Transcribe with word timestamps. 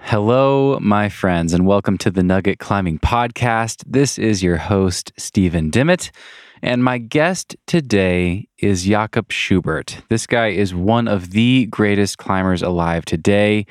Hello, 0.00 0.78
my 0.80 1.08
friends, 1.08 1.52
and 1.52 1.66
welcome 1.66 1.98
to 1.98 2.10
the 2.10 2.22
Nugget 2.22 2.58
Climbing 2.58 2.98
Podcast. 2.98 3.82
This 3.86 4.18
is 4.18 4.42
your 4.42 4.56
host, 4.56 5.12
Stephen 5.18 5.70
Dimmitt, 5.70 6.10
and 6.62 6.82
my 6.82 6.96
guest 6.98 7.56
today 7.66 8.48
is 8.58 8.84
Jakob 8.84 9.30
Schubert. 9.30 10.00
This 10.08 10.26
guy 10.26 10.48
is 10.48 10.74
one 10.74 11.08
of 11.08 11.32
the 11.32 11.66
greatest 11.66 12.16
climbers 12.16 12.62
alive 12.62 13.04
today. 13.04 13.66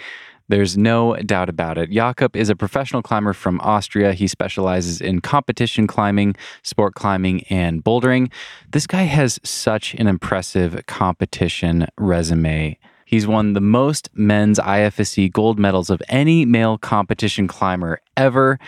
There's 0.49 0.77
no 0.77 1.15
doubt 1.15 1.49
about 1.49 1.77
it. 1.77 1.89
Jakob 1.89 2.35
is 2.35 2.49
a 2.49 2.55
professional 2.55 3.01
climber 3.01 3.33
from 3.33 3.59
Austria. 3.61 4.13
He 4.13 4.27
specializes 4.27 5.01
in 5.01 5.21
competition 5.21 5.87
climbing, 5.87 6.35
sport 6.63 6.93
climbing, 6.93 7.43
and 7.45 7.83
bouldering. 7.83 8.31
This 8.71 8.85
guy 8.85 9.03
has 9.03 9.39
such 9.43 9.93
an 9.95 10.07
impressive 10.07 10.85
competition 10.85 11.87
resume. 11.97 12.77
He's 13.07 13.25
won 13.25 13.53
the 13.53 13.61
most 13.61 14.09
men's 14.13 14.59
IFSC 14.59 15.31
gold 15.31 15.57
medals 15.57 15.89
of 15.89 16.01
any 16.09 16.43
male 16.43 16.77
competition 16.77 17.47
climber 17.47 18.01
ever. 18.17 18.59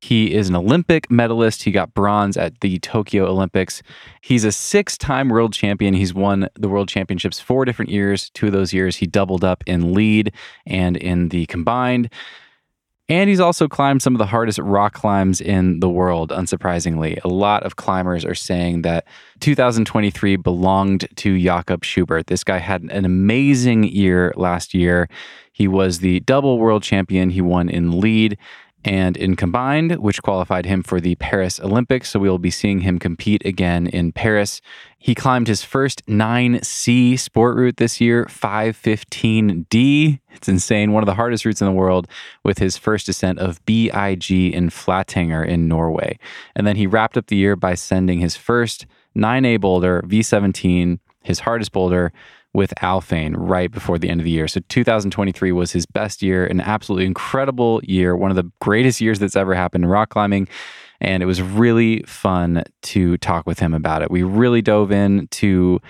He 0.00 0.34
is 0.34 0.50
an 0.50 0.54
Olympic 0.54 1.10
medalist. 1.10 1.62
He 1.62 1.70
got 1.70 1.94
bronze 1.94 2.36
at 2.36 2.60
the 2.60 2.78
Tokyo 2.80 3.26
Olympics. 3.26 3.82
He's 4.20 4.44
a 4.44 4.52
six 4.52 4.98
time 4.98 5.30
world 5.30 5.54
champion. 5.54 5.94
He's 5.94 6.12
won 6.12 6.46
the 6.54 6.68
world 6.68 6.90
championships 6.90 7.40
four 7.40 7.64
different 7.64 7.90
years. 7.90 8.28
Two 8.34 8.48
of 8.48 8.52
those 8.52 8.74
years, 8.74 8.96
he 8.96 9.06
doubled 9.06 9.42
up 9.42 9.64
in 9.66 9.94
lead 9.94 10.30
and 10.66 10.98
in 10.98 11.30
the 11.30 11.46
combined. 11.46 12.10
And 13.08 13.30
he's 13.30 13.38
also 13.38 13.68
climbed 13.68 14.02
some 14.02 14.14
of 14.14 14.18
the 14.18 14.26
hardest 14.26 14.58
rock 14.58 14.94
climbs 14.94 15.40
in 15.40 15.78
the 15.78 15.88
world, 15.88 16.30
unsurprisingly. 16.30 17.22
A 17.22 17.28
lot 17.28 17.62
of 17.62 17.76
climbers 17.76 18.24
are 18.24 18.34
saying 18.34 18.82
that 18.82 19.06
2023 19.40 20.34
belonged 20.36 21.06
to 21.16 21.38
Jakob 21.38 21.84
Schubert. 21.84 22.26
This 22.26 22.42
guy 22.42 22.58
had 22.58 22.82
an 22.82 23.04
amazing 23.04 23.84
year 23.84 24.34
last 24.36 24.74
year. 24.74 25.08
He 25.52 25.68
was 25.68 26.00
the 26.00 26.18
double 26.20 26.58
world 26.58 26.82
champion. 26.82 27.30
He 27.30 27.40
won 27.40 27.68
in 27.68 28.00
lead 28.00 28.38
and 28.84 29.16
in 29.16 29.34
combined, 29.34 29.96
which 29.96 30.22
qualified 30.22 30.66
him 30.66 30.82
for 30.82 31.00
the 31.00 31.16
Paris 31.16 31.58
Olympics. 31.60 32.10
So 32.10 32.20
we 32.20 32.28
will 32.28 32.38
be 32.38 32.50
seeing 32.50 32.80
him 32.80 32.98
compete 32.98 33.44
again 33.44 33.88
in 33.88 34.12
Paris. 34.12 34.60
He 34.98 35.14
climbed 35.14 35.48
his 35.48 35.62
first 35.62 36.06
9C 36.06 37.18
sport 37.18 37.56
route 37.56 37.76
this 37.78 38.00
year, 38.00 38.26
515D. 38.26 40.20
It's 40.34 40.48
insane. 40.48 40.92
One 40.92 41.02
of 41.02 41.06
the 41.06 41.14
hardest 41.14 41.44
routes 41.44 41.60
in 41.60 41.66
the 41.66 41.72
world 41.72 42.06
with 42.44 42.58
his 42.58 42.76
first 42.76 43.06
descent 43.06 43.38
of 43.38 43.64
BIG 43.66 44.30
in 44.30 44.70
Flatanger 44.70 45.46
in 45.46 45.66
Norway. 45.68 46.18
And 46.54 46.66
then 46.66 46.76
he 46.76 46.86
wrapped 46.86 47.16
up 47.16 47.26
the 47.26 47.36
year 47.36 47.56
by 47.56 47.74
sending 47.74 48.20
his 48.20 48.36
first 48.36 48.86
9A 49.16 49.60
boulder, 49.60 50.02
V17, 50.06 50.98
his 51.22 51.40
hardest 51.40 51.72
boulder, 51.72 52.12
with 52.56 52.72
Alphane 52.80 53.34
right 53.36 53.70
before 53.70 53.98
the 53.98 54.08
end 54.08 54.18
of 54.18 54.24
the 54.24 54.30
year. 54.30 54.48
So 54.48 54.60
2023 54.70 55.52
was 55.52 55.72
his 55.72 55.84
best 55.84 56.22
year, 56.22 56.46
an 56.46 56.62
absolutely 56.62 57.04
incredible 57.04 57.82
year, 57.84 58.16
one 58.16 58.30
of 58.30 58.36
the 58.36 58.50
greatest 58.62 58.98
years 58.98 59.18
that's 59.18 59.36
ever 59.36 59.54
happened 59.54 59.84
in 59.84 59.90
rock 59.90 60.08
climbing. 60.08 60.48
And 60.98 61.22
it 61.22 61.26
was 61.26 61.42
really 61.42 62.02
fun 62.06 62.64
to 62.84 63.18
talk 63.18 63.46
with 63.46 63.58
him 63.58 63.74
about 63.74 64.00
it. 64.00 64.10
We 64.10 64.22
really 64.22 64.62
dove 64.62 64.90
into 64.90 65.80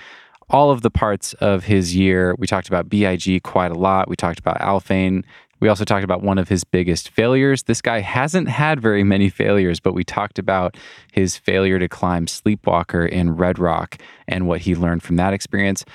all 0.49 0.69
of 0.69 0.81
the 0.81 0.91
parts 0.91 1.31
of 1.35 1.63
his 1.63 1.95
year. 1.95 2.35
We 2.37 2.47
talked 2.47 2.67
about 2.67 2.89
BIG 2.89 3.43
quite 3.43 3.71
a 3.71 3.79
lot. 3.79 4.09
We 4.09 4.17
talked 4.17 4.39
about 4.39 4.59
Alphane. 4.59 5.23
We 5.61 5.69
also 5.69 5.85
talked 5.85 6.03
about 6.03 6.21
one 6.21 6.37
of 6.37 6.49
his 6.49 6.65
biggest 6.65 7.07
failures. 7.09 7.63
This 7.63 7.81
guy 7.81 8.01
hasn't 8.01 8.49
had 8.49 8.81
very 8.81 9.05
many 9.05 9.29
failures, 9.29 9.79
but 9.79 9.93
we 9.93 10.03
talked 10.03 10.37
about 10.37 10.75
his 11.13 11.37
failure 11.37 11.79
to 11.79 11.87
climb 11.87 12.27
Sleepwalker 12.27 13.09
in 13.09 13.37
Red 13.37 13.57
Rock 13.57 13.97
and 14.27 14.47
what 14.47 14.61
he 14.61 14.75
learned 14.75 15.01
from 15.01 15.15
that 15.15 15.33
experience. 15.33 15.85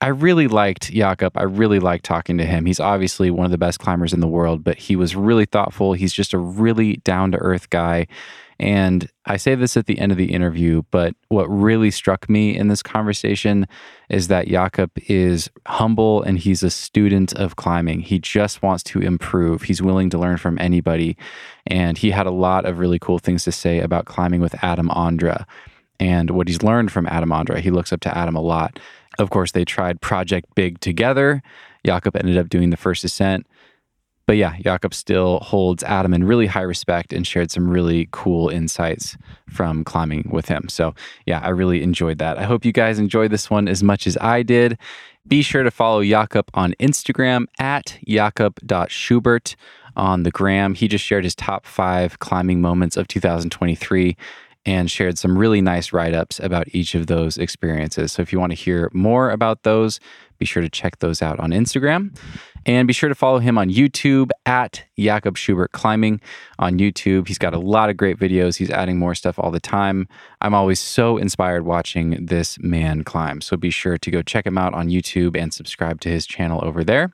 I 0.00 0.08
really 0.08 0.46
liked 0.46 0.92
Jakob. 0.92 1.36
I 1.36 1.42
really 1.42 1.80
liked 1.80 2.04
talking 2.04 2.38
to 2.38 2.44
him. 2.44 2.66
He's 2.66 2.78
obviously 2.78 3.30
one 3.30 3.46
of 3.46 3.50
the 3.50 3.58
best 3.58 3.80
climbers 3.80 4.12
in 4.12 4.20
the 4.20 4.28
world, 4.28 4.62
but 4.62 4.78
he 4.78 4.94
was 4.94 5.16
really 5.16 5.44
thoughtful. 5.44 5.92
He's 5.92 6.12
just 6.12 6.32
a 6.32 6.38
really 6.38 6.96
down 6.98 7.32
to 7.32 7.38
earth 7.38 7.68
guy. 7.70 8.06
And 8.60 9.08
I 9.24 9.36
say 9.36 9.54
this 9.54 9.76
at 9.76 9.86
the 9.86 9.98
end 9.98 10.10
of 10.10 10.18
the 10.18 10.32
interview, 10.32 10.82
but 10.90 11.14
what 11.28 11.46
really 11.46 11.90
struck 11.90 12.28
me 12.28 12.56
in 12.56 12.68
this 12.68 12.82
conversation 12.82 13.66
is 14.08 14.28
that 14.28 14.48
Jakob 14.48 14.90
is 15.06 15.48
humble 15.66 16.22
and 16.22 16.38
he's 16.38 16.62
a 16.62 16.70
student 16.70 17.32
of 17.34 17.56
climbing. 17.56 18.00
He 18.00 18.18
just 18.18 18.62
wants 18.62 18.82
to 18.84 19.00
improve. 19.00 19.62
He's 19.62 19.82
willing 19.82 20.10
to 20.10 20.18
learn 20.18 20.38
from 20.38 20.58
anybody. 20.58 21.16
And 21.66 21.98
he 21.98 22.10
had 22.10 22.26
a 22.26 22.32
lot 22.32 22.66
of 22.66 22.78
really 22.78 22.98
cool 22.98 23.18
things 23.18 23.44
to 23.44 23.52
say 23.52 23.80
about 23.80 24.06
climbing 24.06 24.40
with 24.40 24.56
Adam 24.62 24.88
Ondra 24.88 25.44
and 26.00 26.30
what 26.30 26.48
he's 26.48 26.62
learned 26.62 26.90
from 26.92 27.06
Adam 27.06 27.30
Ondra. 27.30 27.58
He 27.58 27.70
looks 27.70 27.92
up 27.92 28.00
to 28.00 28.16
Adam 28.16 28.36
a 28.36 28.40
lot. 28.40 28.78
Of 29.18 29.30
course, 29.30 29.52
they 29.52 29.64
tried 29.64 30.00
Project 30.00 30.54
Big 30.54 30.80
together. 30.80 31.42
Jakob 31.84 32.16
ended 32.16 32.38
up 32.38 32.48
doing 32.48 32.70
the 32.70 32.76
first 32.76 33.04
ascent. 33.04 33.46
But 34.26 34.36
yeah, 34.36 34.58
Jakob 34.58 34.92
still 34.92 35.38
holds 35.38 35.82
Adam 35.82 36.12
in 36.12 36.22
really 36.22 36.46
high 36.46 36.60
respect 36.60 37.14
and 37.14 37.26
shared 37.26 37.50
some 37.50 37.66
really 37.66 38.10
cool 38.12 38.50
insights 38.50 39.16
from 39.48 39.84
climbing 39.84 40.28
with 40.30 40.48
him. 40.48 40.68
So 40.68 40.94
yeah, 41.24 41.40
I 41.40 41.48
really 41.48 41.82
enjoyed 41.82 42.18
that. 42.18 42.36
I 42.36 42.42
hope 42.42 42.66
you 42.66 42.72
guys 42.72 42.98
enjoyed 42.98 43.30
this 43.30 43.48
one 43.48 43.68
as 43.68 43.82
much 43.82 44.06
as 44.06 44.18
I 44.20 44.42
did. 44.42 44.76
Be 45.26 45.40
sure 45.40 45.62
to 45.62 45.70
follow 45.70 46.04
Jakob 46.04 46.50
on 46.52 46.74
Instagram 46.78 47.46
at 47.58 47.98
jakob.schubert 48.06 49.56
on 49.96 50.24
the 50.24 50.30
gram. 50.30 50.74
He 50.74 50.88
just 50.88 51.06
shared 51.06 51.24
his 51.24 51.34
top 51.34 51.64
five 51.64 52.18
climbing 52.18 52.60
moments 52.60 52.98
of 52.98 53.08
2023 53.08 54.14
and 54.64 54.90
shared 54.90 55.18
some 55.18 55.38
really 55.38 55.60
nice 55.60 55.92
write 55.92 56.14
ups 56.14 56.38
about 56.40 56.68
each 56.74 56.94
of 56.94 57.06
those 57.06 57.38
experiences. 57.38 58.12
So 58.12 58.22
if 58.22 58.32
you 58.32 58.40
want 58.40 58.52
to 58.52 58.56
hear 58.56 58.90
more 58.92 59.30
about 59.30 59.62
those, 59.62 60.00
be 60.38 60.44
sure 60.44 60.62
to 60.62 60.68
check 60.68 60.98
those 60.98 61.22
out 61.22 61.40
on 61.40 61.50
Instagram. 61.50 62.16
And 62.66 62.86
be 62.86 62.92
sure 62.92 63.08
to 63.08 63.14
follow 63.14 63.38
him 63.38 63.56
on 63.56 63.70
YouTube 63.70 64.30
at 64.44 64.84
Jakob 64.98 65.38
Schubert 65.38 65.72
Climbing 65.72 66.20
on 66.58 66.78
YouTube. 66.78 67.26
He's 67.26 67.38
got 67.38 67.54
a 67.54 67.58
lot 67.58 67.88
of 67.88 67.96
great 67.96 68.18
videos. 68.18 68.56
He's 68.56 68.70
adding 68.70 68.98
more 68.98 69.14
stuff 69.14 69.38
all 69.38 69.50
the 69.50 69.60
time. 69.60 70.06
I'm 70.42 70.54
always 70.54 70.78
so 70.78 71.16
inspired 71.16 71.64
watching 71.64 72.26
this 72.26 72.58
man 72.60 73.04
climb. 73.04 73.40
So 73.40 73.56
be 73.56 73.70
sure 73.70 73.96
to 73.96 74.10
go 74.10 74.22
check 74.22 74.46
him 74.46 74.58
out 74.58 74.74
on 74.74 74.88
YouTube 74.88 75.36
and 75.36 75.54
subscribe 75.54 76.00
to 76.02 76.10
his 76.10 76.26
channel 76.26 76.62
over 76.62 76.84
there. 76.84 77.12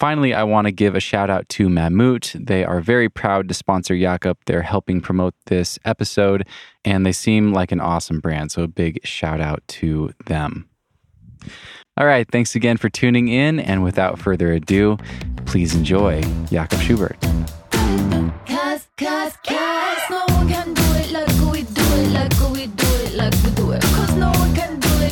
Finally, 0.00 0.32
I 0.32 0.44
want 0.44 0.64
to 0.64 0.72
give 0.72 0.94
a 0.94 1.00
shout 1.00 1.28
out 1.28 1.46
to 1.50 1.68
Mammut. 1.68 2.46
They 2.46 2.64
are 2.64 2.80
very 2.80 3.10
proud 3.10 3.48
to 3.48 3.54
sponsor 3.54 3.94
Jakob. 3.94 4.38
They're 4.46 4.62
helping 4.62 5.02
promote 5.02 5.34
this 5.44 5.78
episode, 5.84 6.48
and 6.86 7.04
they 7.04 7.12
seem 7.12 7.52
like 7.52 7.70
an 7.70 7.80
awesome 7.80 8.18
brand. 8.18 8.50
So, 8.50 8.62
a 8.62 8.66
big 8.66 9.04
shout 9.04 9.42
out 9.42 9.62
to 9.68 10.14
them. 10.24 10.70
All 11.98 12.06
right, 12.06 12.26
thanks 12.32 12.54
again 12.54 12.78
for 12.78 12.88
tuning 12.88 13.28
in. 13.28 13.60
And 13.60 13.82
without 13.82 14.18
further 14.18 14.50
ado, 14.52 14.96
please 15.44 15.74
enjoy 15.74 16.22
Jakob 16.50 16.80
Schubert. 16.80 17.18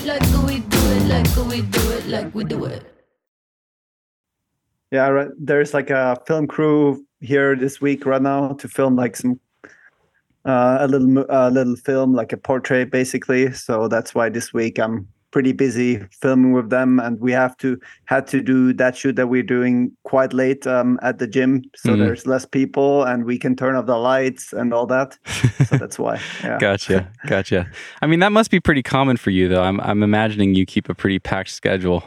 Like 0.07 0.23
we 0.47 0.61
do 0.61 0.79
it, 0.91 1.09
like 1.09 1.37
we 1.47 1.61
do 1.61 1.91
it, 1.91 2.07
like 2.07 2.35
we 2.35 2.45
do 2.45 2.65
it. 2.65 2.98
Yeah, 4.91 5.09
right. 5.09 5.29
there's 5.39 5.75
like 5.75 5.91
a 5.91 6.17
film 6.27 6.47
crew 6.47 7.05
here 7.21 7.55
this 7.57 7.81
week 7.81 8.07
right 8.07 8.23
now 8.23 8.53
to 8.55 8.69
film 8.69 8.97
like 8.97 9.17
some 9.17 9.39
uh, 10.45 10.79
a 10.81 10.89
little 10.89 11.27
a 11.29 11.51
little 11.51 11.77
film, 11.77 12.15
like 12.15 12.33
a 12.33 12.37
portrait, 12.37 12.91
basically. 12.91 13.53
So 13.53 13.89
that's 13.89 14.15
why 14.15 14.31
this 14.31 14.55
week 14.55 14.79
I'm 14.79 15.07
pretty 15.31 15.53
busy 15.53 16.03
filming 16.23 16.53
with 16.55 16.71
them, 16.71 16.99
and 17.01 17.21
we 17.21 17.33
have 17.33 17.55
to 17.59 17.79
had 18.07 18.27
to 18.29 18.41
do 18.41 18.73
that 18.75 18.97
shoot 18.97 19.17
that 19.17 19.27
we're 19.29 19.43
doing 19.43 19.93
quite 20.05 20.33
late 20.33 20.67
um, 20.67 20.99
at 21.03 21.19
the 21.19 21.27
gym, 21.27 21.63
so 21.77 21.91
Mhm. 21.91 21.99
there's 21.99 22.27
less 22.27 22.47
people, 22.47 23.05
and 23.05 23.27
we 23.27 23.39
can 23.39 23.55
turn 23.55 23.77
off 23.77 23.85
the 23.85 23.99
lights 23.99 24.55
and 24.55 24.73
all 24.73 24.87
that. 24.87 25.19
so 25.67 25.77
that's 25.77 25.99
why. 25.99 26.19
Yeah. 26.43 26.57
Gotcha, 26.59 27.13
gotcha. 27.27 27.71
I 28.01 28.07
mean, 28.07 28.21
that 28.21 28.33
must 28.33 28.51
be 28.51 28.59
pretty 28.59 28.83
common 28.83 29.19
for 29.19 29.29
you, 29.31 29.49
though. 29.49 29.63
I'm, 29.63 29.81
I'm 29.83 30.03
imagining 30.03 30.55
you 30.55 30.65
keep 30.65 30.89
a 30.89 30.95
pretty 30.95 31.19
packed 31.19 31.51
schedule. 31.51 32.03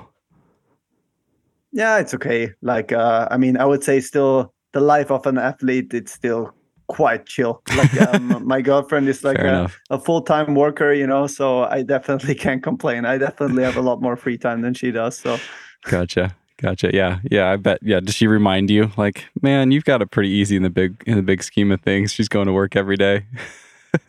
Yeah, 1.71 1.99
it's 1.99 2.13
okay. 2.13 2.51
Like, 2.61 2.91
uh, 2.91 3.27
I 3.31 3.37
mean, 3.37 3.57
I 3.57 3.65
would 3.65 3.83
say 3.83 3.99
still 4.01 4.53
the 4.73 4.81
life 4.81 5.11
of 5.11 5.25
an 5.25 5.37
athlete, 5.37 5.93
it's 5.93 6.11
still 6.11 6.53
quite 6.87 7.25
chill. 7.25 7.61
Like, 7.75 8.01
um, 8.01 8.45
my 8.45 8.61
girlfriend 8.61 9.07
is 9.07 9.23
like 9.23 9.39
a, 9.39 9.69
a 9.89 9.97
full 9.99 10.21
time 10.21 10.55
worker, 10.55 10.93
you 10.93 11.07
know, 11.07 11.27
so 11.27 11.63
I 11.63 11.83
definitely 11.83 12.35
can't 12.45 12.61
complain. 12.61 13.05
I 13.05 13.17
definitely 13.17 13.63
have 13.63 13.77
a 13.77 13.81
lot 13.81 14.01
more 14.01 14.15
free 14.15 14.37
time 14.37 14.61
than 14.61 14.73
she 14.73 14.91
does. 14.91 15.17
So, 15.17 15.39
Gotcha. 15.83 16.35
Gotcha. 16.57 16.91
Yeah. 16.93 17.19
Yeah. 17.31 17.49
I 17.49 17.55
bet. 17.55 17.79
Yeah. 17.81 18.01
Does 18.01 18.13
she 18.13 18.27
remind 18.27 18.69
you, 18.69 18.91
like, 18.95 19.25
man, 19.41 19.71
you've 19.71 19.85
got 19.85 20.01
it 20.01 20.11
pretty 20.11 20.29
easy 20.29 20.55
in 20.55 20.63
the 20.63 20.69
big 20.69 21.01
in 21.07 21.15
the 21.15 21.23
big 21.23 21.41
scheme 21.41 21.71
of 21.71 21.81
things. 21.81 22.13
She's 22.13 22.27
going 22.29 22.45
to 22.45 22.53
work 22.53 22.75
every 22.75 22.97
day. 22.97 23.25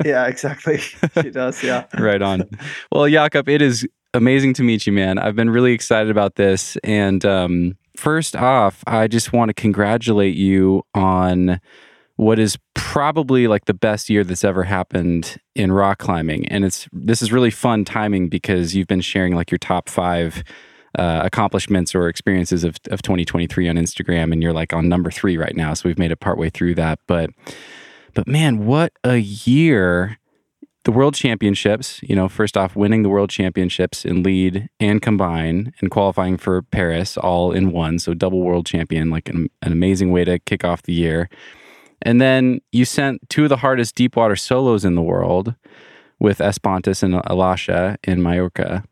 yeah, 0.04 0.26
exactly. 0.26 0.78
she 1.22 1.30
does. 1.30 1.62
Yeah. 1.62 1.86
right 1.98 2.20
on. 2.20 2.48
Well, 2.90 3.08
Jakob, 3.08 3.48
it 3.48 3.62
is 3.62 3.88
amazing 4.14 4.54
to 4.54 4.62
meet 4.62 4.86
you, 4.86 4.92
man. 4.92 5.18
I've 5.18 5.36
been 5.36 5.50
really 5.50 5.72
excited 5.72 6.10
about 6.10 6.36
this. 6.36 6.76
And 6.84 7.24
um, 7.24 7.76
first 7.96 8.36
off, 8.36 8.82
I 8.86 9.08
just 9.08 9.32
want 9.32 9.48
to 9.48 9.54
congratulate 9.54 10.34
you 10.34 10.84
on 10.94 11.60
what 12.16 12.38
is 12.38 12.58
probably 12.74 13.48
like 13.48 13.64
the 13.64 13.74
best 13.74 14.10
year 14.10 14.22
that's 14.22 14.44
ever 14.44 14.64
happened 14.64 15.38
in 15.54 15.72
rock 15.72 15.98
climbing. 15.98 16.46
And 16.48 16.64
it's 16.64 16.88
this 16.92 17.22
is 17.22 17.32
really 17.32 17.50
fun 17.50 17.84
timing 17.84 18.28
because 18.28 18.74
you've 18.74 18.86
been 18.86 19.00
sharing 19.00 19.34
like 19.34 19.50
your 19.50 19.58
top 19.58 19.88
five 19.88 20.44
uh, 20.98 21.22
accomplishments 21.24 21.94
or 21.94 22.08
experiences 22.08 22.64
of, 22.64 22.76
of 22.90 23.00
2023 23.00 23.68
on 23.68 23.76
Instagram, 23.76 24.30
and 24.30 24.42
you're 24.42 24.52
like 24.52 24.74
on 24.74 24.88
number 24.88 25.10
three 25.10 25.38
right 25.38 25.56
now. 25.56 25.72
So 25.72 25.88
we've 25.88 25.98
made 25.98 26.10
it 26.10 26.20
partway 26.20 26.50
through 26.50 26.74
that. 26.74 26.98
But, 27.06 27.30
but 28.12 28.28
man, 28.28 28.66
what 28.66 28.92
a 29.02 29.16
year! 29.16 30.18
The 30.84 30.90
World 30.92 31.14
Championships, 31.14 32.00
you 32.02 32.16
know, 32.16 32.28
first 32.28 32.56
off, 32.56 32.74
winning 32.74 33.04
the 33.04 33.08
World 33.08 33.30
Championships 33.30 34.04
in 34.04 34.24
lead 34.24 34.68
and 34.80 35.00
combine 35.00 35.72
and 35.80 35.92
qualifying 35.92 36.36
for 36.36 36.62
Paris 36.62 37.16
all 37.16 37.52
in 37.52 37.70
one. 37.70 38.00
So 38.00 38.14
double 38.14 38.40
world 38.40 38.66
champion, 38.66 39.08
like 39.08 39.28
an, 39.28 39.48
an 39.62 39.70
amazing 39.70 40.10
way 40.10 40.24
to 40.24 40.40
kick 40.40 40.64
off 40.64 40.82
the 40.82 40.92
year. 40.92 41.28
And 42.02 42.20
then 42.20 42.60
you 42.72 42.84
sent 42.84 43.28
two 43.28 43.44
of 43.44 43.48
the 43.48 43.58
hardest 43.58 43.94
deep 43.94 44.16
water 44.16 44.34
solos 44.34 44.84
in 44.84 44.96
the 44.96 45.02
world 45.02 45.54
with 46.18 46.40
Es 46.40 46.58
Pontàs 46.58 47.04
and 47.04 47.14
Alasha 47.14 47.96
in 48.02 48.20
Mallorca. 48.20 48.82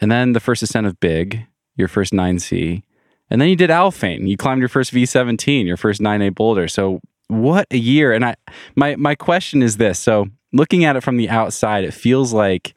And 0.00 0.10
then 0.10 0.32
the 0.32 0.40
first 0.40 0.64
ascent 0.64 0.88
of 0.88 0.98
Big, 0.98 1.46
your 1.76 1.86
first 1.86 2.12
9C. 2.12 2.82
And 3.30 3.40
then 3.40 3.48
you 3.48 3.56
did 3.56 3.70
Alphane. 3.70 4.28
You 4.28 4.36
climbed 4.36 4.60
your 4.60 4.68
first 4.68 4.92
V17, 4.92 5.64
your 5.64 5.76
first 5.76 6.00
9A 6.00 6.34
boulder. 6.34 6.66
So 6.66 7.00
what 7.28 7.68
a 7.70 7.76
year. 7.76 8.12
And 8.12 8.24
I 8.24 8.34
my 8.74 8.96
my 8.96 9.14
question 9.14 9.62
is 9.62 9.76
this. 9.76 10.00
So 10.00 10.28
looking 10.52 10.84
at 10.84 10.96
it 10.96 11.02
from 11.02 11.16
the 11.16 11.28
outside, 11.28 11.84
it 11.84 11.94
feels 11.94 12.32
like 12.32 12.74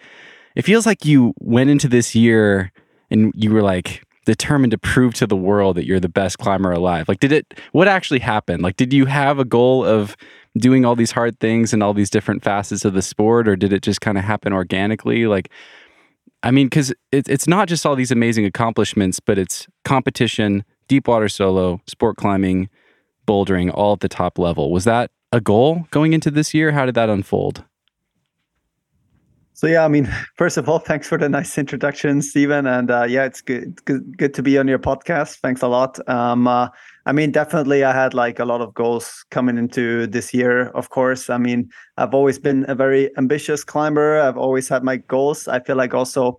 it 0.55 0.63
feels 0.63 0.85
like 0.85 1.05
you 1.05 1.33
went 1.39 1.69
into 1.69 1.87
this 1.87 2.13
year 2.15 2.71
and 3.09 3.31
you 3.35 3.51
were 3.51 3.61
like 3.61 4.03
determined 4.25 4.71
to 4.71 4.77
prove 4.77 5.13
to 5.15 5.27
the 5.27 5.35
world 5.35 5.75
that 5.75 5.85
you're 5.85 5.99
the 5.99 6.09
best 6.09 6.37
climber 6.37 6.71
alive. 6.71 7.07
Like 7.07 7.19
did 7.19 7.31
it 7.31 7.53
what 7.71 7.87
actually 7.87 8.19
happened? 8.19 8.63
Like 8.63 8.77
did 8.77 8.93
you 8.93 9.05
have 9.05 9.39
a 9.39 9.45
goal 9.45 9.85
of 9.85 10.15
doing 10.57 10.85
all 10.85 10.95
these 10.95 11.11
hard 11.11 11.39
things 11.39 11.73
and 11.73 11.81
all 11.83 11.93
these 11.93 12.09
different 12.09 12.43
facets 12.43 12.85
of 12.85 12.93
the 12.93 13.01
sport 13.01 13.47
or 13.47 13.55
did 13.55 13.73
it 13.73 13.81
just 13.81 14.01
kind 14.01 14.17
of 14.17 14.23
happen 14.23 14.53
organically? 14.53 15.25
Like 15.25 15.49
I 16.43 16.51
mean, 16.51 16.67
because 16.67 16.91
it, 17.11 17.27
it's 17.29 17.47
not 17.47 17.69
just 17.69 17.85
all 17.85 17.95
these 17.95 18.11
amazing 18.11 18.45
accomplishments, 18.45 19.21
but 19.21 19.37
it's 19.37 19.65
competition, 19.85 20.65
deep 20.89 21.07
water 21.07 21.29
solo, 21.29 21.79
sport 21.87 22.17
climbing, 22.17 22.69
bouldering, 23.25 23.71
all 23.73 23.93
at 23.93 24.01
the 24.01 24.09
top 24.09 24.37
level. 24.37 24.69
Was 24.69 24.83
that 24.83 25.09
a 25.33 25.41
goal 25.41 25.87
going 25.89 26.13
into 26.13 26.29
this 26.29 26.53
year? 26.53 26.71
How 26.71 26.85
did 26.85 26.95
that 26.95 27.09
unfold? 27.09 27.65
So 29.53 29.67
yeah, 29.67 29.83
I 29.83 29.87
mean, 29.87 30.05
first 30.35 30.57
of 30.57 30.69
all, 30.69 30.77
thanks 30.79 31.07
for 31.07 31.17
the 31.17 31.27
nice 31.27 31.57
introduction, 31.57 32.21
Stephen. 32.21 32.67
And 32.67 32.91
uh, 32.91 33.05
yeah, 33.09 33.25
it's 33.25 33.41
good, 33.41 33.83
good, 33.85 34.17
good 34.17 34.33
to 34.35 34.43
be 34.43 34.57
on 34.59 34.67
your 34.67 34.77
podcast. 34.77 35.39
Thanks 35.39 35.63
a 35.63 35.67
lot. 35.67 35.97
Um, 36.07 36.47
uh, 36.47 36.69
I 37.07 37.11
mean, 37.13 37.31
definitely, 37.31 37.83
I 37.83 37.93
had 37.93 38.13
like 38.13 38.37
a 38.37 38.45
lot 38.45 38.61
of 38.61 38.73
goals 38.75 39.25
coming 39.31 39.57
into 39.57 40.05
this 40.05 40.33
year. 40.33 40.67
Of 40.69 40.89
course, 40.89 41.29
I 41.29 41.37
mean, 41.37 41.69
I've 41.97 42.13
always 42.13 42.37
been 42.37 42.65
a 42.67 42.75
very 42.75 43.09
ambitious 43.17 43.63
climber. 43.63 44.19
I've 44.19 44.37
always 44.37 44.69
had 44.69 44.83
my 44.83 44.97
goals. 44.97 45.47
I 45.47 45.59
feel 45.59 45.75
like 45.75 45.95
also 45.95 46.37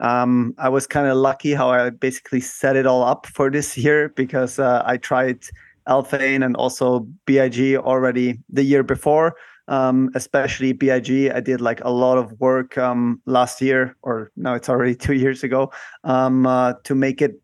um, 0.00 0.54
I 0.58 0.68
was 0.68 0.86
kind 0.86 1.06
of 1.06 1.16
lucky 1.16 1.54
how 1.54 1.70
I 1.70 1.88
basically 1.88 2.40
set 2.40 2.76
it 2.76 2.86
all 2.86 3.02
up 3.04 3.26
for 3.26 3.50
this 3.50 3.78
year 3.78 4.10
because 4.10 4.58
uh, 4.58 4.82
I 4.84 4.98
tried 4.98 5.44
Alphane 5.88 6.44
and 6.44 6.56
also 6.56 7.06
BIG 7.26 7.76
already 7.76 8.38
the 8.48 8.62
year 8.62 8.82
before 8.82 9.36
um, 9.68 10.10
especially 10.14 10.72
BIG. 10.72 11.30
I 11.30 11.40
did 11.40 11.60
like 11.60 11.80
a 11.84 11.90
lot 11.90 12.18
of 12.18 12.38
work 12.40 12.76
um, 12.78 13.20
last 13.26 13.60
year, 13.60 13.96
or 14.02 14.30
now 14.36 14.54
it's 14.54 14.68
already 14.68 14.94
two 15.06 15.14
years 15.14 15.42
ago, 15.42 15.72
um, 16.04 16.46
uh, 16.46 16.74
to 16.84 16.94
make 16.94 17.22
it 17.22 17.40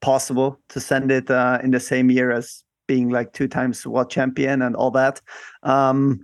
possible 0.00 0.60
to 0.68 0.80
send 0.80 1.10
it 1.10 1.30
uh, 1.30 1.58
in 1.62 1.70
the 1.70 1.80
same 1.80 2.10
year 2.10 2.30
as 2.30 2.62
being 2.86 3.08
like 3.10 3.32
two 3.32 3.48
times 3.48 3.86
world 3.86 4.10
champion 4.10 4.62
and 4.62 4.76
all 4.76 4.90
that. 4.92 5.20
Um, 5.62 6.20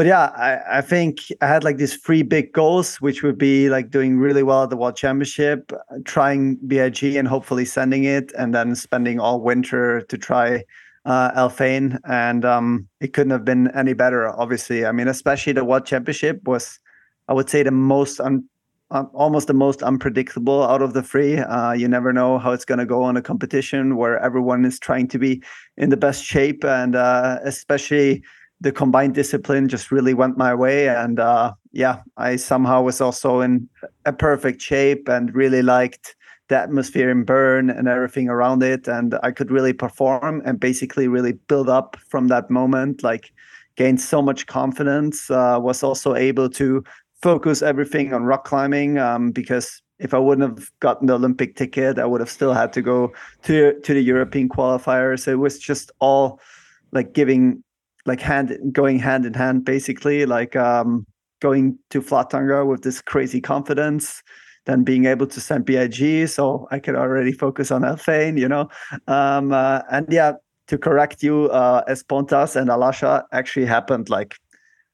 but 0.00 0.06
yeah, 0.06 0.32
I, 0.34 0.78
I 0.78 0.80
think 0.80 1.30
I 1.42 1.46
had 1.46 1.62
like 1.62 1.76
these 1.76 1.94
three 1.94 2.22
big 2.22 2.54
goals, 2.54 3.02
which 3.02 3.22
would 3.22 3.36
be 3.36 3.68
like 3.68 3.90
doing 3.90 4.18
really 4.18 4.42
well 4.42 4.62
at 4.62 4.70
the 4.70 4.76
World 4.78 4.96
Championship, 4.96 5.74
trying 6.06 6.56
BIG 6.66 7.16
and 7.16 7.28
hopefully 7.28 7.66
sending 7.66 8.04
it, 8.04 8.32
and 8.38 8.54
then 8.54 8.74
spending 8.74 9.20
all 9.20 9.42
winter 9.42 10.00
to 10.00 10.16
try 10.16 10.64
uh, 11.04 11.32
Alphane, 11.32 11.98
and 12.08 12.46
um, 12.46 12.88
it 13.00 13.12
couldn't 13.12 13.30
have 13.30 13.44
been 13.44 13.70
any 13.72 13.92
better. 13.92 14.26
Obviously, 14.26 14.86
I 14.86 14.92
mean, 14.92 15.06
especially 15.06 15.52
the 15.52 15.66
World 15.66 15.84
Championship 15.84 16.48
was, 16.48 16.78
I 17.28 17.34
would 17.34 17.50
say, 17.50 17.62
the 17.62 17.70
most 17.70 18.20
un- 18.20 18.48
almost 18.90 19.48
the 19.48 19.54
most 19.54 19.82
unpredictable 19.82 20.62
out 20.62 20.80
of 20.80 20.94
the 20.94 21.02
three. 21.02 21.36
Uh, 21.36 21.72
you 21.72 21.86
never 21.86 22.10
know 22.10 22.38
how 22.38 22.52
it's 22.52 22.64
going 22.64 22.78
to 22.78 22.86
go 22.86 23.02
on 23.02 23.18
a 23.18 23.22
competition 23.22 23.96
where 23.96 24.18
everyone 24.20 24.64
is 24.64 24.78
trying 24.78 25.08
to 25.08 25.18
be 25.18 25.42
in 25.76 25.90
the 25.90 25.96
best 25.98 26.24
shape, 26.24 26.64
and 26.64 26.96
uh, 26.96 27.38
especially 27.44 28.22
the 28.60 28.72
combined 28.72 29.14
discipline 29.14 29.68
just 29.68 29.90
really 29.90 30.14
went 30.14 30.36
my 30.36 30.54
way. 30.54 30.88
And 30.88 31.18
uh, 31.18 31.54
yeah, 31.72 32.02
I 32.16 32.36
somehow 32.36 32.82
was 32.82 33.00
also 33.00 33.40
in 33.40 33.68
a 34.04 34.12
perfect 34.12 34.60
shape 34.60 35.08
and 35.08 35.34
really 35.34 35.62
liked 35.62 36.14
the 36.48 36.58
atmosphere 36.58 37.10
in 37.10 37.24
Bern 37.24 37.70
and 37.70 37.88
everything 37.88 38.28
around 38.28 38.62
it. 38.62 38.86
And 38.88 39.14
I 39.22 39.30
could 39.30 39.50
really 39.50 39.72
perform 39.72 40.42
and 40.44 40.60
basically 40.60 41.08
really 41.08 41.32
build 41.32 41.68
up 41.68 41.96
from 42.08 42.28
that 42.28 42.50
moment, 42.50 43.02
like 43.02 43.32
gained 43.76 44.00
so 44.00 44.20
much 44.20 44.46
confidence, 44.46 45.30
uh, 45.30 45.58
was 45.60 45.82
also 45.82 46.14
able 46.14 46.50
to 46.50 46.84
focus 47.22 47.62
everything 47.62 48.12
on 48.12 48.24
rock 48.24 48.44
climbing 48.44 48.98
um, 48.98 49.30
because 49.30 49.80
if 49.98 50.14
I 50.14 50.18
wouldn't 50.18 50.58
have 50.58 50.70
gotten 50.80 51.06
the 51.06 51.14
Olympic 51.14 51.56
ticket, 51.56 51.98
I 51.98 52.06
would 52.06 52.20
have 52.20 52.30
still 52.30 52.54
had 52.54 52.72
to 52.72 52.82
go 52.82 53.12
to 53.44 53.78
to 53.80 53.94
the 53.94 54.00
European 54.02 54.48
qualifiers. 54.48 55.28
It 55.28 55.36
was 55.36 55.58
just 55.58 55.92
all 56.00 56.40
like 56.92 57.12
giving 57.12 57.62
like 58.06 58.20
hand 58.20 58.56
going 58.72 58.98
hand 58.98 59.26
in 59.26 59.34
hand 59.34 59.64
basically 59.64 60.26
like 60.26 60.56
um 60.56 61.06
going 61.40 61.78
to 61.90 62.02
Flatanger 62.02 62.66
with 62.66 62.82
this 62.82 63.00
crazy 63.00 63.40
confidence 63.40 64.22
then 64.66 64.84
being 64.84 65.06
able 65.06 65.26
to 65.26 65.40
send 65.40 65.64
BIG, 65.64 66.28
so 66.28 66.68
I 66.70 66.78
could 66.78 66.94
already 66.94 67.32
focus 67.32 67.70
on 67.70 67.82
Alphane, 67.82 68.38
you 68.38 68.48
know. 68.48 68.68
Um, 69.06 69.52
uh, 69.52 69.82
and 69.90 70.06
yeah, 70.10 70.34
to 70.68 70.78
correct 70.78 71.22
you, 71.22 71.48
uh, 71.50 71.82
Es 71.88 72.02
Pontàs 72.02 72.56
and 72.56 72.68
Alasha 72.70 73.24
actually 73.32 73.66
happened 73.66 74.08
like 74.08 74.36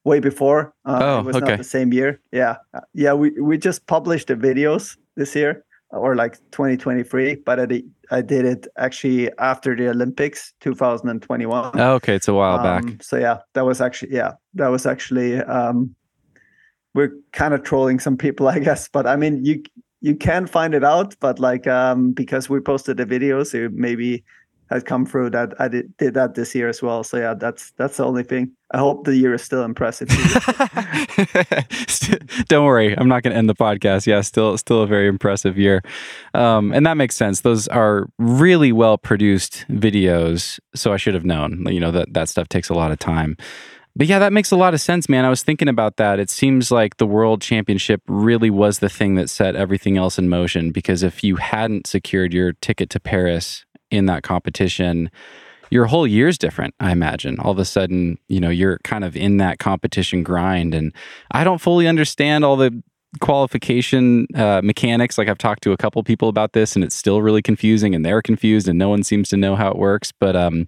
way 0.03 0.19
before. 0.19 0.73
Uh, 0.85 0.99
oh, 1.01 1.19
it 1.19 1.25
was 1.25 1.35
okay. 1.35 1.45
not 1.45 1.57
the 1.57 1.63
same 1.63 1.91
year. 1.93 2.19
Yeah, 2.31 2.57
yeah. 2.93 3.13
We 3.13 3.31
we 3.41 3.57
just 3.57 3.85
published 3.87 4.27
the 4.27 4.35
videos 4.35 4.97
this 5.15 5.35
year 5.35 5.63
or 5.91 6.15
like 6.15 6.35
2023, 6.51 7.35
but 7.45 7.59
I 7.59 7.65
did, 7.65 7.89
I 8.11 8.21
did 8.21 8.45
it 8.45 8.67
actually 8.77 9.31
after 9.39 9.75
the 9.75 9.89
Olympics 9.89 10.53
2021. 10.61 11.79
Oh, 11.79 11.93
okay, 11.93 12.15
it's 12.15 12.27
a 12.27 12.33
while 12.33 12.57
Um, 12.57 12.63
back. 12.63 13.03
So 13.03 13.17
yeah, 13.17 13.39
that 13.53 13.65
was 13.65 13.81
actually 13.81 14.13
yeah, 14.13 14.33
that 14.55 14.67
was 14.67 14.85
actually 14.85 15.37
um, 15.41 15.95
we're 16.93 17.13
kind 17.31 17.53
of 17.53 17.63
trolling 17.63 17.99
some 17.99 18.17
people, 18.17 18.47
I 18.55 18.59
guess. 18.59 18.87
But 18.87 19.07
I 19.07 19.15
mean, 19.15 19.43
you 19.45 19.63
you 20.01 20.15
can 20.15 20.45
find 20.45 20.73
it 20.73 20.83
out, 20.83 21.15
but 21.19 21.39
like 21.39 21.67
um, 21.67 22.11
because 22.11 22.49
we 22.49 22.59
posted 22.59 22.97
the 22.97 23.05
videos, 23.05 23.53
it 23.53 23.73
maybe 23.73 24.23
had 24.69 24.85
come 24.85 25.05
through 25.05 25.31
that 25.31 25.53
I 25.59 25.67
did, 25.67 25.95
did 25.97 26.13
that 26.15 26.35
this 26.35 26.55
year 26.55 26.69
as 26.69 26.81
well. 26.81 27.03
So 27.03 27.17
yeah, 27.17 27.33
that's 27.33 27.71
that's 27.71 27.97
the 27.97 28.05
only 28.05 28.23
thing. 28.23 28.51
I 28.71 28.79
hope 28.79 29.05
the 29.05 29.15
year 29.15 29.33
is 29.33 29.41
still 29.41 29.63
impressive. 29.63 30.09
Don't 32.47 32.65
worry, 32.65 32.97
I'm 32.97 33.07
not 33.07 33.23
going 33.23 33.31
to 33.31 33.37
end 33.37 33.49
the 33.49 33.55
podcast. 33.55 34.05
Yeah, 34.05 34.19
still, 34.21 34.57
still 34.57 34.81
a 34.81 34.87
very 34.87 35.07
impressive 35.07 35.57
year, 35.57 35.81
um, 36.33 36.73
and 36.73 36.85
that 36.85 36.97
makes 36.97 37.15
sense. 37.15 37.41
Those 37.41 37.67
are 37.69 38.07
really 38.19 38.73
well 38.73 38.97
produced 38.97 39.65
videos, 39.69 40.59
so 40.75 40.91
I 40.91 40.97
should 40.97 41.13
have 41.13 41.25
known. 41.25 41.65
You 41.67 41.79
know 41.79 41.91
that 41.91 42.13
that 42.13 42.29
stuff 42.29 42.49
takes 42.49 42.69
a 42.69 42.73
lot 42.73 42.91
of 42.91 42.99
time. 42.99 43.37
But 43.97 44.05
yeah, 44.05 44.19
that 44.19 44.31
makes 44.31 44.51
a 44.51 44.55
lot 44.55 44.75
of 44.75 44.79
sense, 44.79 45.09
man. 45.09 45.25
I 45.25 45.29
was 45.29 45.41
thinking 45.41 45.67
about 45.67 45.97
that. 45.97 46.19
It 46.19 46.29
seems 46.29 46.69
like 46.69 46.97
the 46.97 47.07
World 47.07 47.41
Championship 47.41 48.03
really 48.07 48.51
was 48.51 48.77
the 48.77 48.89
thing 48.89 49.15
that 49.15 49.27
set 49.27 49.55
everything 49.55 49.97
else 49.97 50.19
in 50.19 50.29
motion. 50.29 50.71
Because 50.71 51.01
if 51.01 51.23
you 51.23 51.37
hadn't 51.37 51.87
secured 51.87 52.31
your 52.31 52.53
ticket 52.53 52.91
to 52.91 52.99
Paris 52.99 53.65
in 53.91 54.05
that 54.07 54.23
competition, 54.23 55.09
your 55.69 55.85
whole 55.85 56.07
year's 56.07 56.37
different, 56.37 56.73
I 56.79 56.91
imagine. 56.91 57.39
All 57.39 57.51
of 57.51 57.59
a 57.59 57.65
sudden, 57.65 58.17
you 58.27 58.39
know, 58.39 58.49
you're 58.49 58.79
kind 58.83 59.03
of 59.03 59.15
in 59.15 59.37
that 59.37 59.59
competition 59.59 60.23
grind. 60.23 60.73
And 60.73 60.93
I 61.31 61.43
don't 61.43 61.59
fully 61.59 61.87
understand 61.87 62.45
all 62.45 62.55
the 62.55 62.81
qualification 63.19 64.27
uh, 64.35 64.61
mechanics. 64.63 65.17
Like 65.17 65.27
I've 65.27 65.37
talked 65.37 65.63
to 65.63 65.71
a 65.71 65.77
couple 65.77 66.01
people 66.03 66.29
about 66.29 66.53
this, 66.53 66.75
and 66.75 66.83
it's 66.83 66.95
still 66.95 67.21
really 67.21 67.41
confusing, 67.41 67.95
and 67.95 68.05
they're 68.05 68.21
confused, 68.21 68.67
and 68.67 68.77
no 68.77 68.89
one 68.89 69.03
seems 69.03 69.29
to 69.29 69.37
know 69.37 69.55
how 69.55 69.71
it 69.71 69.77
works. 69.77 70.11
But 70.11 70.35
um, 70.35 70.67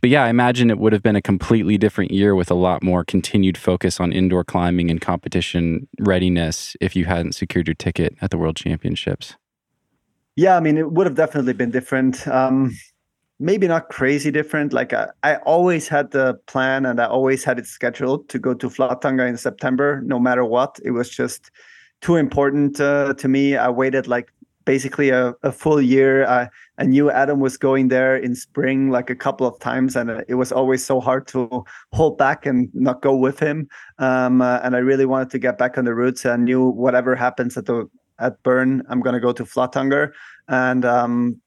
but 0.00 0.10
yeah, 0.10 0.24
I 0.24 0.28
imagine 0.28 0.70
it 0.70 0.78
would 0.78 0.92
have 0.92 1.02
been 1.02 1.16
a 1.16 1.22
completely 1.22 1.78
different 1.78 2.10
year 2.10 2.34
with 2.34 2.50
a 2.50 2.54
lot 2.54 2.82
more 2.82 3.04
continued 3.04 3.56
focus 3.56 3.98
on 3.98 4.12
indoor 4.12 4.44
climbing 4.44 4.90
and 4.90 5.00
competition 5.00 5.88
readiness 5.98 6.76
if 6.80 6.94
you 6.94 7.06
hadn't 7.06 7.34
secured 7.34 7.66
your 7.66 7.74
ticket 7.74 8.16
at 8.20 8.30
the 8.30 8.38
World 8.38 8.56
Championships. 8.56 9.36
Yeah, 10.36 10.56
I 10.56 10.60
mean, 10.60 10.76
it 10.76 10.92
would 10.92 11.06
have 11.06 11.16
definitely 11.16 11.54
been 11.54 11.70
different. 11.70 12.28
Um, 12.28 12.76
maybe 13.38 13.66
not 13.66 13.88
crazy 13.88 14.30
different. 14.30 14.72
Like 14.72 14.92
I, 14.92 15.08
I 15.22 15.36
always 15.36 15.88
had 15.88 16.10
the 16.10 16.34
plan 16.46 16.86
and 16.86 17.00
I 17.00 17.06
always 17.06 17.44
had 17.44 17.58
it 17.58 17.66
scheduled 17.66 18.28
to 18.28 18.38
go 18.38 18.54
to 18.54 18.68
Flatanger 18.68 19.28
in 19.28 19.36
September, 19.36 20.02
no 20.04 20.18
matter 20.18 20.44
what. 20.44 20.78
It 20.84 20.92
was 20.92 21.08
just 21.08 21.50
too 22.02 22.16
important 22.16 22.80
uh, 22.80 23.14
to 23.14 23.28
me. 23.28 23.56
I 23.56 23.68
waited 23.68 24.06
like 24.06 24.30
basically 24.66 25.10
a, 25.10 25.34
a 25.42 25.52
full 25.52 25.80
year. 25.80 26.26
I, 26.26 26.48
I 26.76 26.84
knew 26.84 27.10
Adam 27.10 27.40
was 27.40 27.56
going 27.56 27.88
there 27.88 28.16
in 28.16 28.34
spring 28.34 28.90
like 28.90 29.08
a 29.08 29.14
couple 29.14 29.46
of 29.46 29.58
times, 29.60 29.96
and 29.96 30.24
it 30.28 30.34
was 30.34 30.52
always 30.52 30.84
so 30.84 31.00
hard 31.00 31.26
to 31.28 31.64
hold 31.92 32.18
back 32.18 32.44
and 32.44 32.68
not 32.74 33.00
go 33.00 33.16
with 33.16 33.38
him. 33.38 33.68
Um, 33.98 34.42
uh, 34.42 34.60
and 34.62 34.76
I 34.76 34.80
really 34.80 35.06
wanted 35.06 35.30
to 35.30 35.38
get 35.38 35.56
back 35.56 35.78
on 35.78 35.84
the 35.84 35.94
routes. 35.94 36.26
I 36.26 36.36
knew 36.36 36.68
whatever 36.68 37.14
happens 37.14 37.56
at 37.56 37.66
the 37.66 37.88
at 38.18 38.42
Bern, 38.42 38.82
I'm 38.88 39.00
gonna 39.00 39.20
go 39.20 39.32
to 39.32 39.44
Flatanger, 39.44 40.12
and 40.48 40.84
um, 40.84 41.40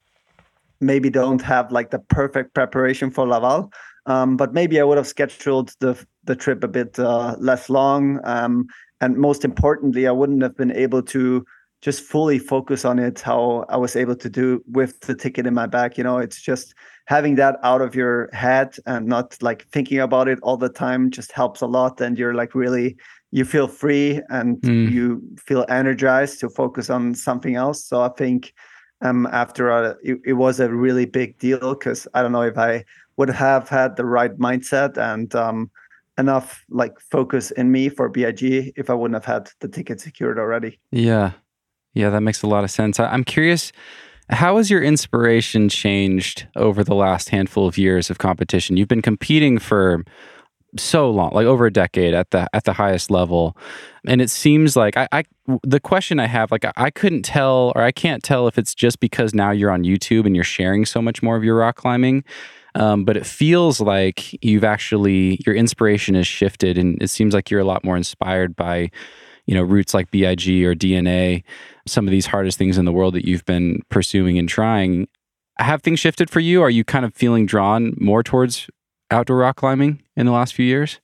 maybe 0.80 1.10
don't 1.10 1.42
have 1.42 1.72
like 1.72 1.92
the 1.92 2.00
perfect 2.00 2.54
preparation 2.54 3.12
for 3.12 3.28
Laval. 3.28 3.72
Um, 4.06 4.38
but 4.38 4.54
maybe 4.54 4.80
I 4.80 4.84
would 4.84 4.98
have 4.98 5.08
scheduled 5.08 5.76
the 5.80 6.04
the 6.24 6.36
trip 6.36 6.64
a 6.64 6.68
bit 6.68 6.98
uh, 7.00 7.36
less 7.40 7.70
long. 7.70 8.20
Um, 8.24 8.68
and 9.02 9.18
most 9.18 9.46
importantly, 9.46 10.08
I 10.08 10.12
wouldn't 10.12 10.42
have 10.42 10.58
been 10.58 10.72
able 10.72 11.02
to 11.04 11.46
just 11.82 12.04
fully 12.04 12.40
focus 12.40 12.84
on 12.84 13.00
it 13.00 13.22
how 13.22 13.66
I 13.70 13.78
was 13.78 13.96
able 13.96 14.16
to 14.18 14.30
do 14.30 14.62
with 14.70 15.00
the 15.02 15.16
ticket 15.16 15.48
in 15.48 15.54
my 15.54 15.66
back. 15.66 15.98
You 15.98 16.04
know, 16.04 16.18
it's 16.18 16.42
just 16.42 16.74
having 17.06 17.36
that 17.36 17.58
out 17.64 17.82
of 17.82 17.96
your 17.96 18.30
head 18.34 18.76
and 18.86 19.08
not 19.08 19.38
like 19.42 19.66
thinking 19.68 20.00
about 20.00 20.28
it 20.28 20.40
all 20.44 20.58
the 20.58 20.70
time 20.70 21.10
just 21.10 21.32
helps 21.32 21.62
a 21.62 21.68
lot. 21.68 22.02
And 22.02 22.20
you're 22.20 22.34
like 22.34 22.54
really 22.54 22.98
you 23.32 23.46
feel 23.46 23.68
free 23.68 24.22
and 24.30 24.58
mm. 24.62 24.92
you 24.92 25.22
feel 25.38 25.66
energized 25.70 26.40
to 26.40 26.50
focus 26.50 26.90
on 26.90 27.14
something 27.14 27.56
else. 27.56 27.84
So 27.84 28.02
I 28.02 28.10
think 28.10 28.54
um, 29.02 29.28
after 29.32 29.70
a, 29.70 29.96
it, 30.04 30.20
it 30.26 30.34
was 30.34 30.60
a 30.60 30.70
really 30.70 31.06
big 31.06 31.38
deal 31.38 31.74
because 31.76 32.08
I 32.14 32.22
don't 32.22 32.32
know 32.32 32.42
if 32.42 32.58
I 32.58 32.86
would 33.18 33.30
have 33.30 33.70
had 33.70 33.96
the 33.96 34.06
right 34.06 34.36
mindset 34.38 34.98
and 34.98 35.34
um, 35.36 35.70
enough 36.18 36.66
like 36.70 37.00
focus 37.00 37.52
in 37.52 37.72
me 37.72 37.90
for 37.90 38.10
BIG 38.10 38.74
if 38.76 38.90
I 38.90 38.94
wouldn't 38.94 39.16
have 39.16 39.26
had 39.26 39.52
the 39.60 39.68
ticket 39.68 40.02
secured 40.02 40.40
already. 40.40 40.80
Yeah. 40.92 41.32
Yeah, 41.94 42.10
that 42.10 42.22
makes 42.22 42.44
a 42.44 42.48
lot 42.48 42.64
of 42.64 42.72
sense. 42.72 43.00
I, 43.00 43.08
I'm 43.08 43.24
curious, 43.24 43.72
how 44.30 44.58
has 44.58 44.70
your 44.70 44.84
inspiration 44.84 45.70
changed 45.70 46.48
over 46.56 46.84
the 46.84 46.94
last 46.96 47.30
handful 47.30 47.68
of 47.68 47.78
years 47.78 48.10
of 48.10 48.20
competition? 48.20 48.78
You've 48.78 48.88
been 48.88 49.02
competing 49.02 49.58
for 49.58 50.04
so 50.78 51.10
long, 51.10 51.32
like 51.34 51.46
over 51.46 51.66
a 51.66 51.72
decade 51.72 52.14
at 52.14 52.32
the 52.32 52.48
at 52.54 52.64
the 52.66 52.74
highest 52.74 53.10
level. 53.10 53.58
And 54.08 54.22
it 54.22 54.30
seems 54.30 54.76
like 54.76 54.98
I, 54.98 55.08
I 55.12 55.24
the 55.64 55.80
question 55.80 56.20
I 56.20 56.28
have, 56.28 56.52
like 56.52 56.66
I 56.78 56.90
couldn't 56.90 57.24
tell 57.24 57.72
or 57.76 57.82
I 57.82 57.92
can't 57.92 58.24
tell 58.24 58.48
if 58.48 58.58
it's 58.58 58.76
just 58.76 59.00
because 59.00 59.34
now 59.34 59.52
you're 59.52 59.72
on 59.72 59.84
YouTube 59.84 60.26
and 60.26 60.36
you're 60.36 60.44
sharing 60.44 60.86
so 60.86 61.02
much 61.02 61.24
more 61.24 61.36
of 61.36 61.44
your 61.44 61.58
rock 61.58 61.76
climbing. 61.76 62.24
Um, 62.76 63.04
but 63.04 63.18
it 63.18 63.26
feels 63.26 63.82
like 63.82 64.44
you've 64.44 64.64
actually 64.64 65.40
your 65.46 65.56
inspiration 65.56 66.16
has 66.16 66.28
shifted 66.28 66.78
and 66.78 67.02
it 67.02 67.10
seems 67.10 67.34
like 67.34 67.50
you're 67.50 67.60
a 67.60 67.66
lot 67.66 67.84
more 67.84 67.98
inspired 67.98 68.56
by 68.56 68.92
you 69.48 69.56
know 69.56 69.64
routes 69.64 69.96
like 69.96 70.12
big 70.12 70.24
or 70.40 70.76
dna 70.76 71.44
some 71.88 72.08
of 72.08 72.12
these 72.12 72.28
hardest 72.28 72.60
things 72.60 72.78
in 72.78 72.86
the 72.86 72.92
world 72.92 73.16
that 73.16 73.28
you've 73.28 73.46
been 73.46 73.82
pursuing 73.90 74.38
and 74.38 74.48
trying 74.48 75.08
have 75.58 75.82
things 75.82 76.00
shifted 76.00 76.30
for 76.30 76.40
you 76.40 76.62
are 76.62 76.70
you 76.70 76.84
kind 76.84 77.04
of 77.04 77.14
feeling 77.16 77.48
drawn 77.48 77.96
more 77.98 78.22
towards 78.22 78.70
outdoor 79.12 79.38
rock 79.38 79.56
climbing 79.56 80.02
in 80.16 80.26
the 80.26 80.32
last 80.32 80.54
few 80.54 80.66
years? 80.66 81.00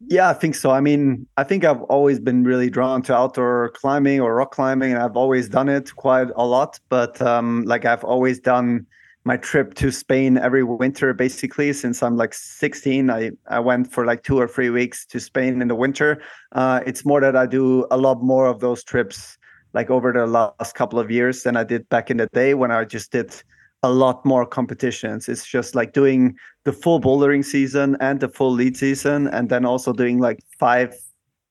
Yeah, 0.00 0.30
I 0.30 0.32
think 0.32 0.54
so. 0.54 0.70
I 0.70 0.80
mean, 0.80 1.26
I 1.36 1.44
think 1.44 1.64
I've 1.64 1.82
always 1.82 2.20
been 2.20 2.44
really 2.44 2.70
drawn 2.70 3.02
to 3.02 3.16
outdoor 3.16 3.70
climbing 3.70 4.20
or 4.20 4.36
rock 4.36 4.52
climbing, 4.52 4.92
and 4.92 5.02
I've 5.02 5.16
always 5.16 5.48
done 5.48 5.68
it 5.68 5.94
quite 5.96 6.28
a 6.36 6.46
lot. 6.46 6.78
But 6.88 7.20
um, 7.20 7.64
like 7.64 7.84
I've 7.84 8.04
always 8.04 8.38
done 8.38 8.86
my 9.24 9.36
trip 9.36 9.74
to 9.74 9.90
Spain 9.90 10.38
every 10.38 10.62
winter, 10.62 11.12
basically 11.12 11.72
since 11.72 12.00
I'm 12.02 12.16
like 12.16 12.32
16. 12.32 13.10
I 13.10 13.32
I 13.48 13.58
went 13.58 13.92
for 13.92 14.06
like 14.06 14.22
two 14.22 14.38
or 14.38 14.46
three 14.46 14.70
weeks 14.70 15.04
to 15.06 15.18
Spain 15.18 15.60
in 15.60 15.66
the 15.66 15.74
winter. 15.74 16.22
Uh, 16.52 16.80
it's 16.86 17.04
more 17.04 17.20
that 17.20 17.34
I 17.34 17.46
do 17.46 17.84
a 17.90 17.96
lot 17.96 18.22
more 18.22 18.46
of 18.46 18.60
those 18.60 18.84
trips 18.84 19.36
like 19.74 19.90
over 19.90 20.12
the 20.12 20.26
last 20.26 20.74
couple 20.74 20.98
of 20.98 21.10
years 21.10 21.42
than 21.42 21.56
I 21.56 21.64
did 21.64 21.88
back 21.88 22.10
in 22.10 22.18
the 22.18 22.28
day 22.32 22.54
when 22.54 22.70
I 22.70 22.84
just 22.84 23.12
did 23.12 23.34
a 23.82 23.90
lot 23.90 24.24
more 24.24 24.44
competitions. 24.44 25.28
It's 25.28 25.46
just 25.46 25.74
like 25.74 25.92
doing 25.92 26.36
the 26.64 26.72
full 26.72 27.00
bouldering 27.00 27.44
season 27.44 27.96
and 28.00 28.20
the 28.20 28.28
full 28.28 28.50
lead 28.50 28.76
season, 28.76 29.28
and 29.28 29.48
then 29.48 29.64
also 29.64 29.92
doing 29.92 30.18
like 30.18 30.40
five 30.58 30.94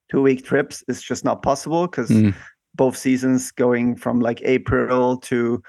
two 0.10 0.22
week 0.22 0.46
trips 0.46 0.84
is 0.88 1.01
just 1.01 1.25
not 1.25 1.41
possible 1.41 1.88
because 1.88 2.10
mm. 2.10 2.34
both 2.75 2.98
seasons 2.98 3.51
going 3.51 3.96
from 3.96 4.19
like 4.19 4.41
April 4.43 5.17
to 5.17 5.62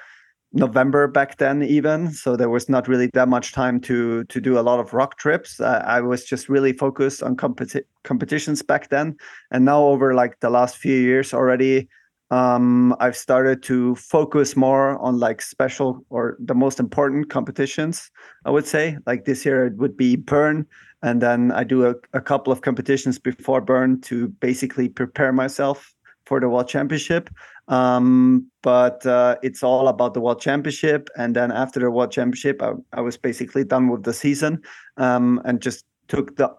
November 0.52 1.06
back 1.06 1.36
then 1.36 1.62
even 1.62 2.10
so 2.10 2.34
there 2.34 2.48
was 2.48 2.70
not 2.70 2.88
really 2.88 3.10
that 3.12 3.28
much 3.28 3.52
time 3.52 3.78
to 3.78 4.24
to 4.24 4.40
do 4.40 4.58
a 4.58 4.62
lot 4.62 4.80
of 4.80 4.94
rock 4.94 5.18
trips 5.18 5.60
uh, 5.60 5.82
I 5.86 6.00
was 6.00 6.24
just 6.24 6.48
really 6.48 6.72
focused 6.72 7.22
on 7.22 7.36
competi- 7.36 7.84
competitions 8.04 8.62
back 8.62 8.88
then 8.88 9.14
and 9.50 9.66
now 9.66 9.82
over 9.82 10.14
like 10.14 10.40
the 10.40 10.48
last 10.48 10.78
few 10.78 10.96
years 10.96 11.34
already 11.34 11.86
um, 12.30 12.94
I've 13.00 13.16
started 13.16 13.62
to 13.64 13.94
focus 13.94 14.56
more 14.56 14.98
on 14.98 15.18
like 15.18 15.40
special 15.40 16.04
or 16.10 16.36
the 16.38 16.54
most 16.54 16.78
important 16.78 17.30
competitions. 17.30 18.10
I 18.44 18.50
would 18.50 18.66
say 18.66 18.98
like 19.06 19.24
this 19.24 19.44
year 19.46 19.66
it 19.66 19.76
would 19.76 19.96
be 19.96 20.16
Bern, 20.16 20.66
and 21.02 21.22
then 21.22 21.52
I 21.52 21.64
do 21.64 21.86
a, 21.86 21.94
a 22.12 22.20
couple 22.20 22.52
of 22.52 22.60
competitions 22.60 23.18
before 23.18 23.60
Bern 23.60 24.00
to 24.02 24.28
basically 24.28 24.88
prepare 24.88 25.32
myself 25.32 25.94
for 26.26 26.38
the 26.40 26.48
World 26.48 26.68
Championship. 26.68 27.30
Um, 27.68 28.50
but 28.62 29.04
uh, 29.06 29.36
it's 29.42 29.62
all 29.62 29.88
about 29.88 30.12
the 30.14 30.20
World 30.20 30.40
Championship, 30.40 31.08
and 31.16 31.34
then 31.34 31.50
after 31.50 31.80
the 31.80 31.90
World 31.90 32.12
Championship, 32.12 32.62
I, 32.62 32.72
I 32.92 33.00
was 33.00 33.16
basically 33.16 33.64
done 33.64 33.88
with 33.88 34.04
the 34.04 34.12
season 34.12 34.62
um, 34.98 35.40
and 35.44 35.62
just 35.62 35.86
took 36.08 36.36
the 36.36 36.54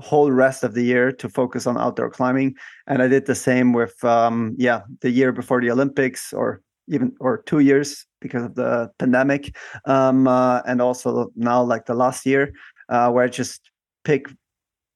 whole 0.00 0.30
rest 0.30 0.64
of 0.64 0.74
the 0.74 0.82
year 0.82 1.12
to 1.12 1.28
focus 1.28 1.66
on 1.66 1.78
outdoor 1.78 2.10
climbing. 2.10 2.54
And 2.86 3.02
i 3.02 3.08
did 3.08 3.26
the 3.26 3.34
same 3.34 3.72
with 3.72 4.02
um 4.04 4.54
yeah 4.58 4.82
the 5.00 5.10
year 5.10 5.32
before 5.32 5.60
the 5.60 5.70
olympics 5.70 6.32
or 6.32 6.62
even 6.88 7.12
or 7.20 7.42
two 7.42 7.60
years 7.60 8.06
because 8.20 8.44
of 8.44 8.54
the 8.54 8.90
pandemic. 8.98 9.56
Um 9.84 10.26
uh, 10.28 10.60
and 10.66 10.80
also 10.80 11.30
now 11.36 11.62
like 11.62 11.86
the 11.86 11.94
last 11.94 12.26
year 12.26 12.52
uh, 12.88 13.10
where 13.10 13.24
i 13.24 13.28
just 13.28 13.70
pick 14.04 14.28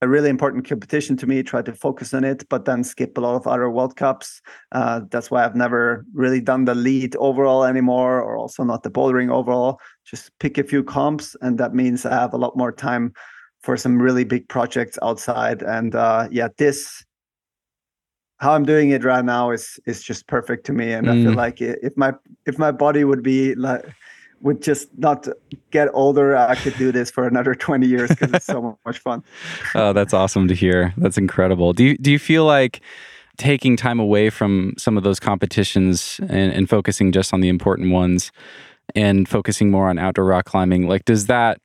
a 0.00 0.08
really 0.08 0.28
important 0.28 0.68
competition 0.68 1.16
to 1.16 1.28
me 1.28 1.44
try 1.44 1.62
to 1.62 1.72
focus 1.72 2.12
on 2.12 2.24
it 2.24 2.44
but 2.48 2.64
then 2.64 2.82
skip 2.82 3.16
a 3.16 3.20
lot 3.20 3.36
of 3.36 3.46
other 3.46 3.70
world 3.70 3.96
cups. 3.96 4.40
Uh, 4.72 5.00
that's 5.10 5.30
why 5.30 5.44
i've 5.44 5.56
never 5.56 6.04
really 6.12 6.40
done 6.40 6.64
the 6.64 6.74
lead 6.74 7.14
overall 7.16 7.64
anymore 7.64 8.20
or 8.20 8.36
also 8.36 8.64
not 8.64 8.82
the 8.82 8.90
bouldering 8.90 9.30
overall. 9.30 9.78
Just 10.04 10.30
pick 10.40 10.58
a 10.58 10.64
few 10.64 10.82
comps 10.82 11.36
and 11.40 11.56
that 11.58 11.72
means 11.74 12.04
i 12.04 12.10
have 12.10 12.34
a 12.34 12.38
lot 12.38 12.56
more 12.56 12.72
time 12.72 13.12
for 13.62 13.76
some 13.76 14.00
really 14.00 14.24
big 14.24 14.48
projects 14.48 14.98
outside. 15.02 15.62
And 15.62 15.94
uh, 15.94 16.28
yeah, 16.30 16.48
this 16.58 17.04
how 18.38 18.54
I'm 18.54 18.64
doing 18.64 18.90
it 18.90 19.04
right 19.04 19.24
now 19.24 19.52
is 19.52 19.78
is 19.86 20.02
just 20.02 20.26
perfect 20.26 20.66
to 20.66 20.72
me. 20.72 20.92
And 20.92 21.06
mm. 21.06 21.10
I 21.10 21.22
feel 21.22 21.32
mm. 21.32 21.36
like 21.36 21.60
if 21.60 21.96
my 21.96 22.12
if 22.44 22.58
my 22.58 22.72
body 22.72 23.04
would 23.04 23.22
be 23.22 23.54
like 23.54 23.84
would 24.40 24.60
just 24.60 24.88
not 24.98 25.28
get 25.70 25.88
older, 25.92 26.36
I 26.36 26.56
could 26.56 26.76
do 26.76 26.90
this 26.90 27.10
for 27.10 27.28
another 27.28 27.54
20 27.68 27.86
years 27.86 28.08
because 28.10 28.32
it's 28.32 28.46
so 28.46 28.76
much 28.84 28.98
fun. 28.98 29.22
oh, 29.76 29.92
that's 29.92 30.12
awesome 30.12 30.48
to 30.48 30.54
hear. 30.54 30.92
That's 30.96 31.16
incredible. 31.16 31.72
Do 31.72 31.84
you 31.84 31.96
do 31.96 32.10
you 32.10 32.18
feel 32.18 32.44
like 32.44 32.80
taking 33.38 33.76
time 33.76 33.98
away 33.98 34.28
from 34.28 34.74
some 34.76 34.98
of 34.98 35.04
those 35.04 35.18
competitions 35.18 36.20
and, 36.28 36.52
and 36.52 36.68
focusing 36.68 37.12
just 37.12 37.32
on 37.32 37.40
the 37.40 37.48
important 37.48 37.90
ones 37.90 38.30
and 38.94 39.26
focusing 39.28 39.70
more 39.70 39.88
on 39.88 39.98
outdoor 39.98 40.26
rock 40.26 40.44
climbing, 40.44 40.88
like 40.88 41.04
does 41.04 41.26
that 41.26 41.60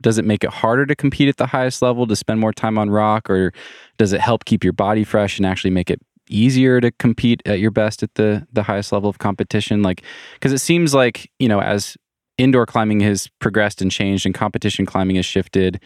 does 0.00 0.18
it 0.18 0.24
make 0.24 0.44
it 0.44 0.50
harder 0.50 0.86
to 0.86 0.94
compete 0.94 1.28
at 1.28 1.36
the 1.36 1.46
highest 1.46 1.82
level 1.82 2.06
to 2.06 2.16
spend 2.16 2.40
more 2.40 2.52
time 2.52 2.78
on 2.78 2.90
rock 2.90 3.28
or 3.28 3.52
does 3.96 4.12
it 4.12 4.20
help 4.20 4.44
keep 4.44 4.62
your 4.62 4.72
body 4.72 5.04
fresh 5.04 5.38
and 5.38 5.46
actually 5.46 5.70
make 5.70 5.90
it 5.90 6.00
easier 6.28 6.80
to 6.80 6.90
compete 6.92 7.42
at 7.46 7.58
your 7.58 7.70
best 7.70 8.02
at 8.02 8.14
the 8.14 8.46
the 8.52 8.62
highest 8.62 8.92
level 8.92 9.08
of 9.10 9.18
competition? 9.18 9.82
Like 9.82 10.02
because 10.34 10.52
it 10.52 10.58
seems 10.58 10.94
like 10.94 11.30
you 11.38 11.48
know 11.48 11.60
as 11.60 11.96
indoor 12.36 12.66
climbing 12.66 13.00
has 13.00 13.28
progressed 13.40 13.82
and 13.82 13.90
changed 13.90 14.24
and 14.24 14.34
competition 14.34 14.86
climbing 14.86 15.16
has 15.16 15.26
shifted 15.26 15.80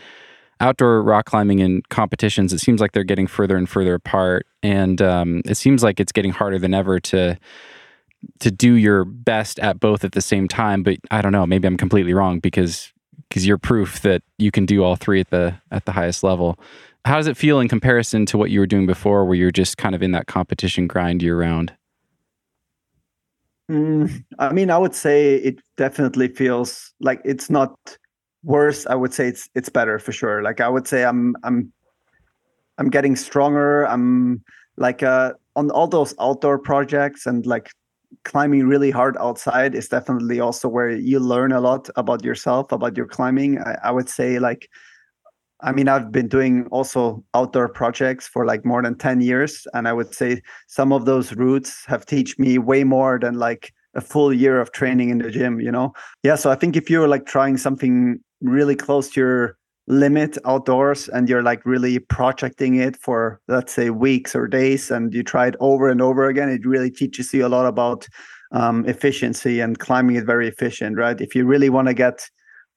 outdoor 0.60 1.02
rock 1.02 1.24
climbing 1.24 1.60
and 1.60 1.88
competitions 1.88 2.52
it 2.52 2.58
seems 2.58 2.80
like 2.80 2.92
they're 2.92 3.02
getting 3.02 3.26
further 3.26 3.56
and 3.56 3.68
further 3.68 3.94
apart. 3.94 4.46
And 4.62 5.00
um, 5.02 5.42
it 5.46 5.56
seems 5.56 5.82
like 5.82 5.98
it's 5.98 6.12
getting 6.12 6.30
harder 6.32 6.58
than 6.58 6.74
ever 6.74 7.00
to 7.00 7.38
to 8.38 8.50
do 8.50 8.74
your 8.74 9.04
best 9.04 9.58
at 9.58 9.80
both 9.80 10.04
at 10.04 10.12
the 10.12 10.20
same 10.20 10.46
time 10.46 10.84
but 10.84 10.96
i 11.10 11.20
don't 11.20 11.32
know 11.32 11.44
maybe 11.44 11.66
i'm 11.66 11.76
completely 11.76 12.14
wrong 12.14 12.38
because 12.38 12.92
because 13.32 13.46
you're 13.46 13.56
proof 13.56 14.02
that 14.02 14.22
you 14.36 14.50
can 14.50 14.66
do 14.66 14.84
all 14.84 14.94
three 14.94 15.18
at 15.18 15.30
the 15.30 15.54
at 15.70 15.86
the 15.86 15.92
highest 15.92 16.22
level. 16.22 16.58
How 17.06 17.16
does 17.16 17.26
it 17.26 17.36
feel 17.36 17.60
in 17.60 17.68
comparison 17.68 18.26
to 18.26 18.36
what 18.36 18.50
you 18.50 18.60
were 18.60 18.66
doing 18.66 18.84
before, 18.84 19.24
where 19.24 19.34
you're 19.34 19.50
just 19.50 19.78
kind 19.78 19.94
of 19.94 20.02
in 20.02 20.10
that 20.12 20.26
competition 20.26 20.86
grind 20.86 21.22
year 21.22 21.38
round? 21.38 21.72
Mm, 23.70 24.22
I 24.38 24.52
mean, 24.52 24.70
I 24.70 24.76
would 24.76 24.94
say 24.94 25.36
it 25.36 25.60
definitely 25.78 26.28
feels 26.28 26.92
like 27.00 27.22
it's 27.24 27.48
not 27.48 27.74
worse. 28.44 28.86
I 28.86 28.94
would 28.96 29.14
say 29.14 29.28
it's 29.28 29.48
it's 29.54 29.70
better 29.70 29.98
for 29.98 30.12
sure. 30.12 30.42
Like 30.42 30.60
I 30.60 30.68
would 30.68 30.86
say 30.86 31.02
I'm 31.04 31.34
I'm 31.42 31.72
I'm 32.76 32.90
getting 32.90 33.16
stronger. 33.16 33.88
I'm 33.88 34.44
like 34.76 35.02
uh, 35.02 35.32
on 35.56 35.70
all 35.70 35.88
those 35.88 36.14
outdoor 36.20 36.58
projects 36.58 37.24
and 37.24 37.46
like 37.46 37.70
climbing 38.24 38.66
really 38.66 38.90
hard 38.90 39.16
outside 39.18 39.74
is 39.74 39.88
definitely 39.88 40.40
also 40.40 40.68
where 40.68 40.90
you 40.90 41.18
learn 41.18 41.52
a 41.52 41.60
lot 41.60 41.88
about 41.96 42.24
yourself, 42.24 42.72
about 42.72 42.96
your 42.96 43.06
climbing. 43.06 43.58
I, 43.58 43.76
I 43.84 43.90
would 43.90 44.08
say 44.08 44.38
like 44.38 44.68
I 45.62 45.70
mean, 45.70 45.88
I've 45.88 46.10
been 46.10 46.28
doing 46.28 46.66
also 46.72 47.24
outdoor 47.34 47.68
projects 47.68 48.26
for 48.26 48.44
like 48.44 48.64
more 48.64 48.82
than 48.82 48.98
10 48.98 49.20
years. 49.20 49.66
And 49.74 49.86
I 49.86 49.92
would 49.92 50.12
say 50.12 50.42
some 50.66 50.92
of 50.92 51.04
those 51.04 51.34
routes 51.34 51.84
have 51.86 52.04
teach 52.04 52.38
me 52.38 52.58
way 52.58 52.82
more 52.82 53.18
than 53.18 53.38
like 53.38 53.72
a 53.94 54.00
full 54.00 54.32
year 54.32 54.60
of 54.60 54.72
training 54.72 55.10
in 55.10 55.18
the 55.18 55.30
gym, 55.30 55.60
you 55.60 55.70
know? 55.70 55.92
Yeah. 56.24 56.34
So 56.34 56.50
I 56.50 56.56
think 56.56 56.76
if 56.76 56.90
you're 56.90 57.06
like 57.06 57.26
trying 57.26 57.56
something 57.58 58.18
really 58.40 58.74
close 58.74 59.10
to 59.10 59.20
your 59.20 59.56
limit 59.88 60.38
outdoors 60.44 61.08
and 61.08 61.28
you're 61.28 61.42
like 61.42 61.64
really 61.66 61.98
projecting 61.98 62.76
it 62.76 62.96
for 62.96 63.40
let's 63.48 63.72
say 63.72 63.90
weeks 63.90 64.34
or 64.34 64.46
days 64.46 64.90
and 64.90 65.12
you 65.12 65.22
try 65.22 65.48
it 65.48 65.56
over 65.58 65.88
and 65.88 66.00
over 66.00 66.26
again 66.26 66.48
it 66.48 66.64
really 66.64 66.90
teaches 66.90 67.32
you 67.34 67.44
a 67.44 67.48
lot 67.48 67.66
about 67.66 68.06
um, 68.52 68.86
efficiency 68.86 69.60
and 69.60 69.78
climbing 69.78 70.16
it 70.16 70.24
very 70.24 70.46
efficient 70.46 70.96
right? 70.96 71.20
If 71.20 71.34
you 71.34 71.44
really 71.44 71.70
want 71.70 71.88
to 71.88 71.94
get 71.94 72.28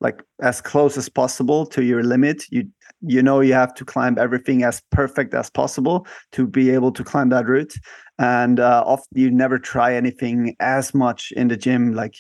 like 0.02 0.22
as 0.42 0.62
close 0.62 0.98
as 0.98 1.08
possible 1.08 1.66
to 1.66 1.84
your 1.84 2.04
limit 2.04 2.44
you 2.52 2.66
you 3.02 3.22
know 3.22 3.40
you 3.40 3.54
have 3.54 3.74
to 3.76 3.86
climb 3.86 4.18
everything 4.18 4.64
as 4.64 4.82
perfect 4.92 5.34
as 5.34 5.50
possible 5.50 6.08
to 6.32 6.48
be 6.48 6.70
able 6.72 6.92
to 6.92 7.04
climb 7.04 7.30
that 7.30 7.46
route. 7.46 7.74
And 8.18 8.60
uh, 8.60 8.84
often 8.86 9.08
you 9.14 9.30
never 9.30 9.60
try 9.60 9.94
anything 9.94 10.56
as 10.60 10.94
much 10.94 11.32
in 11.36 11.50
the 11.50 11.58
gym 11.58 11.94
like 11.94 12.16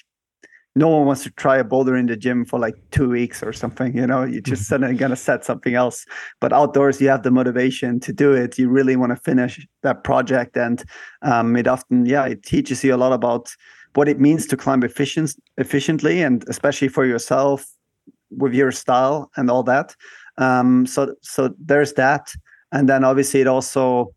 no 0.78 0.90
one 0.90 1.06
wants 1.06 1.24
to 1.24 1.32
try 1.32 1.58
a 1.58 1.64
boulder 1.64 1.96
in 1.96 2.06
the 2.06 2.18
gym 2.18 2.44
for 2.46 2.60
like 2.60 2.76
two 2.92 3.10
weeks 3.10 3.42
or 3.42 3.54
something 3.54 3.96
you 3.96 4.06
know? 4.06 4.24
You're 4.24 4.42
just 4.42 4.64
Mm-hmm. 4.64 4.64
suddenly 4.64 4.96
gonna 4.96 5.16
set 5.16 5.46
something 5.46 5.74
else. 5.76 6.06
But 6.42 6.52
outdoors 6.54 7.00
you 7.02 7.08
have 7.10 7.24
the 7.24 7.32
motivation 7.32 8.00
to 8.02 8.14
do 8.14 8.34
it. 8.34 8.58
You 8.58 8.70
really 8.70 8.96
want 8.96 9.12
to 9.12 9.16
finish 9.16 9.66
that 9.84 10.04
project. 10.04 10.58
And 10.58 10.84
um, 11.22 11.56
it 11.56 11.68
often 11.68 12.06
yeah 12.06 12.26
it 12.26 12.44
teaches 12.44 12.84
you 12.84 12.94
a 12.94 12.98
lot 12.98 13.14
about 13.14 13.56
what 13.94 14.10
it 14.10 14.20
means 14.20 14.46
to 14.48 14.58
climb 14.58 14.84
efficient, 14.84 15.34
efficiently 15.58 16.22
and 16.22 16.44
especially 16.50 16.90
for 16.90 17.06
yourself 17.06 17.66
with 18.30 18.54
your 18.54 18.72
style 18.72 19.32
and 19.38 19.50
all 19.50 19.64
that. 19.64 19.96
Um, 20.38 20.86
so 20.86 21.16
so 21.22 21.54
there's 21.58 21.94
that. 21.94 22.34
And 22.72 22.90
then 22.90 23.04
obviously 23.06 23.40
it 23.42 23.48
also 23.48 24.14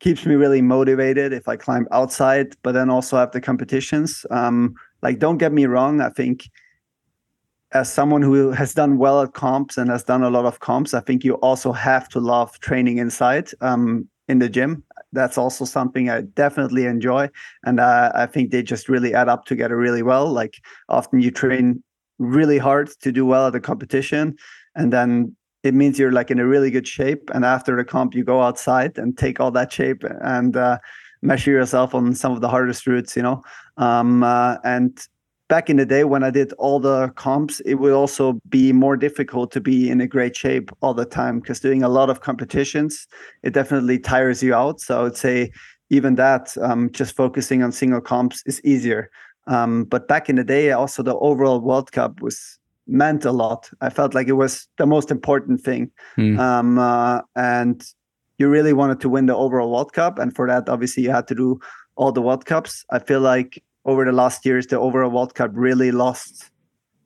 keeps 0.00 0.24
me 0.24 0.36
really 0.36 0.62
motivated 0.62 1.32
if 1.32 1.48
i 1.48 1.56
climb 1.56 1.84
outside 1.90 2.54
but 2.62 2.70
then 2.72 2.88
also 2.88 3.16
have 3.16 3.32
the 3.32 3.40
competitions. 3.40 4.24
Um, 4.30 4.74
like 5.02 5.18
don't 5.18 5.38
get 5.38 5.52
me 5.52 5.66
wrong 5.66 6.00
i 6.00 6.08
think 6.10 6.48
as 7.72 7.92
someone 7.92 8.22
who 8.22 8.50
has 8.50 8.72
done 8.72 8.96
well 8.96 9.20
at 9.20 9.34
comps 9.34 9.76
and 9.76 9.90
has 9.90 10.02
done 10.02 10.22
a 10.22 10.30
lot 10.30 10.46
of 10.46 10.60
comps 10.60 10.94
i 10.94 11.00
think 11.00 11.24
you 11.24 11.34
also 11.36 11.72
have 11.72 12.08
to 12.08 12.20
love 12.20 12.58
training 12.60 12.98
inside 12.98 13.50
um, 13.60 14.08
in 14.28 14.38
the 14.38 14.48
gym. 14.48 14.84
That's 15.12 15.38
also 15.38 15.64
something 15.64 16.10
i 16.10 16.20
definitely 16.20 16.84
enjoy 16.84 17.30
and 17.64 17.80
uh, 17.80 18.12
i 18.14 18.26
think 18.26 18.50
they 18.50 18.62
just 18.62 18.88
really 18.88 19.14
add 19.14 19.28
up 19.28 19.46
together 19.46 19.76
really 19.76 20.02
well. 20.02 20.30
Like 20.30 20.60
often 20.88 21.20
you 21.20 21.30
train 21.30 21.82
really 22.18 22.58
hard 22.58 22.90
to 23.00 23.12
do 23.12 23.24
well 23.24 23.46
at 23.46 23.54
a 23.54 23.60
competition 23.60 24.36
and 24.74 24.92
then 24.92 25.34
it 25.62 25.74
means 25.74 25.98
you're 25.98 26.12
like 26.12 26.30
in 26.30 26.38
a 26.38 26.46
really 26.46 26.70
good 26.70 26.86
shape 26.86 27.30
and 27.34 27.44
after 27.44 27.76
the 27.76 27.84
comp 27.84 28.14
you 28.14 28.24
go 28.24 28.42
outside 28.42 28.98
and 28.98 29.16
take 29.16 29.40
all 29.40 29.50
that 29.50 29.72
shape 29.72 30.04
and 30.22 30.56
uh, 30.56 30.78
measure 31.22 31.50
yourself 31.50 31.94
on 31.94 32.14
some 32.14 32.32
of 32.32 32.40
the 32.40 32.48
hardest 32.48 32.86
routes 32.86 33.16
you 33.16 33.22
know? 33.22 33.42
Um, 33.76 34.22
uh, 34.22 34.56
and 34.64 34.98
back 35.48 35.70
in 35.70 35.78
the 35.78 35.86
day 35.86 36.04
when 36.04 36.22
i 36.22 36.30
did 36.30 36.52
all 36.58 36.78
the 36.78 37.08
comps 37.16 37.60
it 37.60 37.76
would 37.76 37.92
also 37.92 38.38
be 38.50 38.70
more 38.70 38.96
difficult 38.96 39.50
to 39.50 39.60
be 39.60 39.88
in 39.88 40.00
a 40.00 40.06
great 40.06 40.36
shape 40.36 40.70
all 40.82 40.92
the 40.92 41.06
time 41.06 41.40
because 41.40 41.58
doing 41.58 41.82
a 41.82 41.88
lot 41.88 42.10
of 42.10 42.20
competitions 42.20 43.06
it 43.42 43.54
definitely 43.54 43.98
tires 43.98 44.42
you 44.42 44.54
out. 44.54 44.80
So 44.80 44.98
i 44.98 45.02
would 45.02 45.16
say 45.16 45.50
even 45.90 46.16
that 46.16 46.56
um, 46.58 46.90
just 46.92 47.16
focusing 47.16 47.62
on 47.62 47.72
single 47.72 48.00
comps 48.00 48.42
is 48.46 48.60
easier. 48.62 49.10
Um, 49.46 49.84
but 49.84 50.06
back 50.06 50.28
in 50.28 50.36
the 50.36 50.44
day 50.44 50.72
also 50.72 51.02
the 51.02 51.16
overall 51.16 51.60
world 51.60 51.92
cup 51.92 52.20
was 52.20 52.58
meant 52.86 53.24
a 53.24 53.32
lot. 53.32 53.70
I 53.80 53.90
felt 53.90 54.14
like 54.14 54.28
it 54.28 54.32
was 54.32 54.68
the 54.76 54.86
most 54.86 55.10
important 55.10 55.60
thing. 55.60 55.90
Hmm. 56.16 56.38
um, 56.38 56.78
uh, 56.78 57.20
and 57.36 57.82
you 58.38 58.48
really 58.48 58.72
wanted 58.72 59.00
to 59.00 59.08
win 59.08 59.26
the 59.26 59.36
overall 59.36 59.70
world 59.70 59.92
cup 59.92 60.18
and 60.18 60.34
for 60.34 60.46
that 60.46 60.68
obviously 60.68 61.02
you 61.02 61.10
had 61.10 61.26
to 61.28 61.34
do 61.34 61.58
all 61.96 62.12
the 62.12 62.22
world 62.22 62.46
cups. 62.46 62.84
I 62.90 62.98
feel 63.00 63.20
like 63.20 63.62
over 63.84 64.04
the 64.04 64.12
last 64.12 64.46
years 64.46 64.66
the 64.66 64.78
overall 64.78 65.10
world 65.10 65.34
cup 65.34 65.50
really 65.54 65.90
lost 65.90 66.50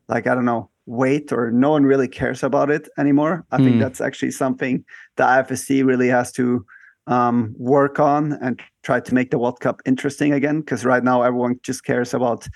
like 0.09 0.27
i 0.27 0.35
don't 0.35 0.45
know 0.45 0.69
weight 0.87 1.33
or 1.33 1.51
no 1.51 1.71
one 1.71 1.85
really 1.85 2.09
cares 2.09 2.43
about 2.43 2.69
it 2.71 2.89
anymore. 2.99 3.45
I 3.53 3.59
think 3.59 3.75
Hmm. 3.75 3.79
that's 3.79 4.01
actually 4.01 4.33
something 4.33 4.85
the 5.17 5.23
ifsc 5.25 5.85
really 5.85 6.09
has 6.09 6.33
to 6.33 6.65
um, 7.07 7.55
work 7.59 7.99
on 7.99 8.33
and 8.43 8.61
try 8.83 9.01
to 9.01 9.15
make 9.15 9.31
the 9.31 9.39
world 9.39 9.61
cup 9.61 9.81
interesting 9.87 10.33
again 10.33 10.61
because 10.61 10.85
right 10.85 11.03
now 11.05 11.23
everyone 11.23 11.59
just 11.63 11.85
cares 11.85 12.15
about 12.15 12.49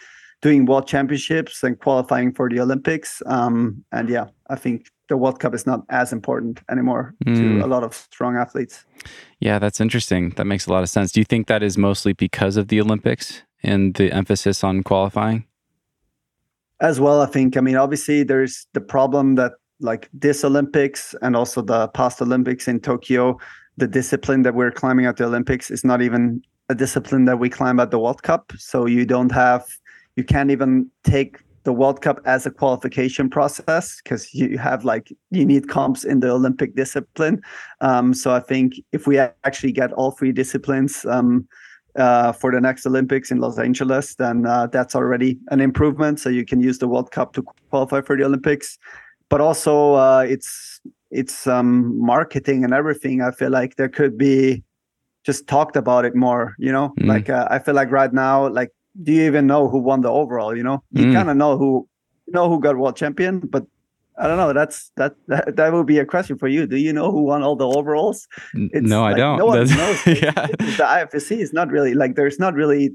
doing 0.42 0.66
world 0.66 0.86
championships 0.86 1.62
and 1.62 1.78
qualifying 1.80 2.32
for 2.32 2.48
the 2.48 2.60
olympics. 2.60 3.22
Um, 3.26 3.84
and 3.92 4.08
yeah 4.08 4.26
i 4.50 4.56
think 4.56 4.86
the 5.08 5.16
world 5.16 5.38
cup 5.40 5.54
is 5.54 5.66
not 5.66 5.80
as 5.88 6.12
important 6.12 6.60
anymore 6.70 7.14
Mm. 7.26 7.36
to 7.36 7.64
a 7.64 7.68
lot 7.68 7.82
of 7.84 7.94
strong 7.94 8.36
athletes 8.36 8.84
Yeah, 9.40 9.58
that's 9.60 9.80
interesting. 9.80 10.30
That 10.36 10.46
makes 10.46 10.66
a 10.66 10.72
lot 10.72 10.82
of 10.82 10.88
sense. 10.88 11.12
Do 11.12 11.20
you 11.20 11.24
think 11.24 11.46
that 11.46 11.62
is 11.62 11.76
mostly 11.78 12.12
because 12.14 12.56
of 12.56 12.66
the 12.68 12.80
Olympics 12.80 13.42
and 13.62 13.94
the 13.94 14.10
emphasis 14.12 14.64
on 14.64 14.82
qualifying? 14.82 15.44
as 16.80 17.00
well 17.00 17.22
i 17.22 17.26
think 17.26 17.56
i 17.56 17.60
mean 17.60 17.76
obviously 17.76 18.22
there's 18.22 18.66
the 18.74 18.80
problem 18.80 19.34
that 19.36 19.52
like 19.80 20.08
this 20.12 20.44
olympics 20.44 21.14
and 21.22 21.34
also 21.34 21.62
the 21.62 21.88
past 21.88 22.20
olympics 22.20 22.68
in 22.68 22.78
tokyo 22.80 23.38
the 23.78 23.88
discipline 23.88 24.42
that 24.42 24.54
we're 24.54 24.70
climbing 24.70 25.06
at 25.06 25.16
the 25.16 25.24
olympics 25.24 25.70
is 25.70 25.84
not 25.84 26.02
even 26.02 26.42
a 26.68 26.74
discipline 26.74 27.24
that 27.24 27.38
we 27.38 27.48
climb 27.48 27.80
at 27.80 27.90
the 27.90 27.98
world 27.98 28.22
cup 28.22 28.52
so 28.58 28.86
you 28.86 29.06
don't 29.06 29.32
have 29.32 29.64
you 30.16 30.24
can't 30.24 30.50
even 30.50 30.90
take 31.02 31.38
the 31.66 31.72
world 31.80 32.00
cup 32.00 32.18
as 32.24 32.46
a 32.46 32.50
qualification 32.50 33.28
process 33.28 34.00
because 34.02 34.22
you 34.32 34.56
have 34.56 34.84
like 34.84 35.06
you 35.30 35.44
need 35.52 35.68
comps 35.68 36.04
in 36.12 36.20
the 36.20 36.30
olympic 36.30 36.70
discipline 36.76 37.36
um, 37.88 38.14
so 38.14 38.32
i 38.32 38.40
think 38.50 38.68
if 38.92 39.06
we 39.06 39.18
actually 39.18 39.72
get 39.72 39.92
all 39.98 40.10
three 40.12 40.32
disciplines 40.32 41.04
um, 41.06 41.46
uh, 41.96 42.30
for 42.32 42.52
the 42.52 42.60
next 42.60 42.84
Olympics 42.86 43.30
in 43.30 43.38
Los 43.38 43.58
Angeles, 43.58 44.16
then 44.16 44.44
uh, 44.44 44.66
that's 44.66 44.94
already 44.94 45.38
an 45.48 45.60
improvement. 45.62 46.20
So 46.20 46.28
you 46.28 46.44
can 46.44 46.60
use 46.60 46.76
the 46.78 46.86
World 46.86 47.10
Cup 47.10 47.32
to 47.32 47.42
qualify 47.70 48.02
for 48.02 48.16
the 48.18 48.24
Olympics. 48.24 48.76
But 49.30 49.40
also, 49.40 49.94
uh, 49.94 50.24
it's 50.28 50.78
it's 51.10 51.46
um, 51.46 51.98
marketing 51.98 52.64
and 52.64 52.74
everything. 52.74 53.22
I 53.22 53.30
feel 53.30 53.50
like 53.50 53.76
there 53.76 53.88
could 53.88 54.18
be 54.18 54.62
just 55.24 55.46
talked 55.48 55.74
about 55.76 56.04
it 56.04 56.14
more. 56.14 56.54
You 56.58 56.70
know, 56.70 56.92
Mm. 57.00 57.08
like 57.08 57.30
uh, 57.30 57.48
I 57.50 57.58
feel 57.64 57.74
like 57.74 57.90
right 57.90 58.12
now, 58.12 58.46
like 58.60 58.72
do 59.02 59.12
you 59.12 59.22
even 59.26 59.46
know 59.46 59.68
who 59.68 59.78
won 59.78 60.00
the 60.00 60.10
overall? 60.10 60.56
You 60.56 60.62
know, 60.62 60.82
you 60.92 61.06
Mm. 61.06 61.12
kind 61.14 61.30
of 61.30 61.36
know 61.36 61.56
who 61.58 61.88
you 62.26 62.32
know 62.32 62.48
who 62.48 62.60
got 62.60 62.76
world 62.76 62.96
champion, 62.96 63.40
but 63.40 63.64
I 64.18 64.26
don't 64.26 64.38
know. 64.38 64.52
That's 64.52 64.90
that, 64.96 65.14
that 65.28 65.56
that 65.56 65.72
would 65.72 65.86
be 65.86 65.98
a 65.98 66.04
question 66.06 66.38
for 66.38 66.48
you. 66.48 66.66
Do 66.66 66.76
you 66.76 66.92
know 66.92 67.10
who 67.10 67.22
won 67.22 67.42
all 67.42 67.56
the 67.56 67.68
overalls? 67.68 68.26
It's 68.54 68.88
no, 68.88 69.04
I 69.04 69.12
don't. 69.14 69.38
No 69.38 69.46
one 69.46 69.66
That's- 69.66 69.76
knows. 70.06 70.20
yeah, 70.22 70.32
the 70.78 70.84
IFSC 70.84 71.38
is 71.38 71.52
not 71.52 71.70
really 71.70 71.94
like 71.94 72.14
there's 72.16 72.38
not 72.38 72.54
really 72.54 72.90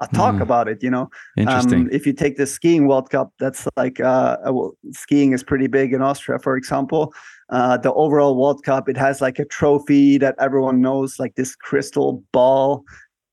a 0.00 0.08
talk 0.08 0.34
Mm. 0.36 0.40
about 0.42 0.68
it. 0.68 0.82
You 0.82 0.90
know, 0.90 1.10
interesting. 1.36 1.82
Um, 1.82 1.88
if 1.92 2.06
you 2.06 2.12
take 2.14 2.36
the 2.38 2.46
skiing 2.46 2.88
World 2.88 3.10
Cup, 3.10 3.32
that's 3.38 3.68
like 3.76 4.00
uh, 4.00 4.38
uh, 4.48 4.52
well, 4.52 4.72
skiing 4.92 5.32
is 5.32 5.44
pretty 5.44 5.66
big 5.68 5.92
in 5.92 6.00
Austria, 6.02 6.38
for 6.38 6.56
example. 6.56 7.12
Uh, 7.50 7.76
the 7.76 7.92
overall 7.92 8.34
World 8.40 8.64
Cup, 8.64 8.88
it 8.88 8.96
has 8.96 9.20
like 9.20 9.38
a 9.38 9.44
trophy 9.44 10.16
that 10.18 10.34
everyone 10.40 10.80
knows, 10.80 11.18
like 11.20 11.34
this 11.34 11.54
crystal 11.54 12.22
ball. 12.32 12.82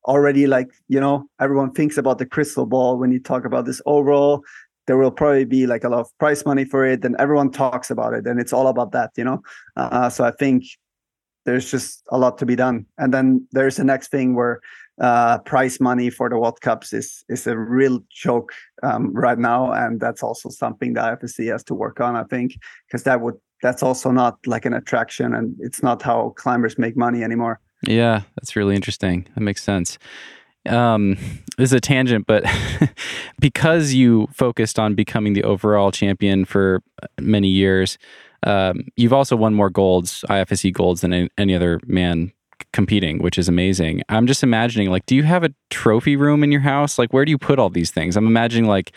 Already, 0.06 0.48
like 0.48 0.70
you 0.88 1.00
know, 1.00 1.26
everyone 1.40 1.72
thinks 1.72 1.98
about 1.98 2.18
the 2.18 2.26
crystal 2.26 2.66
ball 2.66 2.98
when 2.98 3.12
you 3.12 3.20
talk 3.20 3.46
about 3.46 3.66
this 3.66 3.82
overall. 3.86 4.44
There 4.88 4.98
will 4.98 5.12
probably 5.12 5.46
be 5.46 5.68
like 5.68 5.84
a 5.84 5.90
lot 5.90 6.00
of 6.00 6.18
prize 6.18 6.46
money 6.46 6.66
for 6.66 6.86
it, 6.86 7.06
and 7.06 7.16
everyone 7.20 7.52
talks 7.52 7.92
about 7.92 8.14
it, 8.14 8.26
and 8.26 8.40
it's 8.40 8.54
all 8.54 8.68
about 8.68 8.92
that, 8.94 9.12
you 9.18 9.24
know. 9.24 9.42
Uh, 9.76 10.10
so 10.10 10.24
I 10.24 10.32
think 10.32 10.64
there's 11.46 11.70
just 11.70 12.04
a 12.12 12.18
lot 12.18 12.38
to 12.40 12.46
be 12.46 12.56
done, 12.56 12.86
and 12.98 13.14
then 13.14 13.48
there's 13.52 13.76
the 13.76 13.84
next 13.84 14.10
thing 14.10 14.36
where 14.36 14.62
uh, 15.00 15.38
prize 15.40 15.80
money 15.80 16.10
for 16.10 16.30
the 16.30 16.38
World 16.38 16.60
Cups 16.62 16.92
is 16.94 17.24
is 17.30 17.48
a 17.48 17.58
real 17.58 18.04
joke 18.10 18.52
um, 18.84 19.14
right 19.14 19.38
now, 19.40 19.72
and 19.72 20.00
that's 20.00 20.24
also 20.24 20.50
something 20.50 20.94
that 20.94 21.20
IFSC 21.20 21.52
has 21.52 21.64
to 21.66 21.74
work 21.74 22.02
on. 22.02 22.16
I 22.16 22.24
think 22.24 22.58
because 22.88 23.04
that 23.04 23.22
would 23.22 23.36
that's 23.62 23.84
also 23.84 24.12
not 24.12 24.38
like 24.46 24.66
an 24.66 24.74
attraction, 24.74 25.34
and 25.34 25.56
it's 25.60 25.82
not 25.82 26.02
how 26.02 26.34
climbers 26.38 26.78
make 26.78 26.98
money 26.98 27.24
anymore. 27.24 27.60
Yeah, 27.88 28.24
that's 28.36 28.56
really 28.56 28.76
interesting. 28.76 29.28
That 29.36 29.42
makes 29.42 29.64
sense. 29.64 29.98
Um, 30.68 31.16
this 31.58 31.70
is 31.70 31.74
a 31.74 31.80
tangent, 31.80 32.28
but 32.28 32.44
because 33.40 33.94
you 33.94 34.28
focused 34.34 34.78
on 34.78 34.96
becoming 34.96 35.34
the 35.34 35.44
overall 35.44 35.92
champion 35.92 36.46
for 36.46 36.82
many 37.20 37.48
years, 37.48 37.98
um, 38.44 38.82
you've 38.96 39.14
also 39.14 39.36
won 39.36 39.54
more 39.54 39.70
golds, 39.70 40.24
IFSC 40.30 40.74
golds, 40.74 41.02
than 41.02 41.30
any, 41.38 41.56
other 41.56 41.80
man 41.86 42.32
competing, 42.74 43.20
which 43.20 43.38
is 43.38 43.48
amazing. 43.48 44.02
I'm 44.10 44.28
just 44.28 44.44
imagining, 44.44 44.90
like, 44.90 45.06
do 45.06 45.16
you 45.16 45.24
have 45.24 45.44
a 45.44 45.54
trophy 45.70 46.16
room 46.16 46.44
in 46.44 46.52
your 46.52 46.62
house? 46.62 46.98
Like, 46.98 47.14
where 47.14 47.26
do 47.26 47.32
you 47.32 47.38
put 47.38 47.60
all 47.60 47.70
these 47.70 47.92
things? 47.92 48.16
I'm 48.16 48.28
imagining, 48.28 48.70
like, 48.70 48.92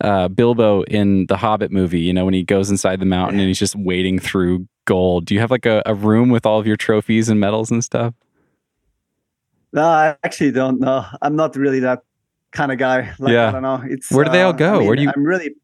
uh, 0.00 0.28
Bilbo 0.28 0.82
in 0.84 1.26
the 1.26 1.36
Hobbit 1.36 1.70
movie, 1.70 2.00
you 2.00 2.12
know, 2.12 2.24
when 2.24 2.34
he 2.34 2.42
goes 2.42 2.70
inside 2.70 3.00
the 3.00 3.06
mountain 3.06 3.38
and 3.38 3.48
he's 3.48 3.58
just 3.58 3.76
wading 3.76 4.18
through 4.18 4.66
gold. 4.84 5.26
Do 5.26 5.34
you 5.34 5.40
have 5.40 5.50
like 5.50 5.66
a, 5.66 5.82
a 5.86 5.94
room 5.94 6.30
with 6.30 6.46
all 6.46 6.58
of 6.58 6.66
your 6.66 6.76
trophies 6.76 7.28
and 7.28 7.40
medals 7.40 7.70
and 7.70 7.82
stuff? 7.84 8.14
No, 9.72 9.84
I 9.84 10.16
actually 10.24 10.52
don't 10.52 10.80
know. 10.80 11.04
I'm 11.22 11.36
not 11.36 11.54
really 11.56 11.80
that 11.80 12.00
kind 12.52 12.72
of 12.72 12.78
guy. 12.78 13.12
Like, 13.18 13.32
Yeah. 13.32 13.48
I 13.48 13.52
don't 13.52 13.62
know. 13.62 13.82
It's 13.84 14.10
Where 14.10 14.24
do 14.24 14.30
they 14.30 14.42
all 14.42 14.50
uh, 14.50 14.56
go? 14.56 14.74
I 14.74 14.78
mean, 14.78 14.86
Where 14.86 14.96
do 14.96 15.02
you- 15.02 15.12
I'm 15.14 15.24
really. 15.24 15.54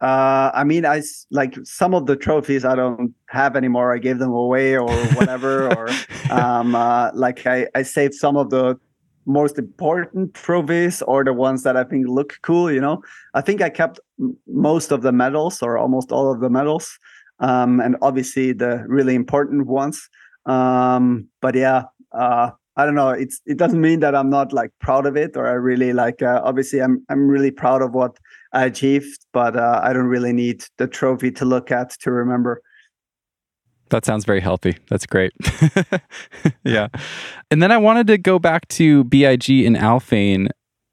Uh, 0.00 0.50
I 0.52 0.64
mean, 0.64 0.84
I 0.84 1.00
like 1.30 1.56
some 1.62 1.94
of 1.94 2.06
the 2.06 2.16
trophies 2.16 2.64
I 2.64 2.74
don't 2.74 3.14
have 3.28 3.54
anymore. 3.54 3.94
I 3.94 3.98
gave 3.98 4.18
them 4.18 4.32
away 4.32 4.76
or 4.76 4.90
whatever, 5.14 5.68
or 5.72 5.88
um, 6.30 6.74
uh, 6.74 7.12
like 7.14 7.46
I, 7.46 7.68
I 7.76 7.82
saved 7.82 8.14
some 8.14 8.36
of 8.36 8.50
the 8.50 8.76
most 9.26 9.60
important 9.60 10.34
trophies 10.34 11.02
or 11.02 11.22
the 11.22 11.32
ones 11.32 11.62
that 11.62 11.76
I 11.76 11.84
think 11.84 12.08
look 12.08 12.36
cool. 12.42 12.68
You 12.72 12.80
know, 12.80 13.00
I 13.34 13.42
think 13.42 13.62
I 13.62 13.70
kept 13.70 14.00
most 14.48 14.90
of 14.90 15.02
the 15.02 15.12
medals 15.12 15.62
or 15.62 15.78
almost 15.78 16.10
all 16.10 16.32
of 16.32 16.40
the 16.40 16.50
medals. 16.50 16.98
Um, 17.42 17.80
and 17.80 17.96
obviously 18.00 18.52
the 18.52 18.84
really 18.86 19.14
important 19.14 19.66
ones. 19.66 20.08
Um, 20.46 21.28
but 21.42 21.54
yeah, 21.54 21.84
uh, 22.12 22.50
I 22.76 22.86
don't 22.86 22.94
know. 22.94 23.10
It's 23.10 23.40
it 23.44 23.58
doesn't 23.58 23.80
mean 23.80 24.00
that 24.00 24.14
I'm 24.14 24.30
not 24.30 24.52
like 24.52 24.70
proud 24.80 25.04
of 25.04 25.16
it, 25.16 25.36
or 25.36 25.46
I 25.46 25.52
really 25.52 25.92
like. 25.92 26.22
Uh, 26.22 26.40
obviously, 26.42 26.80
I'm 26.80 27.04
I'm 27.10 27.28
really 27.28 27.50
proud 27.50 27.82
of 27.82 27.92
what 27.92 28.16
I 28.52 28.64
achieved, 28.64 29.26
but 29.32 29.56
uh, 29.56 29.80
I 29.82 29.92
don't 29.92 30.06
really 30.06 30.32
need 30.32 30.64
the 30.78 30.86
trophy 30.86 31.30
to 31.32 31.44
look 31.44 31.70
at 31.70 31.90
to 32.00 32.10
remember. 32.10 32.62
That 33.90 34.06
sounds 34.06 34.24
very 34.24 34.40
healthy. 34.40 34.78
That's 34.88 35.04
great. 35.04 35.32
yeah. 36.64 36.88
And 37.50 37.62
then 37.62 37.70
I 37.70 37.76
wanted 37.76 38.06
to 38.06 38.16
go 38.16 38.38
back 38.38 38.66
to 38.68 39.04
BIG 39.04 39.50
and 39.66 39.76
Alphane. 39.76 40.48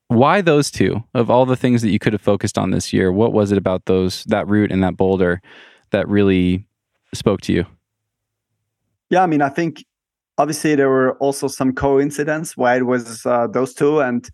Why 0.10 0.42
those 0.42 0.70
two? 0.70 1.02
Of 1.14 1.30
all 1.30 1.46
the 1.46 1.56
things 1.56 1.82
that 1.82 1.92
you 1.92 2.00
could 2.00 2.12
have 2.12 2.22
focused 2.22 2.58
on 2.58 2.72
this 2.72 2.92
year, 2.92 3.10
what 3.10 3.32
was 3.32 3.54
it 3.54 3.58
about 3.58 3.86
those 3.86 4.26
that 4.26 4.50
route 4.50 4.72
and 4.72 4.84
that 4.84 4.98
boulder 4.98 5.42
that 5.92 6.08
really 6.08 6.66
spoke 7.14 7.42
to 7.42 7.54
you? 7.54 7.66
Yeah, 9.10 9.24
I 9.24 9.28
mean, 9.28 9.42
I 9.42 9.50
think 9.50 9.86
obviously 10.38 10.76
there 10.76 10.90
were 10.90 11.14
also 11.18 11.48
some 11.48 11.74
coincidence 11.74 12.56
why 12.56 12.78
it 12.78 12.86
was 12.86 13.26
uh, 13.26 13.48
those 13.48 13.74
two, 13.74 14.00
and 14.02 14.30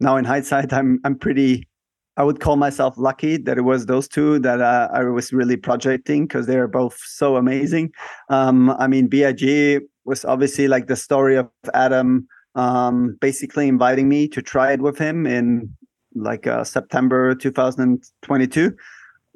now 0.00 0.16
in 0.16 0.24
hindsight, 0.24 0.72
I'm 0.72 1.00
I'm 1.04 1.18
pretty. 1.18 1.68
I 2.16 2.22
would 2.22 2.38
call 2.38 2.54
myself 2.54 2.94
lucky 2.96 3.38
that 3.38 3.58
it 3.58 3.62
was 3.62 3.86
those 3.86 4.06
two 4.06 4.38
that 4.38 4.60
uh, 4.60 4.88
I 4.92 5.02
was 5.02 5.32
really 5.32 5.56
projecting 5.56 6.26
because 6.28 6.46
they 6.46 6.56
are 6.56 6.68
both 6.68 6.96
so 7.04 7.34
amazing. 7.34 7.92
Um, 8.28 8.70
I 8.70 8.86
mean, 8.86 9.08
BIG 9.08 9.82
was 10.04 10.24
obviously 10.24 10.68
like 10.68 10.86
the 10.86 10.94
story 10.94 11.34
of 11.34 11.48
Adam 11.74 12.28
um, 12.54 13.18
basically 13.20 13.66
inviting 13.66 14.08
me 14.08 14.28
to 14.28 14.40
try 14.42 14.72
it 14.72 14.80
with 14.80 14.96
him 14.96 15.26
in 15.26 15.76
like 16.14 16.46
uh, 16.46 16.62
September 16.62 17.34
2022 17.34 18.76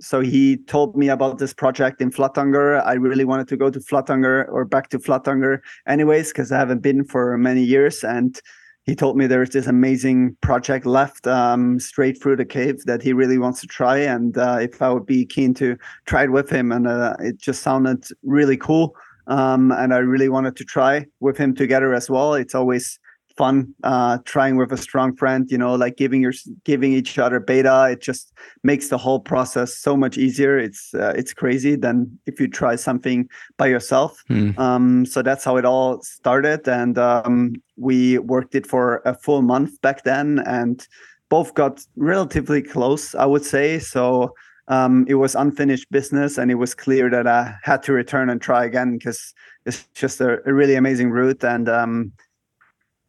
so 0.01 0.21
he 0.21 0.57
told 0.57 0.97
me 0.97 1.09
about 1.09 1.39
this 1.39 1.53
project 1.53 2.01
in 2.01 2.11
Flatanger. 2.11 2.85
I 2.85 2.95
really 2.95 3.25
wanted 3.25 3.49
to 3.49 3.57
go 3.57 3.71
to 3.71 3.81
Flatanger 3.81 4.49
or 4.51 4.65
back 4.65 4.89
to 4.91 4.99
Flatanger 4.99 5.61
anyways, 5.87 6.29
because 6.29 6.53
I 6.53 6.59
haven't 6.59 6.83
been 6.83 7.05
for 7.05 7.37
many 7.37 7.63
years. 7.63 8.05
And 8.05 8.41
he 8.85 8.95
told 8.95 9.17
me 9.17 9.27
there's 9.27 9.51
this 9.51 9.67
amazing 9.67 10.37
project 10.41 10.87
left 10.87 11.27
um, 11.27 11.79
straight 11.79 12.23
through 12.23 12.37
the 12.37 12.45
cave 12.45 12.85
that 12.87 13.03
he 13.03 13.13
really 13.13 13.39
wants 13.39 13.61
to 13.61 13.67
try. 13.67 13.99
And 13.99 14.39
uh, 14.39 14.59
if 14.61 14.81
I 14.81 14.91
would 14.91 15.07
be 15.07 15.27
keen 15.27 15.53
to 15.55 15.77
try 16.07 16.25
it 16.25 16.33
with 16.33 16.49
him. 16.49 16.73
And 16.73 16.87
uh, 16.87 17.17
it 17.21 17.39
just 17.39 17.63
sounded 17.63 18.07
really 18.23 18.57
cool. 18.57 18.95
Um, 19.27 19.73
and 19.73 19.93
I 19.93 19.99
really 19.99 20.29
wanted 20.29 20.57
to 20.57 20.65
try 20.65 21.05
with 21.21 21.37
him 21.37 21.55
together 21.55 21.93
as 21.93 22.09
well. 22.09 22.35
It's 22.35 22.55
always 22.55 22.99
fun 23.39 23.73
uh, 23.85 24.19
trying 24.25 24.57
with 24.57 24.73
a 24.73 24.77
strong 24.77 25.15
friend 25.15 25.51
you 25.51 25.57
know 25.57 25.75
like 25.77 25.97
giving 25.97 26.21
your 26.21 26.35
giving 26.65 26.93
each 26.93 27.19
other 27.19 27.41
beta. 27.41 27.89
It 27.93 28.01
just 28.03 28.33
makes 28.65 28.89
the 28.89 28.99
whole 28.99 29.21
process 29.21 29.79
so 29.87 29.97
much 29.97 30.19
easier. 30.19 30.59
It's 30.59 30.93
uh, 30.95 31.15
it's 31.17 31.33
crazy 31.33 31.77
than 31.77 32.19
if 32.27 32.41
you 32.41 32.49
try 32.49 32.75
something 32.77 33.29
by 33.57 33.69
yourself. 33.69 34.25
Mm. 34.29 34.59
um, 34.59 35.07
so 35.07 35.23
that's 35.23 35.45
how 35.45 35.57
it 35.57 35.65
all 35.65 36.03
started. 36.03 36.69
And 36.69 36.99
um, 36.99 37.55
we 37.77 38.19
worked 38.19 38.55
it 38.55 38.67
for 38.67 39.01
a 39.05 39.15
full 39.15 39.43
month 39.43 39.81
back 39.81 40.03
then 40.03 40.43
and 40.45 40.87
both 41.29 41.53
got 41.55 41.85
relatively 41.97 42.63
close 42.63 43.15
i 43.15 43.27
would 43.33 43.45
say. 43.45 43.79
So 43.79 44.35
um, 44.69 45.07
it 45.09 45.15
was 45.15 45.35
unfinished 45.35 45.91
business 45.91 46.39
and 46.39 46.51
it 46.51 46.59
was 46.65 46.75
clear 46.75 47.09
that 47.11 47.27
i 47.27 47.55
had 47.63 47.83
to 47.85 47.93
return 47.93 48.29
and 48.31 48.41
try 48.41 48.65
again 48.65 48.99
because 48.99 49.35
it's 49.69 49.87
just 49.95 50.21
a, 50.21 50.31
a, 50.49 50.53
really 50.53 50.77
amazing 50.77 51.11
route. 51.11 51.45
And 51.45 51.69
um, 51.69 52.13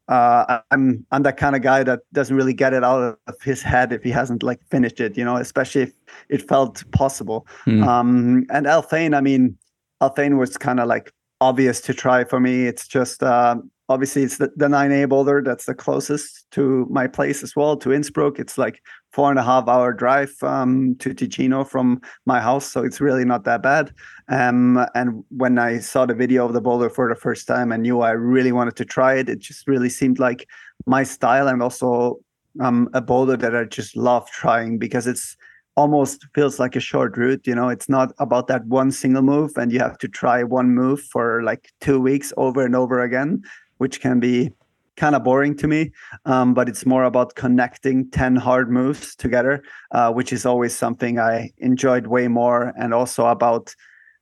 uh, 0.10 0.60
I'm 0.72 1.06
I'm 1.12 1.24
that 1.24 1.38
kind 1.38 1.56
of 1.56 1.62
guy 1.62 1.84
that 1.84 2.00
doesn't 2.14 2.36
really 2.36 2.54
get 2.54 2.74
it 2.74 2.84
out 2.84 3.20
of 3.28 3.42
his 3.42 3.62
head 3.62 3.94
if 3.94 4.04
he 4.04 4.10
hasn't 4.10 4.42
like 4.42 4.60
finished 4.70 5.00
it, 5.00 5.16
you 5.16 5.24
know, 5.24 5.38
especially 5.38 5.84
if 5.84 5.94
it 6.30 6.48
felt 6.48 6.84
possible. 6.92 7.48
Mm. 7.66 7.86
Um, 7.86 8.46
and 8.50 8.66
Alphane, 8.66 9.16
I 9.16 9.22
mean, 9.22 9.56
Alphane 10.02 10.38
was 10.38 10.58
kind 10.58 10.80
of 10.80 10.88
like 10.88 11.14
obvious 11.42 11.80
to 11.82 11.94
try 11.94 12.24
for 12.24 12.40
me. 12.40 12.66
It's 12.66 12.88
just 12.88 13.22
uh, 13.22 13.58
obviously 13.90 14.22
it's 14.22 14.38
the, 14.38 14.52
the 14.56 14.68
9A 14.68 15.10
boulder 15.10 15.42
that's 15.44 15.66
the 15.66 15.74
closest 15.74 16.50
to 16.52 16.88
my 16.92 17.08
place 17.08 17.42
as 17.42 17.56
well, 17.56 17.76
to 17.78 17.92
Innsbruck. 17.92 18.40
It's 18.40 18.58
like 18.58 18.82
four 19.12 19.32
and 19.32 19.40
a 19.40 19.44
half 19.44 19.68
hour 19.68 19.92
drive 19.92 20.32
um, 20.44 20.96
to 21.00 21.14
Ticino 21.14 21.68
from 21.68 22.00
my 22.26 22.40
house, 22.40 22.72
so 22.72 22.84
it's 22.84 23.02
really 23.02 23.26
not 23.26 23.44
that 23.46 23.64
bad. 23.64 23.92
Um, 24.30 24.86
and 24.94 25.24
when 25.30 25.58
I 25.58 25.80
saw 25.80 26.06
the 26.06 26.14
video 26.14 26.46
of 26.46 26.54
the 26.54 26.62
boulder 26.62 26.90
for 26.90 27.10
the 27.10 27.20
first 27.20 27.48
time, 27.48 27.72
I 27.72 27.78
knew 27.78 28.02
I 28.02 28.12
really 28.12 28.52
wanted 28.52 28.76
to 28.78 28.86
try 28.86 29.16
it. 29.16 29.28
It 29.28 29.40
just 29.40 29.68
really 29.68 29.90
seemed 29.90 30.20
like 30.20 30.48
my 30.86 31.04
style 31.04 31.48
and 31.48 31.62
also 31.64 32.20
um, 32.62 32.90
a 32.94 33.02
boulder 33.02 33.36
that 33.38 33.56
I 33.56 33.64
just 33.66 33.98
love 33.98 34.30
trying 34.30 34.78
because 34.78 35.08
it's 35.08 35.36
almost 35.76 36.28
feels 36.36 36.60
like 36.60 36.76
a 36.76 36.80
short 36.80 37.16
route 37.16 37.48
you 37.48 37.56
know 37.56 37.70
it's 37.70 37.88
not 37.88 38.12
about 38.20 38.48
that 38.48 38.66
one 38.66 38.92
single 38.92 39.22
move 39.22 39.52
and 39.56 39.72
you 39.72 39.80
have 39.80 39.98
to 39.98 40.10
try 40.10 40.44
one 40.44 40.76
move 40.76 41.00
for 41.00 41.42
like 41.44 41.72
two 41.80 42.02
weeks 42.02 42.34
over 42.36 42.66
and 42.66 42.76
over 42.76 43.00
again 43.00 43.42
which 43.80 44.00
can 44.00 44.20
be 44.20 44.52
kind 44.96 45.16
of 45.16 45.24
boring 45.24 45.56
to 45.56 45.68
me 45.68 45.92
um, 46.26 46.54
but 46.54 46.70
it's 46.70 46.86
more 46.86 47.06
about 47.06 47.36
connecting 47.36 48.10
10 48.12 48.36
hard 48.36 48.70
moves 48.70 49.16
together 49.16 49.64
uh, 49.92 50.12
which 50.12 50.32
is 50.32 50.46
always 50.46 50.76
something 50.76 51.20
i 51.20 51.50
enjoyed 51.58 52.08
way 52.08 52.28
more 52.28 52.74
and 52.78 52.94
also 52.94 53.26
about 53.28 53.74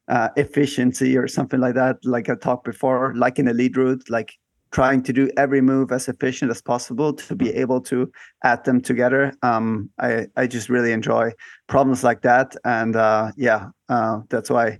uh, 0.07 0.29
efficiency 0.37 1.17
or 1.17 1.27
something 1.27 1.59
like 1.59 1.75
that 1.75 1.97
like 2.03 2.29
i 2.29 2.35
talked 2.35 2.63
before 2.63 3.13
like 3.15 3.39
in 3.39 3.47
a 3.47 3.53
lead 3.53 3.75
route 3.75 4.03
like 4.09 4.37
trying 4.71 5.01
to 5.01 5.13
do 5.13 5.29
every 5.37 5.61
move 5.61 5.91
as 5.91 6.07
efficient 6.07 6.51
as 6.51 6.61
possible 6.61 7.13
to 7.13 7.35
be 7.35 7.53
able 7.53 7.81
to 7.81 8.11
add 8.43 8.63
them 8.65 8.81
together. 8.81 9.33
Um, 9.41 9.89
I 9.99 10.27
I 10.35 10.47
just 10.47 10.69
really 10.69 10.91
enjoy 10.91 11.31
problems 11.67 12.03
like 12.03 12.21
that, 12.21 12.55
and 12.63 12.95
uh, 12.95 13.31
yeah, 13.37 13.69
uh, 13.89 14.21
that's 14.29 14.49
why. 14.49 14.79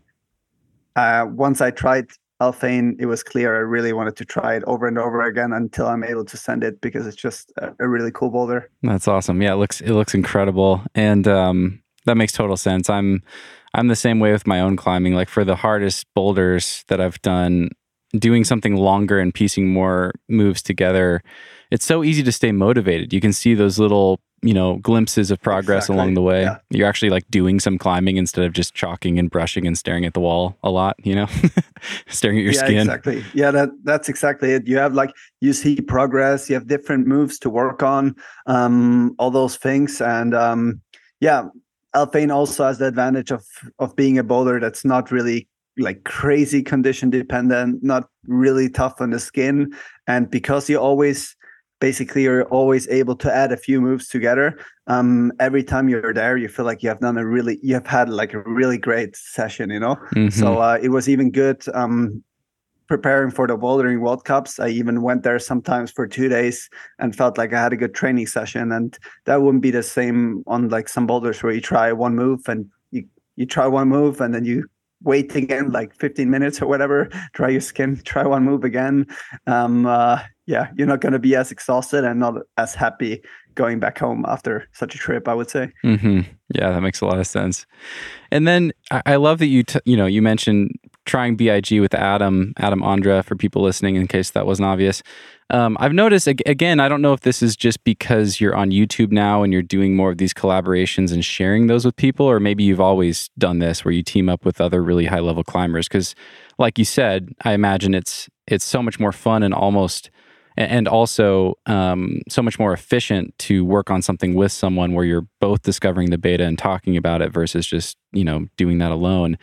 Uh, 0.95 1.27
once 1.29 1.61
I 1.61 1.69
tried 1.69 2.07
Alphane, 2.41 2.95
it 2.99 3.07
was 3.07 3.23
clear 3.23 3.55
I 3.55 3.59
really 3.59 3.93
wanted 3.93 4.15
to 4.17 4.25
try 4.25 4.55
it 4.55 4.63
over 4.65 4.87
and 4.87 4.99
over 4.99 5.21
again 5.21 5.53
until 5.53 5.87
I'm 5.87 6.03
able 6.03 6.25
to 6.25 6.37
send 6.37 6.63
it 6.63 6.81
because 6.81 7.07
it's 7.07 7.17
just 7.17 7.51
a, 7.57 7.73
a 7.79 7.87
really 7.87 8.11
cool 8.11 8.29
boulder. 8.29 8.69
That's 8.83 9.07
awesome. 9.07 9.41
Yeah, 9.41 9.53
it 9.53 9.57
looks 9.57 9.81
it 9.81 9.93
looks 9.93 10.13
incredible, 10.13 10.83
and 10.93 11.27
um, 11.27 11.81
that 12.05 12.15
makes 12.15 12.33
total 12.33 12.57
sense. 12.57 12.89
I'm 12.89 13.23
I'm 13.73 13.87
the 13.87 13.95
same 13.95 14.19
way 14.19 14.31
with 14.31 14.45
my 14.45 14.59
own 14.59 14.75
climbing. 14.75 15.13
Like 15.13 15.29
for 15.29 15.43
the 15.43 15.55
hardest 15.55 16.05
boulders 16.13 16.83
that 16.89 17.01
I've 17.01 17.21
done, 17.21 17.69
doing 18.17 18.43
something 18.43 18.75
longer 18.75 19.19
and 19.19 19.33
piecing 19.33 19.67
more 19.67 20.13
moves 20.29 20.61
together, 20.61 21.21
it's 21.71 21.85
so 21.85 22.03
easy 22.03 22.23
to 22.23 22.31
stay 22.31 22.51
motivated. 22.51 23.13
You 23.13 23.21
can 23.21 23.33
see 23.33 23.53
those 23.53 23.79
little, 23.79 24.19
you 24.41 24.53
know, 24.53 24.77
glimpses 24.77 25.31
of 25.31 25.41
progress 25.41 25.85
exactly. 25.85 25.95
along 25.95 26.13
the 26.13 26.21
way. 26.21 26.43
Yeah. 26.43 26.57
You're 26.69 26.87
actually 26.87 27.09
like 27.09 27.29
doing 27.29 27.59
some 27.59 27.77
climbing 27.77 28.17
instead 28.17 28.45
of 28.45 28.53
just 28.53 28.75
chalking 28.75 29.17
and 29.17 29.31
brushing 29.31 29.65
and 29.65 29.77
staring 29.77 30.05
at 30.05 30.13
the 30.13 30.19
wall 30.19 30.57
a 30.63 30.69
lot, 30.69 30.95
you 31.03 31.15
know, 31.15 31.27
staring 32.07 32.37
at 32.37 32.43
your 32.43 32.53
yeah, 32.53 32.59
skin. 32.59 32.77
Exactly. 32.81 33.25
Yeah, 33.33 33.51
that 33.51 33.69
that's 33.83 34.09
exactly 34.09 34.51
it. 34.51 34.67
You 34.67 34.77
have 34.77 34.93
like 34.93 35.11
you 35.41 35.53
see 35.53 35.81
progress, 35.81 36.49
you 36.49 36.55
have 36.55 36.67
different 36.67 37.07
moves 37.07 37.39
to 37.39 37.49
work 37.49 37.81
on, 37.81 38.15
um, 38.45 39.15
all 39.17 39.31
those 39.31 39.57
things. 39.57 40.01
And 40.01 40.35
um, 40.35 40.81
yeah, 41.19 41.47
Alphane 41.95 42.33
also 42.33 42.65
has 42.65 42.77
the 42.77 42.87
advantage 42.87 43.31
of 43.31 43.43
of 43.79 43.95
being 43.95 44.19
a 44.19 44.23
boulder 44.23 44.59
that's 44.59 44.85
not 44.85 45.11
really 45.11 45.47
like 45.79 46.03
crazy 46.03 46.61
condition 46.61 47.09
dependent, 47.09 47.83
not 47.83 48.09
really 48.25 48.69
tough 48.69 48.99
on 48.99 49.11
the 49.11 49.19
skin. 49.19 49.73
And 50.07 50.29
because 50.29 50.69
you 50.69 50.79
always 50.79 51.35
basically 51.79 52.23
you're 52.23 52.45
always 52.45 52.87
able 52.89 53.15
to 53.15 53.33
add 53.33 53.51
a 53.51 53.57
few 53.57 53.81
moves 53.81 54.07
together. 54.07 54.57
Um, 54.87 55.31
every 55.39 55.63
time 55.63 55.89
you're 55.89 56.13
there, 56.13 56.37
you 56.37 56.47
feel 56.47 56.65
like 56.65 56.81
you 56.81 56.89
have 56.89 56.99
done 56.99 57.17
a 57.17 57.25
really, 57.25 57.59
you 57.61 57.73
have 57.73 57.87
had 57.87 58.09
like 58.09 58.33
a 58.33 58.39
really 58.39 58.77
great 58.77 59.15
session, 59.15 59.69
you 59.69 59.79
know? 59.79 59.95
Mm-hmm. 60.15 60.29
So 60.29 60.59
uh, 60.59 60.79
it 60.81 60.89
was 60.89 61.07
even 61.07 61.31
good 61.31 61.63
um, 61.73 62.23
preparing 62.87 63.31
for 63.31 63.47
the 63.47 63.57
bouldering 63.57 63.99
World 63.99 64.25
Cups. 64.25 64.59
I 64.59 64.69
even 64.69 65.01
went 65.01 65.23
there 65.23 65.39
sometimes 65.39 65.91
for 65.91 66.07
two 66.07 66.29
days 66.29 66.69
and 66.99 67.15
felt 67.15 67.37
like 67.37 67.53
I 67.53 67.61
had 67.61 67.73
a 67.73 67.77
good 67.77 67.93
training 67.93 68.27
session. 68.27 68.71
And 68.71 68.97
that 69.25 69.41
wouldn't 69.41 69.63
be 69.63 69.71
the 69.71 69.83
same 69.83 70.43
on 70.47 70.69
like 70.69 70.89
some 70.89 71.05
boulders 71.05 71.43
where 71.43 71.53
you 71.53 71.61
try 71.61 71.91
one 71.91 72.15
move 72.15 72.47
and 72.47 72.69
you, 72.91 73.05
you 73.35 73.45
try 73.45 73.67
one 73.67 73.89
move 73.89 74.21
and 74.21 74.33
then 74.33 74.45
you 74.45 74.67
wait 75.03 75.35
again 75.35 75.71
like 75.71 75.93
15 75.93 76.27
minutes 76.27 76.59
or 76.59 76.65
whatever 76.65 77.07
try 77.33 77.49
your 77.49 77.61
skin 77.61 77.95
try 78.03 78.25
one 78.25 78.43
move 78.43 78.63
again 78.63 79.05
um 79.45 79.85
uh, 79.85 80.19
yeah 80.47 80.71
you're 80.75 80.87
not 80.87 81.01
going 81.01 81.13
to 81.13 81.19
be 81.19 81.35
as 81.35 81.51
exhausted 81.51 82.03
and 82.03 82.19
not 82.19 82.35
as 82.57 82.73
happy 82.73 83.21
going 83.55 83.79
back 83.79 83.97
home 83.97 84.25
after 84.27 84.67
such 84.73 84.95
a 84.95 84.97
trip 84.97 85.27
i 85.27 85.33
would 85.33 85.49
say 85.49 85.71
mm-hmm. 85.83 86.21
yeah 86.55 86.71
that 86.71 86.81
makes 86.81 87.01
a 87.01 87.05
lot 87.05 87.19
of 87.19 87.27
sense 87.27 87.65
and 88.31 88.47
then 88.47 88.71
i, 88.91 89.15
love 89.15 89.39
that 89.39 89.47
you 89.47 89.63
t- 89.63 89.79
you 89.85 89.95
know 89.95 90.05
you 90.05 90.21
mentioned 90.21 90.71
trying 91.05 91.35
big 91.35 91.71
with 91.79 91.93
adam 91.93 92.53
adam 92.57 92.81
ondra 92.81 93.23
for 93.23 93.35
people 93.35 93.61
listening 93.61 93.95
in 93.95 94.07
case 94.07 94.31
that 94.31 94.45
wasn't 94.45 94.65
obvious 94.65 95.03
um, 95.49 95.77
I've 95.79 95.93
noticed 95.93 96.27
again. 96.27 96.81
I 96.81 96.89
don't 96.89 97.01
know 97.01 97.13
if 97.13 97.21
this 97.21 97.41
is 97.41 97.55
just 97.55 97.83
because 97.85 98.41
you're 98.41 98.55
on 98.55 98.71
YouTube 98.71 99.13
now 99.13 99.43
and 99.43 99.53
you're 99.53 99.61
doing 99.61 99.95
more 99.95 100.11
of 100.11 100.17
these 100.17 100.33
collaborations 100.33 101.13
and 101.13 101.23
sharing 101.23 101.67
those 101.67 101.85
with 101.85 101.95
people, 101.95 102.25
or 102.25 102.41
maybe 102.41 102.65
you've 102.65 102.81
always 102.81 103.29
done 103.37 103.59
this 103.59 103.85
where 103.85 103.93
you 103.93 104.03
team 104.03 104.27
up 104.27 104.43
with 104.43 104.59
other 104.59 104.83
really 104.83 105.05
high 105.05 105.21
level 105.21 105.45
climbers. 105.45 105.87
Because, 105.87 106.15
like 106.57 106.77
you 106.77 106.83
said, 106.83 107.29
I 107.45 107.53
imagine 107.53 107.93
it's 107.93 108.27
it's 108.45 108.65
so 108.65 108.83
much 108.83 108.99
more 108.99 109.13
fun 109.13 109.41
and 109.41 109.53
almost 109.53 110.09
and 110.57 110.87
also 110.87 111.55
um, 111.67 112.21
so 112.27 112.41
much 112.41 112.57
more 112.57 112.73
efficient 112.73 113.37
to 113.39 113.63
work 113.63 113.91
on 113.91 114.01
something 114.01 114.33
with 114.33 114.51
someone 114.51 114.93
where 114.93 115.05
you're 115.05 115.27
both 115.39 115.61
discovering 115.61 116.09
the 116.09 116.17
beta 116.17 116.43
and 116.43 116.57
talking 116.57 116.97
about 116.97 117.21
it 117.21 117.31
versus 117.31 117.65
just 117.65 117.97
you 118.11 118.23
know 118.23 118.47
doing 118.57 118.79
that 118.79 118.91
alone. 118.91 119.37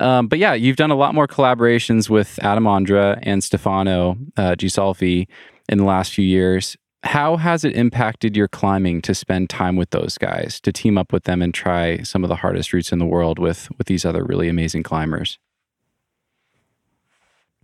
Um, 0.00 0.28
but 0.28 0.38
yeah, 0.38 0.54
you've 0.54 0.76
done 0.76 0.90
a 0.90 0.96
lot 0.96 1.14
more 1.14 1.26
collaborations 1.26 2.08
with 2.08 2.38
Adam 2.42 2.64
Ondra 2.64 3.18
and 3.22 3.42
Stefano 3.42 4.16
uh, 4.36 4.54
Ghisolfi 4.54 5.26
in 5.68 5.78
the 5.78 5.84
last 5.84 6.12
few 6.12 6.24
years. 6.24 6.76
How 7.04 7.36
has 7.36 7.64
it 7.64 7.76
impacted 7.76 8.36
your 8.36 8.48
climbing 8.48 9.02
to 9.02 9.14
spend 9.14 9.50
time 9.50 9.76
with 9.76 9.90
those 9.90 10.18
guys, 10.18 10.60
to 10.62 10.72
team 10.72 10.98
up 10.98 11.12
with 11.12 11.24
them 11.24 11.42
and 11.42 11.54
try 11.54 11.98
some 12.02 12.24
of 12.24 12.28
the 12.28 12.36
hardest 12.36 12.72
routes 12.72 12.92
in 12.92 12.98
the 12.98 13.06
world 13.06 13.38
with 13.38 13.68
with 13.76 13.86
these 13.86 14.04
other 14.04 14.24
really 14.24 14.48
amazing 14.48 14.82
climbers? 14.82 15.38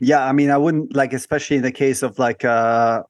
Yeah, 0.00 0.24
I 0.24 0.32
mean, 0.32 0.50
I 0.50 0.58
wouldn't 0.58 0.94
like, 0.94 1.12
especially 1.12 1.56
in 1.56 1.62
the 1.62 1.72
case 1.72 2.02
of 2.02 2.18
like 2.18 2.44
uh 2.44 3.02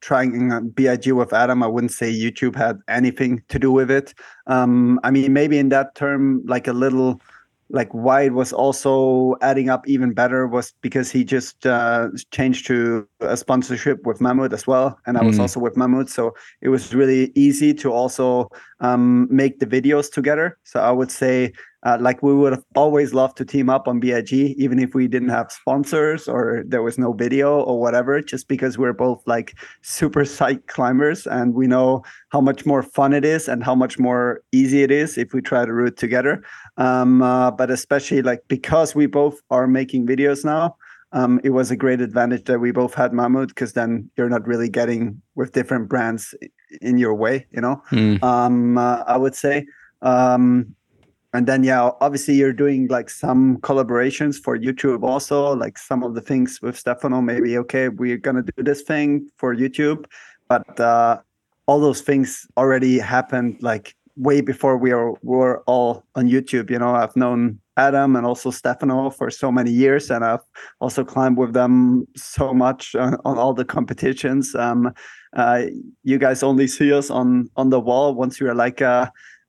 trying 0.00 0.70
BIG 0.70 1.12
with 1.12 1.32
Adam, 1.32 1.62
I 1.62 1.66
wouldn't 1.66 1.92
say 1.92 2.12
YouTube 2.12 2.54
had 2.56 2.78
anything 2.88 3.42
to 3.48 3.58
do 3.58 3.72
with 3.72 3.90
it. 3.90 4.14
Um, 4.46 5.00
I 5.02 5.10
mean, 5.10 5.32
maybe 5.32 5.58
in 5.58 5.70
that 5.70 5.94
term, 5.94 6.42
like 6.46 6.68
a 6.68 6.72
little 6.72 7.20
like 7.70 7.92
why 7.92 8.22
it 8.22 8.32
was 8.32 8.52
also 8.52 9.36
adding 9.42 9.68
up 9.70 9.88
even 9.88 10.12
better 10.14 10.46
was 10.46 10.72
because 10.82 11.10
he 11.10 11.24
just 11.24 11.66
uh, 11.66 12.08
changed 12.30 12.66
to 12.68 13.08
a 13.20 13.36
sponsorship 13.36 14.06
with 14.06 14.18
Mammut 14.18 14.52
as 14.52 14.66
well, 14.66 14.98
and 15.06 15.16
I 15.16 15.24
was 15.24 15.36
mm. 15.36 15.40
also 15.40 15.60
with 15.60 15.74
Mammut, 15.74 16.08
so 16.08 16.34
it 16.60 16.68
was 16.68 16.94
really 16.94 17.32
easy 17.34 17.72
to 17.74 17.92
also 17.92 18.48
um, 18.80 19.26
make 19.30 19.58
the 19.58 19.66
videos 19.66 20.12
together. 20.12 20.58
So 20.64 20.80
I 20.80 20.90
would 20.90 21.10
say 21.10 21.52
uh, 21.86 21.96
like 22.00 22.20
we 22.20 22.34
would 22.34 22.52
have 22.52 22.64
always 22.74 23.14
loved 23.14 23.36
to 23.36 23.44
team 23.44 23.70
up 23.70 23.86
on 23.86 24.00
BIG, 24.00 24.32
even 24.32 24.80
if 24.80 24.92
we 24.92 25.06
didn't 25.06 25.28
have 25.28 25.52
sponsors 25.52 26.26
or 26.26 26.64
there 26.66 26.82
was 26.82 26.98
no 26.98 27.12
video 27.12 27.60
or 27.60 27.78
whatever, 27.78 28.20
just 28.20 28.48
because 28.48 28.76
we're 28.76 28.92
both 28.92 29.22
like 29.24 29.56
super 29.82 30.24
psych 30.34 30.66
climbers 30.66 31.28
and 31.28 31.54
we 31.54 31.68
know 31.68 32.02
how 32.30 32.40
much 32.40 32.66
more 32.66 32.82
fun 32.82 33.12
it 33.12 33.24
is 33.24 33.46
and 33.46 33.62
how 33.62 33.74
much 33.74 34.00
more 34.00 34.42
easy 34.50 34.82
it 34.82 34.90
is 34.90 35.16
if 35.16 35.32
we 35.32 35.40
try 35.40 35.64
to 35.64 35.72
route 35.72 35.96
together. 35.96 36.42
Um, 36.76 37.22
uh, 37.22 37.52
but 37.52 37.70
especially 37.70 38.20
like 38.20 38.40
because 38.48 38.96
we 38.96 39.06
both 39.06 39.40
are 39.50 39.68
making 39.68 40.08
videos 40.08 40.44
now, 40.44 40.76
um, 41.12 41.40
it 41.44 41.50
was 41.50 41.70
a 41.70 41.76
great 41.76 42.00
advantage 42.00 42.44
that 42.44 42.58
we 42.58 42.72
both 42.72 42.94
had 42.94 43.12
Mammut 43.12 43.48
because 43.48 43.72
then 43.72 44.10
you're 44.16 44.28
not 44.28 44.46
really 44.46 44.68
getting 44.68 45.22
with 45.34 45.52
different 45.52 45.88
brands 45.88 46.34
in 46.80 46.98
your 46.98 47.14
way, 47.14 47.46
you 47.52 47.60
know. 47.60 47.82
Mm. 47.90 48.22
Um, 48.22 48.78
uh, 48.78 49.04
I 49.06 49.16
would 49.16 49.34
say. 49.34 49.66
Um, 50.02 50.74
and 51.36 51.46
then 51.46 51.62
yeah 51.62 51.90
obviously 52.00 52.34
you're 52.34 52.52
doing 52.52 52.86
like 52.88 53.10
some 53.10 53.58
collaborations 53.58 54.36
for 54.36 54.58
youtube 54.58 55.02
also 55.02 55.54
like 55.54 55.76
some 55.76 56.02
of 56.02 56.14
the 56.14 56.20
things 56.20 56.60
with 56.62 56.78
stefano 56.78 57.20
maybe 57.20 57.58
okay 57.58 57.88
we're 57.88 58.16
gonna 58.16 58.42
do 58.42 58.62
this 58.62 58.82
thing 58.82 59.28
for 59.36 59.54
youtube 59.54 60.06
but 60.48 60.80
uh 60.80 61.18
all 61.66 61.80
those 61.80 62.00
things 62.00 62.46
already 62.56 62.98
happened 62.98 63.58
like 63.60 63.94
way 64.16 64.40
before 64.40 64.78
we 64.78 64.94
were, 64.94 65.12
were 65.22 65.62
all 65.66 66.04
on 66.14 66.26
youtube 66.26 66.70
you 66.70 66.78
know 66.78 66.94
i've 66.94 67.16
known 67.16 67.58
adam 67.76 68.16
and 68.16 68.26
also 68.26 68.50
stefano 68.50 69.10
for 69.10 69.30
so 69.30 69.50
many 69.52 69.70
years 69.70 70.10
and 70.10 70.24
i've 70.24 70.44
also 70.80 71.04
climbed 71.04 71.36
with 71.36 71.52
them 71.52 72.06
so 72.16 72.52
much 72.54 72.94
on, 72.94 73.16
on 73.24 73.38
all 73.38 73.52
the 73.52 73.64
competitions 73.64 74.54
um 74.54 74.92
uh 75.36 75.62
you 76.02 76.18
guys 76.18 76.42
only 76.42 76.66
see 76.66 76.92
us 76.92 77.10
on 77.10 77.50
on 77.56 77.70
the 77.70 77.80
wall 77.80 78.14
once 78.14 78.40
you're 78.40 78.54
like 78.54 78.80
uh 78.80 79.06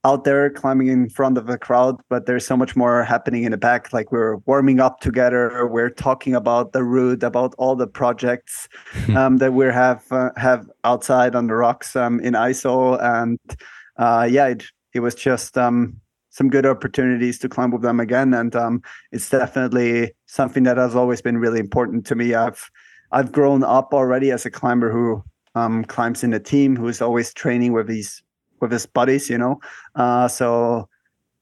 out 0.07 0.23
there 0.23 0.49
climbing 0.49 0.87
in 0.87 1.09
front 1.09 1.37
of 1.37 1.49
a 1.49 1.57
crowd, 1.57 1.99
but 2.09 2.25
there's 2.25 2.45
so 2.45 2.55
much 2.55 2.75
more 2.75 3.03
happening 3.03 3.43
in 3.43 3.51
the 3.51 3.57
back. 3.57 3.91
Like 3.91 4.09
we're 4.09 4.37
warming 4.45 4.79
up 4.79 5.01
together, 5.01 5.67
we're 5.67 5.89
talking 5.89 6.33
about 6.33 6.71
the 6.71 6.83
route, 6.83 7.23
about 7.23 7.53
all 7.57 7.75
the 7.75 7.87
projects 7.87 8.69
um, 9.15 9.37
that 9.37 9.53
we 9.53 9.65
have 9.65 10.03
uh, 10.11 10.29
have 10.37 10.65
outside 10.85 11.35
on 11.35 11.47
the 11.47 11.55
rocks 11.55 11.95
um, 11.95 12.19
in 12.21 12.33
ISO, 12.33 12.97
and 13.01 13.37
uh, 13.97 14.27
yeah, 14.29 14.47
it, 14.47 14.63
it 14.93 15.01
was 15.01 15.15
just 15.15 15.57
um, 15.57 15.99
some 16.37 16.49
good 16.49 16.67
opportunities 16.67 17.39
to 17.39 17.49
climb 17.49 17.71
with 17.71 17.81
them 17.81 17.99
again, 17.99 18.33
and 18.33 18.55
um, 18.55 18.83
it's 19.11 19.29
definitely 19.29 20.13
something 20.27 20.63
that 20.63 20.77
has 20.77 20.95
always 20.95 21.19
been 21.19 21.39
really 21.39 21.59
important 21.59 22.05
to 22.05 22.15
me. 22.15 22.35
I've 22.35 22.69
I've 23.11 23.31
grown 23.31 23.63
up 23.63 23.93
already 23.93 24.31
as 24.31 24.45
a 24.45 24.51
climber 24.51 24.91
who 24.91 25.23
um, 25.55 25.83
climbs 25.85 26.23
in 26.23 26.33
a 26.33 26.39
team, 26.39 26.75
who 26.75 26.87
is 26.87 27.01
always 27.01 27.33
training 27.33 27.73
with 27.73 27.87
these 27.87 28.21
with 28.61 28.71
his 28.71 28.85
buddies, 28.85 29.29
you 29.29 29.37
know. 29.37 29.59
Uh, 29.95 30.27
so 30.27 30.87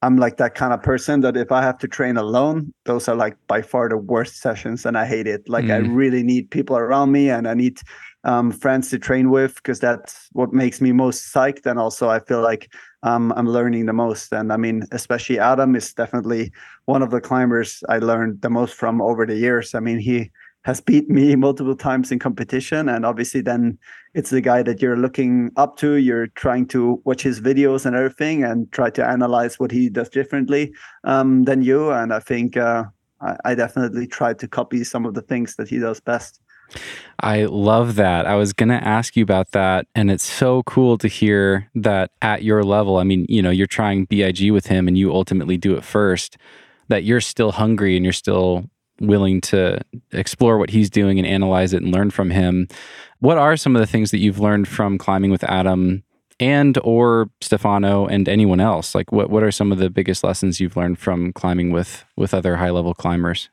I'm 0.01 0.15
like 0.15 0.37
that 0.37 0.55
kind 0.55 0.71
of 0.71 0.81
person 0.81 1.19
that 1.21 1.35
if 1.35 1.51
I 1.51 1.61
have 1.61 1.77
to 1.79 1.87
train 1.87 2.15
alone, 2.15 2.73
those 2.85 3.09
are 3.09 3.15
like 3.15 3.35
by 3.47 3.61
far 3.61 3.89
the 3.89 3.97
worst 3.97 4.37
sessions, 4.37 4.85
and 4.85 4.97
I 4.97 5.05
hate 5.05 5.27
it. 5.27 5.49
Like 5.49 5.65
mm. 5.65 5.73
I 5.73 5.77
really 5.77 6.23
need 6.23 6.51
people 6.51 6.77
around 6.77 7.11
me, 7.11 7.29
and 7.29 7.49
I 7.49 7.53
need 7.53 7.79
um, 8.25 8.51
friends 8.51 8.89
to 8.89 8.99
train 8.99 9.29
with 9.29 9.55
because 9.55 9.79
that's 9.79 10.27
what 10.33 10.51
makes 10.51 10.81
me 10.81 10.91
most 10.91 11.33
psyched. 11.33 11.65
And 11.65 11.79
also, 11.79 12.09
I 12.09 12.19
feel 12.19 12.41
like 12.41 12.73
um, 13.03 13.31
I'm 13.37 13.47
learning 13.47 13.85
the 13.85 13.93
most. 13.93 14.33
And 14.33 14.51
I 14.51 14.57
mean, 14.57 14.83
especially 14.91 15.39
Adam 15.39 15.75
is 15.75 15.93
definitely 15.93 16.51
one 16.85 17.01
of 17.01 17.11
the 17.11 17.21
climbers 17.21 17.83
I 17.87 17.99
learned 17.99 18.41
the 18.41 18.49
most 18.49 18.73
from 18.73 19.01
over 19.01 19.25
the 19.25 19.37
years. 19.37 19.75
I 19.75 19.79
mean, 19.79 19.99
he 19.99 20.31
has 20.63 20.81
beat 20.81 21.09
me 21.09 21.35
multiple 21.47 21.75
times 21.75 22.11
in 22.11 22.17
competition 22.17 22.89
and 22.89 23.05
obviously 23.05 23.39
then 23.39 23.77
it's 24.15 24.31
the 24.31 24.41
guy 24.41 24.63
that 24.63 24.81
you're 24.81 24.97
looking 24.97 25.51
up 25.57 25.77
to 25.77 25.95
you're 25.95 26.27
trying 26.27 26.65
to 26.65 26.99
watch 27.05 27.21
his 27.21 27.39
videos 27.39 27.85
and 27.85 27.95
everything 27.95 28.43
and 28.43 28.71
try 28.71 28.89
to 28.89 29.05
analyze 29.05 29.59
what 29.59 29.69
he 29.69 29.89
does 29.89 30.09
differently 30.09 30.73
um, 31.03 31.43
than 31.43 31.61
you 31.61 31.91
and 31.91 32.11
i 32.11 32.19
think 32.19 32.57
uh, 32.57 32.83
I, 33.21 33.37
I 33.45 33.55
definitely 33.55 34.07
try 34.07 34.33
to 34.33 34.47
copy 34.47 34.83
some 34.83 35.05
of 35.05 35.13
the 35.13 35.21
things 35.21 35.55
that 35.55 35.69
he 35.69 35.77
does 35.77 35.99
best 35.99 36.41
I 37.19 37.45
love 37.45 37.95
that. 37.95 38.25
I 38.25 38.35
was 38.35 38.53
going 38.53 38.69
to 38.69 38.83
ask 38.83 39.15
you 39.15 39.23
about 39.23 39.51
that. 39.51 39.87
And 39.95 40.11
it's 40.11 40.25
so 40.25 40.63
cool 40.63 40.97
to 40.97 41.07
hear 41.07 41.69
that 41.75 42.11
at 42.21 42.43
your 42.43 42.63
level, 42.63 42.97
I 42.97 43.03
mean, 43.03 43.25
you 43.29 43.41
know, 43.41 43.49
you're 43.49 43.67
trying 43.67 44.05
BIG 44.05 44.51
with 44.51 44.67
him 44.67 44.87
and 44.87 44.97
you 44.97 45.13
ultimately 45.13 45.57
do 45.57 45.75
it 45.75 45.83
first, 45.83 46.37
that 46.89 47.03
you're 47.03 47.21
still 47.21 47.53
hungry 47.53 47.95
and 47.95 48.05
you're 48.05 48.13
still 48.13 48.69
willing 48.99 49.41
to 49.41 49.79
explore 50.11 50.57
what 50.57 50.69
he's 50.69 50.89
doing 50.89 51.17
and 51.19 51.27
analyze 51.27 51.73
it 51.73 51.81
and 51.81 51.93
learn 51.93 52.11
from 52.11 52.29
him. 52.29 52.67
What 53.19 53.37
are 53.37 53.57
some 53.57 53.75
of 53.75 53.79
the 53.79 53.87
things 53.87 54.11
that 54.11 54.19
you've 54.19 54.39
learned 54.39 54.67
from 54.67 54.97
climbing 54.97 55.31
with 55.31 55.43
Adam 55.43 56.03
and 56.39 56.77
or 56.83 57.29
Stefano 57.41 58.07
and 58.07 58.27
anyone 58.27 58.59
else? 58.59 58.93
Like 58.93 59.11
what 59.11 59.29
what 59.29 59.43
are 59.43 59.51
some 59.51 59.71
of 59.71 59.77
the 59.77 59.89
biggest 59.89 60.23
lessons 60.23 60.59
you've 60.59 60.77
learned 60.77 60.99
from 60.99 61.33
climbing 61.33 61.71
with 61.71 62.05
with 62.15 62.33
other 62.33 62.57
high 62.57 62.69
level 62.69 62.93
climbers? 62.93 63.49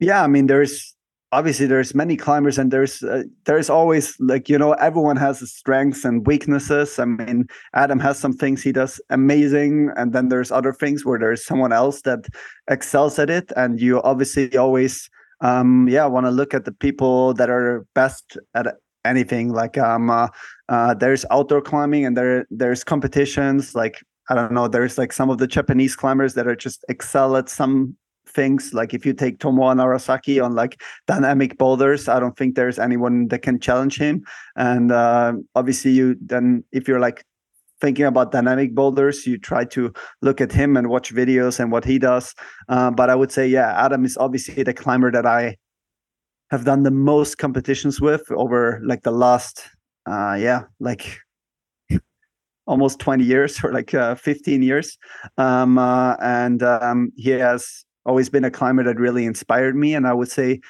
Yeah, 0.00 0.22
I 0.22 0.26
mean 0.26 0.46
there's 0.46 0.93
obviously 1.34 1.66
there's 1.66 1.96
many 1.96 2.16
climbers 2.16 2.58
and 2.58 2.70
there's 2.70 3.02
uh, 3.02 3.24
there's 3.44 3.68
always 3.68 4.16
like 4.20 4.48
you 4.48 4.56
know 4.56 4.72
everyone 4.74 5.16
has 5.16 5.38
strengths 5.50 6.04
and 6.04 6.26
weaknesses. 6.26 6.98
I 6.98 7.06
mean 7.06 7.48
adam 7.74 7.98
has 7.98 8.18
some 8.18 8.32
things 8.32 8.62
he 8.62 8.70
does 8.70 9.00
amazing 9.10 9.90
and 9.96 10.12
then 10.12 10.28
there's 10.28 10.52
other 10.52 10.72
things 10.72 11.04
where 11.04 11.18
there's 11.18 11.44
someone 11.44 11.72
else 11.72 12.02
that 12.02 12.26
excels 12.70 13.18
at 13.18 13.30
it. 13.30 13.50
And 13.56 13.80
you 13.80 14.00
obviously 14.02 14.56
always 14.56 15.10
um 15.40 15.88
yeah 15.88 16.06
want 16.06 16.26
to 16.26 16.30
look 16.30 16.54
at 16.54 16.64
the 16.64 16.76
people 16.86 17.34
that 17.34 17.50
are 17.50 17.84
best 17.94 18.38
at 18.54 18.66
anything. 19.04 19.52
Like 19.52 19.76
um 19.76 20.10
uh, 20.10 20.28
uh, 20.68 20.94
there's 20.94 21.26
outdoor 21.32 21.62
climbing 21.62 22.06
and 22.06 22.16
there 22.16 22.46
there's 22.50 22.84
competitions. 22.84 23.74
Like 23.74 23.96
I 24.30 24.34
don't 24.36 24.52
know. 24.52 24.68
There's 24.68 24.96
like 24.96 25.12
some 25.12 25.30
of 25.30 25.38
the 25.38 25.48
Japanese 25.48 25.96
climbers 25.96 26.34
that 26.34 26.46
are 26.46 26.56
just 26.56 26.84
excel 26.88 27.36
at 27.36 27.48
some 27.48 27.96
things. 28.34 28.74
Like 28.74 28.92
if 28.92 29.06
you 29.06 29.14
take 29.14 29.38
Tomoa 29.38 29.74
Narasaki 29.74 30.44
on 30.44 30.54
like 30.54 30.80
dynamic 31.06 31.56
boulders, 31.58 32.08
I 32.08 32.20
don't 32.20 32.36
think 32.36 32.54
there's 32.54 32.78
anyone 32.78 33.28
that 33.28 33.42
can 33.42 33.58
challenge 33.60 33.98
him. 33.98 34.24
And 34.56 34.92
uh, 34.92 35.34
obviously, 35.54 35.92
you 35.92 36.16
then 36.20 36.64
if 36.72 36.86
you're 36.88 37.00
like 37.00 37.24
thinking 37.80 38.06
about 38.06 38.32
dynamic 38.32 38.74
boulders, 38.74 39.26
you 39.26 39.38
try 39.38 39.64
to 39.64 39.92
look 40.22 40.40
at 40.40 40.52
him 40.52 40.76
and 40.76 40.88
watch 40.88 41.14
videos 41.14 41.60
and 41.60 41.70
what 41.70 41.84
he 41.84 41.98
does. 41.98 42.34
Uh, 42.68 42.90
but 42.90 43.10
I 43.10 43.14
would 43.14 43.32
say, 43.32 43.46
yeah, 43.46 43.84
Adam 43.84 44.04
is 44.04 44.16
obviously 44.16 44.62
the 44.62 44.74
climber 44.74 45.10
that 45.12 45.26
I 45.26 45.56
have 46.50 46.64
done 46.64 46.82
the 46.82 46.90
most 46.90 47.38
competitions 47.38 48.00
with 48.00 48.30
over 48.30 48.80
like 48.84 49.02
the 49.02 49.10
last, 49.10 49.62
uh, 50.06 50.36
yeah, 50.38 50.62
like 50.80 51.18
almost 52.66 53.00
20 53.00 53.24
years 53.24 53.62
or 53.62 53.72
like 53.72 53.92
uh, 53.92 54.14
15 54.14 54.62
years 54.62 54.96
um, 55.36 55.76
uh, 55.78 56.16
and 56.22 56.62
um, 56.62 57.12
he 57.16 57.30
has 57.30 57.84
always 58.06 58.28
been 58.28 58.44
a 58.44 58.50
climber 58.50 58.84
that 58.84 58.98
really 58.98 59.24
inspired 59.24 59.76
me. 59.76 59.94
And 59.94 60.06
I 60.06 60.12
would 60.12 60.30
say 60.30 60.60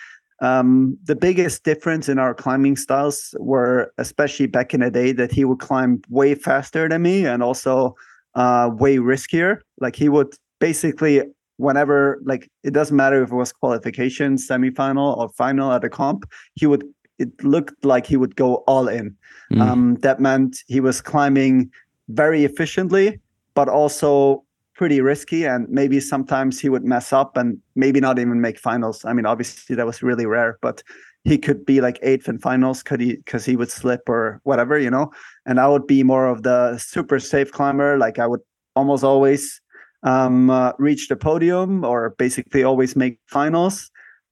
um, 0.41 0.99
the 1.05 1.17
biggest 1.17 1.65
difference 1.65 2.09
in 2.09 2.19
our 2.19 2.35
climbing 2.35 2.77
styles 2.77 3.35
were, 3.39 3.93
especially 3.99 4.47
back 4.47 4.75
in 4.75 4.81
the 4.81 4.91
day, 4.91 5.13
that 5.13 5.33
he 5.33 5.45
would 5.45 5.61
climb 5.61 6.03
way 6.09 6.35
faster 6.35 6.89
than 6.89 7.03
me 7.03 7.27
and 7.27 7.43
also 7.43 7.95
uh, 8.35 8.71
way 8.73 8.97
riskier. 8.97 9.59
Like 9.81 9.97
he 9.97 10.09
would 10.09 10.35
basically, 10.59 11.23
whenever, 11.57 12.21
like 12.25 12.51
it 12.63 12.73
doesn't 12.73 12.97
matter 12.97 13.23
if 13.23 13.31
it 13.31 13.35
was 13.35 13.53
qualification, 13.53 14.37
semifinal, 14.37 15.17
or 15.17 15.29
final 15.31 15.73
at 15.73 15.85
a 15.85 15.89
comp, 15.89 16.25
he 16.55 16.67
would. 16.67 16.85
It 17.17 17.45
looked 17.45 17.85
like 17.85 18.07
he 18.07 18.17
would 18.17 18.35
go 18.35 18.57
all 18.67 18.89
in. 18.89 19.17
Mm. 19.53 19.61
Um, 19.61 19.95
that 20.03 20.19
meant 20.19 20.65
he 20.67 20.81
was 20.81 21.01
climbing 21.01 21.71
very 22.09 22.45
efficiently, 22.45 23.21
but 23.55 23.69
also 23.69 24.45
pretty 24.75 25.01
risky 25.01 25.47
and 25.47 25.69
maybe 25.69 26.01
sometimes 26.01 26.61
he 26.61 26.69
would 26.69 26.85
mess 26.85 27.13
up 27.13 27.37
and 27.37 27.59
maybe 27.77 28.01
not 28.01 28.19
even 28.19 28.41
make 28.41 28.59
finals. 28.59 29.05
I 29.05 29.13
mean 29.13 29.27
obviously 29.27 29.77
that 29.77 29.87
was 29.87 30.03
really 30.03 30.27
rare 30.27 30.59
but 30.61 30.83
he 31.25 31.39
could 31.39 31.65
be 31.65 31.81
like 31.81 31.99
eighth 32.03 32.29
in 32.29 32.39
finals 32.39 32.83
could 32.83 33.01
he 33.01 33.17
because 33.17 33.45
he 33.45 33.57
would 33.57 33.71
slip 33.71 34.09
or 34.09 34.41
whatever 34.45 34.79
you 34.79 34.91
know? 34.91 35.11
And 35.47 35.61
i 35.61 35.69
would 35.69 35.87
be 35.87 36.03
more 36.03 36.27
of 36.27 36.43
the 36.43 36.79
super 36.79 37.19
safe 37.19 37.53
climber 37.53 37.97
like 37.99 38.19
i 38.19 38.27
would 38.27 38.41
almost 38.77 39.05
always 39.05 39.61
um, 40.05 40.51
uh, 40.51 40.73
reach 40.79 41.09
the 41.09 41.17
podium 41.17 41.85
or 41.85 42.11
basically 42.19 42.63
always 42.63 42.95
make 42.95 43.19
finals. 43.27 43.91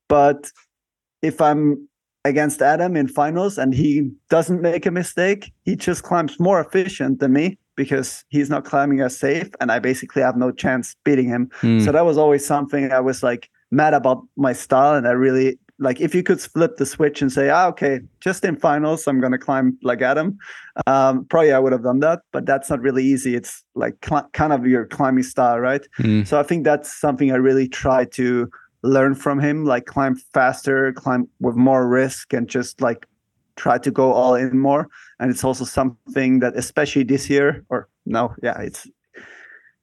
But 0.09 0.51
if 1.23 1.41
I'm 1.41 1.89
against 2.25 2.63
Adam 2.63 2.97
in 2.97 3.09
finals 3.09 3.59
and 3.59 3.75
he 3.75 4.11
doesn't 4.29 4.61
make 4.61 4.87
a 4.87 4.91
mistake, 4.91 5.53
he 5.65 5.75
just 5.75 6.03
climbs 6.03 6.39
more 6.39 6.61
efficient 6.61 7.21
than 7.21 7.33
me 7.33 7.59
because 7.77 8.25
he's 8.29 8.51
not 8.51 8.65
climbing 8.65 9.01
as 9.01 9.17
safe 9.17 9.49
and 9.61 9.73
I 9.73 9.79
basically 9.79 10.23
have 10.23 10.37
no 10.37 10.51
chance 10.51 10.97
beating 11.05 11.29
him. 11.29 11.51
Mm. 11.61 11.85
So 11.85 11.93
that 11.93 12.05
was 12.05 12.19
always 12.19 12.45
something 12.45 12.93
I 12.93 13.01
was 13.01 13.23
like 13.23 13.49
mad 13.71 13.95
about 13.95 14.27
my 14.37 14.53
style 14.53 14.95
and 14.95 15.07
I 15.07 15.13
really 15.13 15.59
like 15.79 16.01
if 16.01 16.15
you 16.15 16.23
could 16.23 16.41
flip 16.41 16.77
the 16.77 16.87
switch 16.87 17.21
and 17.23 17.33
say, 17.33 17.51
ah, 17.51 17.67
okay, 17.67 18.01
just 18.21 18.45
in 18.45 18.57
finals, 18.57 19.07
I'm 19.07 19.21
gonna 19.21 19.39
climb 19.39 19.77
like 19.83 20.01
Adam. 20.01 20.39
Um, 20.87 21.25
probably 21.25 21.53
I 21.53 21.59
would 21.59 21.73
have 21.73 21.83
done 21.83 22.01
that, 22.01 22.21
but 22.33 22.47
that's 22.47 22.71
not 22.71 22.81
really 22.81 23.05
easy. 23.05 23.35
It's 23.35 23.65
like 23.75 23.95
cl- 24.05 24.29
kind 24.33 24.53
of 24.53 24.67
your 24.67 24.87
climbing 24.87 25.25
style, 25.25 25.59
right? 25.59 25.87
Mm. 25.99 26.27
So 26.27 26.39
I 26.39 26.45
think 26.45 26.65
that's 26.65 26.93
something 26.93 27.33
I 27.33 27.37
really 27.37 27.69
try 27.69 28.05
to 28.05 28.49
learn 28.83 29.15
from 29.15 29.41
him, 29.41 29.65
like 29.65 29.87
climb 29.87 30.15
faster, 30.33 30.93
climb 30.93 31.29
with 31.41 31.57
more 31.57 31.89
risk, 31.89 32.33
and 32.33 32.49
just 32.49 32.81
like 32.81 33.07
try 33.57 33.79
to 33.79 33.91
go 33.91 34.13
all 34.13 34.35
in 34.35 34.59
more. 34.59 34.89
And 35.19 35.31
it's 35.31 35.45
also 35.45 35.65
something 35.65 36.41
that, 36.41 36.57
especially 36.57 37.05
this 37.05 37.29
year, 37.31 37.65
or 37.69 37.89
no, 38.07 38.35
yeah, 38.43 38.61
it's 38.61 38.87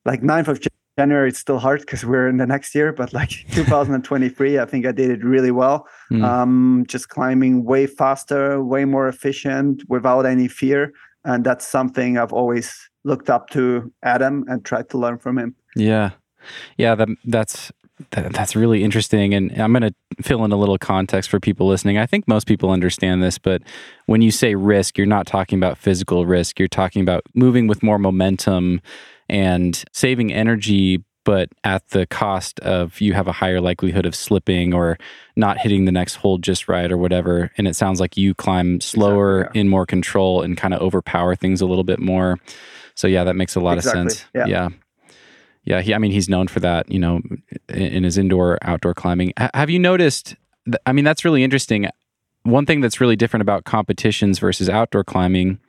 like 0.05 0.21
9th 0.21 0.47
of 0.47 0.59
January, 0.97 1.29
it's 1.29 1.39
still 1.39 1.59
hard 1.59 1.81
because 1.81 2.05
we're 2.05 2.27
in 2.27 2.37
the 2.37 2.45
next 2.45 2.75
year, 2.75 2.91
but 2.91 3.13
like 3.13 3.29
2023, 3.51 4.59
I 4.59 4.65
think 4.65 4.85
I 4.85 4.91
did 4.91 5.09
it 5.09 5.23
really 5.23 5.51
well. 5.51 5.87
Mm. 6.11 6.23
Um, 6.23 6.85
just 6.87 7.09
climbing 7.09 7.63
way 7.63 7.87
faster, 7.87 8.63
way 8.63 8.85
more 8.85 9.07
efficient 9.07 9.83
without 9.87 10.25
any 10.25 10.47
fear. 10.47 10.91
And 11.25 11.43
that's 11.43 11.67
something 11.67 12.17
I've 12.17 12.33
always 12.33 12.89
looked 13.03 13.29
up 13.29 13.49
to 13.51 13.91
Adam 14.03 14.45
and 14.47 14.65
tried 14.65 14.89
to 14.89 14.97
learn 14.97 15.17
from 15.19 15.37
him. 15.37 15.55
Yeah. 15.75 16.11
Yeah, 16.77 16.95
that, 16.95 17.09
that's 17.25 17.71
that, 18.11 18.33
that's 18.33 18.55
really 18.55 18.83
interesting. 18.83 19.33
And 19.33 19.51
I'm 19.61 19.73
going 19.73 19.83
to 19.83 20.23
fill 20.23 20.43
in 20.45 20.51
a 20.51 20.57
little 20.57 20.77
context 20.77 21.29
for 21.29 21.39
people 21.39 21.67
listening. 21.67 21.97
I 21.97 22.05
think 22.05 22.27
most 22.27 22.47
people 22.47 22.71
understand 22.71 23.21
this, 23.21 23.37
but 23.37 23.61
when 24.05 24.21
you 24.21 24.31
say 24.31 24.55
risk, 24.55 24.97
you're 24.97 25.07
not 25.07 25.27
talking 25.27 25.57
about 25.59 25.77
physical 25.77 26.25
risk. 26.25 26.59
You're 26.59 26.67
talking 26.67 27.01
about 27.01 27.23
moving 27.33 27.67
with 27.67 27.83
more 27.83 27.99
momentum 27.99 28.81
and 29.27 29.83
saving 29.93 30.33
energy, 30.33 31.03
but 31.25 31.49
at 31.63 31.87
the 31.89 32.07
cost 32.07 32.59
of 32.61 32.99
you 33.01 33.13
have 33.13 33.27
a 33.27 33.31
higher 33.31 33.61
likelihood 33.61 34.05
of 34.05 34.15
slipping 34.15 34.73
or 34.73 34.97
not 35.35 35.57
hitting 35.59 35.85
the 35.85 35.91
next 35.91 36.15
hold 36.15 36.41
just 36.41 36.67
right 36.67 36.91
or 36.91 36.97
whatever. 36.97 37.51
And 37.57 37.67
it 37.67 37.75
sounds 37.75 37.99
like 37.99 38.17
you 38.17 38.33
climb 38.33 38.81
slower, 38.81 39.41
Exactly, 39.41 39.61
in 39.61 39.69
more 39.69 39.85
control, 39.85 40.41
and 40.41 40.57
kind 40.57 40.73
of 40.73 40.81
overpower 40.81 41.35
things 41.35 41.61
a 41.61 41.65
little 41.65 41.83
bit 41.83 41.99
more. 41.99 42.39
So, 42.95 43.07
yeah, 43.07 43.23
that 43.25 43.35
makes 43.35 43.55
a 43.55 43.59
lot 43.59 43.77
Exactly, 43.77 44.01
of 44.01 44.11
sense. 44.11 44.25
yeah. 44.33 44.45
yeah. 44.47 44.69
Yeah, 45.69 45.81
he, 45.81 45.93
I 45.93 45.99
mean, 45.99 46.11
he's 46.11 46.27
known 46.27 46.47
for 46.47 46.59
that, 46.61 46.91
you 46.91 46.97
know, 46.97 47.21
in, 47.69 47.81
in 47.81 48.03
his 48.03 48.17
indoor, 48.17 48.57
outdoor 48.63 48.95
climbing. 48.95 49.33
H- 49.39 49.51
have 49.53 49.69
you 49.69 49.77
noticed? 49.77 50.35
th- 50.65 50.81
I 50.87 50.91
mean, 50.91 51.05
that's 51.05 51.23
really 51.23 51.43
interesting. 51.43 51.87
One 52.41 52.65
thing 52.65 52.81
that's 52.81 52.99
really 52.99 53.15
different 53.15 53.41
about 53.41 53.65
competitions 53.65 54.39
versus 54.39 54.67
outdoor 54.67 55.03
climbing 55.03 55.59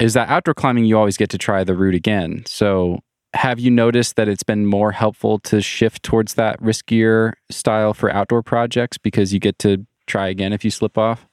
is 0.00 0.14
that 0.14 0.28
outdoor 0.28 0.54
climbing, 0.54 0.84
you 0.84 0.98
always 0.98 1.16
get 1.16 1.30
to 1.30 1.38
try 1.38 1.62
the 1.62 1.76
route 1.76 1.94
again. 1.94 2.42
So, 2.44 2.98
have 3.32 3.60
you 3.60 3.70
noticed 3.70 4.16
that 4.16 4.28
it's 4.28 4.42
been 4.42 4.66
more 4.66 4.90
helpful 4.90 5.38
to 5.38 5.60
shift 5.60 6.02
towards 6.02 6.34
that 6.34 6.60
riskier 6.60 7.34
style 7.48 7.94
for 7.94 8.10
outdoor 8.10 8.42
projects 8.42 8.98
because 8.98 9.32
you 9.32 9.38
get 9.38 9.56
to 9.60 9.86
try 10.08 10.26
again 10.26 10.52
if 10.52 10.64
you 10.64 10.72
slip 10.72 10.98
off? 10.98 11.28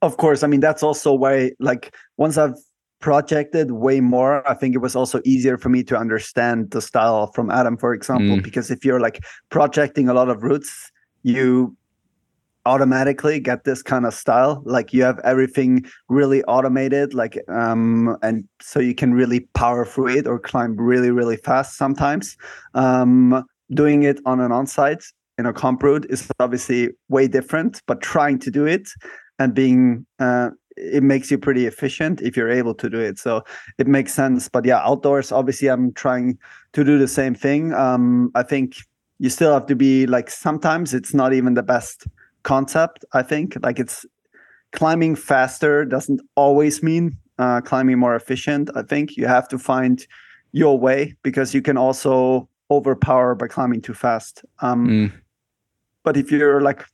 Of 0.00 0.16
course, 0.16 0.42
I 0.42 0.46
mean 0.46 0.60
that's 0.60 0.82
also 0.82 1.12
why 1.12 1.52
like 1.60 1.94
once 2.16 2.38
I've 2.38 2.54
projected 3.00 3.70
way 3.72 4.00
more, 4.00 4.48
I 4.48 4.54
think 4.54 4.74
it 4.74 4.78
was 4.78 4.96
also 4.96 5.20
easier 5.24 5.58
for 5.58 5.68
me 5.68 5.82
to 5.84 5.96
understand 5.96 6.70
the 6.70 6.80
style 6.80 7.30
from 7.34 7.50
Adam, 7.50 7.76
for 7.76 7.92
example, 7.94 8.36
Mm. 8.36 8.42
because 8.42 8.70
if 8.70 8.84
you're 8.84 9.00
like 9.00 9.20
projecting 9.50 10.08
a 10.08 10.14
lot 10.14 10.28
of 10.28 10.42
routes, 10.42 10.90
you 11.22 11.76
automatically 12.66 13.38
get 13.38 13.62
this 13.64 13.80
kind 13.80 14.04
of 14.04 14.12
style 14.12 14.60
like 14.66 14.92
you 14.92 15.00
have 15.04 15.20
everything 15.20 15.84
really 16.08 16.42
automated 16.44 17.14
like 17.14 17.38
um 17.48 18.16
and 18.22 18.42
so 18.60 18.80
you 18.80 18.92
can 18.92 19.14
really 19.14 19.40
power 19.54 19.84
through 19.84 20.08
it 20.08 20.26
or 20.26 20.36
climb 20.36 20.76
really 20.76 21.12
really 21.12 21.36
fast 21.36 21.76
sometimes 21.76 22.36
um 22.74 23.44
doing 23.70 24.02
it 24.02 24.18
on 24.26 24.40
an 24.40 24.50
on-site 24.50 25.04
in 25.38 25.46
a 25.46 25.52
comp 25.52 25.80
route 25.80 26.06
is 26.10 26.28
obviously 26.40 26.90
way 27.08 27.28
different 27.28 27.80
but 27.86 28.00
trying 28.00 28.36
to 28.36 28.50
do 28.50 28.66
it 28.66 28.88
and 29.38 29.54
being 29.54 30.04
uh 30.18 30.50
it 30.76 31.02
makes 31.02 31.30
you 31.30 31.38
pretty 31.38 31.66
efficient 31.66 32.20
if 32.20 32.36
you're 32.36 32.50
able 32.50 32.74
to 32.74 32.90
do 32.90 33.00
it. 33.00 33.18
So 33.18 33.42
it 33.78 33.86
makes 33.86 34.12
sense. 34.14 34.48
But 34.48 34.64
yeah 34.64 34.78
outdoors 34.84 35.32
obviously 35.32 35.68
i'm 35.68 35.92
trying 35.92 36.38
to 36.72 36.84
do 36.84 36.98
the 36.98 37.08
same 37.08 37.34
thing. 37.34 37.72
Um 37.74 38.30
i 38.34 38.42
think 38.42 38.76
you 39.18 39.30
still 39.30 39.52
have 39.52 39.66
to 39.66 39.74
be 39.76 40.06
like 40.06 40.28
sometimes 40.30 40.92
it's 40.92 41.14
not 41.14 41.32
even 41.32 41.54
the 41.54 41.62
best 41.62 42.06
concept 42.42 43.04
i 43.12 43.22
think. 43.22 43.56
Like 43.62 43.78
it's 43.80 44.04
climbing 44.72 45.16
faster 45.16 45.84
doesn't 45.84 46.20
always 46.34 46.82
mean 46.82 47.16
uh, 47.38 47.60
climbing 47.60 47.98
more 47.98 48.16
efficient 48.16 48.70
i 48.74 48.82
think. 48.82 49.16
You 49.16 49.26
have 49.26 49.48
to 49.48 49.58
find 49.58 50.06
your 50.52 50.78
way 50.78 51.14
because 51.22 51.54
you 51.54 51.62
can 51.62 51.76
also 51.78 52.48
overpower 52.70 53.34
by 53.34 53.46
climbing 53.48 53.80
too 53.80 53.94
fast. 53.94 54.44
Um, 54.60 54.88
Mm. 54.88 55.12
but 56.02 56.16
if 56.16 56.30
you're 56.32 56.60
like 56.60 56.84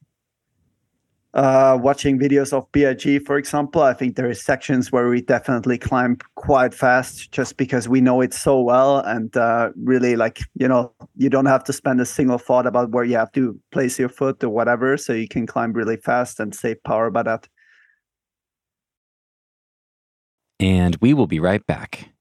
uh, 1.35 1.79
watching 1.81 2.18
videos 2.18 2.53
of 2.53 2.71
BIG, 2.73 3.25
for 3.25 3.38
example, 3.38 3.83
I 3.83 3.95
think 3.95 4.16
there 4.16 4.31
is 4.31 4.42
sections 4.42 4.92
where 4.92 5.09
we 5.09 5.23
definitely 5.23 5.79
climb 5.79 6.18
quite 6.37 6.75
fast 6.75 7.33
just 7.33 7.57
because 7.57 7.88
we 7.88 8.01
know 8.01 8.21
it 8.21 8.35
so 8.35 8.61
well. 8.61 8.99
And 8.99 9.35
uh, 9.37 9.71
really, 9.77 10.16
like, 10.16 10.40
you 10.55 10.68
know, 10.68 10.92
you 11.16 11.31
don't 11.31 11.47
have 11.47 11.64
to 11.64 11.73
spend 11.73 12.01
a 12.01 12.07
single 12.07 12.38
thought 12.38 12.66
about 12.66 12.90
where 12.90 13.05
you 13.05 13.16
have 13.16 13.33
to 13.33 13.59
place 13.73 13.99
your 13.99 14.11
foot 14.11 14.45
or 14.45 14.51
whatever. 14.51 14.97
So 14.97 15.12
you 15.12 15.29
can 15.29 15.47
climb 15.47 15.73
really 15.73 15.97
fast 15.97 16.38
and 16.38 16.55
save 16.55 16.83
power 16.85 17.11
by 17.11 17.23
that. 17.23 17.49
and 20.62 20.97
we 21.01 21.12
will 21.12 21.27
be 21.27 21.40
right 21.40 21.66
back. 21.66 22.12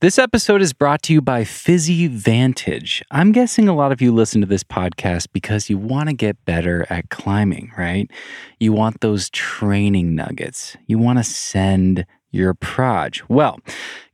This 0.00 0.18
episode 0.18 0.62
is 0.62 0.72
brought 0.72 1.02
to 1.02 1.12
you 1.12 1.20
by 1.20 1.42
PhysiVantage. 1.42 3.02
I'm 3.10 3.32
guessing 3.32 3.68
a 3.68 3.74
lot 3.74 3.92
of 3.92 4.00
you 4.00 4.14
listen 4.14 4.40
to 4.40 4.46
this 4.46 4.64
podcast 4.64 5.26
because 5.34 5.68
you 5.68 5.76
want 5.76 6.08
to 6.08 6.14
get 6.14 6.42
better 6.46 6.86
at 6.88 7.10
climbing, 7.10 7.70
right? 7.76 8.10
You 8.58 8.72
want 8.72 9.02
those 9.02 9.28
training 9.28 10.14
nuggets. 10.14 10.74
You 10.86 10.98
want 10.98 11.18
to 11.18 11.22
send 11.22 12.06
your 12.30 12.54
proj. 12.54 13.22
Well, 13.28 13.60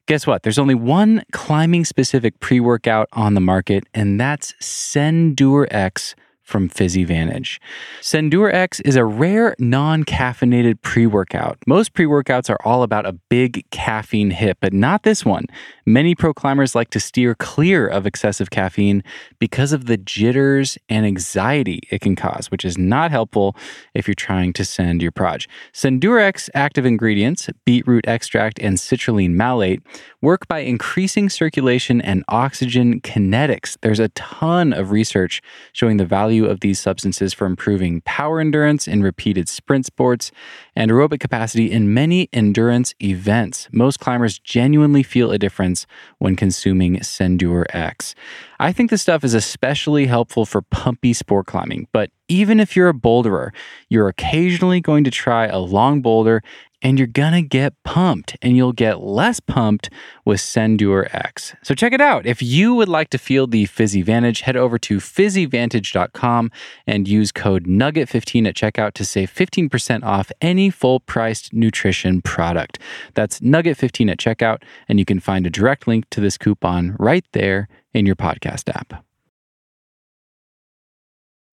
guess 0.07 0.27
what? 0.27 0.43
There's 0.43 0.59
only 0.59 0.75
one 0.75 1.23
climbing 1.31 1.85
specific 1.85 2.41
pre 2.41 2.59
workout 2.59 3.09
on 3.13 3.35
the 3.35 3.41
market, 3.41 3.85
and 3.95 4.21
that's 4.21 4.55
Sendur 4.55 5.69
X 5.71 6.17
from 6.47 6.69
PhysiVantage. 6.69 7.59
Sendur 8.01 8.55
X 8.55 8.79
is 8.81 8.95
a 8.95 9.05
rare 9.05 9.57
non 9.59 10.05
caffeinated 10.05 10.81
pre 10.81 11.05
workout. 11.05 11.59
Most 11.67 11.93
pre 11.93 12.07
workouts 12.07 12.49
are 12.49 12.59
all 12.65 12.85
about 12.85 13.05
a 13.05 13.13
big 13.13 13.69
caffeine 13.71 14.31
hit, 14.31 14.57
but 14.61 14.73
not 14.73 15.03
this 15.03 15.25
one. 15.25 15.45
Many 15.85 16.15
pro 16.15 16.33
climbers 16.33 16.75
like 16.75 16.91
to 16.91 17.01
steer 17.01 17.35
clear 17.35 17.87
of 17.87 18.07
excessive 18.07 18.51
caffeine 18.51 19.03
because 19.41 19.73
of 19.73 19.87
the 19.87 19.97
jitters 19.97 20.79
and 20.89 21.05
anxiety 21.05 21.81
it 21.91 22.01
can 22.01 22.15
cause, 22.15 22.51
which 22.51 22.65
is 22.65 22.79
not 22.79 23.11
helpful 23.11 23.57
if 23.95 24.07
you're 24.07 24.15
trying 24.15 24.53
to 24.53 24.65
send 24.65 25.03
your 25.03 25.13
proj. 25.13 25.49
Sendur 25.73 26.21
X 26.21 26.49
active 26.55 26.87
ingredients, 26.87 27.51
beetroot 27.65 28.07
extract 28.07 28.61
and 28.61 28.77
citrulline 28.77 29.35
malate, 29.35 29.83
work 30.23 30.47
by 30.47 30.61
increasing 30.61 31.29
circulation 31.29 32.01
and 32.01 32.25
oxygen 32.29 33.01
kinetics. 33.01 33.77
There's 33.81 34.01
a 34.01 34.09
ton 34.11 34.73
of 34.73 34.93
research 34.93 35.43
showing 35.73 35.97
the 35.97 36.05
value 36.05 36.36
of 36.45 36.61
these 36.61 36.79
substances 36.79 37.33
for 37.33 37.47
improving 37.47 38.03
power 38.03 38.41
endurance 38.41 38.87
in 38.87 39.03
repeated 39.03 39.49
sprint 39.49 39.87
sports 39.87 40.31
and 40.75 40.91
aerobic 40.91 41.21
capacity 41.21 41.71
in 41.71 41.95
many 41.95 42.29
endurance 42.33 42.93
events. 43.03 43.69
Most 43.73 44.01
climbers 44.01 44.39
genuinely 44.39 45.03
feel 45.03 45.33
a 45.33 45.39
difference 45.39 45.87
when 46.19 46.37
consuming 46.37 46.97
Sendur 46.99 47.65
X. 47.71 48.15
I 48.59 48.73
think 48.73 48.91
this 48.91 49.03
stuff 49.03 49.25
is 49.25 49.33
especially 49.33 50.07
helpful 50.07 50.45
for 50.45 50.61
pumpy 50.61 51.15
sport 51.15 51.47
climbing, 51.47 51.87
but 51.93 52.11
even 52.29 52.61
if 52.61 52.77
you're 52.77 52.89
a 52.89 52.95
boulderer, 52.95 53.51
you're 53.89 54.09
occasionally 54.09 54.81
going 54.81 55.05
to 55.05 55.11
try 55.11 55.47
a 55.47 55.59
long 55.59 56.03
boulder 56.03 56.43
and 56.83 56.99
you're 56.99 57.07
gonna 57.07 57.43
get 57.43 57.73
pumped, 57.85 58.37
and 58.43 58.57
you'll 58.57 58.73
get 58.73 59.01
less 59.01 59.41
pumped 59.41 59.91
with 60.25 60.39
Sendur 60.39 61.13
X. 61.13 61.55
So 61.63 61.75
check 61.75 61.93
it 61.93 62.01
out. 62.01 62.27
If 62.27 62.43
you 62.43 62.75
would 62.75 62.89
like 62.89 63.11
to 63.11 63.19
feel 63.19 63.47
the 63.47 63.67
PhysiVantage, 63.67 64.43
head 64.43 64.57
over 64.57 64.79
to 64.81 64.99
physivantage.com 64.99 66.51
and 66.87 67.09
use 67.09 67.33
code 67.33 67.67
NUGGET15 67.67 68.49
at 68.49 68.55
checkout 68.55 68.93
to 68.95 69.05
save 69.05 69.33
15% 69.33 70.05
off 70.05 70.31
any 70.41 70.71
full 70.71 71.01
priced 71.01 71.53
nutrition 71.53 72.21
product. 72.23 72.79
That's 73.15 73.41
Nugget15 73.41 74.11
at 74.11 74.19
checkout, 74.19 74.63
and 74.89 74.99
you 74.99 75.05
can 75.05 75.21
find 75.21 75.47
a 75.47 75.51
direct 75.51 75.89
link 75.89 76.09
to 76.11 76.21
this 76.21 76.39
coupon 76.39 76.95
right 76.99 77.25
there 77.33 77.69
in 77.95 78.07
your 78.07 78.17
podcast 78.17 78.69
app. 78.75 79.06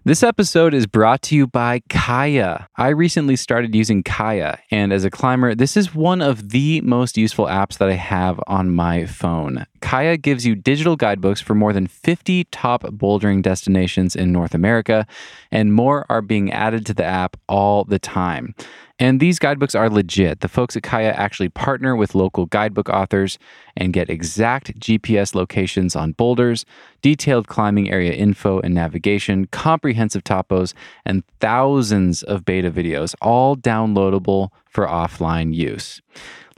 This 0.06 0.22
episode 0.22 0.74
is 0.74 0.86
brought 0.86 1.22
to 1.22 1.36
you 1.36 1.48
by 1.48 1.82
Kaya. 1.88 2.68
I 2.76 2.90
recently 2.90 3.38
started 3.38 3.74
using 3.74 4.04
Kaya, 4.04 4.60
and 4.70 4.92
as 4.92 5.06
a 5.06 5.10
climber, 5.10 5.56
this 5.56 5.78
is 5.78 5.96
one 5.96 6.22
of 6.22 6.50
the 6.50 6.82
most 6.82 7.18
useful 7.18 7.46
apps 7.46 7.78
that 7.78 7.88
I 7.88 7.94
have 7.94 8.38
on 8.46 8.76
my 8.76 9.06
phone. 9.06 9.66
Kaya 9.80 10.18
gives 10.18 10.46
you 10.46 10.56
digital 10.56 10.98
guidebooks 10.98 11.40
for 11.40 11.56
more 11.56 11.72
than 11.72 11.88
50 11.88 12.44
top 12.52 12.84
bouldering 12.84 13.42
destinations 13.42 14.14
in 14.14 14.34
North 14.34 14.54
America, 14.54 15.08
and 15.54 15.74
more 15.74 16.06
are 16.10 16.22
being 16.22 16.52
added 16.52 16.86
to 16.88 16.94
the 16.94 17.06
app 17.06 17.38
all 17.48 17.86
the 17.86 17.98
time. 17.98 18.56
And 19.00 19.20
these 19.20 19.40
guidebooks 19.40 19.74
are 19.74 19.90
legit. 19.90 20.42
The 20.42 20.48
folks 20.48 20.78
at 20.78 20.84
Kaya 20.84 21.12
actually 21.14 21.50
partner 21.50 21.96
with 21.96 22.14
local 22.14 22.46
guidebook 22.46 22.90
authors 22.90 23.40
and 23.76 23.92
get 23.92 24.10
exact 24.10 24.80
GPS 24.80 25.34
locations 25.34 25.96
on 25.96 26.12
boulders, 26.12 26.64
detailed 27.02 27.48
climbing 27.48 27.90
area 27.92 28.14
info 28.14 28.60
and 28.60 28.74
navigation, 28.74 29.48
comprehensive 29.48 30.24
topos, 30.24 30.74
and 31.06 31.24
thousands 31.40 32.22
of 32.24 32.46
beta 32.46 32.70
videos, 32.70 33.16
all 33.20 33.58
downloadable 33.58 34.50
for 34.70 34.86
offline 34.86 35.56
use. 35.56 36.00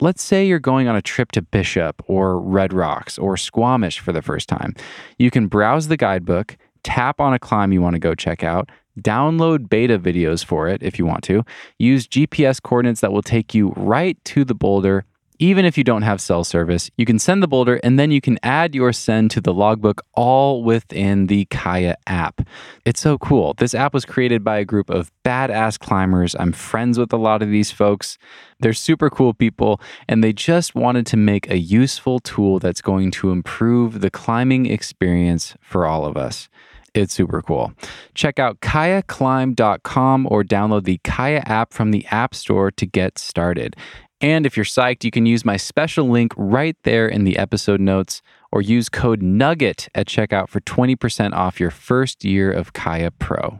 Let's 0.01 0.21
say 0.21 0.45
you're 0.45 0.59
going 0.59 0.89
on 0.89 0.95
a 0.97 1.01
trip 1.01 1.31
to 1.33 1.41
Bishop 1.41 2.03
or 2.05 2.37
Red 2.37 2.73
Rocks 2.73 3.17
or 3.17 3.37
Squamish 3.37 3.99
for 3.99 4.11
the 4.11 4.21
first 4.21 4.49
time. 4.49 4.75
You 5.17 5.31
can 5.31 5.47
browse 5.47 5.87
the 5.87 5.95
guidebook, 5.95 6.57
tap 6.83 7.21
on 7.21 7.33
a 7.33 7.39
climb 7.39 7.71
you 7.71 7.81
want 7.81 7.93
to 7.93 7.99
go 7.99 8.13
check 8.13 8.43
out, 8.43 8.69
download 8.99 9.69
beta 9.69 9.99
videos 9.99 10.43
for 10.43 10.67
it 10.67 10.81
if 10.81 10.97
you 10.97 11.05
want 11.05 11.23
to, 11.25 11.43
use 11.79 12.07
GPS 12.07 12.61
coordinates 12.61 13.01
that 13.01 13.11
will 13.11 13.21
take 13.21 13.53
you 13.53 13.73
right 13.75 14.17
to 14.25 14.43
the 14.43 14.55
boulder. 14.55 15.05
Even 15.37 15.65
if 15.65 15.77
you 15.77 15.83
don't 15.83 16.03
have 16.03 16.21
cell 16.21 16.45
service, 16.45 16.89
you 16.95 17.05
can 17.05 17.19
send 17.19 17.43
the 17.43 17.47
boulder 17.47 17.77
and 17.83 17.99
then 17.99 18.09
you 18.09 18.21
can 18.21 18.39
add 18.41 18.73
your 18.73 18.93
send 18.93 19.29
to 19.31 19.41
the 19.41 19.53
logbook 19.53 20.01
all 20.13 20.63
within 20.63 21.27
the 21.27 21.43
Kaya 21.45 21.97
app. 22.07 22.47
It's 22.85 23.01
so 23.01 23.17
cool. 23.17 23.53
This 23.55 23.75
app 23.75 23.93
was 23.93 24.05
created 24.05 24.45
by 24.45 24.59
a 24.59 24.65
group 24.65 24.89
of 24.89 25.11
badass 25.25 25.77
climbers. 25.77 26.37
I'm 26.39 26.53
friends 26.53 26.97
with 26.97 27.11
a 27.11 27.17
lot 27.17 27.41
of 27.41 27.49
these 27.49 27.69
folks. 27.69 28.17
They're 28.61 28.71
super 28.71 29.09
cool 29.09 29.33
people 29.33 29.81
and 30.07 30.23
they 30.23 30.31
just 30.31 30.73
wanted 30.73 31.05
to 31.07 31.17
make 31.17 31.51
a 31.51 31.57
useful 31.57 32.19
tool 32.19 32.59
that's 32.59 32.81
going 32.81 33.11
to 33.11 33.31
improve 33.31 33.99
the 33.99 34.09
climbing 34.09 34.67
experience 34.67 35.53
for 35.59 35.85
all 35.85 36.05
of 36.05 36.15
us. 36.15 36.47
It's 36.95 37.13
super 37.13 37.41
cool. 37.41 37.73
Check 38.13 38.39
out 38.39 38.61
kayaclimb.com 38.61 40.27
or 40.31 40.43
download 40.43 40.85
the 40.85 40.99
Kaya 41.03 41.43
app 41.45 41.73
from 41.73 41.91
the 41.91 42.05
App 42.05 42.33
Store 42.33 42.71
to 42.71 42.85
get 42.85 43.19
started. 43.19 43.75
And 44.21 44.45
if 44.45 44.55
you're 44.55 44.63
psyched, 44.63 45.03
you 45.03 45.11
can 45.11 45.25
use 45.25 45.43
my 45.43 45.57
special 45.57 46.07
link 46.07 46.31
right 46.37 46.77
there 46.83 47.05
in 47.05 47.25
the 47.25 47.37
episode 47.37 47.81
notes 47.81 48.21
or 48.49 48.61
use 48.61 48.87
code 48.87 49.21
NUGGET 49.21 49.89
at 49.93 50.07
checkout 50.07 50.47
for 50.47 50.61
20% 50.61 51.33
off 51.33 51.59
your 51.59 51.69
first 51.69 52.23
year 52.23 52.49
of 52.49 52.71
Kaya 52.71 53.11
Pro. 53.11 53.59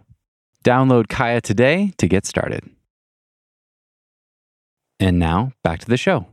Download 0.63 1.09
Kaya 1.09 1.41
today 1.41 1.91
to 1.97 2.07
get 2.07 2.25
started. 2.25 2.63
And 4.97 5.19
now 5.19 5.51
back 5.61 5.79
to 5.81 5.87
the 5.87 5.97
show. 5.97 6.27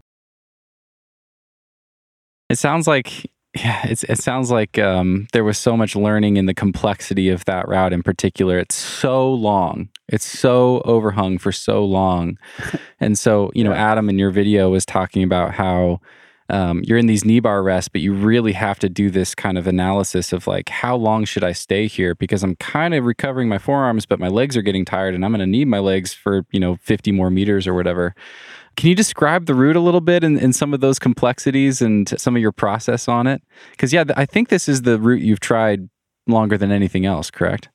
It 2.48 2.59
sounds 2.59 2.86
like 2.86 3.32
yeah, 3.55 3.82
it's, 3.84 4.03
it 4.05 4.18
sounds 4.18 4.50
like 4.50 4.78
um, 4.78 5.26
there 5.32 5.44
was 5.44 5.59
so 5.59 5.76
much 5.76 5.94
learning 5.94 6.38
in 6.38 6.46
the 6.46 6.55
complexity 6.55 7.28
of 7.28 7.44
that 7.44 7.68
route 7.68 7.92
in 7.92 8.03
particular. 8.03 8.59
It's 8.59 8.74
so 8.74 9.30
long. 9.30 9.90
It's 10.09 10.24
so 10.24 10.80
overhung 10.84 11.38
for 11.38 11.53
so 11.53 11.84
long. 11.84 12.38
And 13.00 13.18
so, 13.18 13.50
you 13.53 13.64
know, 13.64 13.72
Adam 13.72 14.09
in 14.09 14.16
your 14.16 14.30
video 14.30 14.70
was 14.70 14.86
talking 14.86 15.24
about 15.24 15.55
how 15.55 16.00
um, 16.48 16.82
you're 16.84 16.98
in 16.98 17.07
these 17.07 17.24
knee 17.24 17.40
bar 17.40 17.61
rests, 17.64 17.88
but 17.88 18.00
you 18.00 18.12
really 18.12 18.53
have 18.53 18.78
to 18.78 18.88
do 18.88 19.11
this 19.11 19.34
kind 19.34 19.59
of 19.59 19.66
analysis 19.66 20.32
of 20.32 20.46
like, 20.46 20.68
how 20.68 20.94
long 20.94 21.24
should 21.24 21.42
I 21.42 21.50
stay 21.50 21.88
here? 21.88 22.14
Because 22.14 22.44
I'm 22.44 22.55
kind 22.57 22.94
of 22.94 23.05
recovering 23.05 23.48
my 23.48 23.59
forearms, 23.59 24.07
but 24.07 24.20
my 24.20 24.28
legs 24.28 24.57
are 24.57 24.62
getting 24.62 24.84
tired 24.84 25.16
and 25.16 25.24
I'm 25.24 25.32
going 25.32 25.40
to 25.40 25.46
need 25.46 25.66
my 25.66 25.80
legs 25.80 26.14
for, 26.14 26.46
you 26.53 26.61
know, 26.61 26.76
50 26.76 27.11
more 27.11 27.28
meters 27.28 27.66
or 27.66 27.74
whatever. 27.74 28.14
Can 28.76 28.88
you 28.88 28.94
describe 28.94 29.46
the 29.46 29.54
route 29.54 29.76
a 29.76 29.80
little 29.80 30.00
bit 30.00 30.24
and, 30.24 30.38
and 30.38 30.54
some 30.56 30.72
of 30.72 30.80
those 30.80 30.98
complexities 30.98 31.82
and 31.82 32.08
some 32.20 32.34
of 32.36 32.42
your 32.42 32.52
process 32.52 33.08
on 33.08 33.26
it? 33.26 33.42
Because, 33.72 33.92
yeah, 33.92 34.04
I 34.16 34.24
think 34.26 34.48
this 34.48 34.68
is 34.68 34.82
the 34.82 34.98
route 34.98 35.22
you've 35.22 35.40
tried 35.40 35.88
longer 36.26 36.56
than 36.56 36.72
anything 36.72 37.04
else, 37.06 37.30
correct? 37.30 37.68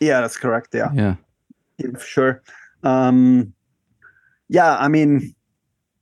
Yeah, 0.00 0.20
that's 0.20 0.36
correct. 0.36 0.68
Yeah. 0.74 0.90
Yeah. 0.94 1.14
Yeah, 1.78 1.98
sure. 1.98 2.42
Um, 2.82 3.52
yeah, 4.48 4.76
I 4.78 4.88
mean, 4.88 5.34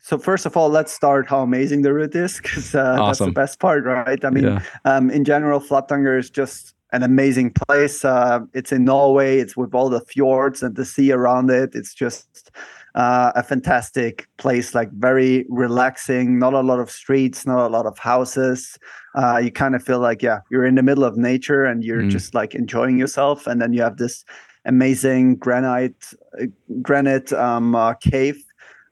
so 0.01 0.19
first 0.19 0.47
of 0.47 0.57
all, 0.57 0.69
let's 0.69 0.93
start 0.93 1.29
how 1.29 1.41
amazing 1.43 1.83
the 1.83 1.93
route 1.93 2.15
is 2.15 2.39
because 2.39 2.75
uh, 2.75 2.97
that's 2.97 3.19
the 3.19 3.31
best 3.31 3.59
part, 3.59 3.85
right? 3.85 4.25
I 4.25 4.31
mean, 4.31 4.45
Yeah. 4.45 4.63
um, 4.85 5.11
in 5.11 5.25
general, 5.25 5.61
Flatanger 5.61 6.19
is 6.19 6.31
just 6.31 6.75
an 6.93 7.03
amazing 7.03 7.53
place. 7.53 8.05
Uh, 8.05 8.41
it's 8.55 8.71
in 8.73 8.85
Norway. 8.85 9.39
It's 9.39 9.57
with 9.57 9.75
all 9.75 9.89
the 9.89 10.01
fjords 10.01 10.63
and 10.63 10.77
the 10.77 10.85
sea 10.85 11.11
around 11.11 11.51
it. 11.51 11.75
It's 11.75 11.93
just 11.93 12.51
uh, 12.97 13.31
a 13.35 13.43
fantastic 13.43 14.27
place, 14.39 14.75
like 14.75 14.91
very 14.93 15.45
relaxing. 15.51 16.39
Not 16.39 16.55
a 16.55 16.61
lot 16.61 16.81
of 16.81 16.91
streets, 16.91 17.47
not 17.47 17.67
a 17.67 17.69
lot 17.69 17.87
of 17.87 17.99
houses. 17.99 18.79
Uh, 19.15 19.37
you 19.37 19.53
kind 19.53 19.75
of 19.77 19.83
feel 19.83 20.01
like, 20.01 20.23
yeah, 20.23 20.41
you're 20.51 20.65
in 20.65 20.75
the 20.75 20.83
middle 20.83 21.05
of 21.05 21.17
nature 21.17 21.65
and 21.65 21.85
you're 21.85 22.03
Mm. 22.03 22.11
just 22.11 22.35
like 22.35 22.55
enjoying 22.55 22.99
yourself. 22.99 23.47
And 23.47 23.61
then 23.61 23.73
you 23.75 23.83
have 23.83 23.99
this 23.99 24.25
amazing 24.65 25.37
granite, 25.37 26.15
uh, 26.41 26.47
granite 26.83 27.33
um, 27.35 27.75
uh, 27.75 27.95
cave. 27.95 28.43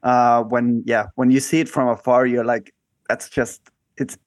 Uh, 0.03 0.43
when 0.43 0.83
yeah, 0.85 1.07
when 1.15 1.31
you 1.31 1.39
see 1.39 1.59
it 1.59 1.67
from 1.69 1.87
afar, 1.87 2.27
you're 2.27 2.45
like, 2.45 2.71
that's 3.09 3.27
just 3.27 3.59
it's 3.97 4.17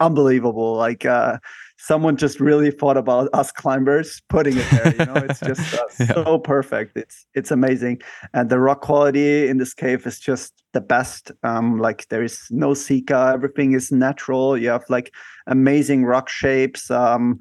unbelievable. 0.00 0.74
Like 0.74 1.06
uh, 1.06 1.38
someone 1.78 2.16
just 2.16 2.40
really 2.40 2.70
thought 2.70 2.96
about 2.96 3.28
us 3.32 3.52
climbers 3.52 4.20
putting 4.28 4.56
it 4.56 4.66
there. 4.70 4.94
You 4.98 5.06
know, 5.06 5.14
it's 5.28 5.40
just 5.40 5.74
uh, 5.74 5.82
Yeah. 6.00 6.24
so 6.24 6.38
perfect. 6.38 6.96
It's 6.96 7.26
it's 7.34 7.50
amazing, 7.50 8.00
and 8.32 8.50
the 8.50 8.58
rock 8.58 8.80
quality 8.80 9.48
in 9.48 9.58
this 9.58 9.74
cave 9.74 10.06
is 10.06 10.18
just 10.18 10.52
the 10.72 10.80
best. 10.80 11.32
Um, 11.42 11.78
like 11.78 12.08
there 12.08 12.22
is 12.22 12.40
no 12.50 12.74
Sika. 12.74 13.32
Everything 13.34 13.72
is 13.72 13.90
natural. 13.92 14.56
You 14.56 14.70
have 14.70 14.84
like 14.88 15.12
amazing 15.46 16.04
rock 16.04 16.28
shapes. 16.28 16.90
Um, 16.90 17.38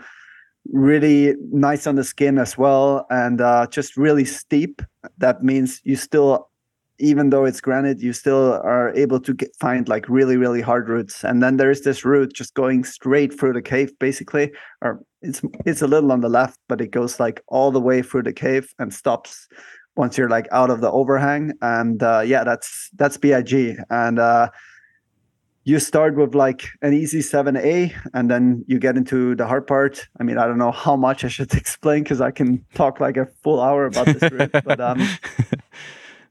really 0.72 1.36
nice 1.52 1.86
on 1.88 1.96
the 1.96 2.04
skin 2.04 2.38
as 2.38 2.58
well, 2.58 3.06
and 3.10 3.42
uh, 3.42 3.68
just 3.68 3.96
really 3.98 4.26
steep. 4.26 4.82
That 5.18 5.44
means 5.44 5.80
you 5.84 5.96
still 5.96 6.50
even 7.00 7.30
though 7.30 7.46
it's 7.46 7.62
granite, 7.62 8.00
you 8.00 8.14
still 8.14 8.54
are 8.64 8.94
able 8.96 9.20
to 9.20 9.34
get, 9.34 9.56
find 9.60 9.88
like 9.88 10.08
really, 10.08 10.38
really 10.38 10.62
hard 10.62 10.88
routes. 10.88 11.24
And 11.24 11.44
then 11.44 11.58
there's 11.58 11.82
this 11.82 12.06
route 12.06 12.34
just 12.34 12.54
going 12.54 12.84
straight 12.84 13.38
through 13.38 13.54
the 13.54 13.62
cave, 13.62 13.92
basically, 14.00 14.52
or 14.82 15.02
it's 15.22 15.42
it's 15.66 15.82
a 15.82 15.88
little 15.88 16.12
on 16.12 16.22
the 16.22 16.30
left, 16.30 16.60
but 16.68 16.82
it 16.82 16.92
goes 16.92 17.20
like 17.20 17.42
all 17.48 17.72
the 17.72 17.82
way 17.82 18.02
through 18.02 18.24
the 18.24 18.34
cave 18.34 18.74
and 18.80 18.94
stops 18.94 19.48
once 19.96 20.18
you're 20.18 20.30
like 20.30 20.48
out 20.52 20.70
of 20.70 20.82
the 20.82 20.92
overhang. 20.92 21.54
And 21.62 22.02
uh, 22.02 22.24
yeah, 22.26 22.44
that's 22.44 22.90
that's 22.96 23.18
Big. 23.18 23.78
And 23.90 24.20
uh, 24.20 24.50
you 25.66 25.80
start 25.80 26.16
with 26.16 26.36
like 26.36 26.68
an 26.84 26.94
easy 26.94 27.20
7A, 27.20 27.92
and 28.14 28.30
then 28.30 28.64
you 28.68 28.78
get 28.78 28.98
into 28.98 29.36
the 29.36 29.48
hard 29.48 29.66
part. 29.66 30.08
I 30.20 30.24
mean, 30.24 30.38
I 30.38 30.46
don't 30.46 30.60
know 30.60 30.72
how 30.72 30.96
much 30.96 31.26
I 31.26 31.28
should 31.28 31.54
explain 31.56 32.04
because 32.04 32.22
I 32.22 32.32
can 32.32 32.64
talk 32.76 33.00
like 33.00 33.18
a 33.18 33.26
full 33.44 33.60
hour 33.60 33.88
about 33.88 34.06
this 34.06 34.32
route, 34.32 34.52
but 34.52 34.80
um, 34.80 35.02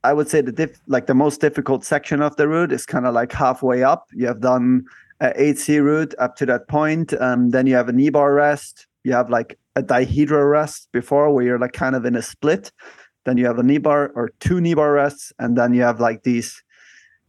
I 0.04 0.12
would 0.12 0.28
say 0.28 0.42
the 0.42 0.52
diff- 0.52 0.80
like 0.86 1.06
the 1.06 1.14
most 1.14 1.40
difficult 1.40 1.84
section 1.84 2.20
of 2.20 2.36
the 2.36 2.46
route 2.46 2.72
is 2.72 2.84
kind 2.84 3.06
of 3.06 3.14
like 3.14 3.32
halfway 3.32 3.82
up. 3.82 4.06
You 4.12 4.26
have 4.26 4.40
done 4.40 4.84
a 5.20 5.32
8C 5.32 5.82
route 5.82 6.14
up 6.18 6.36
to 6.36 6.46
that 6.46 6.68
point. 6.68 7.14
Um, 7.20 7.50
then 7.50 7.66
you 7.66 7.74
have 7.74 7.88
a 7.88 7.92
knee 7.92 8.10
bar 8.10 8.34
rest. 8.34 8.86
You 9.02 9.12
have 9.12 9.30
like 9.30 9.58
a 9.76 9.82
dihedral 9.82 10.50
rest 10.50 10.88
before 10.92 11.32
where 11.32 11.44
you're 11.44 11.58
like 11.58 11.72
kind 11.72 11.96
of 11.96 12.04
in 12.04 12.14
a 12.16 12.22
split. 12.22 12.70
Then 13.24 13.38
you 13.38 13.46
have 13.46 13.58
a 13.58 13.62
knee 13.62 13.78
bar 13.78 14.12
or 14.14 14.30
two 14.40 14.60
knee 14.60 14.74
bar 14.74 14.92
rests. 14.92 15.32
And 15.38 15.56
then 15.56 15.72
you 15.72 15.82
have 15.82 16.00
like 16.00 16.22
these 16.22 16.62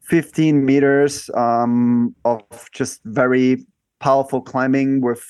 15 0.01 0.65
meters 0.65 1.29
um, 1.33 2.13
of 2.25 2.43
just 2.73 3.01
very 3.05 3.65
powerful 3.99 4.41
climbing 4.41 4.99
with 4.99 5.23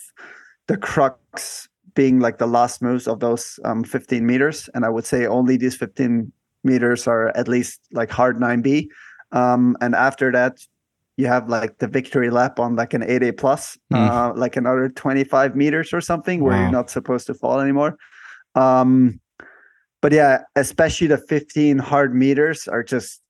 the 0.67 0.77
crux 0.77 1.69
being 1.93 2.19
like 2.19 2.39
the 2.39 2.47
last 2.47 2.81
moves 2.81 3.07
of 3.07 3.19
those 3.19 3.59
um, 3.63 3.83
15 3.83 4.25
meters. 4.25 4.67
And 4.73 4.83
I 4.83 4.89
would 4.89 5.05
say 5.05 5.27
only 5.27 5.57
these 5.57 5.75
15 5.75 6.31
meters 6.65 7.07
are 7.07 7.29
at 7.37 7.47
least 7.47 7.79
like 7.91 8.09
hard 8.11 8.37
9B. 8.37 8.87
Um, 9.31 9.77
and 9.81 9.95
after 9.95 10.31
that, 10.31 10.57
you 11.17 11.27
have 11.27 11.47
like 11.47 11.77
the 11.77 11.87
victory 11.87 12.29
lap 12.29 12.59
on 12.59 12.75
like 12.75 12.93
an 12.93 13.01
8A 13.01 13.37
plus, 13.37 13.77
Mm. 13.93 14.09
uh, 14.09 14.33
like 14.35 14.57
another 14.57 14.89
25 14.89 15.55
meters 15.55 15.93
or 15.93 16.01
something 16.01 16.41
where 16.43 16.55
Wow. 16.55 16.61
you're 16.63 16.71
not 16.71 16.89
supposed 16.89 17.27
to 17.27 17.33
fall 17.33 17.61
anymore. 17.61 17.97
Um, 18.55 19.19
but 20.01 20.11
yeah, 20.11 20.43
especially 20.55 21.07
the 21.07 21.17
15 21.17 21.77
hard 21.79 22.13
meters 22.13 22.67
are 22.67 22.83
just, 22.83 23.21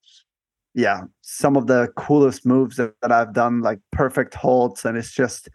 yeah, 0.73 1.01
some 1.21 1.55
of 1.55 1.67
the 1.67 1.89
coolest 1.95 2.45
moves 2.45 2.77
that, 2.77 2.93
that 3.01 3.11
I've 3.11 3.33
done, 3.33 3.61
like 3.61 3.79
perfect 3.91 4.33
holds. 4.33 4.83
And 4.83 4.97
it's 4.97 5.13
just, 5.13 5.47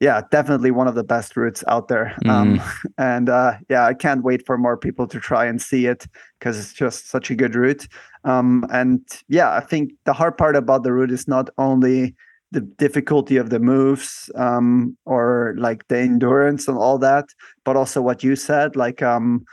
yeah, 0.00 0.22
definitely 0.30 0.70
one 0.70 0.88
of 0.88 0.94
the 0.94 1.04
best 1.04 1.36
routes 1.36 1.64
out 1.68 1.88
there. 1.88 2.16
Um, 2.26 2.60
and 2.98 3.28
uh, 3.28 3.54
yeah, 3.68 3.86
I 3.86 3.94
can't 3.94 4.22
wait 4.22 4.44
for 4.44 4.58
more 4.58 4.76
people 4.76 5.06
to 5.08 5.18
try 5.18 5.46
and 5.46 5.60
see 5.60 5.86
it 5.86 6.06
because 6.38 6.58
it's 6.58 6.72
just 6.72 7.08
such 7.08 7.30
a 7.30 7.34
good 7.34 7.54
route. 7.54 7.86
Um, 8.24 8.66
and 8.70 9.00
yeah, 9.28 9.54
I 9.54 9.60
think 9.60 9.92
the 10.04 10.12
hard 10.12 10.36
part 10.36 10.56
about 10.56 10.82
the 10.82 10.92
route 10.92 11.10
is 11.10 11.26
not 11.26 11.48
only 11.58 12.14
the 12.52 12.60
difficulty 12.60 13.36
of 13.36 13.50
the 13.50 13.58
moves 13.58 14.30
um, 14.34 14.96
or 15.04 15.54
like 15.58 15.86
the 15.88 15.98
endurance 15.98 16.68
and 16.68 16.76
all 16.76 16.98
that, 16.98 17.26
but 17.64 17.76
also 17.76 18.02
what 18.02 18.22
you 18.22 18.36
said. 18.36 18.76
Like, 18.76 19.02
um, 19.02 19.44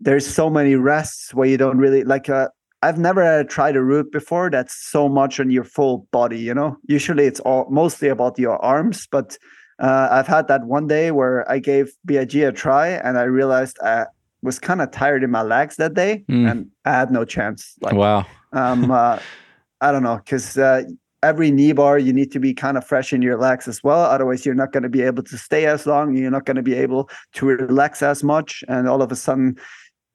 there's 0.00 0.26
so 0.26 0.48
many 0.50 0.74
rests 0.74 1.34
where 1.34 1.48
you 1.48 1.56
don't 1.56 1.78
really 1.78 2.04
like. 2.04 2.28
Uh, 2.28 2.48
I've 2.82 2.98
never 2.98 3.42
tried 3.44 3.76
a 3.76 3.82
route 3.82 4.12
before 4.12 4.50
that's 4.50 4.74
so 4.74 5.08
much 5.08 5.40
on 5.40 5.50
your 5.50 5.64
full 5.64 6.06
body. 6.12 6.38
You 6.38 6.54
know, 6.54 6.76
usually 6.86 7.26
it's 7.26 7.40
all 7.40 7.66
mostly 7.70 8.08
about 8.08 8.38
your 8.38 8.56
arms, 8.64 9.06
but 9.10 9.36
uh, 9.80 10.08
I've 10.10 10.26
had 10.26 10.48
that 10.48 10.64
one 10.64 10.86
day 10.86 11.10
where 11.10 11.48
I 11.50 11.58
gave 11.58 11.92
BIG 12.04 12.36
a 12.36 12.52
try 12.52 12.88
and 12.88 13.18
I 13.18 13.22
realized 13.22 13.78
I 13.82 14.06
was 14.42 14.58
kind 14.58 14.80
of 14.80 14.90
tired 14.92 15.24
in 15.24 15.30
my 15.30 15.42
legs 15.42 15.76
that 15.76 15.94
day, 15.94 16.24
Mm. 16.28 16.50
and 16.50 16.70
I 16.84 16.92
had 16.92 17.10
no 17.10 17.24
chance. 17.24 17.74
Like, 17.80 17.94
wow. 17.94 18.24
um, 18.52 18.90
uh, 18.90 19.18
I 19.80 19.92
don't 19.92 20.02
know, 20.04 20.16
because 20.16 20.56
uh, 20.58 20.82
every 21.22 21.50
knee 21.50 21.72
bar 21.72 21.98
you 21.98 22.12
need 22.12 22.30
to 22.32 22.38
be 22.40 22.54
kind 22.54 22.76
of 22.76 22.84
fresh 22.86 23.12
in 23.12 23.22
your 23.22 23.36
legs 23.36 23.66
as 23.66 23.82
well. 23.82 24.02
Otherwise, 24.02 24.46
you're 24.46 24.54
not 24.54 24.72
going 24.72 24.82
to 24.84 24.88
be 24.88 25.02
able 25.02 25.22
to 25.24 25.36
stay 25.38 25.66
as 25.66 25.86
long. 25.86 26.16
You're 26.16 26.30
not 26.30 26.44
going 26.46 26.56
to 26.56 26.62
be 26.62 26.74
able 26.74 27.10
to 27.34 27.46
relax 27.46 28.02
as 28.02 28.22
much, 28.22 28.62
and 28.68 28.88
all 28.88 29.02
of 29.02 29.10
a 29.12 29.16
sudden, 29.16 29.56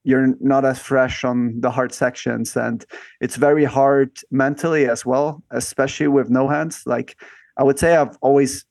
you're 0.03 0.35
not 0.39 0.65
as 0.65 0.79
fresh 0.79 1.23
on 1.23 1.59
the 1.59 1.71
hard 1.71 1.93
sections, 1.93 2.55
and 2.55 2.85
it's 3.21 3.35
very 3.35 3.65
hard 3.65 4.11
mentally 4.31 4.87
as 4.87 5.05
well, 5.05 5.43
especially 5.51 6.07
with 6.07 6.29
no 6.29 6.47
hands. 6.47 6.83
Like 6.85 7.17
I 7.57 7.63
would 7.63 7.79
say, 7.79 7.95
I've 7.95 8.17
always 8.21 8.65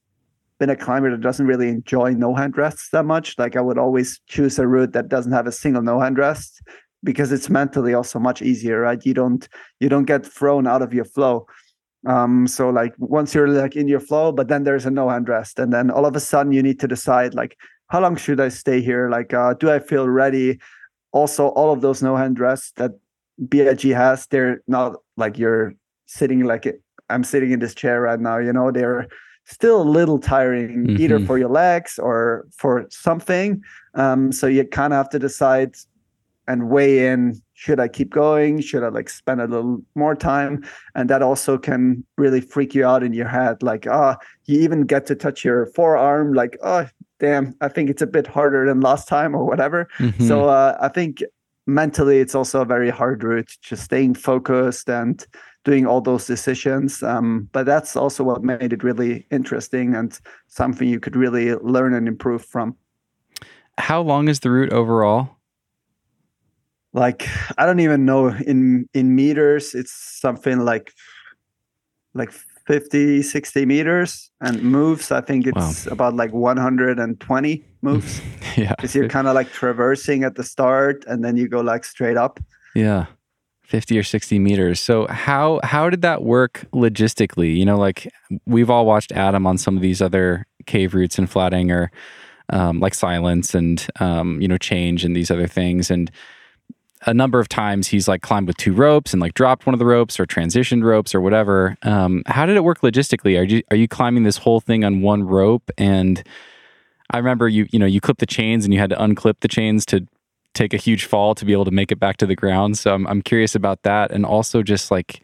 been 0.59 0.71
a 0.71 0.77
climber 0.77 1.11
that 1.11 1.21
doesn't 1.21 1.47
really 1.47 1.69
enjoy 1.69 2.11
no 2.13 2.35
hand 2.35 2.57
rests 2.57 2.91
that 2.91 3.05
much. 3.05 3.37
Like 3.39 3.57
I 3.57 3.61
would 3.61 3.79
always 3.79 4.21
choose 4.29 4.59
a 4.59 4.67
route 4.67 4.93
that 4.93 5.09
doesn't 5.09 5.33
have 5.33 5.47
a 5.47 5.53
single 5.53 5.83
no 5.83 5.99
hand 5.99 6.19
rest 6.19 6.63
because 7.03 7.33
it's 7.33 7.51
mentally 7.51 7.95
also 7.95 8.19
much 8.19 8.43
easier, 8.43 8.81
right? 8.81 9.05
You 9.05 9.15
don't 9.15 9.49
you 9.81 9.89
don't 9.89 10.05
get 10.05 10.25
thrown 10.25 10.67
out 10.67 10.83
of 10.83 10.93
your 10.93 11.05
flow. 11.05 11.47
Um, 12.07 12.47
so 12.47 12.69
like 12.69 12.95
once 12.99 13.35
you're 13.35 13.49
like 13.49 13.77
in 13.77 13.89
your 13.89 14.01
flow, 14.01 14.33
but 14.33 14.49
then 14.49 14.65
there's 14.65 14.87
a 14.87 14.91
no 14.91 15.09
hand 15.09 15.29
rest, 15.29 15.59
and 15.59 15.73
then 15.73 15.91
all 15.91 16.05
of 16.05 16.15
a 16.15 16.21
sudden 16.21 16.53
you 16.53 16.63
need 16.63 16.81
to 16.81 16.89
decide 16.89 17.35
like 17.35 17.57
how 17.93 18.01
long 18.01 18.17
should 18.17 18.41
I 18.41 18.49
stay 18.49 18.81
here? 18.81 19.11
Like, 19.11 19.35
uh, 19.35 19.53
do 19.53 19.71
I 19.71 19.79
feel 19.79 20.09
ready? 20.09 20.59
Also, 21.13 21.49
all 21.49 21.73
of 21.73 21.81
those 21.81 22.03
no 22.03 22.17
hand 22.17 22.39
rests 22.41 22.73
that 22.77 22.93
BIG 23.49 23.93
has, 23.93 24.27
they're 24.27 24.63
not 24.67 24.97
like 25.17 25.39
you're 25.39 25.75
sitting 26.07 26.45
like 26.45 26.67
it. 26.67 26.83
I'm 27.11 27.25
sitting 27.25 27.53
in 27.53 27.61
this 27.61 27.75
chair 27.75 28.01
right 28.01 28.21
now. 28.21 28.39
You 28.39 28.53
know, 28.53 28.71
they're 28.71 29.09
still 29.45 29.83
a 29.83 29.89
little 29.99 30.19
tiring, 30.19 30.97
either 30.99 31.19
Mhm. 31.19 31.27
for 31.27 31.37
your 31.39 31.49
legs 31.51 31.99
or 31.99 32.47
for 32.57 32.87
something. 32.91 33.63
Um, 33.95 34.33
so 34.33 34.47
you 34.47 34.65
kind 34.65 34.93
of 34.93 34.99
have 34.99 35.11
to 35.11 35.19
decide 35.19 35.75
and 36.49 36.69
weigh 36.69 37.07
in 37.07 37.41
should 37.55 37.79
i 37.79 37.87
keep 37.87 38.11
going 38.11 38.61
should 38.61 38.83
i 38.83 38.89
like 38.89 39.09
spend 39.09 39.41
a 39.41 39.47
little 39.47 39.81
more 39.95 40.17
time 40.17 40.61
and 40.97 41.09
that 41.09 41.23
also 41.23 41.57
can 41.57 42.03
really 42.19 42.41
freak 42.41 42.75
you 42.75 42.85
out 42.85 43.05
in 43.05 43.13
your 43.13 43.29
head 43.29 43.63
like 43.63 43.87
ah 43.87 44.17
you 44.47 44.59
even 44.59 44.83
get 44.83 45.07
to 45.07 45.15
touch 45.15 45.45
your 45.45 45.67
forearm 45.67 46.33
like 46.35 46.59
oh 46.65 46.85
damn 47.23 47.55
i 47.61 47.69
think 47.69 47.89
it's 47.89 48.03
a 48.03 48.07
bit 48.07 48.27
harder 48.27 48.67
than 48.67 48.81
last 48.81 49.07
time 49.09 49.35
or 49.35 49.45
whatever 49.47 49.89
Mhm. 49.99 50.27
so 50.29 50.49
uh, 50.49 50.77
i 50.81 50.89
think 50.89 51.23
mentally 51.67 52.19
it's 52.19 52.35
also 52.35 52.61
a 52.61 52.65
very 52.65 52.91
hard 52.91 53.23
route 53.23 53.57
just 53.63 53.85
staying 53.85 54.15
focused 54.15 54.91
and 54.91 55.25
doing 55.65 55.87
all 55.87 56.01
those 56.01 56.27
decisions 56.27 57.03
um, 57.05 57.49
but 57.53 57.65
that's 57.65 57.95
also 57.95 58.25
what 58.25 58.43
made 58.43 58.73
it 58.73 58.83
really 58.83 59.25
interesting 59.31 59.95
and 59.95 60.19
something 60.49 60.89
you 60.89 60.99
could 60.99 61.15
really 61.17 61.55
learn 61.55 61.95
and 61.95 62.09
improve 62.09 62.45
from 62.45 62.75
how 63.79 64.03
long 64.03 64.29
is 64.29 64.41
the 64.41 64.51
route 64.51 64.73
overall? 64.73 65.31
like 66.93 67.27
i 67.57 67.65
don't 67.65 67.81
even 67.81 68.05
know 68.05 68.29
in 68.47 68.87
in 68.93 69.15
meters 69.15 69.75
it's 69.75 69.93
something 70.21 70.59
like 70.65 70.93
like 72.15 72.33
50 72.67 73.23
60 73.23 73.67
meters 73.67 74.31
and 74.41 74.63
moves 74.63 75.11
i 75.11 75.21
think 75.21 75.47
it's 75.47 75.87
about 75.87 76.15
like 76.15 76.33
120 76.33 77.65
moves 77.83 78.21
yeah. 78.57 78.75
because 78.77 78.95
you're 78.95 79.09
kind 79.09 79.27
of 79.29 79.35
like 79.35 79.51
traversing 79.51 80.25
at 80.25 80.37
the 80.37 80.45
start 80.45 81.05
and 81.07 81.25
then 81.25 81.37
you 81.37 81.49
go 81.49 81.61
like 81.61 81.85
straight 81.85 82.17
up 82.17 82.41
Yeah. 82.75 83.07
50 83.65 83.99
or 83.99 84.03
60 84.03 84.39
meters. 84.39 84.81
So 84.81 85.07
how 85.07 85.59
how 85.63 85.89
did 85.89 86.03
that 86.03 86.23
work 86.23 86.67
logistically? 86.75 87.57
You 87.57 87.65
know, 87.65 87.79
like 87.79 88.07
we've 88.45 88.69
all 88.69 88.85
watched 88.85 89.13
Adam 89.13 89.47
on 89.47 89.57
some 89.57 89.77
of 89.77 89.83
these 89.83 90.03
other 90.03 90.47
cave 90.67 90.93
routes 90.95 91.19
and 91.19 91.27
Flatanger 91.31 91.71
or 91.71 91.91
um, 92.51 92.81
like 92.81 92.93
silence 92.95 93.55
and 93.55 93.87
um, 93.99 94.41
you 94.43 94.49
know, 94.49 94.59
change 94.59 95.07
and 95.07 95.17
these 95.17 95.31
other 95.31 95.47
things. 95.47 95.91
And 95.91 96.11
a 97.07 97.15
number 97.15 97.41
of 97.41 97.49
times 97.49 97.89
he's 97.89 98.07
like 98.07 98.23
climbed 98.23 98.47
with 98.47 98.57
two 98.57 98.73
ropes 98.73 99.13
and 99.13 99.21
like 99.21 99.35
dropped 99.35 99.67
one 99.67 99.75
of 99.75 99.79
the 99.79 99.87
ropes 99.87 100.21
or 100.21 100.27
transitioned 100.27 100.85
ropes 100.85 101.15
or 101.15 101.21
whatever. 101.21 101.77
Um, 101.83 102.23
how 102.27 102.47
did 102.47 102.57
it 102.57 102.65
work 102.65 102.81
logistically? 102.81 103.39
Are 103.39 103.43
you 103.43 103.63
are 103.71 103.77
you 103.77 103.89
climbing 103.89 104.23
this 104.23 104.39
whole 104.39 104.61
thing 104.61 104.85
on 104.85 105.03
one 105.03 105.25
rope? 105.25 105.71
And 105.77 106.23
I 107.11 107.19
remember 107.19 107.49
you 107.49 107.67
you 107.71 107.79
know 107.79 107.87
you 107.87 108.01
clip 108.01 108.19
the 108.19 108.27
chains 108.27 108.65
and 108.65 108.73
you 108.73 108.81
had 108.81 108.91
to 108.91 108.97
unclip 108.97 109.41
the 109.41 109.49
chains 109.49 109.85
to 109.87 110.07
take 110.55 110.75
a 110.75 110.77
huge 110.77 111.07
fall 111.07 111.35
to 111.35 111.45
be 111.45 111.53
able 111.53 111.65
to 111.65 111.71
make 111.71 111.91
it 111.91 111.99
back 111.99 112.19
to 112.19 112.27
the 112.27 112.37
ground. 112.37 112.79
So 112.79 112.95
I'm 112.95 113.07
I'm 113.07 113.23
curious 113.23 113.55
about 113.55 113.83
that, 113.83 114.13
and 114.13 114.25
also 114.25 114.63
just 114.63 114.91
like 114.91 115.23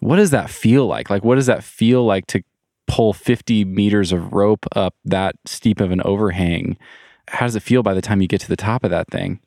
what 0.00 0.16
does 0.16 0.30
that 0.30 0.50
feel 0.50 0.86
like? 0.86 1.10
Like 1.10 1.24
what 1.24 1.36
does 1.36 1.46
that 1.46 1.62
feel 1.62 2.04
like 2.04 2.26
to 2.28 2.42
pull 2.88 3.12
50 3.12 3.64
meters 3.64 4.10
of 4.12 4.32
rope 4.32 4.66
up 4.74 4.94
that 5.04 5.36
steep 5.46 5.80
of 5.80 5.92
an 5.92 6.02
overhang? 6.04 6.76
How 7.28 7.46
does 7.46 7.54
it 7.54 7.62
feel 7.62 7.84
by 7.84 7.94
the 7.94 8.02
time 8.02 8.20
you 8.20 8.26
get 8.26 8.40
to 8.40 8.48
the 8.48 8.56
top 8.56 8.82
of 8.82 8.90
that 8.90 9.08
thing? 9.08 9.38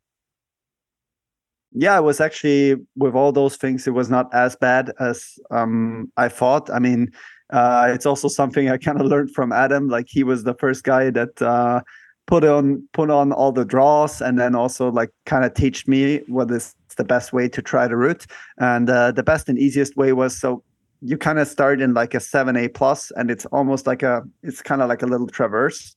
Yeah 1.75 1.97
it 1.97 2.01
was 2.01 2.19
actually 2.19 2.75
with 2.95 3.13
all 3.15 3.31
those 3.31 3.57
things 3.57 3.85
it 3.85 3.91
was 3.91 4.09
not 4.09 4.33
as 4.33 4.55
bad 4.55 4.91
as 4.99 5.37
um 5.51 6.11
i 6.17 6.27
thought. 6.27 6.69
I 6.69 6.79
mean 6.79 7.11
uh 7.51 7.91
it's 7.93 8.05
also 8.05 8.27
something 8.27 8.69
i 8.69 8.77
kind 8.77 8.99
of 8.99 9.05
learned 9.07 9.31
from 9.31 9.51
adam 9.51 9.87
like 9.87 10.07
he 10.09 10.23
was 10.23 10.43
the 10.43 10.55
first 10.55 10.83
guy 10.83 11.11
that 11.11 11.39
uh 11.41 11.81
put 12.27 12.43
on 12.43 12.87
put 12.93 13.09
on 13.09 13.31
all 13.31 13.51
the 13.51 13.65
draws 13.65 14.21
and 14.21 14.39
then 14.39 14.55
also 14.55 14.91
like 14.91 15.11
kind 15.25 15.45
of 15.45 15.53
teach 15.53 15.87
me 15.87 16.21
what 16.27 16.49
is 16.49 16.75
the 16.97 17.03
best 17.03 17.33
way 17.33 17.47
to 17.49 17.61
try 17.61 17.87
the 17.87 17.95
route. 17.97 18.25
And 18.57 18.89
uh, 18.89 19.11
the 19.11 19.23
best 19.23 19.49
and 19.49 19.59
easiest 19.59 19.95
way 19.95 20.13
was 20.13 20.39
so 20.39 20.63
you 21.01 21.17
kind 21.17 21.39
of 21.39 21.47
start 21.47 21.81
in 21.81 21.93
like 21.93 22.13
a 22.13 22.19
7a 22.19 22.73
plus 22.73 23.11
and 23.15 23.29
it's 23.29 23.45
almost 23.47 23.85
like 23.85 24.01
a 24.01 24.23
it's 24.43 24.61
kind 24.61 24.81
of 24.81 24.89
like 24.89 25.03
a 25.03 25.05
little 25.05 25.27
traverse. 25.27 25.95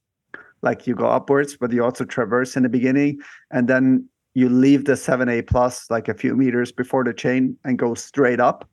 Like 0.61 0.87
you 0.87 0.95
go 0.95 1.07
upwards 1.07 1.57
but 1.57 1.73
you 1.73 1.85
also 1.85 2.05
traverse 2.05 2.57
in 2.57 2.65
the 2.65 2.69
beginning 2.69 3.21
and 3.51 3.69
then 3.69 4.09
you 4.39 4.49
leave 4.49 4.85
the 4.85 4.93
7a 4.93 5.45
plus 5.49 5.91
like 5.91 6.07
a 6.09 6.15
few 6.15 6.37
meters 6.37 6.71
before 6.71 7.03
the 7.03 7.13
chain 7.13 7.57
and 7.65 7.77
go 7.77 7.95
straight 7.95 8.39
up. 8.39 8.69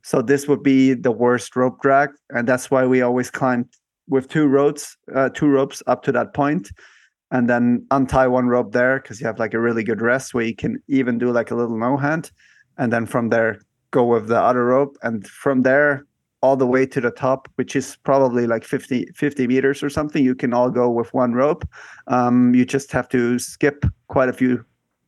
So 0.00 0.22
this 0.22 0.48
would 0.48 0.62
be 0.62 0.94
the 0.94 1.12
worst 1.12 1.54
rope 1.54 1.82
drag 1.82 2.08
and 2.30 2.48
that's 2.48 2.70
why 2.70 2.86
we 2.86 3.02
always 3.02 3.30
climb 3.30 3.68
with 4.08 4.28
two 4.28 4.46
ropes 4.46 4.96
uh, 5.14 5.28
two 5.28 5.48
ropes 5.48 5.82
up 5.86 6.02
to 6.04 6.12
that 6.12 6.32
point 6.32 6.70
and 7.30 7.48
then 7.48 7.86
untie 7.90 8.26
one 8.26 8.48
rope 8.48 8.72
there 8.72 9.00
because 9.00 9.20
you 9.20 9.26
have 9.26 9.38
like 9.38 9.54
a 9.54 9.60
really 9.60 9.84
good 9.84 10.00
rest 10.00 10.32
where 10.32 10.44
you 10.44 10.56
can 10.56 10.82
even 10.88 11.18
do 11.18 11.30
like 11.30 11.50
a 11.50 11.54
little 11.54 11.76
no 11.76 11.96
hand 11.98 12.32
and 12.78 12.90
then 12.90 13.04
from 13.04 13.28
there 13.28 13.60
go 13.90 14.04
with 14.04 14.28
the 14.28 14.40
other 14.40 14.64
rope 14.64 14.96
and 15.02 15.28
from 15.28 15.60
there 15.60 16.06
all 16.40 16.56
the 16.56 16.66
way 16.66 16.86
to 16.86 17.00
the 17.02 17.10
top 17.10 17.48
which 17.56 17.76
is 17.76 17.96
probably 18.02 18.46
like 18.46 18.64
50 18.64 19.06
50 19.14 19.46
meters 19.46 19.82
or 19.82 19.90
something 19.90 20.24
you 20.24 20.34
can 20.34 20.54
all 20.54 20.70
go 20.70 20.90
with 20.90 21.12
one 21.12 21.34
rope. 21.34 21.68
Um, 22.06 22.54
you 22.54 22.64
just 22.64 22.90
have 22.92 23.08
to 23.10 23.38
skip 23.38 23.84
quite 24.08 24.30
a 24.30 24.32
few 24.32 24.64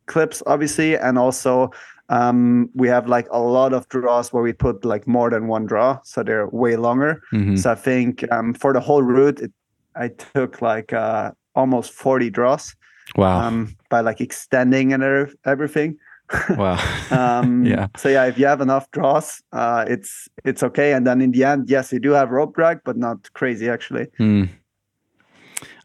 clips 0.07 0.43
obviously 0.47 0.97
and 0.97 1.19
also 1.19 1.71
um, 2.11 2.69
we 2.75 2.87
have 2.89 3.09
like 3.09 3.27
a 3.31 3.39
lot 3.41 3.73
of 3.73 3.89
draws 3.89 4.33
where 4.33 4.43
we 4.43 4.53
put 4.53 4.85
like 4.85 5.07
more 5.07 5.31
than 5.31 5.47
one 5.47 5.65
draw 5.67 5.99
so 6.05 6.23
they're 6.23 6.49
way 6.49 6.77
longer 6.77 7.23
Mhm. 7.33 7.59
so 7.59 7.71
i 7.73 7.75
think 7.75 8.25
um, 8.31 8.53
for 8.55 8.73
the 8.73 8.81
whole 8.81 9.03
route 9.03 9.41
it, 9.41 9.53
i 9.97 10.09
took 10.09 10.61
like 10.61 10.93
uh, 10.93 11.31
almost 11.55 11.93
40 11.93 12.31
draws 12.31 12.75
Wow. 13.17 13.41
um, 13.41 13.75
by 13.91 14.01
like 14.01 14.21
extending 14.21 14.93
and 14.93 15.03
everything 15.45 15.97
wow. 16.59 16.79
um, 17.11 17.65
Yeah. 17.73 17.87
so 17.97 18.09
yeah 18.09 18.27
if 18.27 18.39
you 18.39 18.47
have 18.47 18.61
enough 18.61 18.91
draws 18.91 19.43
uh, 19.53 19.85
it's 19.89 20.29
it's 20.45 20.63
okay 20.63 20.93
and 20.93 21.07
then 21.07 21.21
in 21.23 21.31
the 21.33 21.45
end 21.45 21.71
yes 21.71 21.93
you 21.93 22.01
do 22.01 22.11
have 22.13 22.31
rope 22.31 22.55
drag 22.55 22.81
but 22.85 22.97
not 22.97 23.33
crazy 23.33 23.69
actually 23.71 24.07
Hmm. 24.19 24.45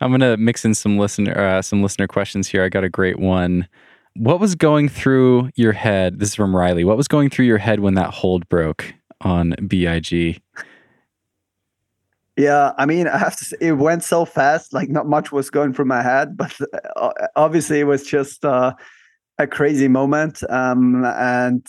I'm 0.01 0.11
gonna 0.11 0.37
mix 0.37 0.65
in 0.65 0.73
some 0.73 0.97
listener 0.97 1.37
uh, 1.37 1.61
some 1.61 1.81
listener 1.83 2.07
questions 2.07 2.47
here. 2.47 2.63
I 2.63 2.69
got 2.69 2.83
a 2.83 2.89
great 2.89 3.19
one. 3.19 3.67
What 4.19 4.41
was 4.41 4.53
going 4.53 4.89
through 4.89 5.49
your 5.55 5.71
head? 5.71 6.19
This 6.19 6.29
is 6.29 6.35
from 6.35 6.53
Riley. 6.53 6.83
What 6.83 6.97
was 6.97 7.07
going 7.07 7.29
through 7.29 7.45
your 7.45 7.57
head 7.57 7.79
when 7.79 7.93
that 7.93 8.09
hold 8.09 8.49
broke 8.49 8.93
on 9.21 9.55
Big? 9.65 10.41
Yeah, 12.35 12.73
I 12.77 12.85
mean, 12.85 13.07
I 13.07 13.17
have 13.17 13.37
to 13.37 13.45
say, 13.45 13.55
it 13.61 13.71
went 13.77 14.03
so 14.03 14.25
fast, 14.25 14.73
like 14.73 14.89
not 14.89 15.07
much 15.07 15.31
was 15.31 15.49
going 15.49 15.73
through 15.73 15.85
my 15.85 16.01
head, 16.01 16.35
but 16.37 16.53
uh, 16.97 17.11
obviously 17.37 17.79
it 17.79 17.85
was 17.85 18.03
just 18.03 18.43
uh, 18.43 18.73
a 19.37 19.47
crazy 19.47 19.87
moment. 19.87 20.43
Um, 20.49 21.05
and 21.05 21.65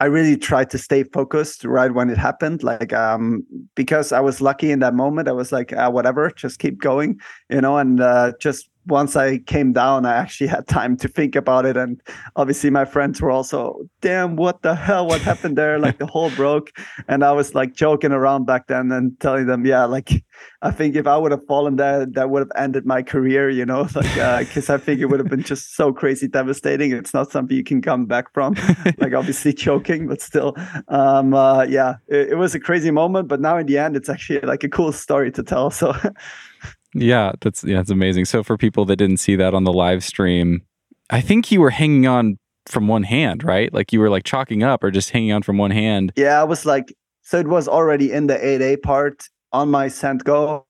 I 0.00 0.06
really 0.06 0.36
tried 0.36 0.70
to 0.70 0.78
stay 0.78 1.04
focused 1.04 1.64
right 1.64 1.94
when 1.94 2.10
it 2.10 2.18
happened, 2.18 2.64
like 2.64 2.92
um, 2.92 3.46
because 3.76 4.10
I 4.10 4.18
was 4.18 4.40
lucky 4.40 4.72
in 4.72 4.80
that 4.80 4.94
moment. 4.94 5.28
I 5.28 5.32
was 5.32 5.52
like, 5.52 5.72
ah, 5.76 5.90
whatever, 5.90 6.28
just 6.32 6.58
keep 6.58 6.80
going, 6.80 7.20
you 7.50 7.60
know, 7.60 7.78
and 7.78 8.00
uh, 8.00 8.32
just 8.40 8.68
once 8.86 9.16
I 9.16 9.38
came 9.38 9.72
down, 9.72 10.06
I 10.06 10.14
actually 10.14 10.48
had 10.48 10.66
time 10.66 10.96
to 10.98 11.08
think 11.08 11.36
about 11.36 11.66
it. 11.66 11.76
And 11.76 12.00
obviously, 12.36 12.70
my 12.70 12.84
friends 12.84 13.20
were 13.20 13.30
also, 13.30 13.88
damn, 14.00 14.36
what 14.36 14.62
the 14.62 14.74
hell? 14.74 15.06
What 15.06 15.20
happened 15.20 15.56
there? 15.56 15.78
Like 15.78 15.98
the 15.98 16.06
hole 16.06 16.30
broke. 16.30 16.70
And 17.08 17.24
I 17.24 17.32
was 17.32 17.54
like 17.54 17.74
joking 17.74 18.12
around 18.12 18.46
back 18.46 18.66
then 18.66 18.92
and 18.92 19.18
telling 19.20 19.46
them, 19.46 19.64
yeah, 19.66 19.84
like 19.84 20.24
I 20.62 20.70
think 20.70 20.96
if 20.96 21.06
I 21.06 21.16
would 21.16 21.30
have 21.30 21.46
fallen 21.46 21.76
there, 21.76 22.06
that 22.06 22.30
would 22.30 22.40
have 22.40 22.52
ended 22.56 22.86
my 22.86 23.02
career, 23.02 23.50
you 23.50 23.66
know, 23.66 23.82
like, 23.94 24.46
because 24.46 24.70
uh, 24.70 24.74
I 24.74 24.78
think 24.78 25.00
it 25.00 25.06
would 25.06 25.20
have 25.20 25.28
been 25.28 25.42
just 25.42 25.76
so 25.76 25.92
crazy 25.92 26.26
devastating. 26.26 26.92
It's 26.92 27.12
not 27.12 27.30
something 27.30 27.56
you 27.56 27.64
can 27.64 27.82
come 27.82 28.06
back 28.06 28.32
from. 28.32 28.54
like, 28.98 29.12
obviously, 29.12 29.52
choking, 29.52 30.08
but 30.08 30.20
still, 30.20 30.56
um, 30.88 31.34
uh, 31.34 31.64
yeah, 31.64 31.96
it, 32.08 32.30
it 32.30 32.34
was 32.36 32.54
a 32.54 32.60
crazy 32.60 32.90
moment. 32.90 33.28
But 33.28 33.40
now 33.40 33.58
in 33.58 33.66
the 33.66 33.78
end, 33.78 33.96
it's 33.96 34.08
actually 34.08 34.40
like 34.40 34.64
a 34.64 34.68
cool 34.68 34.92
story 34.92 35.30
to 35.32 35.42
tell. 35.42 35.70
So, 35.70 35.94
yeah, 36.94 37.32
that's 37.40 37.64
yeah, 37.64 37.80
it's 37.80 37.90
amazing. 37.90 38.24
So 38.24 38.42
for 38.42 38.56
people 38.56 38.84
that 38.86 38.96
didn't 38.96 39.18
see 39.18 39.36
that 39.36 39.54
on 39.54 39.64
the 39.64 39.72
live 39.72 40.04
stream, 40.04 40.62
I 41.10 41.20
think 41.20 41.50
you 41.52 41.60
were 41.60 41.70
hanging 41.70 42.06
on 42.06 42.38
from 42.66 42.88
one 42.88 43.02
hand, 43.02 43.44
right? 43.44 43.72
Like 43.72 43.92
you 43.92 44.00
were 44.00 44.08
like 44.08 44.24
chalking 44.24 44.62
up 44.62 44.82
or 44.82 44.90
just 44.90 45.10
hanging 45.10 45.32
on 45.32 45.42
from 45.42 45.58
one 45.58 45.70
hand. 45.70 46.12
Yeah, 46.16 46.40
I 46.40 46.44
was 46.44 46.64
like 46.64 46.94
so 47.22 47.38
it 47.38 47.48
was 47.48 47.66
already 47.66 48.12
in 48.12 48.26
the 48.26 48.36
8A 48.36 48.82
part 48.82 49.28
on 49.52 49.70
my 49.70 49.88
sent 49.88 50.24
go. 50.24 50.66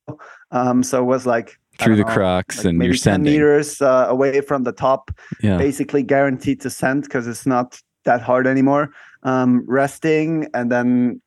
Um, 0.50 0.82
so 0.82 1.02
it 1.02 1.06
was 1.06 1.26
like 1.26 1.58
through 1.78 1.96
the 1.96 2.04
know, 2.04 2.12
crux 2.12 2.58
like 2.58 2.66
and 2.66 2.78
maybe 2.78 2.94
you're 2.94 2.96
10 2.96 3.22
meters 3.24 3.82
uh, 3.82 4.06
away 4.08 4.40
from 4.40 4.62
the 4.62 4.70
top, 4.70 5.10
yeah. 5.42 5.58
basically 5.58 6.02
guaranteed 6.02 6.60
to 6.60 6.70
send 6.70 7.02
because 7.02 7.26
it's 7.26 7.44
not 7.44 7.80
that 8.04 8.20
hard 8.20 8.46
anymore. 8.46 8.90
Um, 9.24 9.64
resting 9.66 10.48
and 10.54 10.70
then 10.70 11.20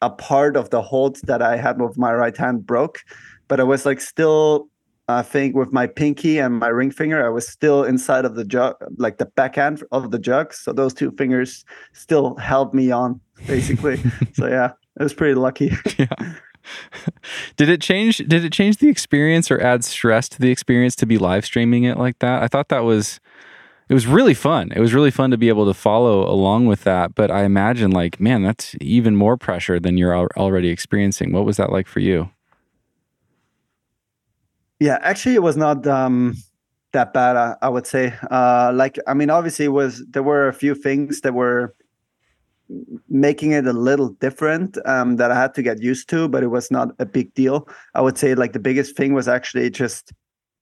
a 0.00 0.10
part 0.10 0.56
of 0.56 0.70
the 0.70 0.80
hold 0.80 1.16
that 1.24 1.42
I 1.42 1.56
had 1.56 1.80
with 1.80 1.98
my 1.98 2.14
right 2.14 2.36
hand 2.36 2.64
broke 2.64 3.00
but 3.48 3.60
I 3.60 3.64
was 3.64 3.84
like 3.84 4.00
still 4.00 4.68
I 5.08 5.22
think 5.22 5.56
with 5.56 5.72
my 5.72 5.86
pinky 5.86 6.38
and 6.38 6.58
my 6.58 6.68
ring 6.68 6.90
finger, 6.90 7.24
I 7.24 7.30
was 7.30 7.48
still 7.48 7.82
inside 7.82 8.26
of 8.26 8.34
the 8.34 8.44
jug, 8.44 8.76
like 8.98 9.16
the 9.16 9.24
backhand 9.24 9.82
of 9.90 10.10
the 10.10 10.18
jug. 10.18 10.52
So 10.52 10.72
those 10.72 10.92
two 10.92 11.12
fingers 11.12 11.64
still 11.94 12.36
held 12.36 12.74
me 12.74 12.90
on, 12.90 13.18
basically. 13.46 13.98
so 14.34 14.46
yeah, 14.46 14.72
it 15.00 15.02
was 15.02 15.14
pretty 15.14 15.34
lucky. 15.34 15.72
yeah. 15.98 16.34
Did 17.56 17.70
it 17.70 17.80
change? 17.80 18.18
Did 18.18 18.44
it 18.44 18.52
change 18.52 18.76
the 18.76 18.88
experience 18.88 19.50
or 19.50 19.58
add 19.62 19.82
stress 19.82 20.28
to 20.30 20.40
the 20.40 20.50
experience 20.50 20.94
to 20.96 21.06
be 21.06 21.16
live 21.16 21.46
streaming 21.46 21.84
it 21.84 21.96
like 21.96 22.18
that? 22.18 22.42
I 22.42 22.48
thought 22.48 22.68
that 22.68 22.84
was, 22.84 23.18
it 23.88 23.94
was 23.94 24.06
really 24.06 24.34
fun. 24.34 24.70
It 24.76 24.80
was 24.80 24.92
really 24.92 25.10
fun 25.10 25.30
to 25.30 25.38
be 25.38 25.48
able 25.48 25.64
to 25.64 25.72
follow 25.72 26.28
along 26.28 26.66
with 26.66 26.84
that. 26.84 27.14
But 27.14 27.30
I 27.30 27.44
imagine, 27.44 27.92
like, 27.92 28.20
man, 28.20 28.42
that's 28.42 28.76
even 28.82 29.16
more 29.16 29.38
pressure 29.38 29.80
than 29.80 29.96
you're 29.96 30.14
already 30.36 30.68
experiencing. 30.68 31.32
What 31.32 31.46
was 31.46 31.56
that 31.56 31.72
like 31.72 31.86
for 31.86 32.00
you? 32.00 32.30
Yeah, 34.80 34.98
actually, 35.02 35.34
it 35.34 35.42
was 35.42 35.56
not 35.56 35.86
um, 35.86 36.34
that 36.92 37.12
bad. 37.12 37.36
I, 37.36 37.56
I 37.62 37.68
would 37.68 37.86
say. 37.86 38.14
Uh, 38.30 38.72
like, 38.74 38.98
I 39.06 39.14
mean, 39.14 39.30
obviously, 39.30 39.66
it 39.66 39.68
was 39.68 40.04
there 40.10 40.22
were 40.22 40.48
a 40.48 40.52
few 40.52 40.74
things 40.74 41.20
that 41.22 41.34
were 41.34 41.74
making 43.08 43.52
it 43.52 43.66
a 43.66 43.72
little 43.72 44.10
different 44.10 44.76
um, 44.86 45.16
that 45.16 45.30
I 45.30 45.40
had 45.40 45.54
to 45.54 45.62
get 45.62 45.82
used 45.82 46.08
to, 46.10 46.28
but 46.28 46.42
it 46.42 46.48
was 46.48 46.70
not 46.70 46.90
a 46.98 47.06
big 47.06 47.32
deal. 47.34 47.68
I 47.94 48.00
would 48.00 48.18
say 48.18 48.34
like 48.34 48.52
the 48.52 48.58
biggest 48.58 48.96
thing 48.96 49.14
was 49.14 49.26
actually 49.26 49.70
just 49.70 50.12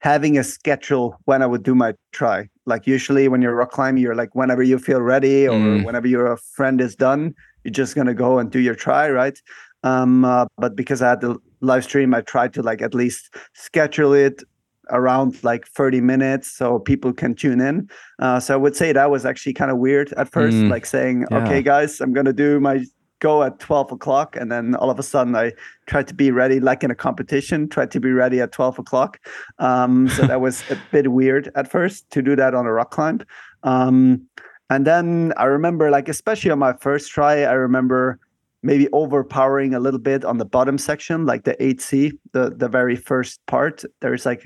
having 0.00 0.38
a 0.38 0.44
schedule 0.44 1.18
when 1.24 1.42
I 1.42 1.46
would 1.46 1.62
do 1.62 1.74
my 1.74 1.94
try. 2.12 2.48
Like 2.64 2.86
usually 2.86 3.28
when 3.28 3.42
you're 3.42 3.54
rock 3.54 3.72
climbing, 3.72 4.02
you're 4.02 4.14
like 4.14 4.34
whenever 4.34 4.62
you 4.62 4.78
feel 4.78 5.00
ready 5.00 5.48
or 5.48 5.58
mm. 5.58 5.84
whenever 5.84 6.06
your 6.06 6.36
friend 6.36 6.80
is 6.80 6.94
done, 6.94 7.34
you're 7.64 7.72
just 7.72 7.96
gonna 7.96 8.14
go 8.14 8.38
and 8.38 8.50
do 8.50 8.60
your 8.60 8.74
try, 8.74 9.10
right? 9.10 9.40
Um, 9.82 10.24
uh, 10.24 10.46
but 10.58 10.76
because 10.76 11.02
I 11.02 11.10
had 11.10 11.20
the 11.20 11.38
live 11.60 11.84
stream, 11.84 12.14
I 12.14 12.20
tried 12.20 12.52
to 12.54 12.62
like 12.62 12.82
at 12.82 12.94
least 12.94 13.34
schedule 13.54 14.12
it 14.12 14.42
around 14.90 15.42
like 15.42 15.66
30 15.66 16.00
minutes 16.00 16.52
so 16.52 16.78
people 16.78 17.12
can 17.12 17.34
tune 17.34 17.60
in. 17.60 17.88
Uh, 18.20 18.38
so 18.38 18.54
I 18.54 18.56
would 18.56 18.76
say 18.76 18.92
that 18.92 19.10
was 19.10 19.26
actually 19.26 19.54
kind 19.54 19.70
of 19.70 19.78
weird 19.78 20.12
at 20.14 20.30
first, 20.30 20.56
mm, 20.56 20.70
like 20.70 20.86
saying, 20.86 21.26
yeah. 21.30 21.44
okay, 21.44 21.62
guys, 21.62 22.00
I'm 22.00 22.12
going 22.12 22.26
to 22.26 22.32
do 22.32 22.60
my 22.60 22.84
go 23.20 23.42
at 23.42 23.58
12 23.58 23.92
o'clock. 23.92 24.36
And 24.36 24.52
then 24.52 24.74
all 24.74 24.90
of 24.90 24.98
a 24.98 25.02
sudden 25.02 25.34
I 25.34 25.52
tried 25.86 26.06
to 26.08 26.14
be 26.14 26.30
ready, 26.30 26.60
like 26.60 26.84
in 26.84 26.90
a 26.90 26.94
competition, 26.94 27.68
tried 27.68 27.90
to 27.92 28.00
be 28.00 28.12
ready 28.12 28.40
at 28.40 28.52
12 28.52 28.78
o'clock. 28.78 29.18
Um, 29.58 30.08
so 30.08 30.26
that 30.26 30.40
was 30.40 30.62
a 30.70 30.78
bit 30.92 31.10
weird 31.10 31.50
at 31.54 31.70
first 31.70 32.10
to 32.10 32.22
do 32.22 32.36
that 32.36 32.54
on 32.54 32.66
a 32.66 32.72
rock 32.72 32.90
climb. 32.90 33.20
Um, 33.62 34.26
and 34.68 34.86
then 34.86 35.32
I 35.36 35.44
remember, 35.44 35.90
like, 35.90 36.08
especially 36.08 36.50
on 36.50 36.58
my 36.58 36.72
first 36.74 37.10
try, 37.10 37.42
I 37.42 37.52
remember 37.52 38.18
maybe 38.62 38.88
overpowering 38.92 39.74
a 39.74 39.80
little 39.80 40.00
bit 40.00 40.24
on 40.24 40.38
the 40.38 40.44
bottom 40.44 40.78
section, 40.78 41.26
like 41.26 41.44
the 41.44 41.56
8C, 41.60 42.12
the 42.32 42.50
the 42.50 42.68
very 42.68 42.96
first 42.96 43.40
part. 43.46 43.84
There's 44.00 44.26
like 44.26 44.42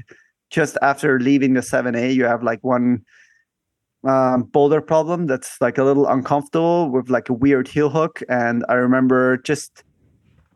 just 0.51 0.77
after 0.83 1.21
leaving 1.21 1.55
the 1.55 1.61
7A, 1.61 2.15
you 2.15 2.25
have 2.25 2.43
like 2.43 2.63
one 2.63 3.05
um, 4.05 4.45
boulder 4.45 4.81
problem 4.81 5.27
that's 5.27 5.61
like 5.61 5.79
a 5.79 5.85
little 5.85 6.07
uncomfortable 6.07 6.91
with 6.91 7.09
like 7.09 7.29
a 7.29 7.33
weird 7.33 7.69
heel 7.69 7.91
hook. 7.91 8.23
And 8.29 8.65
I 8.69 8.75
remember 8.75 9.37
just 9.39 9.85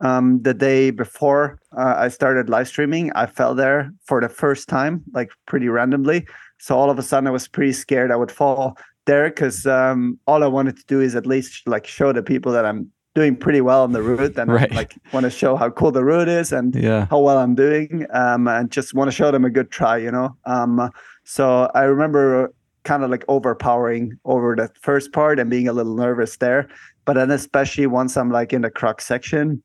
um, 0.01 0.41
the 0.41 0.53
day 0.53 0.91
before 0.91 1.59
uh, 1.77 1.95
I 1.97 2.09
started 2.09 2.49
live 2.49 2.67
streaming, 2.67 3.11
I 3.13 3.25
fell 3.25 3.55
there 3.55 3.91
for 4.05 4.19
the 4.19 4.29
first 4.29 4.67
time, 4.67 5.03
like 5.13 5.31
pretty 5.45 5.69
randomly. 5.69 6.27
So 6.57 6.77
all 6.77 6.89
of 6.89 6.99
a 6.99 7.03
sudden, 7.03 7.27
I 7.27 7.31
was 7.31 7.47
pretty 7.47 7.73
scared 7.73 8.11
I 8.11 8.15
would 8.15 8.31
fall 8.31 8.77
there 9.05 9.29
because 9.29 9.65
um, 9.65 10.19
all 10.27 10.43
I 10.43 10.47
wanted 10.47 10.77
to 10.77 10.83
do 10.87 10.99
is 10.99 11.15
at 11.15 11.25
least 11.25 11.67
like 11.67 11.87
show 11.87 12.11
the 12.11 12.23
people 12.23 12.51
that 12.51 12.65
I'm 12.65 12.91
doing 13.15 13.35
pretty 13.35 13.61
well 13.61 13.83
on 13.83 13.93
the 13.93 14.03
route 14.03 14.37
and 14.37 14.51
right. 14.51 14.71
like 14.73 14.95
want 15.13 15.23
to 15.23 15.29
show 15.29 15.55
how 15.55 15.69
cool 15.69 15.89
the 15.89 16.03
route 16.03 16.27
is 16.27 16.51
and 16.51 16.75
yeah. 16.75 17.07
how 17.09 17.19
well 17.19 17.37
I'm 17.37 17.55
doing 17.55 18.05
um, 18.13 18.47
and 18.47 18.69
just 18.69 18.93
want 18.93 19.07
to 19.07 19.15
show 19.15 19.31
them 19.31 19.45
a 19.45 19.49
good 19.49 19.71
try, 19.71 19.97
you 19.97 20.11
know. 20.11 20.35
Um, 20.45 20.91
so 21.23 21.71
I 21.73 21.83
remember 21.83 22.53
kind 22.83 23.03
of 23.03 23.09
like 23.09 23.23
overpowering 23.29 24.19
over 24.25 24.55
the 24.55 24.69
first 24.81 25.13
part 25.13 25.39
and 25.39 25.49
being 25.49 25.67
a 25.67 25.73
little 25.73 25.95
nervous 25.95 26.37
there, 26.37 26.67
but 27.05 27.13
then 27.13 27.31
especially 27.31 27.87
once 27.87 28.17
I'm 28.17 28.31
like 28.31 28.51
in 28.51 28.61
the 28.61 28.69
crux 28.69 29.05
section, 29.05 29.63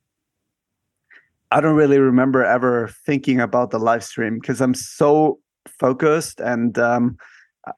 I 1.50 1.60
don't 1.60 1.74
really 1.74 1.98
remember 1.98 2.44
ever 2.44 2.88
thinking 3.04 3.40
about 3.40 3.72
the 3.72 3.80
live 3.80 4.04
stream 4.04 4.38
because 4.38 4.60
I'm 4.60 4.74
so 4.74 5.40
focused 5.66 6.38
and 6.40 6.78
um, 6.78 7.16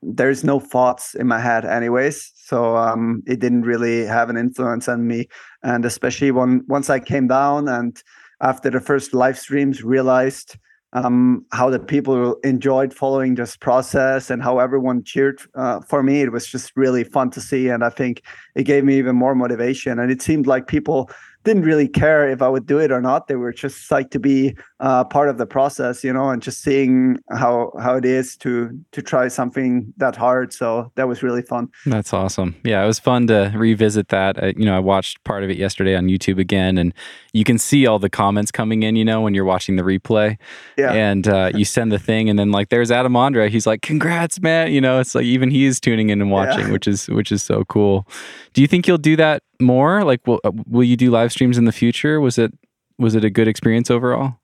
there's 0.02 0.44
no 0.44 0.60
thoughts 0.60 1.14
in 1.14 1.26
my 1.26 1.40
head 1.40 1.64
anyways 1.64 2.30
so 2.34 2.76
um, 2.76 3.22
it 3.26 3.40
didn't 3.40 3.62
really 3.62 4.04
have 4.04 4.30
an 4.30 4.36
influence 4.36 4.88
on 4.88 5.06
me 5.06 5.26
and 5.62 5.84
especially 5.84 6.30
when 6.30 6.64
once 6.68 6.90
i 6.90 6.98
came 6.98 7.26
down 7.26 7.68
and 7.68 8.02
after 8.40 8.70
the 8.70 8.80
first 8.80 9.14
live 9.14 9.38
streams 9.38 9.84
realized 9.84 10.56
um, 10.94 11.46
how 11.52 11.70
the 11.70 11.78
people 11.78 12.34
enjoyed 12.44 12.92
following 12.92 13.34
this 13.34 13.56
process 13.56 14.30
and 14.30 14.42
how 14.42 14.58
everyone 14.58 15.02
cheered 15.02 15.40
uh, 15.54 15.80
for 15.80 16.02
me 16.02 16.20
it 16.20 16.32
was 16.32 16.46
just 16.46 16.72
really 16.76 17.04
fun 17.04 17.30
to 17.30 17.40
see. 17.40 17.68
And 17.68 17.82
i 17.82 17.88
think 17.88 18.22
it 18.54 18.64
gave 18.64 18.84
me 18.84 18.98
even 18.98 19.16
more 19.16 19.34
motivation. 19.34 19.98
And 19.98 20.10
it 20.10 20.20
seemed 20.20 20.46
like 20.46 20.66
people 20.66 21.10
didn't 21.45 21.64
really 21.64 21.88
care 21.88 22.28
if 22.28 22.40
I 22.40 22.49
would 22.49 22.66
do 22.66 22.78
it 22.78 22.93
or 22.93 23.01
not. 23.01 23.26
They 23.26 23.36
were 23.36 23.53
just 23.53 23.88
psyched 23.88 24.11
to 24.11 24.18
be 24.20 24.57
uh, 24.80 25.05
part 25.05 25.28
of 25.28 25.38
the 25.38 25.47
process, 25.47 26.05
you 26.05 26.12
know, 26.12 26.30
and 26.30 26.40
just 26.40 26.62
seeing 26.62 27.18
how 27.30 27.72
how 27.80 27.97
it 27.97 28.05
is 28.05 28.36
to 28.38 28.70
to 28.93 29.03
try 29.03 29.28
something 29.28 29.93
that 29.97 30.16
hard. 30.16 30.53
So 30.53 30.93
that 30.95 31.09
was 31.09 31.22
really 31.22 31.43
fun. 31.43 31.68
That's 31.86 32.12
awesome. 32.12 32.55
Yeah, 32.64 32.82
it 32.82 32.86
was 32.86 32.99
fun 32.99 33.26
to 33.28 33.53
revisit 33.55 34.09
that. 34.09 34.43
I, 34.43 34.55
you 34.57 34.64
know, 34.64 34.76
I 34.76 34.80
watched 34.80 35.22
part 35.24 35.43
of 35.43 35.51
it 35.51 35.57
yesterday 35.57 35.97
on 35.97 36.07
YouTube 36.07 36.38
again, 36.38 36.78
and 36.78 36.95
you 37.32 37.45
can 37.45 37.59
see 37.59 37.86
all 37.86 37.99
the 37.99 38.11
comments 38.11 38.51
coming 38.51 38.82
in. 38.82 38.97
You 38.97 39.05
know, 39.05 39.20
when 39.20 39.34
you're 39.34 39.45
watching 39.45 39.76
the 39.76 39.82
replay, 39.82 40.38
yeah, 40.76 40.93
and 40.93 41.26
uh, 41.26 41.51
you 41.55 41.64
send 41.64 41.93
the 41.93 41.99
thing, 41.99 42.28
and 42.28 42.38
then 42.38 42.53
like 42.53 42.68
there's 42.68 42.90
Adam 42.90 43.14
Ondra. 43.14 43.49
He's 43.49 43.66
like, 43.66 43.82
"Congrats, 43.82 44.40
man!" 44.40 44.72
You 44.72 44.80
know, 44.80 45.01
it's 45.01 45.14
like 45.14 45.24
even 45.24 45.51
he 45.51 45.64
is 45.64 45.80
tuning 45.80 46.11
in 46.11 46.20
and 46.20 46.30
watching, 46.30 46.66
yeah. 46.66 46.72
which 46.72 46.86
is 46.86 47.09
which 47.09 47.32
is 47.32 47.43
so 47.43 47.64
cool. 47.64 48.07
Do 48.53 48.61
you 48.61 48.66
think 48.66 48.86
you'll 48.86 48.99
do 48.99 49.16
that 49.16 49.43
more? 49.62 50.04
Like, 50.04 50.26
will 50.26 50.40
uh, 50.44 50.52
will 50.66 50.84
you 50.84 50.96
do 50.96 51.10
live 51.10 51.32
streams 51.32 51.58
in 51.58 51.64
the 51.64 51.72
future? 51.72 52.20
Was 52.20 52.38
it 52.38 52.52
was 52.98 53.14
it 53.14 53.24
a 53.24 53.30
good 53.30 53.48
experience 53.48 53.90
overall? 53.90 54.36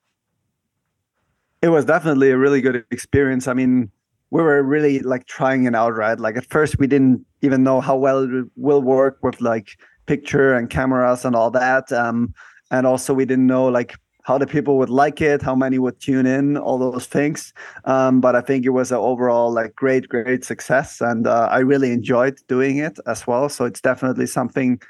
It 1.62 1.68
was 1.68 1.84
definitely 1.84 2.30
a 2.30 2.38
really 2.38 2.60
good 2.60 2.84
experience. 2.90 3.48
I 3.48 3.54
mean, 3.54 3.90
we 4.30 4.42
were 4.42 4.62
really 4.62 5.00
like 5.00 5.26
trying 5.26 5.64
it 5.64 5.74
out, 5.74 5.96
right? 5.96 6.18
Like 6.18 6.36
at 6.36 6.46
first, 6.46 6.78
we 6.78 6.86
didn't 6.86 7.24
even 7.42 7.62
know 7.62 7.80
how 7.80 7.96
well 7.96 8.22
it 8.22 8.46
will 8.56 8.82
work 8.82 9.18
with 9.22 9.40
like 9.40 9.78
picture 10.06 10.54
and 10.54 10.70
cameras 10.70 11.24
and 11.24 11.34
all 11.34 11.50
that. 11.50 11.90
Um, 11.92 12.34
and 12.70 12.86
also, 12.86 13.14
we 13.14 13.24
didn't 13.24 13.46
know 13.46 13.66
like 13.66 13.96
how 14.28 14.36
the 14.36 14.46
people 14.46 14.76
would 14.76 14.90
like 14.90 15.22
it, 15.22 15.40
how 15.40 15.54
many 15.54 15.78
would 15.78 15.98
tune 16.00 16.26
in, 16.26 16.58
all 16.58 16.78
those 16.78 17.06
things. 17.06 17.54
Um, 17.86 18.20
but 18.20 18.36
I 18.36 18.42
think 18.42 18.66
it 18.66 18.70
was 18.70 18.92
an 18.92 18.98
overall 18.98 19.50
like 19.50 19.74
great, 19.74 20.06
great 20.06 20.44
success, 20.44 21.00
and 21.00 21.26
uh, 21.26 21.48
I 21.50 21.60
really 21.60 21.92
enjoyed 21.92 22.38
doing 22.46 22.76
it 22.76 22.98
as 23.06 23.26
well. 23.26 23.48
So 23.48 23.64
it's 23.64 23.80
definitely 23.80 24.26
something 24.26 24.80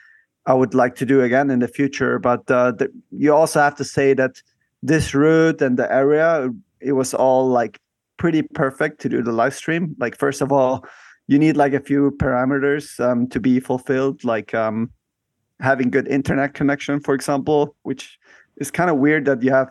I 0.48 0.54
would 0.54 0.74
like 0.74 0.94
to 0.96 1.06
do 1.06 1.20
again 1.22 1.50
in 1.50 1.58
the 1.60 1.68
future. 1.68 2.18
But 2.18 2.50
uh, 2.50 2.72
the, 2.72 2.88
you 3.12 3.34
also 3.34 3.60
have 3.60 3.76
to 3.76 3.84
say 3.84 4.14
that 4.14 4.42
this 4.82 5.14
route 5.14 5.60
and 5.60 5.76
the 5.78 5.92
area, 5.92 6.48
it 6.80 6.92
was 6.92 7.12
all 7.12 7.46
like 7.48 7.78
pretty 8.16 8.42
perfect 8.42 9.00
to 9.02 9.08
do 9.08 9.22
the 9.22 9.30
live 9.32 9.54
stream. 9.54 9.94
Like 9.98 10.16
first 10.18 10.40
of 10.40 10.50
all, 10.50 10.84
you 11.26 11.38
need 11.38 11.56
like 11.56 11.74
a 11.74 11.80
few 11.80 12.12
parameters 12.12 12.98
um, 12.98 13.28
to 13.28 13.38
be 13.38 13.60
fulfilled, 13.60 14.24
like 14.24 14.54
um, 14.54 14.90
having 15.60 15.90
good 15.90 16.08
internet 16.08 16.54
connection, 16.54 17.00
for 17.00 17.14
example, 17.14 17.76
which 17.82 18.18
is 18.56 18.70
kind 18.70 18.88
of 18.88 18.96
weird 18.96 19.26
that 19.26 19.42
you 19.42 19.50
have 19.50 19.68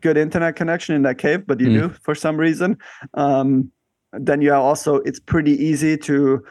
good 0.00 0.16
internet 0.16 0.56
connection 0.56 0.96
in 0.96 1.02
that 1.02 1.18
cave, 1.18 1.46
but 1.46 1.60
you 1.60 1.68
Mm. 1.68 1.72
do 1.80 1.88
for 2.02 2.14
some 2.14 2.40
reason. 2.40 2.78
Um, 3.14 3.70
then 4.12 4.40
you 4.40 4.52
are 4.52 4.62
also 4.70 4.96
it's 5.04 5.20
pretty 5.20 5.52
easy 5.62 5.98
to 5.98 6.42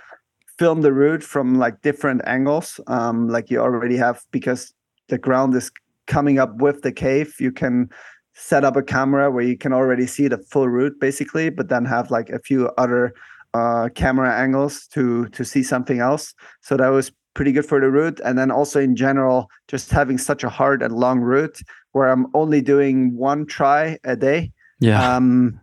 film 0.57 0.81
the 0.81 0.93
route 0.93 1.23
from 1.23 1.55
like 1.55 1.81
different 1.81 2.21
angles, 2.25 2.79
um, 2.87 3.27
like 3.27 3.49
you 3.49 3.59
already 3.59 3.97
have 3.97 4.21
because 4.31 4.73
the 5.09 5.17
ground 5.17 5.53
is 5.55 5.71
coming 6.07 6.39
up 6.39 6.55
with 6.57 6.81
the 6.81 6.91
cave. 6.91 7.35
You 7.39 7.51
can 7.51 7.89
set 8.33 8.63
up 8.63 8.75
a 8.75 8.83
camera 8.83 9.31
where 9.31 9.43
you 9.43 9.57
can 9.57 9.73
already 9.73 10.07
see 10.07 10.27
the 10.27 10.37
full 10.37 10.67
route 10.67 10.99
basically, 10.99 11.49
but 11.49 11.69
then 11.69 11.85
have 11.85 12.11
like 12.11 12.29
a 12.29 12.39
few 12.39 12.69
other 12.77 13.13
uh, 13.53 13.89
camera 13.95 14.33
angles 14.33 14.87
to 14.87 15.27
to 15.29 15.45
see 15.45 15.63
something 15.63 15.99
else. 15.99 16.33
So 16.61 16.75
that 16.77 16.89
was 16.89 17.11
pretty 17.33 17.51
good 17.51 17.65
for 17.65 17.79
the 17.79 17.89
route. 17.89 18.19
And 18.25 18.37
then 18.37 18.51
also 18.51 18.79
in 18.79 18.95
general, 18.95 19.49
just 19.67 19.91
having 19.91 20.17
such 20.17 20.43
a 20.43 20.49
hard 20.49 20.81
and 20.81 20.93
long 20.93 21.19
route 21.19 21.59
where 21.91 22.09
I'm 22.09 22.27
only 22.33 22.61
doing 22.61 23.15
one 23.15 23.45
try 23.45 23.97
a 24.03 24.15
day. 24.15 24.51
Yeah. 24.79 25.15
Um, 25.15 25.59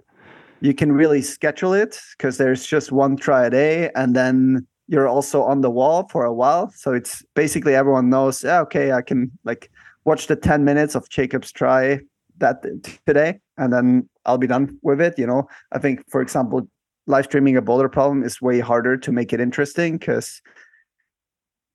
you 0.60 0.74
can 0.74 0.92
really 0.92 1.22
schedule 1.22 1.72
it 1.72 1.98
because 2.16 2.38
there's 2.38 2.64
just 2.64 2.92
one 2.92 3.16
try 3.16 3.46
a 3.46 3.50
day, 3.50 3.90
and 3.96 4.14
then 4.14 4.66
you're 4.88 5.08
also 5.08 5.42
on 5.42 5.60
the 5.60 5.70
wall 5.70 6.08
for 6.08 6.24
a 6.24 6.32
while. 6.32 6.70
So 6.76 6.92
it's 6.92 7.24
basically 7.34 7.74
everyone 7.74 8.10
knows, 8.10 8.44
yeah, 8.44 8.60
okay, 8.62 8.92
I 8.92 9.02
can 9.02 9.30
like 9.44 9.70
watch 10.04 10.26
the 10.26 10.36
10 10.36 10.64
minutes 10.64 10.94
of 10.94 11.08
Jakob's 11.08 11.52
try 11.52 12.00
that 12.38 12.62
today, 13.06 13.38
and 13.56 13.72
then 13.72 14.08
I'll 14.26 14.38
be 14.38 14.46
done 14.46 14.78
with 14.82 15.00
it. 15.00 15.18
You 15.18 15.26
know, 15.26 15.46
I 15.72 15.78
think, 15.78 16.02
for 16.10 16.20
example, 16.20 16.68
live 17.06 17.24
streaming 17.26 17.56
a 17.56 17.62
boulder 17.62 17.88
problem 17.88 18.22
is 18.22 18.40
way 18.42 18.60
harder 18.60 18.96
to 18.96 19.12
make 19.12 19.32
it 19.32 19.40
interesting 19.40 19.98
because 19.98 20.40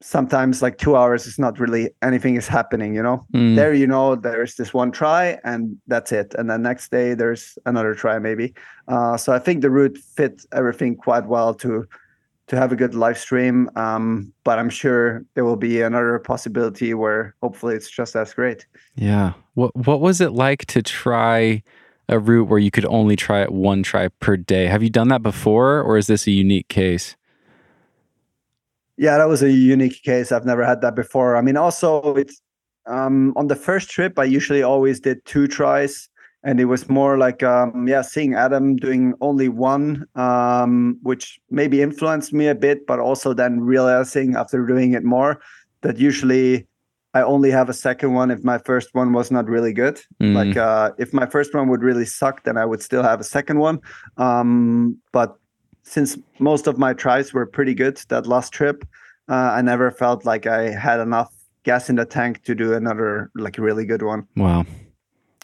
sometimes 0.01 0.62
like 0.62 0.78
two 0.78 0.95
hours 0.95 1.26
is 1.26 1.39
not 1.39 1.60
really 1.60 1.89
anything 2.03 2.36
is 2.36 2.47
happening 2.47 2.93
you 2.93 3.01
know 3.01 3.26
Mm. 3.34 3.55
there 3.55 3.74
you 3.74 3.88
know 3.88 4.16
there's 4.16 4.53
this 4.55 4.72
one 4.72 4.91
try 4.91 5.39
and 5.43 5.76
that's 5.88 6.12
it 6.12 6.36
and 6.38 6.49
then 6.49 6.62
next 6.62 6.91
day 6.91 7.16
there's 7.16 7.58
another 7.66 7.95
try 7.95 8.20
maybe 8.20 8.53
uh, 8.88 9.18
so 9.18 9.34
i 9.34 9.39
think 9.39 9.62
the 9.62 9.72
route 9.72 9.97
fit 9.97 10.45
everything 10.53 10.95
quite 10.95 11.26
well 11.26 11.51
to 11.55 11.88
to 12.48 12.56
have 12.56 12.72
a 12.72 12.76
good 12.76 12.95
live 12.95 13.18
stream 13.18 13.70
um, 13.76 14.32
but 14.43 14.58
i'm 14.58 14.70
sure 14.70 15.24
there 15.36 15.45
will 15.45 15.56
be 15.58 15.82
another 15.82 16.20
possibility 16.20 16.93
where 16.93 17.36
hopefully 17.41 17.76
it's 17.76 17.89
just 17.89 18.16
as 18.16 18.34
great 18.34 18.66
Yeah. 18.95 19.34
What 19.54 19.76
What 19.76 20.02
was 20.02 20.22
it 20.22 20.32
like 20.32 20.66
to 20.68 20.82
try 20.82 21.64
a 22.10 22.20
route 22.20 22.48
where 22.48 22.60
you 22.60 22.72
could 22.72 22.86
only 22.86 23.16
try 23.16 23.41
it 23.41 23.52
one 23.52 23.84
try 23.84 24.08
per 24.08 24.38
day? 24.38 24.66
Have 24.68 24.82
you 24.82 24.89
done 24.89 25.10
that 25.10 25.22
before, 25.22 25.82
or 25.82 25.98
is 25.98 26.08
this 26.08 26.28
a 26.28 26.32
unique 26.32 26.68
case? 26.68 27.16
Yeah, 28.98 29.18
that 29.18 29.28
was 29.28 29.43
a 29.43 29.52
unique 29.52 30.02
case. 30.04 30.32
I've 30.32 30.45
never 30.45 30.66
had 30.66 30.82
that 30.82 30.95
before. 30.95 31.36
I 31.36 31.41
mean, 31.41 31.58
also 31.58 32.16
it's 32.16 32.41
um, 32.88 33.34
on 33.36 33.48
the 33.48 33.56
first 33.56 33.89
trip. 33.89 34.18
I 34.18 34.24
usually 34.24 34.64
always 34.64 35.00
did 35.00 35.24
two 35.26 35.48
tries, 35.48 36.10
and 36.48 36.62
it 36.62 36.66
was 36.66 36.88
more 36.88 37.18
like 37.18 37.43
um, 37.43 37.88
yeah, 37.89 38.02
seeing 38.02 38.34
Adam 38.34 38.78
doing 38.78 39.14
only 39.20 39.50
one, 39.50 40.06
um, 40.16 40.98
which 41.04 41.41
maybe 41.52 41.82
influenced 41.82 42.32
me 42.32 42.48
a 42.48 42.56
bit, 42.56 42.88
but 42.88 43.00
also 43.00 43.34
then 43.34 43.60
realizing 43.60 44.38
after 44.38 44.66
doing 44.66 44.93
it 44.93 45.04
more 45.04 45.41
that 45.82 45.98
usually 45.98 46.66
I 47.14 47.22
only 47.22 47.52
have 47.52 47.68
a 47.68 47.74
second 47.74 48.14
one 48.14 48.32
if 48.32 48.45
my 48.45 48.60
first 48.60 48.95
one 48.95 49.12
was 49.12 49.30
not 49.30 49.45
really 49.50 49.74
good. 49.74 50.02
Mm. 50.22 50.36
Like 50.36 50.56
uh, 50.56 50.91
if 50.98 51.14
my 51.14 51.26
first 51.26 51.54
one 51.54 51.68
would 51.68 51.84
really 51.84 52.06
suck, 52.06 52.45
then 52.45 52.58
I 52.58 52.64
would 52.64 52.82
still 52.82 53.04
have 53.04 53.20
a 53.20 53.26
second 53.26 53.60
one. 53.60 53.82
Um, 54.16 54.98
but 55.12 55.38
since 55.84 56.18
most 56.39 56.66
of 56.66 56.78
my 56.78 56.93
tries 56.93 57.34
were 57.34 57.45
pretty 57.45 57.74
good 57.74 57.98
that 58.08 58.26
last 58.26 58.54
trip, 58.54 58.88
uh, 59.28 59.52
I 59.58 59.62
never 59.62 59.91
felt 59.91 60.24
like 60.24 60.48
I 60.48 60.70
had 60.70 61.02
enough 61.02 61.34
gas 61.64 61.89
in 61.89 61.98
the 61.98 62.06
tank 62.06 62.43
to 62.43 62.56
do 62.56 62.74
another 62.74 63.32
like 63.36 63.58
really 63.58 63.86
good 63.86 64.02
one. 64.02 64.26
Wow. 64.38 64.66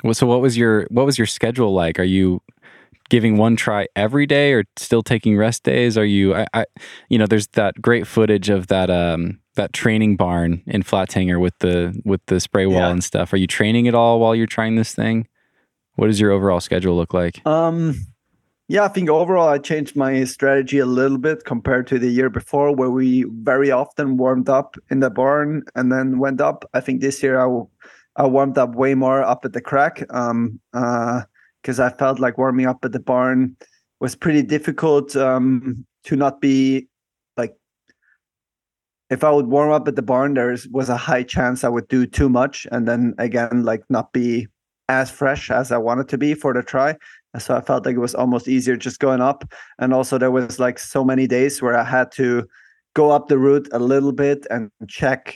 Well, 0.04 0.14
so 0.14 0.28
what 0.28 0.42
was 0.42 0.58
your 0.58 0.86
what 0.90 1.06
was 1.06 1.18
your 1.18 1.28
schedule 1.28 1.74
like? 1.74 2.00
Are 2.00 2.04
you 2.04 2.42
giving 3.10 3.38
one 3.38 3.56
try 3.56 3.88
every 3.96 4.26
day, 4.26 4.54
or 4.54 4.64
still 4.78 5.04
taking 5.04 5.38
rest 5.38 5.64
days? 5.64 5.98
Are 5.98 6.06
you, 6.06 6.34
I, 6.36 6.48
I 6.54 6.66
you 7.10 7.18
know, 7.18 7.26
there's 7.26 7.48
that 7.50 7.82
great 7.82 8.06
footage 8.08 8.50
of 8.50 8.68
that 8.68 8.90
um 8.90 9.40
that 9.56 9.72
training 9.72 10.16
barn 10.18 10.64
in 10.66 10.84
Flatanger 10.84 11.40
with 11.40 11.58
the 11.60 12.00
with 12.06 12.22
the 12.26 12.40
spray 12.40 12.66
wall 12.66 12.80
Yeah. 12.80 12.90
and 12.92 13.04
stuff. 13.04 13.32
Are 13.34 13.38
you 13.38 13.48
training 13.48 13.88
at 13.88 13.96
all 13.96 14.20
while 14.20 14.36
you're 14.36 14.48
trying 14.48 14.76
this 14.76 14.94
thing? 14.94 15.28
What 15.96 16.08
does 16.08 16.20
your 16.20 16.32
overall 16.32 16.60
schedule 16.60 16.96
look 16.96 17.14
like? 17.14 17.46
Um, 17.46 17.96
yeah, 18.68 18.86
I 18.86 18.88
think 18.88 19.10
overall 19.10 19.48
I 19.50 19.60
changed 19.60 19.96
my 19.96 20.24
strategy 20.24 20.80
a 20.80 20.86
little 20.88 21.20
bit 21.20 21.46
compared 21.46 21.86
to 21.88 22.00
the 22.00 22.10
year 22.10 22.30
before, 22.32 22.74
where 22.76 22.90
we 22.90 23.26
very 23.30 23.70
often 23.70 24.18
warmed 24.18 24.50
up 24.50 24.76
in 24.90 25.02
the 25.02 25.12
barn 25.12 25.64
and 25.76 25.92
then 25.92 26.18
went 26.18 26.42
up. 26.42 26.66
I 26.74 26.80
think 26.80 27.02
this 27.02 27.22
year 27.22 27.38
I, 27.38 27.44
w- 27.44 27.68
I 28.16 28.28
warmed 28.28 28.58
up 28.58 28.76
way 28.76 28.96
more 28.96 29.24
up 29.24 29.46
at 29.46 29.54
the 29.54 29.62
crack, 29.62 30.04
um, 30.10 30.60
because 30.72 31.80
I 31.80 31.90
felt 31.90 32.20
like 32.20 32.38
warming 32.38 32.68
up 32.68 32.84
at 32.86 32.92
the 32.92 33.00
barn 33.00 33.56
was 34.00 34.16
pretty 34.16 34.44
difficult 34.44 35.16
um, 35.16 35.86
to 36.06 36.16
not 36.16 36.42
be 36.42 36.88
like. 37.38 37.56
If 39.10 39.24
I 39.24 39.32
would 39.32 39.48
warm 39.48 39.72
up 39.72 39.88
at 39.88 39.96
the 39.96 40.02
barn, 40.02 40.34
there 40.34 40.56
was 40.72 40.90
a 40.90 40.98
high 40.98 41.24
chance 41.24 41.64
I 41.64 41.70
would 41.70 41.88
do 41.88 42.06
too 42.06 42.30
much, 42.30 42.68
and 42.72 42.88
then 42.88 43.14
again, 43.18 43.64
like 43.64 43.84
not 43.90 44.12
be 44.14 44.48
as 44.90 45.10
fresh 45.10 45.50
as 45.50 45.72
I 45.72 45.78
wanted 45.78 46.10
to 46.10 46.18
be 46.18 46.34
for 46.34 46.54
the 46.54 46.62
try. 46.62 46.96
So 47.40 47.56
I 47.56 47.62
felt 47.62 47.86
like 47.86 47.96
it 47.96 48.00
was 48.00 48.16
almost 48.16 48.48
easier 48.48 48.76
just 48.76 49.00
going 49.00 49.22
up. 49.22 49.44
And 49.80 49.94
also 49.94 50.18
there 50.18 50.32
was 50.32 50.60
like 50.60 50.78
so 50.78 51.04
many 51.04 51.26
days 51.26 51.62
where 51.62 51.78
I 51.78 51.84
had 51.84 52.12
to 52.14 52.48
go 52.94 53.10
up 53.12 53.28
the 53.28 53.40
route 53.40 53.68
a 53.72 53.80
little 53.80 54.12
bit 54.12 54.46
and 54.52 54.70
check 54.88 55.36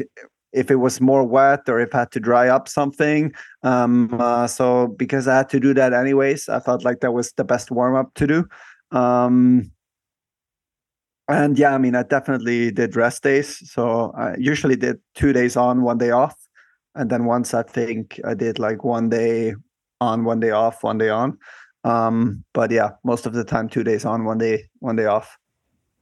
if 0.54 0.72
it 0.72 0.76
was 0.76 1.02
more 1.02 1.24
wet 1.24 1.68
or 1.68 1.80
if 1.80 1.93
I 1.93 2.00
had 2.00 2.12
to 2.12 2.20
dry 2.20 2.48
up 2.48 2.68
something. 2.68 3.32
Um, 3.64 4.10
uh, 4.20 4.48
so 4.48 4.88
because 4.88 5.28
I 5.28 5.38
had 5.38 5.50
to 5.50 5.60
do 5.60 5.74
that 5.74 5.93
anyways, 5.93 6.50
I 6.50 6.60
felt 6.60 6.84
like 6.84 7.02
that 7.02 7.14
was 7.14 7.32
the 7.34 7.43
best 7.43 7.72
warm 7.72 7.95
up 7.95 8.14
to 8.16 8.28
do. 8.28 8.48
Um, 8.91 9.72
and 11.28 11.60
yeah, 11.60 11.74
I 11.74 11.78
mean, 11.78 11.95
I 11.95 12.04
definitely 12.04 12.72
did 12.72 12.95
rest 12.95 13.24
days. 13.24 13.70
So 13.70 14.14
I 14.18 14.36
usually 14.38 14.78
did 14.78 15.00
two 15.14 15.34
days 15.34 15.58
on, 15.58 15.82
one 15.82 15.98
day 15.98 16.12
off. 16.12 16.36
And 16.95 17.10
then 17.10 17.26
once 17.26 17.54
I 17.54 17.64
think 17.64 18.20
I 18.26 18.34
did 18.34 18.60
like 18.60 18.84
one 18.84 19.10
day 19.10 19.56
on, 20.00 20.24
one 20.24 20.39
day 20.39 20.52
off, 20.52 20.84
one 20.84 20.98
day 20.98 21.10
on. 21.10 21.38
Um, 21.84 22.43
but 22.54 22.72
yeah, 22.72 22.91
most 23.04 23.26
of 23.26 23.34
the 23.34 23.43
time, 23.43 23.70
two 23.70 23.84
days 23.84 24.06
on, 24.06 24.26
one 24.26 24.38
day, 24.38 24.66
one 24.80 24.95
day 24.95 25.06
off. 25.06 25.38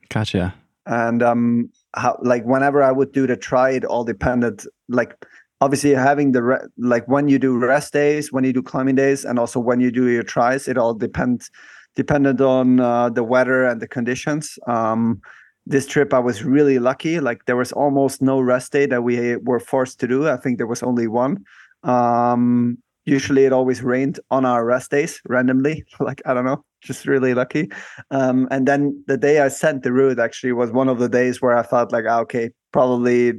Gotcha. 0.09 0.53
And 0.85 1.21
um, 1.21 1.69
how 1.95 2.19
like 2.21 2.43
whenever 2.43 2.83
I 2.83 2.91
would 2.91 3.11
do 3.11 3.27
the 3.27 3.37
try, 3.37 3.71
it 3.71 3.85
all 3.85 4.03
depended. 4.03 4.63
Like 4.89 5.15
obviously 5.61 5.91
having 5.91 6.31
the 6.31 6.43
re- 6.43 6.67
like 6.77 7.07
when 7.07 7.27
you 7.27 7.39
do 7.39 7.57
rest 7.57 7.93
days, 7.93 8.31
when 8.31 8.43
you 8.43 8.53
do 8.53 8.61
climbing 8.61 8.95
days, 8.95 9.25
and 9.25 9.39
also 9.39 9.59
when 9.59 9.79
you 9.79 9.91
do 9.91 10.07
your 10.09 10.23
tries, 10.23 10.67
it 10.67 10.77
all 10.77 10.93
depends 10.93 11.49
depended 11.95 12.41
on 12.41 12.79
uh, 12.79 13.09
the 13.09 13.23
weather 13.23 13.65
and 13.65 13.81
the 13.81 13.87
conditions. 13.87 14.59
Um, 14.67 15.21
this 15.65 15.87
trip 15.87 16.13
I 16.13 16.19
was 16.19 16.43
really 16.43 16.77
lucky. 16.77 17.19
Like 17.19 17.45
there 17.45 17.55
was 17.55 17.71
almost 17.71 18.21
no 18.21 18.39
rest 18.39 18.71
day 18.71 18.85
that 18.85 19.03
we 19.03 19.37
were 19.37 19.59
forced 19.59 19.99
to 20.01 20.07
do. 20.07 20.29
I 20.29 20.37
think 20.37 20.57
there 20.57 20.67
was 20.67 20.83
only 20.83 21.07
one. 21.07 21.43
Um, 21.83 22.77
usually 23.05 23.45
it 23.45 23.53
always 23.53 23.81
rained 23.81 24.19
on 24.29 24.45
our 24.45 24.65
rest 24.65 24.91
days 24.91 25.21
randomly. 25.27 25.83
like 25.99 26.21
I 26.25 26.33
don't 26.33 26.45
know, 26.45 26.63
just 26.85 27.07
really 27.07 27.33
lucky. 27.33 27.69
Um, 28.11 28.47
and 28.51 28.67
then 28.67 29.03
the 29.07 29.17
day 29.17 29.41
I 29.41 29.49
sent 29.49 29.83
the 29.83 29.91
route 29.91 30.19
actually 30.19 30.53
was 30.53 30.71
one 30.71 30.87
of 30.87 30.99
the 30.99 31.09
days 31.09 31.41
where 31.41 31.57
I 31.57 31.63
felt 31.63 31.91
like 31.91 32.05
ah, 32.07 32.19
okay, 32.21 32.51
probably 32.71 33.33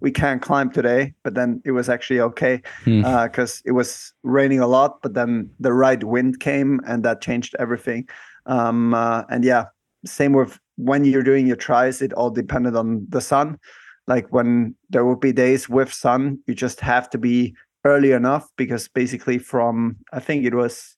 we 0.00 0.10
can't 0.10 0.42
climb 0.42 0.70
today. 0.70 1.14
But 1.24 1.34
then 1.34 1.62
it 1.64 1.72
was 1.72 1.88
actually 1.88 2.20
okay 2.20 2.62
Hmm. 2.84 3.02
because 3.24 3.62
it 3.64 3.72
was 3.72 4.12
raining 4.22 4.60
a 4.60 4.66
lot. 4.66 5.00
But 5.02 5.14
then 5.14 5.50
the 5.60 5.72
right 5.72 6.02
wind 6.04 6.40
came 6.40 6.80
and 6.86 7.04
that 7.04 7.20
changed 7.20 7.56
everything. 7.58 8.08
Um, 8.46 8.94
uh, 8.94 9.22
and 9.30 9.44
yeah, 9.44 9.66
same 10.04 10.32
with 10.32 10.58
when 10.76 11.04
you're 11.04 11.24
doing 11.24 11.46
your 11.46 11.56
tries, 11.56 12.02
it 12.02 12.12
all 12.12 12.30
depended 12.30 12.76
on 12.76 13.06
the 13.08 13.20
sun. 13.20 13.58
Like 14.06 14.32
when 14.32 14.74
there 14.90 15.04
would 15.04 15.20
be 15.20 15.32
days 15.32 15.68
with 15.68 15.92
sun, 15.92 16.38
you 16.46 16.54
just 16.54 16.80
have 16.80 17.10
to 17.10 17.18
be 17.18 17.54
early 17.84 18.12
enough 18.12 18.48
because 18.56 18.88
basically 18.88 19.38
from 19.38 19.96
I 20.12 20.20
think 20.20 20.44
it 20.44 20.54
was 20.54 20.96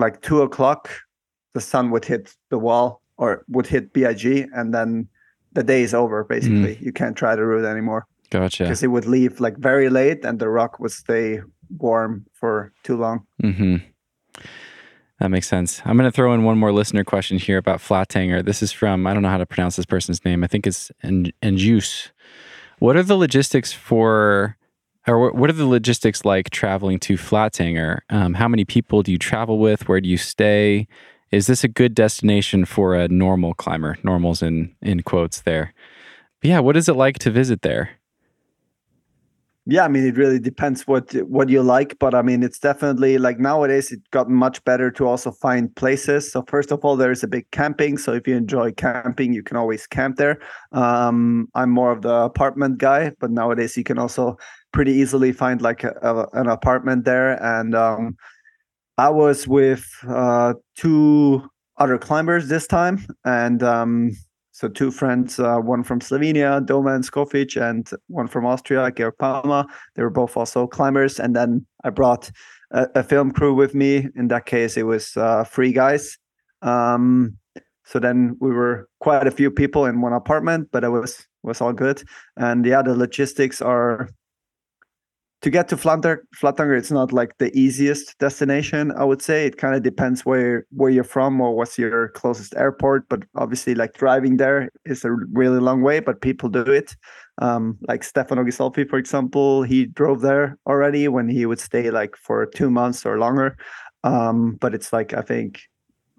like 0.00 0.22
two 0.22 0.42
o'clock, 0.42 0.90
the 1.54 1.60
sun 1.60 1.90
would 1.90 2.04
hit 2.04 2.34
the 2.48 2.58
wall 2.58 3.02
or 3.16 3.44
would 3.48 3.66
hit 3.66 3.92
BIG, 3.92 4.48
and 4.54 4.72
then 4.74 5.08
the 5.52 5.62
day 5.62 5.82
is 5.82 5.94
over. 5.94 6.24
Basically, 6.24 6.78
you 6.80 6.92
can't 6.92 7.16
try 7.16 7.36
the 7.36 7.44
route 7.44 7.64
anymore 7.66 8.06
Gotcha. 8.30 8.64
because 8.64 8.82
it 8.82 8.88
would 8.88 9.06
leave 9.06 9.40
like 9.40 9.56
very 9.58 9.90
late, 9.90 10.24
and 10.24 10.38
the 10.38 10.48
rock 10.48 10.80
would 10.80 10.92
stay 10.92 11.40
warm 11.78 12.26
for 12.32 12.72
too 12.82 12.96
long. 12.96 13.26
Mm-hmm. 13.42 13.76
That 15.20 15.28
makes 15.28 15.48
sense. 15.48 15.82
I'm 15.84 15.98
going 15.98 16.10
to 16.10 16.14
throw 16.14 16.32
in 16.32 16.44
one 16.44 16.56
more 16.56 16.72
listener 16.72 17.04
question 17.04 17.38
here 17.38 17.58
about 17.58 17.80
Flatanger. 17.80 18.42
This 18.42 18.62
is 18.62 18.72
from, 18.72 19.06
I 19.06 19.12
don't 19.12 19.22
know 19.22 19.28
how 19.28 19.36
to 19.36 19.44
pronounce 19.44 19.76
this 19.76 19.84
person's 19.84 20.24
name. 20.24 20.42
I 20.42 20.46
think 20.46 20.66
it's 20.66 20.90
En- 21.02 21.32
Enjus. 21.42 22.08
What 22.78 22.96
are 22.96 23.02
the 23.02 23.16
logistics 23.16 23.70
for, 23.70 24.56
or 25.06 25.32
what 25.32 25.50
are 25.50 25.54
the 25.54 25.66
logistics 25.66 26.24
like 26.24 26.50
traveling 26.50 26.98
to 27.00 27.14
Flatanger? 27.14 28.00
Um, 28.10 28.34
how 28.34 28.48
many 28.48 28.64
people 28.64 29.02
do 29.02 29.12
you 29.12 29.18
travel 29.18 29.58
with? 29.58 29.88
Where 29.88 30.00
do 30.00 30.08
you 30.08 30.18
stay? 30.18 30.86
Is 31.30 31.46
this 31.46 31.64
a 31.64 31.68
good 31.68 31.94
destination 31.94 32.64
for 32.64 32.94
a 32.94 33.08
normal 33.08 33.54
climber? 33.54 33.96
Normals 34.02 34.42
in, 34.42 34.74
in 34.82 35.02
quotes 35.02 35.42
there. 35.42 35.72
But 36.40 36.48
yeah, 36.48 36.60
what 36.60 36.76
is 36.76 36.88
it 36.88 36.94
like 36.94 37.18
to 37.20 37.30
visit 37.30 37.62
there? 37.62 38.00
yeah, 39.70 39.84
I 39.84 39.88
mean, 39.88 40.04
it 40.04 40.16
really 40.16 40.40
depends 40.40 40.86
what 40.88 41.12
what 41.28 41.48
you 41.48 41.62
like, 41.62 41.96
but 42.00 42.14
I 42.14 42.22
mean, 42.22 42.42
it's 42.42 42.58
definitely 42.58 43.18
like 43.18 43.38
nowadays 43.38 43.92
it 43.92 44.00
got 44.10 44.28
much 44.28 44.64
better 44.64 44.90
to 44.92 45.06
also 45.06 45.30
find 45.30 45.74
places. 45.76 46.32
So 46.32 46.42
first 46.48 46.72
of 46.72 46.84
all, 46.84 46.96
there 46.96 47.12
is 47.12 47.22
a 47.22 47.28
big 47.28 47.48
camping. 47.52 47.98
So 47.98 48.12
if 48.14 48.26
you 48.26 48.36
enjoy 48.36 48.72
camping, 48.72 49.32
you 49.32 49.42
can 49.42 49.56
always 49.56 49.86
camp 49.86 50.16
there. 50.16 50.40
Um, 50.72 51.48
I'm 51.54 51.70
more 51.70 51.92
of 51.92 52.02
the 52.02 52.14
apartment 52.14 52.78
guy, 52.78 53.12
but 53.20 53.30
nowadays 53.30 53.76
you 53.76 53.84
can 53.84 53.98
also 53.98 54.38
pretty 54.72 54.92
easily 54.92 55.32
find 55.32 55.60
like 55.62 55.84
a, 55.84 55.92
a, 56.02 56.40
an 56.40 56.48
apartment 56.48 57.04
there. 57.04 57.42
And 57.42 57.74
um, 57.74 58.16
I 58.98 59.08
was 59.08 59.48
with 59.48 59.86
uh, 60.08 60.54
two 60.76 61.48
other 61.78 61.98
climbers 61.98 62.48
this 62.48 62.66
time, 62.66 63.06
and 63.24 63.62
um, 63.62 64.12
so 64.60 64.68
two 64.68 64.90
friends, 64.90 65.40
uh, 65.40 65.56
one 65.56 65.82
from 65.82 66.00
Slovenia, 66.00 66.60
Domen 66.64 67.02
Skofic, 67.02 67.58
and 67.58 67.88
one 68.08 68.28
from 68.28 68.44
Austria, 68.44 68.90
Georg 68.90 69.16
Parma. 69.18 69.66
They 69.94 70.02
were 70.02 70.10
both 70.10 70.36
also 70.36 70.66
climbers. 70.66 71.18
And 71.18 71.34
then 71.34 71.64
I 71.82 71.88
brought 71.88 72.30
a, 72.70 72.86
a 72.94 73.02
film 73.02 73.30
crew 73.30 73.54
with 73.54 73.74
me. 73.74 74.08
In 74.16 74.28
that 74.28 74.44
case, 74.44 74.76
it 74.76 74.82
was 74.82 75.16
uh, 75.16 75.44
three 75.44 75.72
guys. 75.72 76.18
Um, 76.60 77.38
so 77.86 77.98
then 77.98 78.36
we 78.38 78.50
were 78.50 78.86
quite 79.00 79.26
a 79.26 79.30
few 79.30 79.50
people 79.50 79.86
in 79.86 80.02
one 80.02 80.12
apartment, 80.12 80.68
but 80.72 80.84
it 80.84 80.90
was 80.90 81.26
was 81.42 81.62
all 81.62 81.72
good. 81.72 82.02
And 82.36 82.66
yeah, 82.66 82.82
the 82.82 82.94
logistics 82.94 83.62
are 83.62 84.10
to 85.42 85.50
get 85.50 85.68
to 85.68 85.76
Flatanger, 85.76 86.76
it's 86.76 86.90
not 86.90 87.12
like 87.12 87.38
the 87.38 87.56
easiest 87.58 88.18
destination. 88.18 88.92
I 88.92 89.04
would 89.04 89.22
say 89.22 89.46
it 89.46 89.56
kind 89.56 89.74
of 89.74 89.82
depends 89.82 90.26
where 90.26 90.66
where 90.70 90.90
you're 90.90 91.02
from 91.04 91.40
or 91.40 91.54
what's 91.54 91.78
your 91.78 92.08
closest 92.08 92.54
airport. 92.56 93.08
But 93.08 93.24
obviously, 93.36 93.74
like 93.74 93.94
driving 93.94 94.36
there 94.36 94.70
is 94.84 95.04
a 95.04 95.12
really 95.32 95.60
long 95.60 95.80
way, 95.80 96.00
but 96.00 96.20
people 96.20 96.50
do 96.50 96.62
it. 96.62 96.94
Um, 97.40 97.78
like 97.88 98.04
Stefano 98.04 98.44
Ghisolfi, 98.44 98.88
for 98.88 98.98
example, 98.98 99.62
he 99.62 99.86
drove 99.86 100.20
there 100.20 100.58
already 100.66 101.08
when 101.08 101.28
he 101.28 101.46
would 101.46 101.60
stay 101.60 101.90
like 101.90 102.16
for 102.16 102.44
two 102.44 102.70
months 102.70 103.06
or 103.06 103.18
longer. 103.18 103.56
Um, 104.04 104.58
but 104.60 104.74
it's 104.74 104.92
like 104.92 105.14
I 105.14 105.22
think 105.22 105.62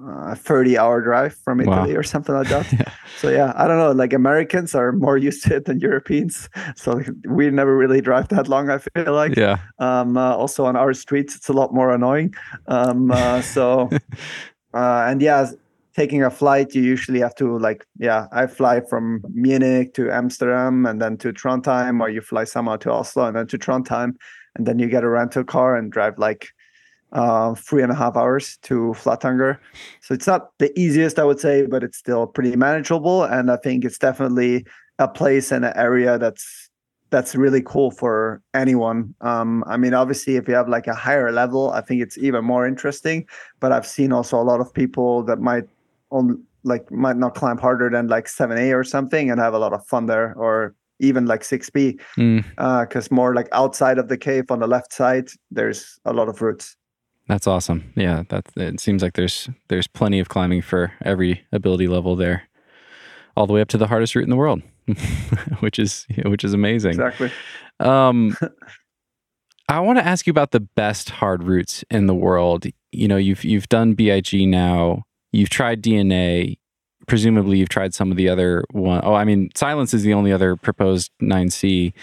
a 0.07 0.35
30 0.35 0.77
hour 0.77 1.01
drive 1.01 1.35
from 1.35 1.61
Italy 1.61 1.93
wow. 1.93 1.99
or 1.99 2.03
something 2.03 2.35
like 2.35 2.49
that. 2.49 2.71
yeah. 2.73 2.91
So 3.19 3.29
yeah, 3.29 3.53
I 3.55 3.67
don't 3.67 3.77
know. 3.77 3.91
Like 3.91 4.13
Americans 4.13 4.73
are 4.75 4.91
more 4.91 5.17
used 5.17 5.43
to 5.45 5.57
it 5.57 5.65
than 5.65 5.79
Europeans. 5.79 6.49
So 6.75 7.01
we 7.25 7.49
never 7.49 7.75
really 7.75 8.01
drive 8.01 8.29
that 8.29 8.47
long. 8.47 8.69
I 8.69 8.79
feel 8.79 9.13
like. 9.13 9.35
Yeah. 9.35 9.59
Um, 9.79 10.17
uh, 10.17 10.35
also 10.35 10.65
on 10.65 10.75
our 10.75 10.93
streets, 10.93 11.35
it's 11.35 11.49
a 11.49 11.53
lot 11.53 11.73
more 11.73 11.93
annoying. 11.93 12.33
Um, 12.67 13.11
uh, 13.11 13.41
so, 13.55 13.89
uh, 14.73 15.05
and 15.07 15.21
yeah, 15.21 15.51
taking 15.95 16.23
a 16.23 16.29
flight, 16.29 16.73
you 16.73 16.81
usually 16.81 17.19
have 17.19 17.35
to 17.35 17.57
like, 17.57 17.85
yeah, 17.97 18.27
I 18.31 18.47
fly 18.47 18.81
from 18.81 19.23
Munich 19.33 19.93
to 19.95 20.11
Amsterdam 20.11 20.85
and 20.85 21.01
then 21.01 21.17
to 21.17 21.33
Trondheim, 21.33 22.01
or 22.01 22.09
you 22.09 22.21
fly 22.21 22.45
somehow 22.45 22.77
to 22.77 22.91
Oslo 22.91 23.25
and 23.25 23.35
then 23.35 23.47
to 23.47 23.57
Trondheim, 23.57 24.15
and 24.55 24.65
then 24.65 24.79
you 24.79 24.87
get 24.87 25.03
a 25.03 25.09
rental 25.09 25.43
car 25.43 25.75
and 25.75 25.91
drive 25.91 26.17
like 26.17 26.49
uh, 27.11 27.53
three 27.55 27.83
and 27.83 27.91
a 27.91 27.95
half 27.95 28.15
hours 28.15 28.57
to 28.63 28.93
Flatanger. 28.97 29.57
So 30.01 30.13
it's 30.13 30.27
not 30.27 30.57
the 30.59 30.77
easiest, 30.79 31.19
I 31.19 31.23
would 31.23 31.39
say, 31.39 31.65
but 31.65 31.83
it's 31.83 31.97
still 31.97 32.27
pretty 32.27 32.55
manageable. 32.55 33.23
And 33.23 33.51
I 33.51 33.57
think 33.57 33.85
it's 33.85 33.97
definitely 33.97 34.65
a 34.99 35.07
place 35.07 35.51
and 35.51 35.65
an 35.65 35.73
area 35.75 36.17
that's 36.17 36.69
that's 37.09 37.35
really 37.35 37.61
cool 37.61 37.91
for 37.91 38.41
anyone. 38.53 39.13
Um, 39.19 39.65
I 39.67 39.75
mean, 39.75 39.93
obviously, 39.93 40.37
if 40.37 40.47
you 40.47 40.53
have 40.53 40.69
like 40.69 40.87
a 40.87 40.95
higher 40.95 41.31
level, 41.31 41.71
I 41.71 41.81
think 41.81 42.01
it's 42.01 42.17
even 42.17 42.45
more 42.45 42.65
interesting. 42.65 43.27
But 43.59 43.73
I've 43.73 43.85
seen 43.85 44.13
also 44.13 44.39
a 44.39 44.43
lot 44.43 44.61
of 44.61 44.73
people 44.73 45.23
that 45.23 45.39
might 45.39 45.65
on 46.09 46.41
like 46.63 46.89
might 46.89 47.17
not 47.17 47.35
climb 47.35 47.57
harder 47.57 47.89
than 47.89 48.07
like 48.07 48.25
7A 48.25 48.73
or 48.73 48.83
something 48.83 49.29
and 49.29 49.39
have 49.39 49.53
a 49.53 49.59
lot 49.59 49.73
of 49.73 49.85
fun 49.85 50.05
there, 50.05 50.33
or 50.37 50.73
even 50.99 51.25
like 51.25 51.41
6B, 51.41 51.97
because 52.15 53.07
mm. 53.07 53.11
uh, 53.11 53.15
more 53.15 53.35
like 53.35 53.49
outside 53.51 53.97
of 53.97 54.07
the 54.07 54.17
cave 54.17 54.49
on 54.49 54.59
the 54.59 54.67
left 54.67 54.93
side, 54.93 55.29
there's 55.49 55.99
a 56.05 56.13
lot 56.13 56.29
of 56.29 56.41
routes. 56.41 56.77
That's 57.31 57.47
awesome. 57.47 57.93
Yeah, 57.95 58.23
that 58.27 58.49
it 58.57 58.81
seems 58.81 59.01
like 59.01 59.13
there's 59.13 59.47
there's 59.69 59.87
plenty 59.87 60.19
of 60.19 60.27
climbing 60.27 60.61
for 60.61 60.91
every 61.01 61.45
ability 61.53 61.87
level 61.87 62.17
there, 62.17 62.43
all 63.37 63.47
the 63.47 63.53
way 63.53 63.61
up 63.61 63.69
to 63.69 63.77
the 63.77 63.87
hardest 63.87 64.15
route 64.15 64.25
in 64.25 64.29
the 64.29 64.35
world, 64.35 64.61
which 65.61 65.79
is 65.79 66.05
which 66.25 66.43
is 66.43 66.53
amazing. 66.53 66.91
Exactly. 66.91 67.31
Um, 67.79 68.35
I 69.69 69.79
want 69.79 69.97
to 69.97 70.05
ask 70.05 70.27
you 70.27 70.31
about 70.31 70.51
the 70.51 70.59
best 70.59 71.09
hard 71.09 71.45
routes 71.45 71.85
in 71.89 72.07
the 72.07 72.13
world. 72.13 72.65
You 72.91 73.07
know, 73.07 73.15
you've 73.15 73.45
you've 73.45 73.69
done 73.69 73.93
BIG 73.93 74.45
now. 74.49 75.03
You've 75.31 75.49
tried 75.49 75.81
DNA. 75.81 76.57
Presumably, 77.07 77.59
you've 77.59 77.69
tried 77.69 77.93
some 77.93 78.11
of 78.11 78.17
the 78.17 78.27
other 78.27 78.65
one. 78.71 78.99
Oh, 79.05 79.13
I 79.13 79.23
mean, 79.23 79.51
silence 79.55 79.93
is 79.93 80.03
the 80.03 80.13
only 80.13 80.33
other 80.33 80.57
proposed 80.57 81.11
9C, 81.21 81.93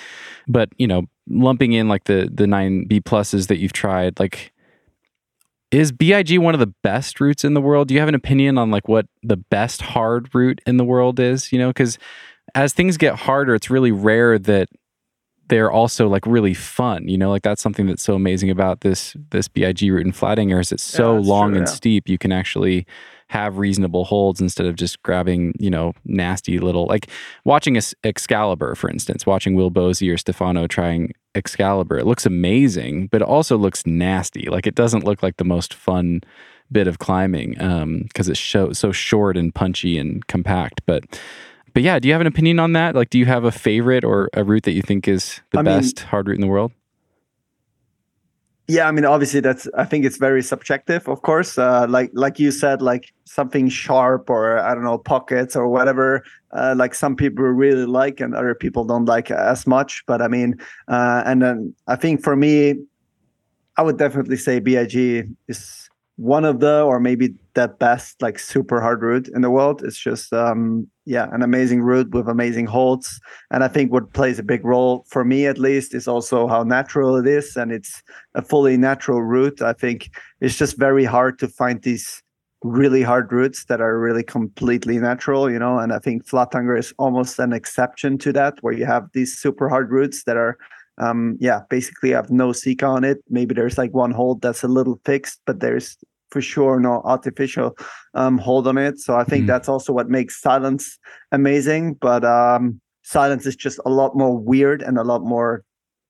but 0.47 0.71
you 0.79 0.87
know, 0.87 1.03
lumping 1.29 1.75
in 1.75 1.87
like 1.87 2.05
the 2.05 2.31
the 2.33 2.47
9B 2.47 3.03
pluses 3.03 3.49
that 3.49 3.59
you've 3.59 3.75
tried, 3.75 4.19
like 4.19 4.55
is 5.71 5.93
BIG 5.93 6.39
one 6.39 6.55
of 6.55 6.61
the 6.61 6.73
best 6.83 7.21
routes 7.21 7.45
in 7.45 7.55
the 7.55 7.61
world? 7.61 7.89
Do 7.89 7.95
you 7.95 8.01
have 8.01 8.09
an 8.09 8.15
opinion 8.15 8.59
on 8.59 8.71
like 8.71 8.89
what 8.89 9.07
the 9.23 9.37
best 9.37 9.83
hard 9.83 10.35
route 10.35 10.61
in 10.67 10.77
the 10.77 10.85
world 10.85 11.21
is? 11.21 11.53
You 11.53 11.59
know, 11.59 11.69
because 11.69 11.99
as 12.55 12.73
things 12.73 12.97
get 12.97 13.15
harder, 13.15 13.55
it's 13.55 13.71
really 13.71 13.93
rare 13.93 14.39
that 14.39 14.69
they're 15.49 15.71
also 15.71 16.09
like 16.09 16.27
really 16.27 16.55
fun. 16.55 17.09
You 17.09 17.19
know, 17.19 17.31
like 17.31 17.43
that's 17.43 17.63
something 17.63 17.87
that's 17.87 18.03
so 18.03 18.15
amazing 18.15 18.51
about 18.51 18.81
this 18.81 19.17
this 19.31 19.49
BIG 19.49 19.83
route 19.83 20.07
in 20.07 20.13
Flatanger 20.13 20.61
is 20.61 20.73
it's 20.73 20.83
so 20.83 21.19
yeah, 21.19 21.29
long 21.29 21.51
true, 21.51 21.59
and 21.59 21.69
yeah. 21.69 21.75
steep. 21.75 22.09
You 22.09 22.19
can 22.19 22.33
actually 22.33 22.87
have 23.31 23.59
reasonable 23.59 24.05
holds 24.05 24.41
instead 24.41 24.67
of 24.67 24.77
just 24.77 25.03
grabbing, 25.03 25.55
you 25.59 25.71
know, 25.71 25.93
nasty 26.05 26.59
little 26.59 26.87
like 26.87 27.09
watching 27.45 27.79
Excalibur, 28.05 28.75
for 28.75 28.91
instance, 28.91 29.27
watching 29.27 29.55
Will 29.55 29.71
Bosi 29.71 30.13
or 30.13 30.17
Stefano 30.17 30.67
trying 30.67 31.13
Excalibur. 31.35 31.99
It 31.99 32.07
looks 32.07 32.25
amazing, 32.25 33.09
but 33.09 33.21
it 33.21 33.29
also 33.29 33.57
looks 33.57 33.87
nasty. 33.87 34.49
Like 34.49 34.67
it 34.67 34.75
doesn't 34.75 35.05
look 35.05 35.23
like 35.23 35.37
the 35.37 35.45
most 35.45 35.75
fun 35.75 36.23
bit 36.73 36.87
of 36.87 36.99
climbing 36.99 37.53
because 37.53 38.29
um, 38.29 38.33
it's 38.33 38.41
so, 38.41 38.73
so 38.73 38.93
short 38.93 39.37
and 39.37 39.55
punchy 39.55 39.99
and 39.99 40.27
compact. 40.27 40.81
But 40.87 41.05
but 41.75 41.83
yeah, 41.83 41.99
do 41.99 42.09
you 42.09 42.15
have 42.15 42.21
an 42.21 42.27
opinion 42.27 42.59
on 42.59 42.73
that? 42.73 42.95
Like, 42.95 43.11
do 43.11 43.19
you 43.19 43.27
have 43.27 43.45
a 43.45 43.53
favorite 43.53 44.05
or 44.05 44.31
a 44.33 44.43
route 44.43 44.65
that 44.65 44.73
you 44.73 44.83
think 44.83 45.07
is 45.07 45.41
the 45.53 45.61
I 45.61 45.63
best 45.63 46.01
mean, 46.01 46.09
hard 46.09 46.29
route 46.29 46.35
in 46.35 46.41
the 46.41 46.47
world? 46.47 46.73
Yeah 48.69 48.87
i 48.87 48.91
mean 48.91 49.05
obviously 49.05 49.41
that's 49.41 49.67
i 49.77 49.85
think 49.85 50.05
it's 50.05 50.19
very 50.19 50.43
subjective 50.43 51.09
of 51.09 51.23
course. 51.23 51.59
Uh, 51.59 51.87
like 51.89 52.11
like 52.13 52.39
you 52.39 52.51
said 52.51 52.83
like 52.83 53.13
something 53.25 53.69
sharp 53.69 54.31
or 54.31 54.59
i 54.59 54.75
don't 54.75 54.85
know 54.85 54.99
pockets 54.99 55.57
or 55.57 55.69
whatever 55.69 56.23
uh, 56.53 56.75
like 56.77 56.95
some 56.95 57.17
people 57.17 57.45
really 57.45 57.85
like 57.85 58.21
and 58.21 58.35
other 58.35 58.55
people 58.55 58.83
don't 58.85 59.05
like 59.05 59.31
as 59.31 59.67
much. 59.67 60.03
But 60.07 60.23
i 60.23 60.29
mean 60.29 60.55
uh, 60.89 61.23
and 61.27 61.43
then 61.43 61.75
i 61.87 61.97
think 61.97 62.23
for 62.23 62.37
me 62.37 62.75
i 63.77 63.83
would 63.83 63.99
definitely 63.99 64.37
say 64.37 64.61
big 64.61 65.29
is 65.49 65.89
one 66.17 66.45
of 66.45 66.61
the 66.61 66.83
or 66.83 67.01
maybe 67.01 67.35
the 67.59 67.67
best 67.67 68.23
like 68.23 68.39
super 68.39 68.81
hard 68.81 69.03
route 69.03 69.29
in 69.35 69.43
the 69.43 69.51
world. 69.51 69.83
It's 69.83 69.99
just 69.99 70.33
um 70.33 70.87
yeah 71.07 71.27
an 71.33 71.43
amazing 71.43 71.83
route 71.83 72.11
with 72.11 72.29
amazing 72.29 72.67
holds. 72.67 73.21
And 73.51 73.65
i 73.65 73.69
think 73.69 73.91
what 73.91 74.13
plays 74.13 74.39
a 74.39 74.51
big 74.53 74.65
role 74.65 75.05
for 75.09 75.25
me 75.25 75.41
at 75.47 75.59
least 75.59 75.93
is 75.93 76.07
also 76.07 76.47
how 76.47 76.63
natural 76.63 77.17
it 77.17 77.27
is. 77.27 77.57
And 77.57 77.73
it's 77.73 78.01
a 78.37 78.43
fully 78.43 78.77
natural 78.77 79.23
route. 79.23 79.61
I 79.61 79.73
think 79.73 79.99
it's 80.41 80.57
just 80.57 80.79
very 80.79 81.05
hard 81.05 81.41
to 81.41 81.49
find 81.49 81.83
these 81.83 82.23
really 82.63 83.03
hard 83.03 83.33
routes 83.33 83.65
that 83.65 83.81
are 83.81 83.99
really 83.99 84.23
completely 84.23 84.99
natural 84.99 85.51
you 85.51 85.59
know? 85.65 85.79
And 85.83 85.93
i 85.93 85.99
think 86.05 86.27
flatanger 86.29 86.77
is 86.79 86.93
almost 87.05 87.39
an 87.39 87.53
exception 87.53 88.19
to 88.19 88.33
that 88.39 88.55
where 88.63 88.77
you 88.79 88.87
have 88.95 89.05
these 89.15 89.33
super 89.45 89.69
hard 89.69 89.91
routes 89.91 90.25
that 90.25 90.37
are 90.37 90.59
um, 91.01 91.37
yeah, 91.41 91.61
basically 91.71 92.11
have 92.11 92.31
no 92.31 92.53
seek 92.53 92.83
on 92.83 93.05
it. 93.05 93.19
Maybe 93.29 93.55
there's 93.55 93.79
like 93.79 93.95
one 93.95 94.11
hold 94.11 94.43
that's 94.43 94.65
a 94.65 94.69
little 94.69 95.01
fixed, 95.05 95.41
but 95.47 95.61
there's 95.61 95.97
for 96.31 96.41
sure 96.41 96.79
no 96.79 97.01
artificial 97.05 97.77
um, 98.15 98.39
hold 98.39 98.67
on 98.67 98.79
it. 98.79 98.99
So 98.99 99.17
I 99.17 99.25
think 99.25 99.45
mm. 99.45 99.47
that's 99.47 99.69
also 99.69 99.93
what 99.93 100.11
makes 100.11 100.41
silence 100.41 100.99
amazing. 101.33 101.95
But 101.95 102.25
um, 102.25 102.81
silence 103.03 103.47
is 103.47 103.57
just 103.57 103.79
a 103.87 103.91
lot 103.91 104.17
more 104.17 104.37
weird 104.37 104.83
and 104.83 104.99
a 104.99 105.05
lot 105.05 105.23
more 105.23 105.65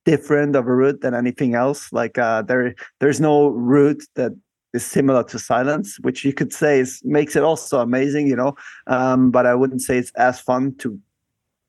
different 0.05 0.57
of 0.57 0.67
a 0.67 0.75
route 0.75 1.03
than 1.03 1.15
anything 1.15 1.55
else. 1.55 1.93
Like 1.93 2.17
uh, 2.17 2.43
there, 2.43 2.75
there's 3.01 3.21
no 3.21 3.49
route 3.49 4.03
that 4.15 4.33
is 4.73 4.85
similar 4.85 5.23
to 5.25 5.39
silence, 5.39 5.99
which 6.01 6.25
you 6.25 6.33
could 6.33 6.53
say 6.53 6.81
is 6.81 7.01
makes 7.05 7.37
it 7.37 7.43
also 7.43 7.81
amazing, 7.81 8.27
you 8.27 8.37
know. 8.37 8.55
Um, 8.87 9.31
but 9.31 9.47
I 9.47 9.55
wouldn't 9.55 9.83
say 9.83 9.99
it's 9.99 10.13
as 10.13 10.41
fun 10.41 10.75
to 10.77 10.99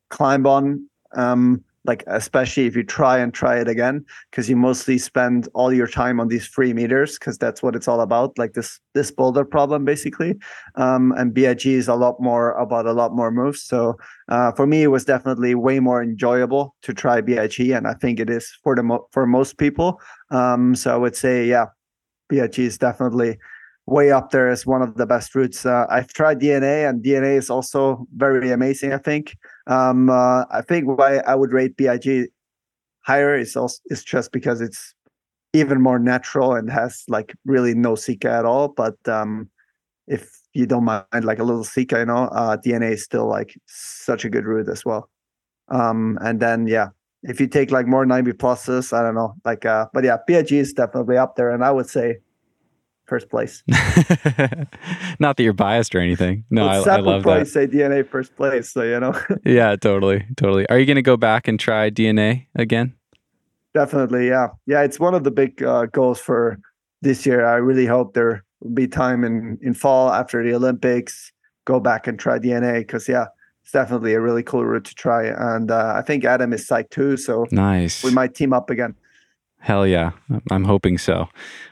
climb 0.09 0.47
on. 0.47 0.87
Um, 1.15 1.63
like 1.85 2.03
especially 2.07 2.65
if 2.65 2.75
you 2.75 2.83
try 2.83 3.17
and 3.17 3.33
try 3.33 3.57
it 3.57 3.67
again 3.67 4.05
because 4.29 4.49
you 4.49 4.55
mostly 4.55 4.97
spend 4.97 5.47
all 5.53 5.71
your 5.71 5.87
time 5.87 6.19
on 6.19 6.27
these 6.27 6.45
free 6.45 6.73
meters 6.73 7.17
because 7.17 7.37
that's 7.37 7.63
what 7.63 7.75
it's 7.75 7.87
all 7.87 8.01
about 8.01 8.37
like 8.37 8.53
this 8.53 8.79
this 8.93 9.11
boulder 9.11 9.45
problem 9.45 9.85
basically 9.85 10.35
um, 10.75 11.13
and 11.17 11.33
big 11.33 11.65
is 11.65 11.87
a 11.87 11.95
lot 11.95 12.19
more 12.19 12.51
about 12.53 12.85
a 12.85 12.93
lot 12.93 13.15
more 13.15 13.31
moves 13.31 13.63
so 13.63 13.97
uh, 14.27 14.51
for 14.51 14.67
me 14.67 14.83
it 14.83 14.87
was 14.87 15.05
definitely 15.05 15.55
way 15.55 15.79
more 15.79 16.03
enjoyable 16.03 16.75
to 16.81 16.93
try 16.93 17.21
big 17.21 17.59
and 17.59 17.87
i 17.87 17.93
think 17.93 18.19
it 18.19 18.29
is 18.29 18.51
for 18.63 18.75
the 18.75 18.83
mo- 18.83 19.07
for 19.11 19.25
most 19.25 19.57
people 19.57 20.01
um, 20.31 20.75
so 20.75 20.93
i 20.93 20.97
would 20.97 21.15
say 21.15 21.45
yeah 21.45 21.67
big 22.27 22.59
is 22.59 22.77
definitely 22.77 23.37
way 23.89 24.11
up 24.11 24.29
there 24.29 24.49
as 24.49 24.65
one 24.65 24.81
of 24.81 24.95
the 24.95 25.05
best 25.05 25.33
routes. 25.35 25.65
Uh, 25.65 25.85
I've 25.89 26.13
tried 26.13 26.39
DNA, 26.39 26.87
and 26.87 27.03
DNA 27.03 27.37
is 27.37 27.49
also 27.49 28.07
very 28.15 28.51
amazing. 28.51 28.93
I 28.93 28.97
think. 28.97 29.35
Um, 29.69 30.09
uh, 30.09 30.45
I 30.49 30.61
think 30.61 30.85
why 30.87 31.19
I 31.19 31.35
would 31.35 31.53
rate 31.53 31.77
BIG 31.77 32.29
higher 33.01 33.35
is 33.35 33.55
also 33.55 33.79
is 33.85 34.03
just 34.03 34.31
because 34.31 34.61
it's 34.61 34.93
even 35.53 35.81
more 35.81 35.99
natural 35.99 36.55
and 36.55 36.69
has 36.69 37.03
like 37.07 37.35
really 37.45 37.73
no 37.75 37.95
Sika 37.95 38.29
at 38.29 38.45
all. 38.45 38.67
But 38.67 38.97
um, 39.07 39.49
if 40.07 40.29
you 40.53 40.65
don't 40.65 40.85
mind 40.85 41.23
like 41.23 41.39
a 41.39 41.43
little 41.43 41.63
Sika, 41.63 41.99
you 41.99 42.05
know, 42.05 42.25
uh, 42.31 42.57
DNA 42.57 42.93
is 42.93 43.03
still 43.03 43.27
like 43.27 43.55
such 43.67 44.25
a 44.25 44.29
good 44.29 44.45
route 44.45 44.69
as 44.69 44.83
well. 44.83 45.09
Um, 45.69 46.17
and 46.21 46.39
then 46.39 46.65
yeah, 46.65 46.89
if 47.21 47.39
you 47.39 47.47
take 47.47 47.69
like 47.69 47.85
more 47.85 48.05
90 48.05 48.31
pluses, 48.33 48.91
I 48.91 49.03
don't 49.03 49.15
know, 49.15 49.35
like 49.45 49.65
uh, 49.65 49.85
but 49.93 50.03
yeah, 50.03 50.17
BIG 50.25 50.51
is 50.53 50.73
definitely 50.73 51.17
up 51.17 51.35
there, 51.35 51.51
and 51.51 51.63
I 51.63 51.71
would 51.71 51.89
say 51.89 52.17
first 53.09 53.29
place. 53.29 53.63
Not 55.19 55.35
that 55.37 55.43
you're 55.43 55.53
biased 55.53 55.93
or 55.95 55.99
anything. 55.99 56.45
No, 56.49 56.65
I, 56.67 56.75
I 56.77 56.99
love 56.99 57.23
probably 57.23 57.43
that. 57.43 57.47
say 57.47 57.67
DNA 57.67 58.07
first 58.07 58.35
place, 58.35 58.71
so 58.71 58.83
you 58.83 58.99
know, 58.99 59.19
Yeah, 59.45 59.75
totally, 59.75 60.25
totally. 60.37 60.67
Are 60.69 60.79
you 60.79 60.85
going 60.85 60.95
to 60.95 61.01
go 61.01 61.17
back 61.17 61.47
and 61.47 61.59
try 61.59 61.89
DNA 61.89 62.45
again? 62.55 62.93
definitely, 63.75 64.27
yeah, 64.27 64.47
yeah. 64.65 64.81
It's 64.81 64.99
one 64.99 65.13
of 65.13 65.23
the 65.23 65.31
big 65.31 65.61
uh, 65.63 65.85
goals 65.87 66.19
for 66.19 66.59
this 67.01 67.25
year. 67.25 67.45
I 67.45 67.55
really 67.55 67.85
hope 67.85 68.13
there 68.13 68.43
will 68.61 68.71
be 68.71 68.87
time 68.87 69.23
in 69.23 69.57
in 69.61 69.73
fall 69.73 70.11
after 70.11 70.43
the 70.43 70.53
Olympics, 70.55 71.31
go 71.65 71.79
back 71.79 72.07
and 72.07 72.17
try 72.19 72.39
DNA 72.39 72.79
because 72.79 73.07
yeah, 73.07 73.27
it's 73.63 73.71
definitely 73.71 74.13
a 74.15 74.21
really 74.21 74.43
cool 74.43 74.65
route 74.65 74.85
to 74.85 74.95
try. 74.95 75.25
And 75.27 75.69
uh, 75.71 75.93
I 75.95 76.01
think 76.01 76.25
Adam 76.25 76.51
is 76.53 76.67
psyched 76.67 76.89
too, 76.89 77.15
so 77.17 77.45
Nice. 77.51 78.03
we 78.03 78.11
might 78.11 78.33
team 78.35 78.53
up 78.53 78.69
again. 78.69 78.95
Hell 79.59 79.85
yeah. 79.85 80.11
I'm 80.51 80.63
hoping 80.63 80.97
so. 80.97 81.29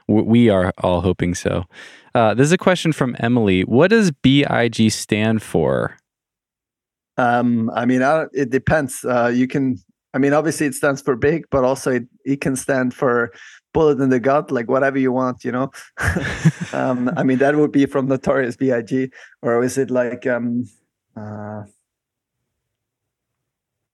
We 0.07 0.49
are 0.49 0.73
all 0.83 1.01
hoping 1.01 1.35
so. 1.35 1.65
Uh, 2.13 2.33
this 2.33 2.45
is 2.45 2.51
a 2.51 2.57
question 2.57 2.91
from 2.91 3.15
Emily. 3.19 3.61
What 3.61 3.89
does 3.89 4.11
BIG 4.11 4.91
stand 4.91 5.41
for? 5.41 5.97
Um, 7.17 7.69
I 7.73 7.85
mean, 7.85 8.03
I, 8.03 8.25
it 8.33 8.49
depends. 8.49 9.03
Uh, 9.03 9.31
you 9.33 9.47
can, 9.47 9.77
I 10.13 10.17
mean, 10.17 10.33
obviously 10.33 10.67
it 10.67 10.75
stands 10.75 11.01
for 11.01 11.15
big, 11.15 11.45
but 11.49 11.63
also 11.63 11.91
it, 11.91 12.07
it 12.25 12.41
can 12.41 12.55
stand 12.55 12.93
for 12.93 13.31
bullet 13.73 13.99
in 13.99 14.09
the 14.09 14.19
gut, 14.19 14.51
like 14.51 14.69
whatever 14.69 14.97
you 14.97 15.11
want, 15.11 15.43
you 15.43 15.51
know. 15.51 15.71
um, 16.73 17.09
I 17.15 17.23
mean, 17.23 17.37
that 17.39 17.55
would 17.55 17.71
be 17.71 17.85
from 17.85 18.07
Notorious 18.07 18.55
B.I.G. 18.55 19.09
Or 19.41 19.63
is 19.63 19.77
it 19.77 19.89
like 19.89 20.27
um, 20.27 20.65
uh, 21.15 21.63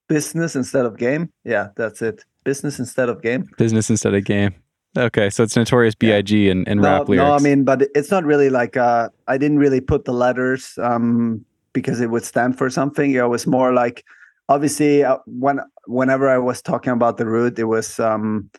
business 0.08 0.56
instead 0.56 0.86
of 0.86 0.98
game? 0.98 1.32
Yeah, 1.44 1.70
that's 1.76 2.02
it. 2.02 2.24
Business 2.44 2.80
instead 2.80 3.10
of 3.10 3.22
game. 3.22 3.50
Business 3.58 3.90
instead 3.90 4.14
of 4.14 4.24
game. 4.24 4.54
Okay, 4.98 5.30
so 5.30 5.44
it's 5.44 5.56
Notorious 5.56 5.96
Yeah. 6.00 6.10
B.I.G. 6.12 6.50
and, 6.50 6.68
and 6.68 6.82
no, 6.82 6.88
rap 6.88 7.10
lyrics. 7.10 7.28
no, 7.28 7.34
I 7.34 7.40
mean, 7.40 7.64
but 7.64 7.84
it's 7.96 8.12
not 8.12 8.24
really 8.26 8.50
like 8.50 8.78
uh, 8.78 9.10
I 9.28 9.38
didn't 9.38 9.58
really 9.58 9.82
put 9.82 10.06
the 10.06 10.14
letters 10.14 10.78
um, 10.82 11.44
because 11.74 12.00
it 12.00 12.12
would 12.12 12.24
stand 12.24 12.58
for 12.58 12.70
something. 12.70 13.12
It 13.12 13.28
was 13.28 13.48
more 13.48 13.74
like 13.74 14.04
obviously 14.50 15.04
uh, 15.04 15.18
when 15.26 15.60
whenever 15.88 16.30
I 16.30 16.38
was 16.38 16.62
talking 16.62 16.94
about 16.94 17.18
the 17.18 17.26
route, 17.26 17.58
it 17.58 17.64
was 17.64 18.00
um, 18.00 18.52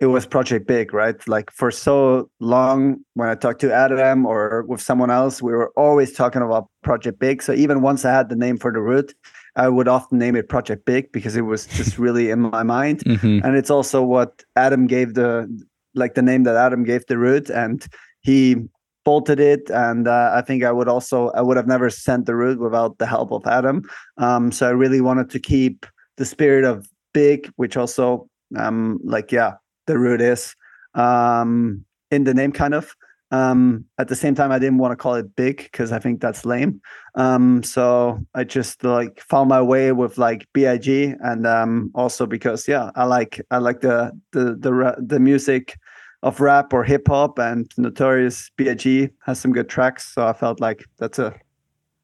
it 0.00 0.06
was 0.06 0.24
Project 0.24 0.66
Big, 0.66 0.94
right? 0.94 1.16
Like 1.28 1.50
for 1.50 1.70
so 1.70 2.30
long, 2.40 3.04
when 3.14 3.28
I 3.28 3.34
talked 3.34 3.60
to 3.60 3.72
Adam 3.72 4.24
or 4.24 4.64
with 4.66 4.80
someone 4.80 5.10
else, 5.10 5.42
we 5.42 5.52
were 5.52 5.72
always 5.76 6.12
talking 6.12 6.40
about 6.40 6.70
Project 6.82 7.18
Big. 7.18 7.42
So 7.42 7.52
even 7.52 7.82
once 7.82 8.06
I 8.06 8.12
had 8.12 8.30
the 8.30 8.36
name 8.36 8.56
for 8.56 8.72
the 8.72 8.80
route, 8.80 9.12
I 9.56 9.68
would 9.68 9.88
often 9.88 10.18
name 10.18 10.36
it 10.36 10.48
Project 10.48 10.84
Big 10.84 11.10
because 11.12 11.36
it 11.36 11.42
was 11.42 11.66
just 11.66 11.98
really 11.98 12.30
in 12.30 12.40
my 12.40 12.62
mind 12.62 13.00
Mhm. 13.06 13.42
and 13.44 13.56
it's 13.56 13.70
also 13.70 14.02
what 14.02 14.44
Adam 14.56 14.86
gave 14.86 15.14
the 15.14 15.46
like 15.94 16.14
the 16.14 16.22
name 16.22 16.44
that 16.44 16.54
Adam 16.56 16.84
gave 16.84 17.04
the 17.06 17.18
route, 17.18 17.50
and 17.50 17.84
he 18.20 18.56
bolted 19.04 19.40
it. 19.40 19.68
And 19.70 20.06
uh, 20.06 20.30
I 20.34 20.40
think 20.42 20.62
I 20.62 20.70
would 20.70 20.86
also 20.88 21.30
I 21.30 21.42
would 21.42 21.56
have 21.56 21.66
never 21.66 21.90
sent 21.90 22.26
the 22.26 22.36
route 22.36 22.60
without 22.60 22.98
the 22.98 23.06
help 23.06 23.32
of 23.32 23.44
Adam. 23.46 23.82
Um, 24.18 24.52
so 24.52 24.68
I 24.68 24.70
really 24.70 25.00
wanted 25.00 25.30
to 25.30 25.40
keep 25.40 25.86
the 26.16 26.24
spirit 26.24 26.64
of 26.64 26.86
big, 27.12 27.50
which 27.56 27.76
also 27.76 28.28
um, 28.56 29.00
like 29.02 29.32
yeah, 29.32 29.54
the 29.86 29.98
route 29.98 30.20
is 30.20 30.54
um, 30.94 31.84
in 32.10 32.24
the 32.24 32.34
name 32.34 32.52
kind 32.52 32.74
of. 32.74 32.94
Um, 33.30 33.84
at 33.98 34.08
the 34.08 34.16
same 34.16 34.34
time, 34.34 34.50
I 34.50 34.58
didn't 34.58 34.78
want 34.78 34.92
to 34.92 34.96
call 34.96 35.14
it 35.14 35.36
big 35.36 35.58
because 35.58 35.92
I 35.92 35.98
think 35.98 36.20
that's 36.20 36.44
lame. 36.44 36.80
Um, 37.14 37.62
so 37.62 38.18
I 38.34 38.44
just 38.44 38.82
like 38.84 39.20
found 39.20 39.48
my 39.48 39.62
way 39.62 39.92
with 39.92 40.18
like 40.18 40.46
Big, 40.52 40.88
and 40.88 41.46
um, 41.46 41.90
also 41.94 42.26
because 42.26 42.66
yeah, 42.66 42.90
I 42.96 43.04
like 43.04 43.40
I 43.50 43.58
like 43.58 43.80
the 43.80 44.12
the 44.32 44.56
the 44.56 44.96
the 44.98 45.20
music 45.20 45.78
of 46.22 46.40
rap 46.40 46.72
or 46.72 46.84
hip 46.84 47.06
hop, 47.08 47.38
and 47.38 47.70
Notorious 47.76 48.50
Big 48.56 49.12
has 49.24 49.40
some 49.40 49.52
good 49.52 49.68
tracks. 49.68 50.12
So 50.12 50.26
I 50.26 50.32
felt 50.32 50.60
like 50.60 50.84
that's 50.98 51.18
a 51.18 51.34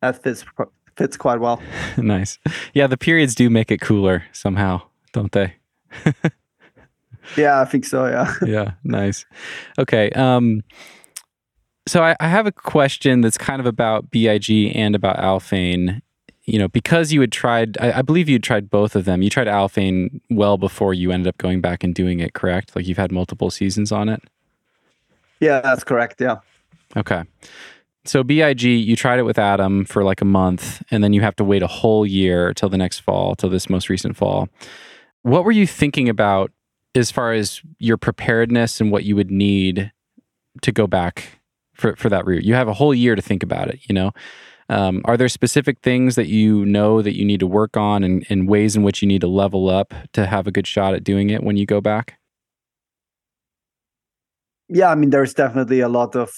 that 0.02 0.22
fits 0.22 0.44
fits 0.96 1.16
quite 1.16 1.40
well. 1.40 1.60
nice. 1.96 2.38
Yeah, 2.72 2.86
the 2.86 2.96
periods 2.96 3.34
do 3.34 3.50
make 3.50 3.70
it 3.70 3.80
cooler 3.80 4.24
somehow, 4.32 4.82
don't 5.12 5.32
they? 5.32 5.54
Yeah, 7.36 7.60
I 7.60 7.64
think 7.64 7.84
so. 7.84 8.06
Yeah. 8.06 8.32
yeah, 8.46 8.72
nice. 8.84 9.24
Okay. 9.78 10.10
Um, 10.10 10.62
so 11.86 12.02
I, 12.02 12.16
I 12.20 12.28
have 12.28 12.46
a 12.46 12.52
question 12.52 13.20
that's 13.20 13.38
kind 13.38 13.60
of 13.60 13.66
about 13.66 14.10
BIG 14.10 14.74
and 14.74 14.94
about 14.94 15.16
Alphane. 15.18 16.02
You 16.44 16.60
know, 16.60 16.68
because 16.68 17.12
you 17.12 17.20
had 17.20 17.32
tried, 17.32 17.76
I, 17.78 17.98
I 17.98 18.02
believe 18.02 18.28
you 18.28 18.38
tried 18.38 18.70
both 18.70 18.94
of 18.94 19.04
them. 19.04 19.20
You 19.20 19.30
tried 19.30 19.48
Alphane 19.48 20.20
well 20.30 20.56
before 20.56 20.94
you 20.94 21.10
ended 21.10 21.26
up 21.26 21.38
going 21.38 21.60
back 21.60 21.82
and 21.82 21.92
doing 21.92 22.20
it, 22.20 22.34
correct? 22.34 22.76
Like 22.76 22.86
you've 22.86 22.98
had 22.98 23.10
multiple 23.10 23.50
seasons 23.50 23.90
on 23.90 24.08
it. 24.08 24.22
Yeah, 25.40 25.60
that's 25.60 25.82
correct. 25.82 26.20
Yeah. 26.20 26.36
Okay. 26.96 27.24
So 28.04 28.22
BIG, 28.22 28.62
you 28.62 28.94
tried 28.94 29.18
it 29.18 29.24
with 29.24 29.40
Adam 29.40 29.84
for 29.84 30.04
like 30.04 30.20
a 30.20 30.24
month, 30.24 30.82
and 30.92 31.02
then 31.02 31.12
you 31.12 31.20
have 31.22 31.34
to 31.36 31.44
wait 31.44 31.62
a 31.62 31.66
whole 31.66 32.06
year 32.06 32.54
till 32.54 32.68
the 32.68 32.78
next 32.78 33.00
fall, 33.00 33.34
till 33.34 33.50
this 33.50 33.68
most 33.68 33.88
recent 33.88 34.16
fall. 34.16 34.48
What 35.22 35.44
were 35.44 35.52
you 35.52 35.66
thinking 35.66 36.08
about 36.08 36.52
as 36.94 37.10
far 37.10 37.32
as 37.32 37.60
your 37.78 37.96
preparedness 37.96 38.80
and 38.80 38.92
what 38.92 39.02
you 39.02 39.16
would 39.16 39.32
need 39.32 39.90
to 40.62 40.70
go 40.70 40.86
back 40.86 41.40
for, 41.76 41.96
for 41.96 42.08
that 42.08 42.26
route? 42.26 42.44
You 42.44 42.54
have 42.54 42.68
a 42.68 42.74
whole 42.74 42.94
year 42.94 43.14
to 43.14 43.22
think 43.22 43.42
about 43.42 43.68
it, 43.68 43.80
you 43.88 43.94
know? 43.94 44.12
Um, 44.68 45.02
are 45.04 45.16
there 45.16 45.28
specific 45.28 45.78
things 45.78 46.16
that 46.16 46.26
you 46.26 46.66
know 46.66 47.00
that 47.00 47.16
you 47.16 47.24
need 47.24 47.38
to 47.38 47.46
work 47.46 47.76
on 47.76 48.02
and, 48.02 48.26
and 48.28 48.48
ways 48.48 48.74
in 48.74 48.82
which 48.82 49.00
you 49.00 49.06
need 49.06 49.20
to 49.20 49.28
level 49.28 49.70
up 49.70 49.94
to 50.12 50.26
have 50.26 50.48
a 50.48 50.50
good 50.50 50.66
shot 50.66 50.92
at 50.92 51.04
doing 51.04 51.30
it 51.30 51.44
when 51.44 51.56
you 51.56 51.66
go 51.66 51.80
back? 51.80 52.18
yeah, 54.68 54.90
I 54.90 54.94
mean, 54.94 55.10
there's 55.10 55.34
definitely 55.34 55.80
a 55.80 55.88
lot 55.88 56.16
of 56.16 56.32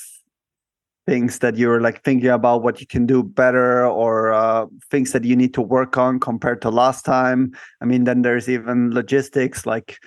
things 1.06 1.38
that 1.38 1.56
you're 1.56 1.80
like 1.80 2.04
thinking 2.04 2.28
about 2.28 2.62
what 2.62 2.80
you 2.80 2.86
can 2.86 3.06
do 3.06 3.22
better 3.22 3.86
or 3.86 4.32
uh, 4.32 4.66
things 4.90 5.12
that 5.12 5.24
you 5.24 5.34
need 5.34 5.54
to 5.54 5.62
work 5.62 5.96
on 5.96 6.20
compared 6.20 6.60
to 6.60 6.70
last 6.70 7.04
time. 7.04 7.52
I 7.80 7.86
mean, 7.86 8.04
then 8.04 8.22
there's 8.22 8.48
even 8.48 8.92
logistics 8.92 9.64
like 9.64 9.98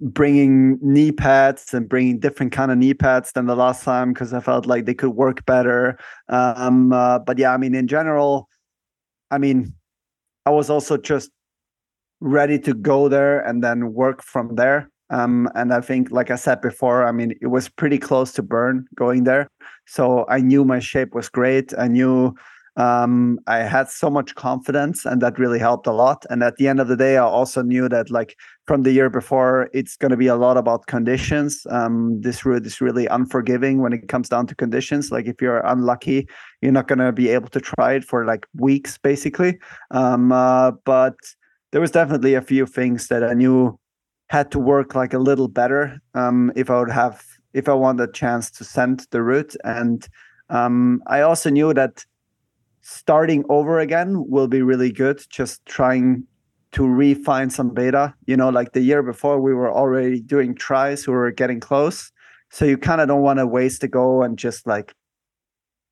bringing 0.00 0.78
knee 0.80 1.12
pads 1.12 1.74
and 1.74 1.88
bringing 1.88 2.18
different 2.18 2.52
kind 2.52 2.70
of 2.70 2.78
knee 2.78 2.94
pads 2.94 3.32
than 3.32 3.46
the 3.46 3.56
last 3.56 3.84
time 3.84 4.12
because 4.12 4.32
I 4.32 4.40
felt 4.40 4.66
like 4.66 4.86
they 4.86 4.94
could 4.94 5.10
work 5.10 5.44
better. 5.44 5.98
Um, 6.28 6.92
uh, 6.92 7.18
but 7.18 7.38
yeah, 7.38 7.52
I 7.52 7.56
mean, 7.58 7.74
in 7.74 7.86
general, 7.86 8.48
I 9.30 9.38
mean, 9.38 9.74
I 10.46 10.50
was 10.50 10.70
also 10.70 10.96
just 10.96 11.30
ready 12.20 12.58
to 12.60 12.74
go 12.74 13.08
there 13.08 13.40
and 13.40 13.62
then 13.62 13.92
work 13.92 14.22
from 14.22 14.56
there. 14.56 14.90
Um, 15.10 15.48
and 15.54 15.74
I 15.74 15.80
think, 15.80 16.10
like 16.10 16.30
I 16.30 16.36
said 16.36 16.60
before, 16.60 17.04
I 17.04 17.12
mean, 17.12 17.34
it 17.42 17.48
was 17.48 17.68
pretty 17.68 17.98
close 17.98 18.32
to 18.34 18.42
burn 18.42 18.86
going 18.94 19.24
there. 19.24 19.48
So 19.86 20.24
I 20.28 20.40
knew 20.40 20.64
my 20.64 20.78
shape 20.78 21.14
was 21.14 21.28
great. 21.28 21.72
I 21.76 21.88
knew 21.88 22.34
um, 22.80 23.38
I 23.46 23.58
had 23.58 23.90
so 23.90 24.08
much 24.08 24.34
confidence, 24.36 25.04
and 25.04 25.20
that 25.20 25.38
really 25.38 25.58
helped 25.58 25.86
a 25.86 25.92
lot. 25.92 26.24
And 26.30 26.42
at 26.42 26.56
the 26.56 26.66
end 26.66 26.80
of 26.80 26.88
the 26.88 26.96
day, 26.96 27.18
I 27.18 27.24
also 27.24 27.60
knew 27.60 27.90
that, 27.90 28.10
like 28.10 28.36
from 28.66 28.84
the 28.84 28.92
year 28.92 29.10
before, 29.10 29.68
it's 29.74 29.98
going 29.98 30.12
to 30.12 30.16
be 30.16 30.28
a 30.28 30.36
lot 30.36 30.56
about 30.56 30.86
conditions. 30.86 31.66
Um, 31.68 32.18
this 32.22 32.46
route 32.46 32.64
is 32.64 32.80
really 32.80 33.06
unforgiving 33.08 33.82
when 33.82 33.92
it 33.92 34.08
comes 34.08 34.30
down 34.30 34.46
to 34.46 34.54
conditions. 34.54 35.12
Like 35.12 35.26
if 35.26 35.42
you're 35.42 35.60
unlucky, 35.66 36.26
you're 36.62 36.72
not 36.72 36.88
going 36.88 37.00
to 37.00 37.12
be 37.12 37.28
able 37.28 37.50
to 37.50 37.60
try 37.60 37.92
it 37.92 38.04
for 38.04 38.24
like 38.24 38.46
weeks, 38.54 38.96
basically. 38.96 39.58
Um, 39.90 40.32
uh, 40.32 40.70
but 40.86 41.16
there 41.72 41.82
was 41.82 41.90
definitely 41.90 42.32
a 42.32 42.40
few 42.42 42.64
things 42.64 43.08
that 43.08 43.22
I 43.22 43.34
knew 43.34 43.78
had 44.28 44.50
to 44.52 44.58
work 44.58 44.94
like 44.94 45.12
a 45.12 45.18
little 45.18 45.48
better 45.48 46.00
um, 46.14 46.50
if 46.56 46.70
I 46.70 46.78
would 46.78 46.90
have 46.90 47.22
if 47.52 47.68
I 47.68 47.74
want 47.74 48.00
a 48.00 48.06
chance 48.10 48.50
to 48.52 48.64
send 48.64 49.06
the 49.10 49.22
route. 49.22 49.54
And 49.64 50.08
um, 50.48 51.02
I 51.08 51.20
also 51.20 51.50
knew 51.50 51.74
that 51.74 52.04
starting 52.80 53.44
over 53.48 53.78
again 53.78 54.24
will 54.28 54.48
be 54.48 54.62
really 54.62 54.92
good. 54.92 55.24
Just 55.30 55.64
trying 55.66 56.26
to 56.72 56.86
refine 56.86 57.50
some 57.50 57.70
beta. 57.70 58.14
You 58.26 58.36
know, 58.36 58.48
like 58.48 58.72
the 58.72 58.80
year 58.80 59.02
before, 59.02 59.40
we 59.40 59.54
were 59.54 59.72
already 59.72 60.20
doing 60.20 60.54
tries. 60.54 61.06
We 61.06 61.14
were 61.14 61.30
getting 61.30 61.60
close, 61.60 62.12
so 62.50 62.64
you 62.64 62.78
kind 62.78 63.00
of 63.00 63.08
don't 63.08 63.22
want 63.22 63.38
to 63.38 63.46
waste 63.46 63.84
a 63.84 63.88
go 63.88 64.22
and 64.22 64.38
just 64.38 64.66
like 64.66 64.92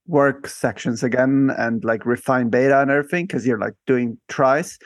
work 0.06 0.46
sections 0.46 1.02
again 1.02 1.50
and 1.58 1.84
like 1.84 2.06
refine 2.06 2.48
beta 2.48 2.80
and 2.80 2.90
everything 2.90 3.26
because 3.26 3.46
you're 3.46 3.58
like 3.58 3.74
doing 3.86 4.16
tries. 4.28 4.78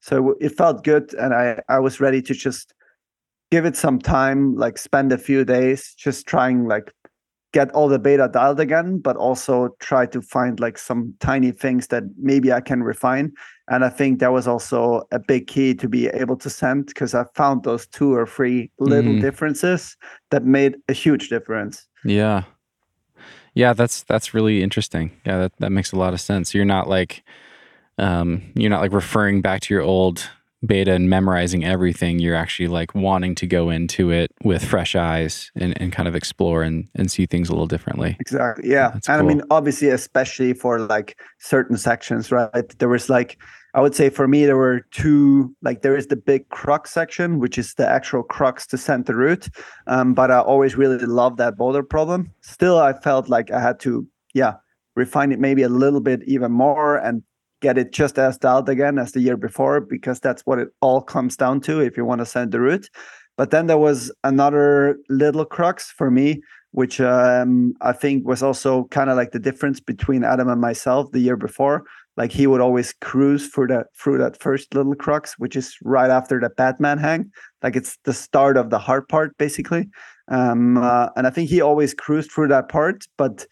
So 0.00 0.34
it 0.40 0.56
felt 0.56 0.84
good, 0.84 1.12
and 1.14 1.34
I 1.34 1.60
I 1.68 1.78
was 1.78 2.00
ready 2.00 2.22
to 2.22 2.34
just 2.34 2.74
give 3.50 3.64
it 3.64 3.76
some 3.76 3.98
time, 3.98 4.54
like 4.54 4.78
spend 4.78 5.12
a 5.12 5.18
few 5.18 5.44
days 5.44 5.94
just 5.98 6.26
trying 6.26 6.66
like 6.66 6.92
get 7.52 7.70
all 7.72 7.88
the 7.88 7.98
beta 7.98 8.28
dialed 8.32 8.60
again, 8.60 8.98
but 8.98 9.16
also 9.16 9.74
try 9.80 10.06
to 10.06 10.22
find 10.22 10.60
like 10.60 10.78
some 10.78 11.14
tiny 11.20 11.50
things 11.50 11.88
that 11.88 12.04
maybe 12.16 12.52
I 12.52 12.60
can 12.60 12.82
refine. 12.82 13.32
And 13.68 13.84
I 13.84 13.88
think 13.88 14.20
that 14.20 14.32
was 14.32 14.46
also 14.46 15.02
a 15.10 15.18
big 15.18 15.46
key 15.46 15.74
to 15.74 15.88
be 15.88 16.08
able 16.08 16.36
to 16.36 16.50
send 16.50 16.86
because 16.86 17.14
I 17.14 17.24
found 17.34 17.64
those 17.64 17.86
two 17.86 18.14
or 18.14 18.26
three 18.26 18.70
little 18.78 19.14
Mm. 19.14 19.20
differences 19.20 19.96
that 20.30 20.44
made 20.44 20.76
a 20.88 20.92
huge 20.92 21.28
difference. 21.28 21.86
Yeah. 22.04 22.44
Yeah, 23.54 23.72
that's 23.72 24.04
that's 24.04 24.32
really 24.32 24.62
interesting. 24.62 25.10
Yeah, 25.26 25.38
that, 25.38 25.52
that 25.58 25.72
makes 25.72 25.92
a 25.92 25.96
lot 25.96 26.14
of 26.14 26.20
sense. 26.20 26.54
You're 26.54 26.64
not 26.64 26.88
like 26.88 27.24
um 27.98 28.42
you're 28.54 28.70
not 28.70 28.80
like 28.80 28.92
referring 28.92 29.42
back 29.42 29.60
to 29.62 29.74
your 29.74 29.82
old 29.82 30.30
beta 30.64 30.92
and 30.92 31.08
memorizing 31.08 31.64
everything. 31.64 32.18
You're 32.18 32.36
actually 32.36 32.68
like 32.68 32.94
wanting 32.94 33.34
to 33.36 33.46
go 33.46 33.70
into 33.70 34.10
it 34.10 34.30
with 34.44 34.64
fresh 34.64 34.94
eyes 34.94 35.50
and, 35.54 35.80
and 35.80 35.92
kind 35.92 36.08
of 36.08 36.14
explore 36.14 36.62
and, 36.62 36.88
and 36.94 37.10
see 37.10 37.26
things 37.26 37.48
a 37.48 37.52
little 37.52 37.66
differently. 37.66 38.16
Exactly. 38.20 38.68
Yeah. 38.70 38.90
That's 38.90 39.08
and 39.08 39.20
I 39.20 39.24
mean, 39.24 39.42
obviously, 39.50 39.88
especially 39.88 40.52
for 40.52 40.78
like 40.78 41.18
certain 41.38 41.76
sections, 41.76 42.30
right? 42.30 42.78
There 42.78 42.88
was 42.88 43.08
like, 43.08 43.38
I 43.72 43.80
would 43.80 43.94
say 43.94 44.10
for 44.10 44.26
me, 44.26 44.46
there 44.46 44.56
were 44.56 44.80
two, 44.90 45.54
like, 45.62 45.82
there 45.82 45.96
is 45.96 46.08
the 46.08 46.16
big 46.16 46.48
crux 46.48 46.90
section, 46.90 47.38
which 47.38 47.56
is 47.56 47.74
the 47.74 47.88
actual 47.88 48.22
crux 48.22 48.66
to 48.66 48.76
send 48.76 49.06
the 49.06 49.14
route. 49.14 49.48
Um, 49.86 50.12
but 50.12 50.30
I 50.30 50.40
always 50.40 50.76
really 50.76 50.98
loved 50.98 51.38
that 51.38 51.56
boulder 51.56 51.84
problem. 51.84 52.32
Still, 52.40 52.78
I 52.78 52.92
felt 52.92 53.28
like 53.28 53.50
I 53.50 53.60
had 53.60 53.78
to, 53.80 54.06
yeah, 54.34 54.54
refine 54.96 55.30
it 55.32 55.38
maybe 55.38 55.62
a 55.62 55.68
little 55.68 56.00
bit 56.00 56.22
even 56.24 56.50
more 56.50 56.96
and 56.96 57.22
get 57.60 57.78
it 57.78 57.92
just 57.92 58.18
as 58.18 58.38
dialed 58.38 58.68
again 58.68 58.98
as 58.98 59.12
the 59.12 59.20
year 59.20 59.36
before, 59.36 59.80
because 59.80 60.20
that's 60.20 60.42
what 60.42 60.58
it 60.58 60.68
all 60.80 61.00
comes 61.00 61.36
down 61.36 61.60
to 61.62 61.80
if 61.80 61.96
you 61.96 62.04
want 62.04 62.20
to 62.20 62.26
send 62.26 62.52
the 62.52 62.60
route. 62.60 62.88
But 63.36 63.50
then 63.50 63.66
there 63.66 63.78
was 63.78 64.12
another 64.24 64.98
little 65.08 65.44
crux 65.44 65.90
for 65.90 66.10
me, 66.10 66.42
which 66.72 67.00
um, 67.00 67.74
I 67.80 67.92
think 67.92 68.26
was 68.26 68.42
also 68.42 68.84
kind 68.84 69.10
of 69.10 69.16
like 69.16 69.32
the 69.32 69.38
difference 69.38 69.80
between 69.80 70.24
Adam 70.24 70.48
and 70.48 70.60
myself 70.60 71.10
the 71.12 71.20
year 71.20 71.36
before. 71.36 71.84
Like 72.16 72.32
he 72.32 72.46
would 72.46 72.60
always 72.60 72.92
cruise 73.00 73.48
through 73.48 73.68
that 73.68 73.86
through 73.96 74.18
that 74.18 74.40
first 74.40 74.74
little 74.74 74.94
crux, 74.94 75.38
which 75.38 75.56
is 75.56 75.76
right 75.82 76.10
after 76.10 76.38
the 76.38 76.50
Batman 76.50 76.98
hang. 76.98 77.30
Like 77.62 77.76
it's 77.76 77.96
the 78.04 78.12
start 78.12 78.56
of 78.56 78.70
the 78.70 78.78
hard 78.78 79.08
part, 79.08 79.36
basically. 79.38 79.88
Um, 80.28 80.76
uh, 80.76 81.08
and 81.16 81.26
I 81.26 81.30
think 81.30 81.48
he 81.48 81.60
always 81.60 81.94
cruised 81.94 82.30
through 82.30 82.48
that 82.48 82.68
part, 82.68 83.04
but 83.16 83.46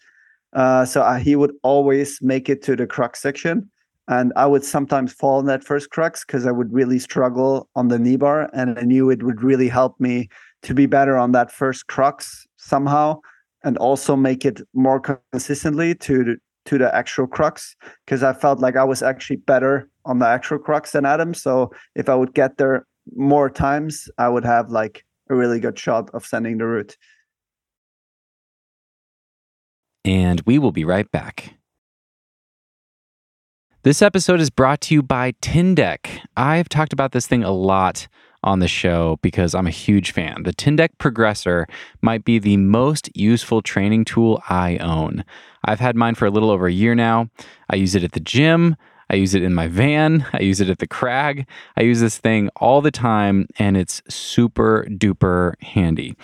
uh, 0.53 0.85
so 0.85 1.01
uh, 1.01 1.17
he 1.17 1.35
would 1.35 1.53
always 1.63 2.19
make 2.21 2.49
it 2.49 2.61
to 2.63 2.75
the 2.75 2.87
crux 2.87 3.21
section. 3.21 3.69
And 4.09 4.33
I 4.35 4.47
would 4.47 4.65
sometimes 4.65 5.13
fall 5.13 5.39
in 5.39 5.45
that 5.45 5.63
first 5.63 5.91
crux 5.91 6.25
because 6.25 6.47
I 6.47 6.51
would 6.51 6.73
really 6.73 6.97
struggle 6.97 7.69
on 7.75 7.89
the 7.89 7.99
knee 7.99 8.17
bar. 8.17 8.49
And 8.53 8.77
I 8.77 8.81
knew 8.81 9.11
it 9.11 9.21
would 9.21 9.43
really 9.43 9.69
help 9.69 9.99
me 9.99 10.29
to 10.63 10.73
be 10.73 10.87
better 10.87 11.15
on 11.15 11.31
that 11.33 11.51
first 11.51 11.85
crux 11.87 12.47
somehow 12.57 13.19
and 13.63 13.77
also 13.77 14.15
make 14.15 14.45
it 14.45 14.61
more 14.73 14.99
consistently 14.99 15.93
to 15.93 16.23
the, 16.23 16.37
to 16.65 16.79
the 16.79 16.93
actual 16.93 17.27
crux 17.27 17.75
because 18.05 18.23
I 18.23 18.33
felt 18.33 18.59
like 18.59 18.75
I 18.75 18.83
was 18.83 19.03
actually 19.03 19.37
better 19.37 19.87
on 20.05 20.17
the 20.17 20.27
actual 20.27 20.57
crux 20.57 20.91
than 20.91 21.05
Adam. 21.05 21.35
So 21.35 21.71
if 21.95 22.09
I 22.09 22.15
would 22.15 22.33
get 22.33 22.57
there 22.57 22.87
more 23.15 23.49
times, 23.49 24.09
I 24.17 24.27
would 24.27 24.43
have 24.43 24.71
like 24.71 25.05
a 25.29 25.35
really 25.35 25.59
good 25.59 25.77
shot 25.77 26.09
of 26.15 26.25
sending 26.25 26.57
the 26.57 26.65
route. 26.65 26.97
And 30.03 30.41
we 30.47 30.57
will 30.57 30.71
be 30.71 30.85
right 30.85 31.09
back. 31.11 31.58
This 33.89 34.03
episode 34.03 34.39
is 34.39 34.51
brought 34.51 34.81
to 34.81 34.93
you 34.93 35.01
by 35.01 35.31
Tindeq. 35.41 36.19
I've 36.37 36.69
talked 36.69 36.93
about 36.93 37.11
this 37.11 37.25
thing 37.25 37.43
a 37.43 37.49
lot 37.49 38.07
on 38.43 38.59
the 38.59 38.67
show 38.67 39.17
because 39.23 39.55
I'm 39.55 39.65
a 39.65 39.71
huge 39.71 40.11
fan. 40.11 40.43
The 40.43 40.53
Tindeq 40.53 40.89
Progressor 40.99 41.65
might 41.99 42.23
be 42.23 42.37
the 42.37 42.57
most 42.57 43.09
useful 43.17 43.63
training 43.63 44.05
tool 44.05 44.43
I 44.47 44.77
own. 44.77 45.25
I've 45.65 45.79
had 45.79 45.95
mine 45.95 46.13
for 46.13 46.27
a 46.27 46.29
little 46.29 46.51
over 46.51 46.67
a 46.67 46.71
year 46.71 46.93
now. 46.93 47.31
I 47.67 47.77
use 47.77 47.95
it 47.95 48.03
at 48.03 48.11
the 48.11 48.19
gym. 48.19 48.75
I 49.09 49.15
use 49.15 49.33
it 49.33 49.41
in 49.41 49.55
my 49.55 49.67
van. 49.67 50.23
I 50.33 50.41
use 50.41 50.61
it 50.61 50.69
at 50.69 50.77
the 50.77 50.85
crag. 50.85 51.47
I 51.75 51.81
use 51.81 51.99
this 51.99 52.19
thing 52.19 52.49
all 52.57 52.81
the 52.81 52.91
time 52.91 53.47
and 53.57 53.75
it's 53.75 54.03
super 54.07 54.85
duper 54.87 55.59
handy. 55.63 56.15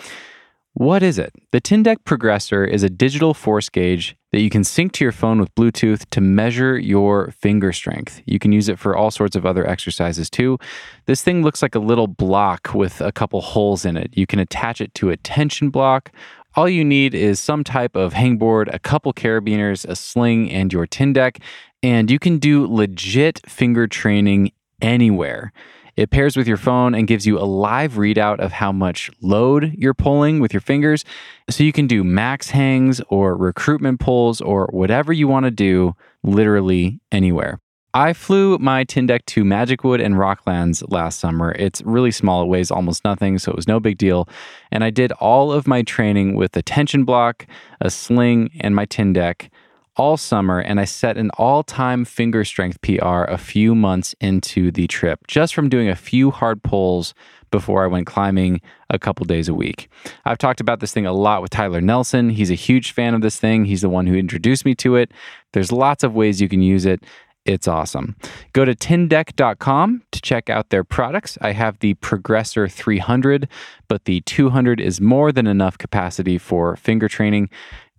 What 0.78 1.02
is 1.02 1.18
it? 1.18 1.32
The 1.52 1.60
Tindeq 1.62 2.04
Progressor 2.04 2.68
is 2.68 2.82
a 2.82 2.90
digital 2.90 3.32
force 3.32 3.70
gauge 3.70 4.14
that 4.30 4.42
you 4.42 4.50
can 4.50 4.62
sync 4.62 4.92
to 4.92 5.06
your 5.06 5.12
phone 5.12 5.40
with 5.40 5.54
Bluetooth 5.54 6.04
to 6.10 6.20
measure 6.20 6.78
your 6.78 7.30
finger 7.30 7.72
strength. 7.72 8.20
You 8.26 8.38
can 8.38 8.52
use 8.52 8.68
it 8.68 8.78
for 8.78 8.94
all 8.94 9.10
sorts 9.10 9.36
of 9.36 9.46
other 9.46 9.66
exercises 9.66 10.28
too. 10.28 10.58
This 11.06 11.22
thing 11.22 11.42
looks 11.42 11.62
like 11.62 11.74
a 11.74 11.78
little 11.78 12.06
block 12.06 12.74
with 12.74 13.00
a 13.00 13.10
couple 13.10 13.40
holes 13.40 13.86
in 13.86 13.96
it. 13.96 14.10
You 14.18 14.26
can 14.26 14.38
attach 14.38 14.82
it 14.82 14.92
to 14.96 15.08
a 15.08 15.16
tension 15.16 15.70
block. 15.70 16.12
All 16.56 16.68
you 16.68 16.84
need 16.84 17.14
is 17.14 17.40
some 17.40 17.64
type 17.64 17.96
of 17.96 18.12
hangboard, 18.12 18.68
a 18.70 18.78
couple 18.78 19.14
carabiners, 19.14 19.88
a 19.88 19.96
sling, 19.96 20.52
and 20.52 20.70
your 20.74 20.86
Tindeq, 20.86 21.40
and 21.82 22.10
you 22.10 22.18
can 22.18 22.36
do 22.36 22.66
legit 22.66 23.40
finger 23.48 23.86
training 23.86 24.52
anywhere. 24.82 25.54
It 25.96 26.10
pairs 26.10 26.36
with 26.36 26.46
your 26.46 26.58
phone 26.58 26.94
and 26.94 27.06
gives 27.06 27.26
you 27.26 27.38
a 27.38 27.44
live 27.44 27.94
readout 27.94 28.38
of 28.38 28.52
how 28.52 28.70
much 28.70 29.10
load 29.22 29.74
you're 29.78 29.94
pulling 29.94 30.40
with 30.40 30.52
your 30.52 30.60
fingers. 30.60 31.04
So 31.48 31.64
you 31.64 31.72
can 31.72 31.86
do 31.86 32.04
max 32.04 32.50
hangs 32.50 33.00
or 33.08 33.36
recruitment 33.36 34.00
pulls 34.00 34.40
or 34.40 34.66
whatever 34.72 35.12
you 35.12 35.26
want 35.26 35.44
to 35.44 35.50
do 35.50 35.94
literally 36.22 37.00
anywhere. 37.10 37.60
I 37.94 38.12
flew 38.12 38.58
my 38.58 38.84
Tindeq 38.84 39.24
to 39.24 39.42
Magic 39.42 39.82
Wood 39.82 40.02
and 40.02 40.16
Rocklands 40.16 40.84
last 40.90 41.18
summer. 41.18 41.52
It's 41.52 41.80
really 41.80 42.10
small, 42.10 42.42
it 42.42 42.48
weighs 42.48 42.70
almost 42.70 43.06
nothing, 43.06 43.38
so 43.38 43.50
it 43.50 43.56
was 43.56 43.66
no 43.66 43.80
big 43.80 43.96
deal. 43.96 44.28
And 44.70 44.84
I 44.84 44.90
did 44.90 45.12
all 45.12 45.50
of 45.50 45.66
my 45.66 45.80
training 45.80 46.34
with 46.34 46.54
a 46.58 46.62
tension 46.62 47.04
block, 47.04 47.46
a 47.80 47.88
sling, 47.88 48.50
and 48.60 48.76
my 48.76 48.84
Tindeq 48.84 49.48
all 49.96 50.16
summer, 50.16 50.60
and 50.60 50.78
I 50.78 50.84
set 50.84 51.16
an 51.16 51.30
all 51.38 51.62
time 51.62 52.04
finger 52.04 52.44
strength 52.44 52.80
PR 52.82 53.24
a 53.24 53.38
few 53.38 53.74
months 53.74 54.14
into 54.20 54.70
the 54.70 54.86
trip 54.86 55.26
just 55.26 55.54
from 55.54 55.68
doing 55.68 55.88
a 55.88 55.96
few 55.96 56.30
hard 56.30 56.62
pulls 56.62 57.14
before 57.50 57.84
I 57.84 57.86
went 57.86 58.06
climbing 58.06 58.60
a 58.90 58.98
couple 58.98 59.24
days 59.24 59.48
a 59.48 59.54
week. 59.54 59.88
I've 60.24 60.38
talked 60.38 60.60
about 60.60 60.80
this 60.80 60.92
thing 60.92 61.06
a 61.06 61.12
lot 61.12 61.42
with 61.42 61.50
Tyler 61.50 61.80
Nelson. 61.80 62.30
He's 62.30 62.50
a 62.50 62.54
huge 62.54 62.92
fan 62.92 63.14
of 63.14 63.22
this 63.22 63.38
thing, 63.38 63.64
he's 63.64 63.82
the 63.82 63.88
one 63.88 64.06
who 64.06 64.14
introduced 64.14 64.64
me 64.64 64.74
to 64.76 64.96
it. 64.96 65.12
There's 65.52 65.72
lots 65.72 66.04
of 66.04 66.14
ways 66.14 66.40
you 66.40 66.48
can 66.48 66.62
use 66.62 66.84
it. 66.84 67.04
It's 67.46 67.68
awesome. 67.68 68.16
Go 68.52 68.64
to 68.64 68.74
tindeq.com 68.74 70.02
to 70.10 70.20
check 70.20 70.50
out 70.50 70.70
their 70.70 70.82
products. 70.82 71.38
I 71.40 71.52
have 71.52 71.78
the 71.78 71.94
Progressor 71.94 72.70
300, 72.70 73.48
but 73.86 74.04
the 74.04 74.20
200 74.22 74.80
is 74.80 75.00
more 75.00 75.30
than 75.30 75.46
enough 75.46 75.78
capacity 75.78 76.38
for 76.38 76.74
finger 76.74 77.08
training 77.08 77.48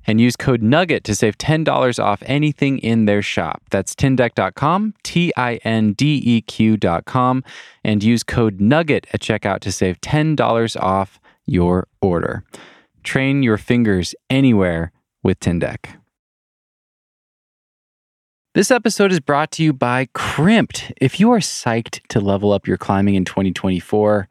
and 0.07 0.21
use 0.21 0.37
code 0.37 0.61
NUGGET 0.61 1.03
to 1.03 1.13
save 1.13 1.37
$10 1.37 2.03
off 2.03 2.23
anything 2.25 2.79
in 2.79 3.05
their 3.05 3.21
shop. 3.21 3.61
That's 3.69 3.93
tindeq.com, 3.93 4.93
T 5.03 5.33
I 5.35 5.55
N 5.63 5.93
D 5.93 6.21
E 6.23 6.41
Q.com, 6.41 7.43
and 7.83 8.03
use 8.03 8.23
code 8.23 8.59
NUGGET 8.59 9.05
at 9.13 9.19
checkout 9.19 9.59
to 9.59 9.71
save 9.71 9.99
$10 10.01 10.81
off 10.81 11.19
your 11.45 11.87
order. 12.01 12.43
Train 13.03 13.43
your 13.43 13.57
fingers 13.57 14.15
anywhere 14.29 14.91
with 15.23 15.39
Tindeq. 15.39 15.97
This 18.53 18.71
episode 18.71 19.11
is 19.11 19.19
brought 19.19 19.51
to 19.51 19.63
you 19.63 19.71
by 19.71 20.07
Crimpd. 20.15 20.91
If 20.99 21.19
you 21.19 21.31
are 21.31 21.39
psyched 21.39 22.01
to 22.07 22.19
level 22.19 22.51
up 22.51 22.65
your 22.65 22.77
climbing 22.77 23.13
in 23.13 23.23
2024, 23.23 24.27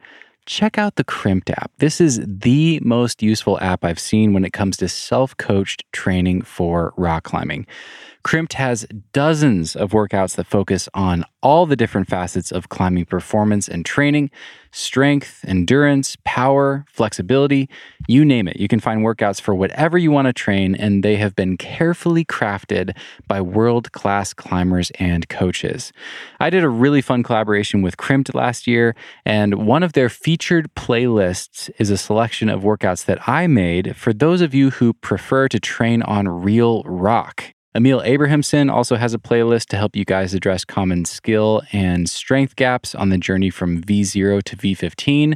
check 0.47 0.79
out 0.79 0.97
the 0.97 1.05
Crimpd 1.05 1.51
app. 1.51 1.71
This 1.79 2.01
is 2.01 2.21
the 2.27 2.81
most 2.83 3.23
useful 3.23 3.59
app 3.61 3.85
I've 3.85 3.99
seen 3.99 4.33
when 4.33 4.45
it 4.45 4.53
comes 4.53 4.77
to 4.79 4.89
self 4.89 5.37
coached 5.37 5.85
training 5.93 6.43
for 6.43 6.95
rock 6.97 7.25
climbing. 7.25 7.67
Crimpd 8.27 8.55
has 8.55 8.85
dozens 9.13 9.77
of 9.77 9.93
workouts 9.93 10.35
that 10.35 10.49
focus 10.49 10.89
on 10.95 11.25
all 11.45 11.65
the 11.65 11.77
different 11.77 12.09
facets 12.09 12.51
of 12.51 12.69
climbing 12.69 13.05
performance 13.05 13.69
and 13.69 13.87
training 13.87 14.33
strength, 14.73 15.45
endurance, 15.47 16.17
power, 16.25 16.85
flexibility 16.89 17.71
you 18.09 18.25
name 18.25 18.49
it. 18.49 18.57
You 18.57 18.67
can 18.67 18.81
find 18.81 19.03
workouts 19.03 19.41
for 19.41 19.55
whatever 19.55 19.97
you 19.97 20.11
want 20.11 20.27
to 20.27 20.33
train, 20.33 20.75
and 20.75 21.05
they 21.05 21.17
have 21.17 21.37
been 21.37 21.57
carefully 21.57 22.25
crafted 22.25 22.97
by 23.29 23.41
world 23.41 23.93
class 23.93 24.35
climbers 24.35 24.91
and 24.99 25.29
coaches. 25.29 25.93
I 26.41 26.51
did 26.51 26.65
a 26.65 26.69
really 26.69 27.03
fun 27.03 27.23
collaboration 27.23 27.81
with 27.81 27.97
Crimpd 27.97 28.35
last 28.35 28.67
year, 28.67 28.97
and 29.25 29.67
one 29.67 29.85
of 29.85 29.93
their 29.93 30.09
featured 30.09 30.75
playlists 30.75 31.71
is 31.79 31.91
a 31.91 31.97
selection 31.97 32.49
of 32.49 32.63
workouts 32.63 33.05
that 33.05 33.29
I 33.29 33.47
made 33.47 33.97
for 33.97 34.13
those 34.13 34.41
of 34.41 34.53
you 34.53 34.71
who 34.71 34.95
prefer 34.95 35.49
to 35.49 35.61
train 35.61 36.03
on 36.03 36.29
real 36.29 36.83
rock. 36.85 37.56
Emil 37.77 38.01
Abrahamsson 38.01 38.73
also 38.73 38.97
has 38.97 39.13
a 39.13 39.19
playlist 39.19 39.67
to 39.67 39.77
help 39.77 39.95
you 39.95 40.05
guys 40.05 40.33
address 40.33 40.65
common 40.65 41.05
skill 41.05 41.63
and 41.73 42.09
strength 42.09 42.57
gaps 42.57 42.95
on 42.95 43.11
the 43.11 43.19
journey 43.19 43.51
from 43.51 43.83
V0 43.83 44.43
to 44.45 44.57
V15. 44.57 45.35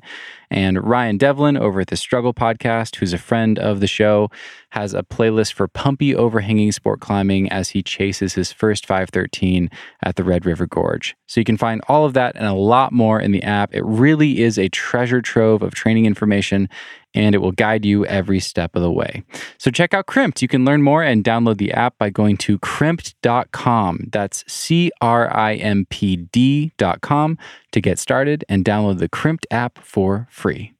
And 0.50 0.82
Ryan 0.84 1.16
Devlin 1.16 1.56
over 1.56 1.80
at 1.80 1.88
the 1.88 1.96
Struggle 1.96 2.34
Podcast, 2.34 2.96
who's 2.96 3.12
a 3.12 3.18
friend 3.18 3.58
of 3.58 3.80
the 3.80 3.86
show, 3.86 4.30
has 4.70 4.94
a 4.94 5.02
playlist 5.02 5.52
for 5.52 5.68
pumpy 5.68 6.14
overhanging 6.14 6.72
sport 6.72 7.00
climbing 7.00 7.50
as 7.50 7.70
he 7.70 7.82
chases 7.82 8.34
his 8.34 8.52
first 8.52 8.86
513 8.86 9.70
at 10.02 10.16
the 10.16 10.24
Red 10.24 10.46
River 10.46 10.66
Gorge. 10.66 11.16
So 11.26 11.40
you 11.40 11.44
can 11.44 11.56
find 11.56 11.80
all 11.88 12.04
of 12.04 12.14
that 12.14 12.36
and 12.36 12.46
a 12.46 12.52
lot 12.52 12.92
more 12.92 13.20
in 13.20 13.32
the 13.32 13.42
app. 13.42 13.74
It 13.74 13.84
really 13.84 14.40
is 14.40 14.58
a 14.58 14.68
treasure 14.68 15.22
trove 15.22 15.62
of 15.62 15.74
training 15.74 16.06
information. 16.06 16.68
and 17.14 17.34
it 17.34 17.38
will 17.38 17.52
guide 17.52 17.84
you 17.84 18.06
every 18.06 18.38
step 18.38 18.76
of 18.76 18.82
the 18.82 18.90
way. 18.90 19.24
So 19.58 19.70
check 19.70 19.92
out 19.94 20.06
Crimpd. 20.06 20.42
You 20.42 20.48
can 20.48 20.64
learn 20.64 20.82
more 20.82 21.02
and 21.02 21.24
download 21.24 21.58
the 21.58 21.72
app 21.72 21.98
by 21.98 22.10
going 22.10 22.36
to 22.38 22.58
crimpd.com. 22.60 24.08
That's 24.12 24.44
C 24.46 24.92
R 25.00 25.34
I 25.34 25.54
M 25.54 25.86
P 25.90 26.16
D.com 26.16 27.38
to 27.72 27.80
get 27.80 27.98
started 27.98 28.44
and 28.48 28.64
download 28.64 28.98
the 28.98 29.08
Crimpd 29.08 29.44
app 29.50 29.78
for 29.78 30.26
free. 30.30 30.72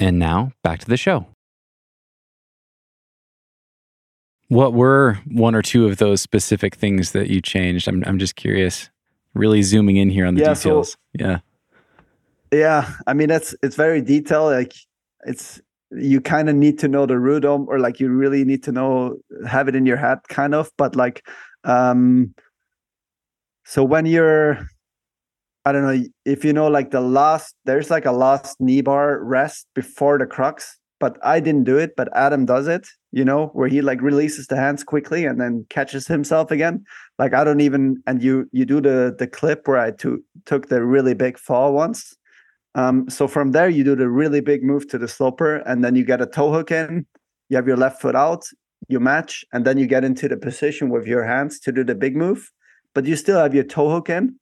And 0.00 0.18
now 0.18 0.52
back 0.62 0.78
to 0.80 0.86
the 0.86 0.96
show. 0.96 1.26
What 4.48 4.72
were 4.72 5.18
one 5.26 5.54
or 5.54 5.62
two 5.62 5.86
of 5.86 5.98
those 5.98 6.22
specific 6.22 6.74
things 6.76 7.12
that 7.12 7.28
you 7.28 7.40
changed? 7.42 7.86
I'm, 7.86 8.02
I'm 8.06 8.18
just 8.18 8.36
curious, 8.36 8.88
really 9.34 9.62
zooming 9.62 9.96
in 9.96 10.08
here 10.08 10.26
on 10.26 10.34
the 10.36 10.40
Yeah, 10.42 10.54
so- 10.54 10.70
details. 10.70 10.96
yeah. 11.12 11.38
Yeah, 12.50 12.90
I 13.06 13.12
mean 13.12 13.28
it's 13.30 13.54
it's 13.62 13.76
very 13.76 14.00
detailed. 14.00 14.52
Like 14.52 14.72
it's 15.26 15.60
you 15.90 16.18
kind 16.22 16.48
of 16.48 16.56
need 16.56 16.78
to 16.78 16.88
know 16.88 17.04
the 17.04 17.18
rudom, 17.18 17.66
or 17.68 17.78
like 17.78 18.00
you 18.00 18.08
really 18.08 18.42
need 18.42 18.62
to 18.62 18.72
know 18.72 19.18
have 19.46 19.68
it 19.68 19.76
in 19.76 19.84
your 19.84 19.98
head, 19.98 20.20
kind 20.30 20.54
of. 20.54 20.70
But 20.78 20.96
like, 20.96 21.26
um, 21.64 22.34
so 23.68 23.84
when 23.84 24.06
you're, 24.06 24.66
I 25.66 25.72
don't 25.72 25.82
know 25.82 26.02
if 26.24 26.42
you 26.42 26.54
know 26.54 26.68
like 26.68 26.90
the 26.90 27.02
last. 27.02 27.54
There's 27.66 27.90
like 27.90 28.06
a 28.06 28.12
last 28.12 28.58
knee 28.58 28.80
bar 28.80 29.22
rest 29.22 29.66
before 29.74 30.16
the 30.16 30.24
crux, 30.24 30.78
but 30.98 31.18
I 31.22 31.38
didn't 31.38 31.64
do 31.64 31.76
it. 31.76 31.94
But 31.94 32.08
Adam 32.16 32.46
does 32.46 32.66
it. 32.66 32.88
You 33.12 33.26
know 33.26 33.48
where 33.48 33.68
he 33.68 33.82
like 33.82 34.00
releases 34.00 34.46
the 34.46 34.56
hands 34.56 34.84
quickly 34.84 35.26
and 35.26 35.38
then 35.38 35.66
catches 35.68 36.06
himself 36.06 36.50
again. 36.50 36.82
Like 37.18 37.34
I 37.34 37.44
don't 37.44 37.60
even 37.60 38.02
and 38.06 38.22
you 38.22 38.48
you 38.52 38.64
do 38.64 38.80
the 38.80 39.14
the 39.18 39.26
clip 39.26 39.68
where 39.68 39.76
I 39.76 39.90
took 39.90 40.20
took 40.46 40.68
the 40.68 40.82
really 40.82 41.12
big 41.12 41.38
fall 41.38 41.74
once. 41.74 42.16
Um, 42.74 43.10
so 43.10 43.28
from 43.28 43.52
there, 43.52 43.68
you 43.68 43.84
do 43.84 43.94
the 43.94 44.08
really 44.08 44.40
big 44.40 44.62
move 44.62 44.88
to 44.88 44.96
the 44.96 45.08
sloper, 45.08 45.56
and 45.66 45.84
then 45.84 45.94
you 45.94 46.04
get 46.04 46.22
a 46.22 46.26
toe 46.26 46.50
hook 46.50 46.70
in. 46.70 47.06
You 47.50 47.56
have 47.56 47.66
your 47.66 47.76
left 47.76 48.00
foot 48.00 48.16
out, 48.16 48.46
you 48.88 48.98
match, 48.98 49.44
and 49.52 49.66
then 49.66 49.76
you 49.76 49.86
get 49.86 50.04
into 50.04 50.26
the 50.26 50.38
position 50.38 50.88
with 50.88 51.06
your 51.06 51.24
hands 51.24 51.60
to 51.60 51.72
do 51.72 51.84
the 51.84 51.94
big 51.94 52.16
move, 52.16 52.50
but 52.98 53.06
you 53.06 53.14
still 53.14 53.38
have 53.38 53.54
your 53.54 53.62
toe 53.62 53.88
hook 53.88 54.10
in. 54.10 54.34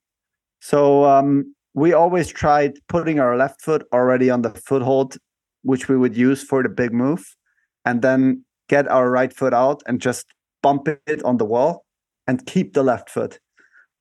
So 0.61 1.05
um, 1.05 1.53
we 1.75 1.93
always 1.93 2.27
tried 2.27 2.79
putting 2.89 3.19
our 3.19 3.37
left 3.37 3.61
foot 3.61 3.85
already 3.93 4.31
on 4.31 4.41
the 4.41 4.49
foothold, 4.49 5.15
which 5.61 5.87
we 5.87 5.95
would 5.95 6.17
use 6.17 6.41
for 6.41 6.63
the 6.63 6.69
big 6.69 6.91
move, 6.91 7.35
and 7.85 8.01
then 8.01 8.43
get 8.67 8.87
our 8.87 9.11
right 9.11 9.31
foot 9.31 9.53
out 9.53 9.83
and 9.85 10.01
just 10.01 10.25
bump 10.63 10.87
it 10.87 11.21
on 11.21 11.37
the 11.37 11.45
wall 11.45 11.85
and 12.25 12.47
keep 12.47 12.73
the 12.73 12.81
left 12.81 13.11
foot. 13.11 13.39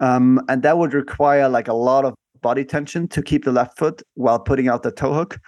Um, 0.00 0.40
and 0.48 0.62
that 0.62 0.78
would 0.78 0.94
require 0.94 1.50
like 1.50 1.68
a 1.68 1.74
lot 1.74 2.06
of 2.06 2.14
body 2.40 2.64
tension 2.64 3.08
to 3.08 3.20
keep 3.20 3.44
the 3.44 3.52
left 3.52 3.76
foot 3.76 4.00
while 4.14 4.38
putting 4.38 4.68
out 4.68 4.84
the 4.84 4.90
toe 4.90 5.12
hook. 5.12 5.38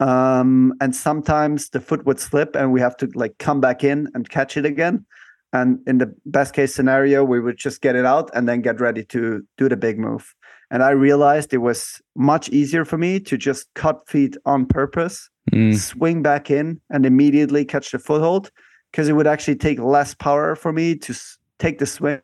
Um, 0.00 0.74
and 0.80 0.92
sometimes 0.92 1.68
the 1.68 1.80
foot 1.80 2.04
would 2.04 2.18
slip 2.18 2.56
and 2.56 2.72
we 2.72 2.80
have 2.80 2.96
to 2.96 3.08
like 3.14 3.38
come 3.38 3.60
back 3.60 3.84
in 3.84 4.08
and 4.12 4.28
catch 4.28 4.56
it 4.56 4.66
again. 4.66 5.06
And 5.52 5.78
in 5.86 5.98
the 5.98 6.14
best 6.26 6.54
case 6.54 6.74
scenario, 6.74 7.24
we 7.24 7.40
would 7.40 7.56
just 7.56 7.80
get 7.80 7.96
it 7.96 8.04
out 8.04 8.30
and 8.34 8.48
then 8.48 8.60
get 8.62 8.80
ready 8.80 9.04
to 9.04 9.42
do 9.56 9.68
the 9.68 9.76
big 9.76 9.98
move. 9.98 10.34
And 10.70 10.82
I 10.82 10.90
realized 10.90 11.54
it 11.54 11.58
was 11.58 12.00
much 12.16 12.48
easier 12.48 12.84
for 12.84 12.98
me 12.98 13.20
to 13.20 13.36
just 13.36 13.68
cut 13.74 14.08
feet 14.08 14.36
on 14.44 14.66
purpose, 14.66 15.30
Mm, 15.52 15.74
swing 15.74 16.22
back 16.22 16.50
in, 16.50 16.80
and 16.90 17.06
immediately 17.06 17.64
catch 17.64 17.92
the 17.92 18.00
foothold 18.00 18.50
because 18.90 19.08
it 19.08 19.12
would 19.12 19.28
actually 19.28 19.54
take 19.56 19.78
less 19.78 20.12
power 20.14 20.56
for 20.56 20.72
me 20.72 20.96
to 20.96 21.12
s- 21.12 21.38
take 21.60 21.78
the 21.78 21.86
swing 21.86 22.20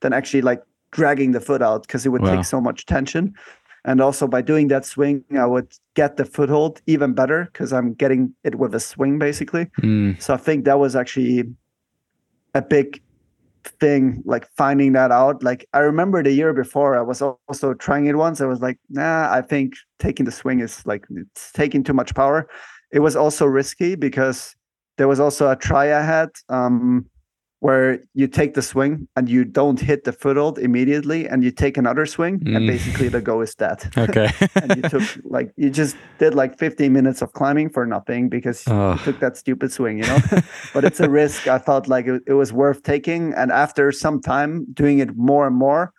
than 0.00 0.12
actually 0.12 0.42
like 0.42 0.62
dragging 0.92 1.32
the 1.32 1.40
foot 1.40 1.60
out 1.60 1.82
because 1.82 2.06
it 2.06 2.10
would 2.10 2.22
Wow. 2.22 2.36
take 2.36 2.44
so 2.44 2.60
much 2.60 2.86
tension. 2.86 3.34
And 3.84 4.00
also 4.00 4.28
by 4.28 4.42
doing 4.42 4.68
that 4.68 4.84
swing, 4.84 5.24
I 5.36 5.44
would 5.46 5.72
get 5.96 6.16
the 6.16 6.24
foothold 6.24 6.80
even 6.86 7.14
better 7.14 7.48
because 7.52 7.72
I'm 7.72 7.94
getting 7.94 8.32
it 8.44 8.54
with 8.54 8.74
a 8.76 8.80
swing 8.80 9.18
basically. 9.18 9.66
mm, 9.82 10.22
So 10.22 10.34
I 10.34 10.36
think 10.36 10.64
that 10.66 10.78
was 10.78 10.94
actually 10.94 11.52
a 12.54 12.62
big 12.62 13.00
thing, 13.64 14.22
like 14.24 14.48
finding 14.56 14.92
that 14.92 15.10
out. 15.10 15.42
Like 15.42 15.66
I 15.72 15.80
remember 15.80 16.22
the 16.22 16.32
year 16.32 16.52
before, 16.52 16.96
I 16.96 17.02
was 17.02 17.22
also 17.22 17.74
trying 17.74 18.06
it 18.06 18.16
once. 18.16 18.40
I 18.40 18.46
was 18.46 18.60
like, 18.60 18.78
nah, 18.90 19.32
I 19.32 19.42
think 19.42 19.74
taking 19.98 20.26
the 20.26 20.32
swing 20.32 20.60
is 20.60 20.84
like 20.86 21.04
it's 21.10 21.52
taking 21.52 21.84
too 21.84 21.92
much 21.92 22.14
power. 22.14 22.48
It 22.92 23.00
was 23.00 23.16
also 23.16 23.46
risky 23.46 23.94
because 23.94 24.54
there 24.98 25.08
was 25.08 25.20
also 25.20 25.50
a 25.50 25.56
try 25.56 25.96
I 25.98 26.02
had 26.02 26.30
um, 26.48 27.06
where 27.62 28.00
you 28.12 28.26
take 28.26 28.54
the 28.54 28.60
swing 28.62 29.06
and 29.14 29.28
you 29.28 29.44
don't 29.44 29.78
hit 29.78 30.02
the 30.02 30.12
foothold 30.12 30.58
immediately, 30.58 31.28
and 31.28 31.44
you 31.44 31.52
take 31.52 31.76
another 31.78 32.06
swing, 32.06 32.40
Mm. 32.40 32.56
and 32.56 32.66
basically 32.66 33.08
the 33.08 33.20
go 33.20 33.40
is 33.40 33.54
dead. 33.54 33.78
okay. 33.96 34.28
and 34.62 34.76
you 34.76 34.82
took 34.90 35.02
like 35.36 35.48
you 35.56 35.70
just 35.70 35.94
did 36.18 36.34
like 36.34 36.58
15 36.58 36.92
minutes 36.92 37.22
of 37.22 37.32
climbing 37.34 37.70
for 37.70 37.86
nothing 37.86 38.28
because 38.28 38.64
Ugh. 38.66 38.98
you 38.98 39.04
took 39.04 39.20
that 39.20 39.36
stupid 39.36 39.70
swing, 39.70 39.98
you 39.98 40.06
know. 40.10 40.18
but 40.74 40.82
it's 40.84 40.98
a 40.98 41.08
risk. 41.08 41.46
I 41.46 41.60
felt 41.60 41.86
like 41.86 42.06
it, 42.08 42.22
it 42.26 42.34
was 42.34 42.52
worth 42.52 42.82
taking, 42.82 43.32
and 43.34 43.52
after 43.52 43.92
some 43.92 44.20
time 44.20 44.66
doing 44.74 44.98
it 44.98 45.16
more 45.16 45.46
and 45.46 45.54
more, 45.56 45.92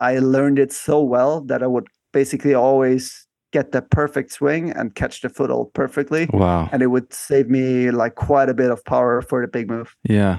I 0.00 0.18
learned 0.18 0.58
it 0.58 0.72
so 0.72 1.00
well 1.00 1.42
that 1.42 1.62
I 1.62 1.68
would 1.68 1.86
basically 2.12 2.54
always 2.54 3.26
get 3.52 3.70
the 3.70 3.82
perfect 3.82 4.32
swing 4.32 4.72
and 4.72 4.96
catch 4.96 5.20
the 5.20 5.28
foothold 5.28 5.72
perfectly, 5.74 6.26
wow. 6.32 6.68
and 6.72 6.82
it 6.82 6.88
would 6.88 7.12
save 7.12 7.48
me 7.48 7.92
like 7.92 8.16
quite 8.16 8.48
a 8.48 8.54
bit 8.54 8.72
of 8.72 8.84
power 8.84 9.22
for 9.22 9.40
the 9.42 9.48
big 9.48 9.70
move. 9.70 9.94
Yeah. 10.02 10.38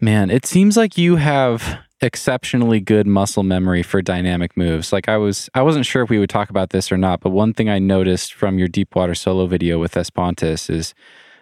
Man, 0.00 0.30
it 0.30 0.44
seems 0.44 0.76
like 0.76 0.98
you 0.98 1.16
have 1.16 1.78
exceptionally 2.00 2.80
good 2.80 3.06
muscle 3.06 3.42
memory 3.42 3.82
for 3.82 4.02
dynamic 4.02 4.56
moves. 4.56 4.92
Like 4.92 5.08
I 5.08 5.16
was 5.16 5.48
I 5.54 5.62
wasn't 5.62 5.86
sure 5.86 6.02
if 6.02 6.10
we 6.10 6.18
would 6.18 6.30
talk 6.30 6.50
about 6.50 6.70
this 6.70 6.92
or 6.92 6.96
not, 6.96 7.20
but 7.20 7.30
one 7.30 7.54
thing 7.54 7.68
I 7.68 7.78
noticed 7.78 8.34
from 8.34 8.58
your 8.58 8.68
deep 8.68 8.94
water 8.94 9.14
solo 9.14 9.46
video 9.46 9.78
with 9.78 9.96
Es 9.96 10.10
Pontàs 10.10 10.68
is 10.68 10.94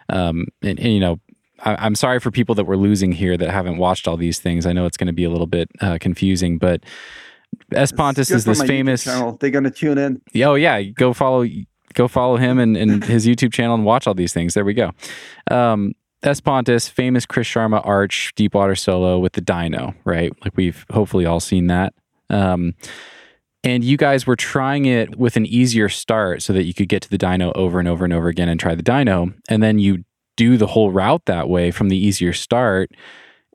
um 0.09 0.45
and, 0.61 0.79
and, 0.79 0.93
you 0.93 0.99
know, 0.99 1.19
I, 1.59 1.75
I'm 1.75 1.95
sorry 1.95 2.19
for 2.19 2.31
people 2.31 2.55
that 2.55 2.65
we're 2.65 2.77
losing 2.77 3.11
here 3.11 3.35
that 3.37 3.49
haven't 3.49 3.77
watched 3.77 4.07
all 4.07 4.17
these 4.17 4.39
things. 4.39 4.65
I 4.65 4.73
know 4.73 4.85
it's 4.85 4.97
going 4.97 5.07
to 5.07 5.13
be 5.13 5.23
a 5.23 5.29
little 5.29 5.47
bit 5.47 5.69
uh, 5.81 5.97
confusing, 5.99 6.57
but 6.57 6.83
Es 7.73 7.91
Pontàs 7.91 8.31
is 8.31 8.45
this 8.45 8.61
famous 8.61 9.03
channel. 9.03 9.37
They're 9.39 9.49
gonna 9.49 9.71
tune 9.71 9.97
in. 9.97 10.21
Oh 10.43 10.55
yeah, 10.55 10.81
go 10.81 11.13
follow 11.13 11.45
go 11.93 12.07
follow 12.07 12.37
him 12.37 12.59
and, 12.59 12.75
and 12.75 13.03
his 13.15 13.27
YouTube 13.27 13.53
channel 13.53 13.75
and 13.75 13.85
watch 13.85 14.07
all 14.07 14.13
these 14.13 14.33
things. 14.33 14.53
There 14.53 14.65
we 14.65 14.73
go. 14.73 14.91
Um 15.51 15.93
Es 16.23 16.39
Pontàs, 16.39 16.89
famous 16.89 17.25
Chris 17.25 17.47
Sharma 17.47 17.85
arch 17.85 18.33
deepwater 18.35 18.75
solo 18.75 19.19
with 19.19 19.33
the 19.33 19.41
dyno, 19.41 19.93
right? 20.05 20.31
Like 20.43 20.55
we've 20.55 20.85
hopefully 20.91 21.25
all 21.25 21.39
seen 21.39 21.67
that. 21.67 21.93
Um 22.29 22.73
and 23.65 23.83
you 23.83 23.95
guys 23.95 24.27
were 24.27 24.35
trying 24.35 24.85
it 24.85 25.17
with 25.17 25.37
an 25.37 25.45
easier 25.45 25.87
start 25.87 26.41
so 26.41 26.51
that 26.51 26.63
you 26.63 26.73
could 26.73 26.89
get 26.89 27.01
to 27.03 27.09
the 27.09 27.17
dyno 27.17 27.53
over 27.55 27.79
and 27.79 27.87
over 27.87 28.03
and 28.03 28.13
over 28.13 28.27
again 28.27 28.49
and 28.49 28.59
try 28.59 28.75
the 28.75 28.83
dyno. 28.83 29.33
And 29.47 29.63
then 29.63 29.79
you 29.79 30.03
do 30.35 30.57
the 30.57 30.67
whole 30.67 30.91
route 30.91 31.25
that 31.25 31.47
way 31.47 31.71
from 31.71 31.87
the 31.87 31.97
easier 31.97 32.33
start. 32.33 32.91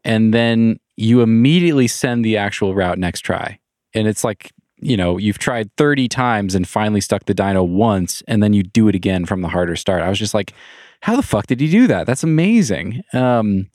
And 0.05 0.33
then 0.33 0.79
you 0.97 1.21
immediately 1.21 1.89
send 1.89 2.25
the 2.25 2.39
actual 2.39 2.75
route 2.75 2.99
next 2.99 3.21
try. 3.21 3.59
And 3.95 4.09
it's 4.09 4.25
like 4.25 4.53
you 4.81 4.97
know, 4.97 5.19
you've 5.19 5.39
tried 5.39 5.75
30 5.77 6.09
times 6.09 6.55
and 6.55 6.67
finally 6.67 7.01
stuck 7.01 7.25
the 7.25 7.35
dyno 7.35 7.67
once, 7.67 8.23
and 8.29 8.43
then 8.43 8.53
you 8.53 8.63
do 8.63 8.89
it 8.89 8.95
again 8.95 9.25
from 9.25 9.43
the 9.43 9.49
harder 9.49 9.77
start. 9.77 10.03
I 10.03 10.09
was 10.09 10.19
just 10.19 10.35
like, 10.35 10.53
how 11.01 11.17
the 11.17 11.23
fuck 11.23 11.47
did 11.47 11.61
you 11.61 11.71
do 11.71 11.87
that? 11.87 12.07
That's 12.07 12.25
amazing. 12.25 13.03
Um, 13.13 13.71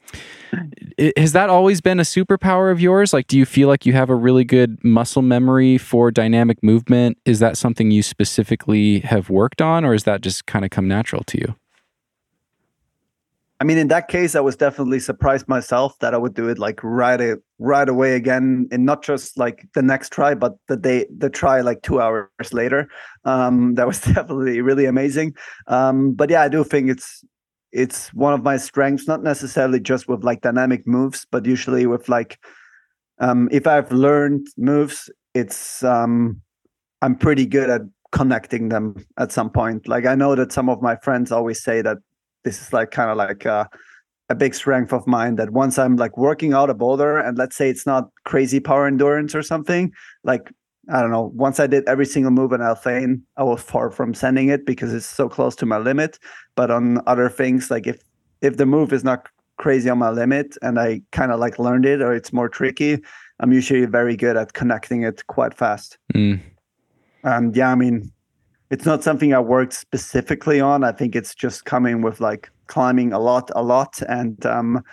has 1.17 1.31
that 1.31 1.49
always 1.49 1.81
been 1.81 1.99
a 1.99 2.03
superpower 2.03 2.71
of 2.71 2.81
yours? 2.81 3.13
Like, 3.13 3.27
do 3.27 3.37
you 3.37 3.45
feel 3.45 3.67
like 3.67 3.85
you 3.85 3.93
have 3.93 4.09
a 4.09 4.15
really 4.15 4.43
good 4.43 4.77
muscle 4.83 5.21
memory 5.21 5.77
for 5.77 6.11
dynamic 6.11 6.61
movement? 6.61 7.17
Is 7.25 7.39
that 7.39 7.57
something 7.57 7.91
you 7.91 8.03
specifically 8.03 8.99
have 8.99 9.29
worked 9.29 9.61
on, 9.61 9.85
or 9.85 9.93
is 9.93 10.03
that 10.03 10.21
just 10.21 10.45
kind 10.45 10.65
of 10.65 10.71
come 10.71 10.87
natural 10.87 11.23
to 11.25 11.39
you? 11.39 11.55
I 13.59 13.65
mean, 13.65 13.77
in 13.77 13.87
that 13.89 14.07
case, 14.07 14.35
I 14.35 14.39
was 14.39 14.55
definitely 14.55 14.99
surprised 14.99 15.47
myself 15.47 15.97
that 15.99 16.13
I 16.13 16.17
would 16.17 16.33
do 16.33 16.49
it 16.49 16.57
like 16.59 16.79
right 16.83 17.21
a, 17.21 17.41
right 17.59 17.87
away 17.87 18.15
again, 18.15 18.67
and 18.71 18.85
not 18.85 19.03
just 19.03 19.37
like 19.37 19.67
the 19.73 19.81
next 19.81 20.11
try, 20.11 20.33
but 20.33 20.53
the 20.67 20.75
day 20.75 21.05
the 21.15 21.29
try 21.29 21.61
like 21.61 21.81
two 21.81 22.01
hours 22.01 22.29
later. 22.51 22.89
Um, 23.25 23.75
that 23.75 23.87
was 23.87 24.01
definitely 24.01 24.61
really 24.61 24.85
amazing. 24.85 25.35
Um, 25.67 26.13
but 26.13 26.29
yeah, 26.29 26.41
I 26.41 26.49
do 26.49 26.63
think 26.63 26.89
it's 26.89 27.23
it's 27.71 28.13
one 28.13 28.33
of 28.33 28.43
my 28.43 28.57
strengths, 28.57 29.07
not 29.07 29.23
necessarily 29.23 29.79
just 29.79 30.07
with 30.07 30.23
like 30.23 30.41
dynamic 30.41 30.85
moves, 30.85 31.25
but 31.31 31.45
usually 31.45 31.85
with 31.85 32.09
like 32.09 32.39
um, 33.19 33.49
if 33.51 33.67
I've 33.67 33.91
learned 33.91 34.47
moves, 34.57 35.09
it's 35.33 35.83
um, 35.83 36.41
I'm 37.01 37.15
pretty 37.15 37.45
good 37.45 37.69
at 37.69 37.81
connecting 38.11 38.69
them 38.69 39.05
at 39.17 39.31
some 39.31 39.49
point. 39.49 39.87
Like 39.87 40.05
I 40.05 40.15
know 40.15 40.35
that 40.35 40.51
some 40.51 40.69
of 40.69 40.81
my 40.81 40.95
friends 40.97 41.31
always 41.31 41.61
say 41.63 41.81
that 41.81 41.97
this 42.43 42.61
is 42.61 42.73
like 42.73 42.91
kind 42.91 43.09
of 43.09 43.17
like 43.17 43.45
a, 43.45 43.69
a 44.29 44.35
big 44.35 44.53
strength 44.53 44.93
of 44.93 45.05
mine 45.07 45.35
that 45.35 45.51
once 45.51 45.77
I'm 45.77 45.95
like 45.95 46.17
working 46.17 46.53
out 46.53 46.69
a 46.69 46.73
boulder 46.73 47.17
and 47.17 47.37
let's 47.37 47.55
say 47.55 47.69
it's 47.69 47.85
not 47.85 48.09
crazy 48.25 48.59
power 48.59 48.87
endurance 48.87 49.35
or 49.35 49.41
something, 49.41 49.91
like 50.23 50.51
I 50.89 51.01
don't 51.01 51.11
know, 51.11 51.31
once 51.33 51.59
I 51.59 51.67
did 51.67 51.87
every 51.87 52.05
single 52.05 52.31
move 52.31 52.51
in 52.51 52.59
Alphane, 52.59 53.21
I 53.37 53.43
was 53.43 53.61
far 53.61 53.89
from 53.89 54.13
sending 54.13 54.49
it 54.49 54.65
because 54.65 54.93
it's 54.93 55.05
so 55.05 55.29
close 55.29 55.55
to 55.57 55.65
my 55.65 55.77
limit. 55.77 56.19
But 56.55 56.71
on 56.71 57.01
other 57.07 57.29
things, 57.29 57.71
like 57.71 57.87
if 57.87 58.01
if 58.41 58.57
the 58.57 58.65
move 58.65 58.91
is 58.91 59.03
not 59.03 59.29
crazy 59.57 59.89
on 59.89 59.99
my 59.99 60.09
limit 60.09 60.57
and 60.61 60.79
I 60.79 61.01
kind 61.11 61.31
of 61.31 61.39
like 61.39 61.59
learned 61.59 61.85
it 61.85 62.01
or 62.01 62.13
it's 62.13 62.33
more 62.33 62.49
tricky, 62.49 63.01
I'm 63.39 63.53
usually 63.53 63.85
very 63.85 64.17
good 64.17 64.35
at 64.35 64.53
connecting 64.53 65.03
it 65.03 65.25
quite 65.27 65.53
fast. 65.53 65.97
Mm. 66.13 66.41
And 67.23 67.55
yeah, 67.55 67.71
I 67.71 67.75
mean, 67.75 68.11
it's 68.69 68.85
not 68.85 69.03
something 69.03 69.33
I 69.33 69.39
worked 69.39 69.73
specifically 69.73 70.59
on. 70.59 70.83
I 70.83 70.91
think 70.91 71.15
it's 71.15 71.35
just 71.35 71.65
coming 71.65 72.01
with 72.01 72.19
like 72.19 72.49
climbing 72.67 73.13
a 73.13 73.19
lot, 73.19 73.51
a 73.55 73.63
lot, 73.63 74.01
and 74.07 74.43
um, 74.45 74.83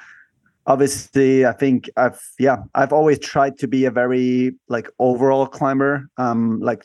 obviously 0.66 1.46
I 1.46 1.52
think 1.52 1.90
I've 1.96 2.20
yeah 2.38 2.58
I've 2.74 2.92
always 2.92 3.18
tried 3.18 3.58
to 3.58 3.68
be 3.68 3.84
a 3.84 3.90
very 3.90 4.54
like 4.68 4.88
overall 4.98 5.46
climber, 5.46 6.08
um, 6.16 6.60
like 6.60 6.84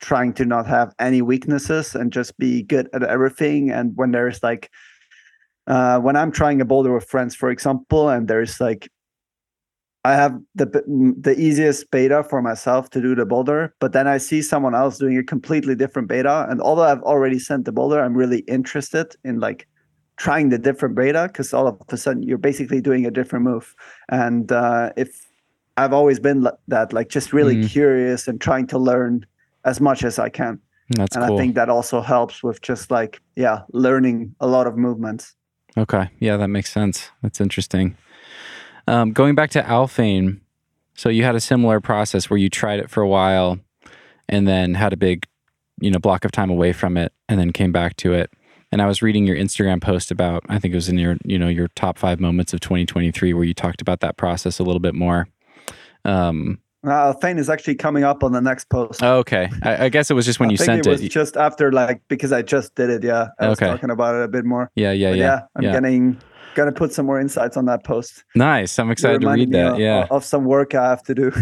trying 0.00 0.32
to 0.34 0.44
not 0.44 0.66
have 0.66 0.92
any 0.98 1.22
weaknesses 1.22 1.94
and 1.94 2.12
just 2.12 2.36
be 2.38 2.62
good 2.62 2.88
at 2.92 3.02
everything. 3.02 3.70
And 3.70 3.96
when 3.96 4.10
there's 4.10 4.42
like 4.42 4.70
uh, 5.66 6.00
when 6.00 6.16
I'm 6.16 6.32
trying 6.32 6.60
a 6.60 6.64
boulder 6.64 6.92
with 6.92 7.08
friends, 7.08 7.34
for 7.34 7.50
example, 7.50 8.08
and 8.08 8.26
there's 8.26 8.60
like 8.60 8.88
I 10.04 10.14
have 10.14 10.40
the 10.54 10.66
the 11.20 11.34
easiest 11.38 11.90
beta 11.90 12.24
for 12.24 12.42
myself 12.42 12.90
to 12.90 13.00
do 13.00 13.14
the 13.14 13.24
boulder, 13.24 13.72
but 13.78 13.92
then 13.92 14.08
I 14.08 14.18
see 14.18 14.42
someone 14.42 14.74
else 14.74 14.98
doing 14.98 15.16
a 15.16 15.22
completely 15.22 15.76
different 15.76 16.08
beta, 16.08 16.46
and 16.50 16.60
although 16.60 16.82
I've 16.82 17.02
already 17.02 17.38
sent 17.38 17.64
the 17.66 17.72
boulder, 17.72 18.02
I'm 18.02 18.16
really 18.16 18.40
interested 18.48 19.14
in 19.24 19.38
like 19.38 19.68
trying 20.16 20.48
the 20.50 20.58
different 20.58 20.94
beta 20.96 21.28
because 21.28 21.54
all 21.54 21.66
of 21.68 21.80
a 21.88 21.96
sudden 21.96 22.22
you're 22.22 22.38
basically 22.38 22.80
doing 22.80 23.06
a 23.06 23.10
different 23.10 23.44
move, 23.44 23.74
and 24.08 24.50
uh, 24.50 24.90
if 24.96 25.24
I've 25.76 25.92
always 25.92 26.18
been 26.18 26.48
that, 26.68 26.92
like 26.92 27.08
just 27.08 27.32
really 27.32 27.56
Mm. 27.56 27.68
curious 27.70 28.28
and 28.28 28.40
trying 28.40 28.66
to 28.68 28.78
learn 28.78 29.24
as 29.64 29.80
much 29.80 30.04
as 30.04 30.18
I 30.18 30.28
can, 30.30 30.58
That's 30.90 31.16
and 31.16 31.24
cool. 31.24 31.36
I 31.36 31.40
think 31.40 31.54
that 31.54 31.68
also 31.68 32.00
helps 32.00 32.42
with 32.42 32.60
just 32.60 32.90
like 32.90 33.20
yeah, 33.36 33.60
learning 33.72 34.34
a 34.40 34.46
lot 34.48 34.66
of 34.66 34.76
movements. 34.76 35.34
Okay. 35.76 36.10
Yeah, 36.18 36.36
that 36.38 36.48
makes 36.48 36.70
sense. 36.72 37.10
That's 37.22 37.40
interesting. 37.40 37.96
Um, 38.92 39.12
going 39.12 39.34
back 39.34 39.48
to 39.52 39.62
Alphane, 39.62 40.40
so 40.94 41.08
you 41.08 41.24
had 41.24 41.34
a 41.34 41.40
similar 41.40 41.80
process 41.80 42.28
where 42.28 42.36
you 42.36 42.50
tried 42.50 42.78
it 42.78 42.90
for 42.90 43.02
a 43.02 43.08
while 43.08 43.58
and 44.28 44.46
then 44.46 44.74
had 44.74 44.92
a 44.92 44.98
big, 44.98 45.26
you 45.80 45.90
know, 45.90 45.98
block 45.98 46.26
of 46.26 46.30
time 46.32 46.50
away 46.50 46.74
from 46.74 46.98
it 46.98 47.10
and 47.26 47.40
then 47.40 47.52
came 47.52 47.72
back 47.72 47.96
to 47.96 48.12
it. 48.12 48.30
And 48.70 48.82
I 48.82 48.86
was 48.86 49.00
reading 49.00 49.26
your 49.26 49.36
Instagram 49.36 49.80
post 49.80 50.10
about, 50.10 50.44
I 50.50 50.58
think 50.58 50.72
it 50.72 50.76
was 50.76 50.90
in 50.90 50.98
your, 50.98 51.16
you 51.24 51.38
know, 51.38 51.48
your 51.48 51.68
top 51.68 51.96
five 51.96 52.20
moments 52.20 52.52
of 52.52 52.60
2023 52.60 53.32
where 53.32 53.44
you 53.44 53.54
talked 53.54 53.80
about 53.80 54.00
that 54.00 54.18
process 54.18 54.58
a 54.58 54.62
little 54.62 54.78
bit 54.80 54.94
more. 54.94 55.26
Um, 56.04 56.58
Uh, 56.86 57.14
Thane 57.14 57.38
is 57.38 57.48
actually 57.48 57.76
coming 57.76 58.04
up 58.04 58.22
on 58.22 58.32
the 58.32 58.40
next 58.42 58.68
post. 58.68 59.02
oh, 59.02 59.18
okay. 59.18 59.48
I, 59.62 59.84
I 59.84 59.88
guess 59.88 60.10
it 60.10 60.14
was 60.14 60.26
just 60.26 60.38
when 60.38 60.50
you 60.50 60.58
sent 60.58 60.86
it 60.86 60.90
was 60.90 61.00
it. 61.00 61.08
just 61.08 61.38
after 61.38 61.72
like 61.72 62.02
because 62.08 62.32
I 62.32 62.42
just 62.42 62.74
did 62.74 62.90
it. 62.90 63.02
Yeah, 63.04 63.28
I 63.38 63.48
was 63.48 63.58
Okay. 63.58 63.70
talking 63.70 63.90
about 63.90 64.16
it 64.16 64.22
a 64.22 64.28
bit 64.28 64.44
more. 64.44 64.70
yeah, 64.74 64.92
yeah, 64.92 65.10
yeah. 65.10 65.14
yeah, 65.14 65.40
I'm 65.56 65.62
yeah. 65.64 65.72
getting 65.72 66.20
gonna 66.54 66.72
put 66.72 66.92
some 66.92 67.06
more 67.06 67.20
insights 67.20 67.56
on 67.56 67.66
that 67.66 67.84
post. 67.84 68.24
Nice. 68.34 68.78
I'm 68.78 68.90
excited 68.90 69.20
to 69.22 69.28
read 69.28 69.50
that. 69.52 69.72
of, 69.74 69.78
yeah. 69.78 70.06
of 70.10 70.24
some 70.24 70.44
work 70.44 70.74
I 70.74 70.88
have 70.88 71.02
to 71.04 71.14
do. 71.14 71.32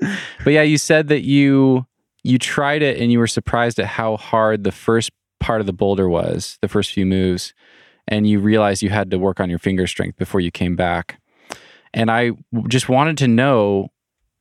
But 0.44 0.52
yeah, 0.52 0.62
you 0.62 0.78
said 0.78 1.08
that 1.08 1.24
you 1.24 1.86
you 2.22 2.38
tried 2.38 2.82
it 2.82 3.00
and 3.00 3.12
you 3.12 3.18
were 3.18 3.26
surprised 3.26 3.78
at 3.78 3.86
how 3.86 4.16
hard 4.16 4.64
the 4.64 4.72
first 4.72 5.10
part 5.40 5.60
of 5.60 5.66
the 5.66 5.72
boulder 5.72 6.08
was, 6.08 6.58
the 6.62 6.68
first 6.68 6.92
few 6.92 7.06
moves, 7.06 7.54
and 8.06 8.26
you 8.26 8.40
realized 8.40 8.82
you 8.82 8.90
had 8.90 9.10
to 9.10 9.18
work 9.18 9.40
on 9.40 9.50
your 9.50 9.58
finger 9.58 9.86
strength 9.86 10.16
before 10.16 10.40
you 10.40 10.50
came 10.50 10.76
back. 10.76 11.20
And 11.94 12.10
I 12.10 12.32
just 12.68 12.88
wanted 12.88 13.18
to 13.18 13.28
know 13.28 13.88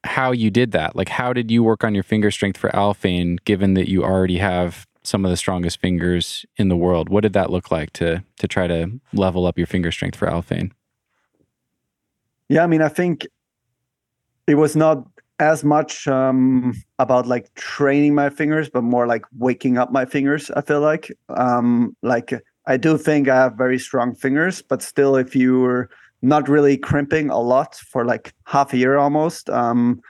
how 0.03 0.31
you 0.31 0.49
did 0.49 0.71
that. 0.71 0.95
Like 0.95 1.09
how 1.09 1.33
did 1.33 1.51
you 1.51 1.63
work 1.63 1.83
on 1.83 1.93
your 1.93 2.03
finger 2.03 2.31
strength 2.31 2.57
for 2.57 2.69
Alphane 2.69 3.37
given 3.45 3.73
that 3.73 3.89
you 3.89 4.03
already 4.03 4.37
have 4.37 4.86
some 5.07 5.25
of 5.25 5.31
the 5.31 5.37
strongest 5.37 5.79
fingers 5.79 6.45
in 6.57 6.67
the 6.67 6.75
world? 6.75 7.09
What 7.09 7.21
did 7.21 7.33
that 7.33 7.49
look 7.49 7.71
like 7.71 7.91
to 7.93 8.23
to 8.39 8.47
try 8.47 8.67
to 8.67 8.99
level 9.13 9.45
up 9.45 9.57
your 9.57 9.67
finger 9.67 9.91
strength 9.91 10.17
for 10.17 10.27
Alphane? 10.27 10.71
yeah, 12.49 12.63
I 12.63 12.67
mean, 12.67 12.81
I 12.81 12.89
think 12.89 13.27
it 14.47 14.55
was 14.55 14.75
not 14.75 15.05
as 15.39 15.63
much 15.63 16.07
um, 16.07 16.73
about 16.99 17.27
like 17.27 17.53
training 17.55 18.15
my 18.15 18.29
fingers, 18.29 18.69
but 18.69 18.83
more 18.83 19.05
like 19.05 19.23
waking 19.37 19.77
up 19.77 19.91
my 19.91 20.05
fingers. 20.05 20.49
I 20.51 20.61
feel 20.61 20.81
like, 20.81 21.11
um, 21.29 21.95
like 22.01 22.33
I 22.65 22.77
do 22.77 22.97
think 22.97 23.27
I 23.27 23.35
have 23.35 23.53
very 23.53 23.77
strong 23.77 24.15
fingers, 24.15 24.61
but 24.61 24.81
still, 24.81 25.15
if 25.15 25.35
you're 25.35 25.89
not 26.21 26.49
really 26.49 26.77
crimping 26.77 27.29
a 27.29 27.39
lot 27.39 27.75
for 27.75 28.05
like 28.05 28.33
half 28.45 28.73
a 28.73 28.77
year 28.77 28.97
almost, 28.97 29.49
um, 29.49 30.01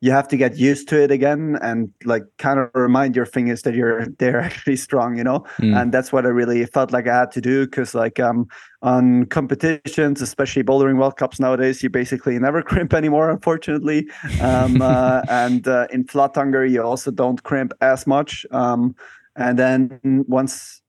you 0.00 0.12
have 0.12 0.28
to 0.28 0.36
get 0.36 0.56
used 0.56 0.88
to 0.88 1.02
it 1.02 1.10
again 1.10 1.58
and 1.60 1.92
like 2.04 2.22
kind 2.38 2.60
of 2.60 2.70
remind 2.74 3.16
your 3.16 3.26
fingers 3.26 3.62
that 3.62 3.74
you're 3.74 4.06
they're 4.18 4.40
actually 4.48 4.76
strong, 4.76 5.16
you 5.16 5.24
know 5.24 5.44
Mm. 5.58 5.76
and 5.80 5.92
that's 5.92 6.12
what 6.12 6.24
I 6.24 6.28
really 6.28 6.64
felt 6.66 6.92
like 6.92 7.08
I 7.08 7.18
had 7.18 7.30
to 7.32 7.40
do 7.40 7.64
because 7.66 7.94
like 7.94 8.20
um 8.20 8.46
on 8.82 9.26
competitions, 9.26 10.22
especially 10.22 10.62
bouldering 10.62 10.98
World 10.98 11.16
Cups 11.16 11.40
nowadays, 11.40 11.82
you 11.82 11.90
basically 11.90 12.38
never 12.38 12.62
crimp 12.70 12.94
anymore, 12.94 13.30
unfortunately. 13.30 14.08
Um, 14.40 14.80
uh, 14.80 15.22
and 15.28 15.66
uh, 15.66 15.88
in 15.90 16.04
Flatanger, 16.04 16.70
you 16.70 16.82
also 16.82 17.10
don't 17.10 17.42
crimp 17.42 17.72
as 17.80 18.06
much. 18.06 18.46
Um, 18.52 18.94
and 19.34 19.58
then 19.58 19.98
once, 20.28 20.80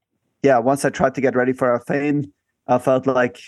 yeah, 0.43 0.59
once 0.59 0.85
I 0.85 0.89
tried 0.91 1.15
to 1.15 1.21
get 1.21 1.35
ready 1.35 1.53
for 1.53 1.79
Alphane, 1.79 2.29
I 2.67 2.77
felt 2.77 3.07
like 3.07 3.39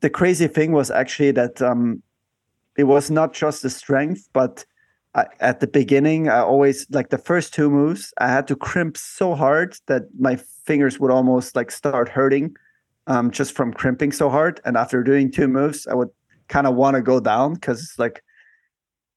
the 0.00 0.10
crazy 0.10 0.46
thing 0.46 0.72
was 0.72 0.90
actually 0.90 1.32
that 1.32 1.60
um, 1.60 2.02
it 2.76 2.84
was 2.84 3.10
not 3.10 3.32
just 3.34 3.62
the 3.62 3.70
strength, 3.70 4.28
but 4.32 4.64
I, 5.14 5.26
at 5.40 5.60
the 5.60 5.66
beginning, 5.66 6.28
I 6.28 6.38
always 6.38 6.86
like 6.90 7.10
the 7.10 7.18
first 7.18 7.52
two 7.52 7.70
moves, 7.70 8.12
I 8.18 8.28
had 8.28 8.46
to 8.48 8.56
crimp 8.56 8.96
so 8.96 9.34
hard 9.34 9.76
that 9.86 10.04
my 10.18 10.36
fingers 10.64 10.98
would 10.98 11.10
almost 11.10 11.54
like 11.54 11.70
start 11.70 12.08
hurting 12.08 12.56
um, 13.06 13.30
just 13.30 13.54
from 13.54 13.72
crimping 13.72 14.12
so 14.12 14.30
hard. 14.30 14.60
And 14.64 14.76
after 14.76 15.02
doing 15.02 15.30
two 15.30 15.48
moves, 15.48 15.86
I 15.86 15.94
would 15.94 16.08
kind 16.48 16.66
of 16.66 16.74
want 16.74 16.96
to 16.96 17.02
go 17.02 17.20
down 17.20 17.54
because 17.54 17.80
it's 17.82 17.98
like 17.98 18.22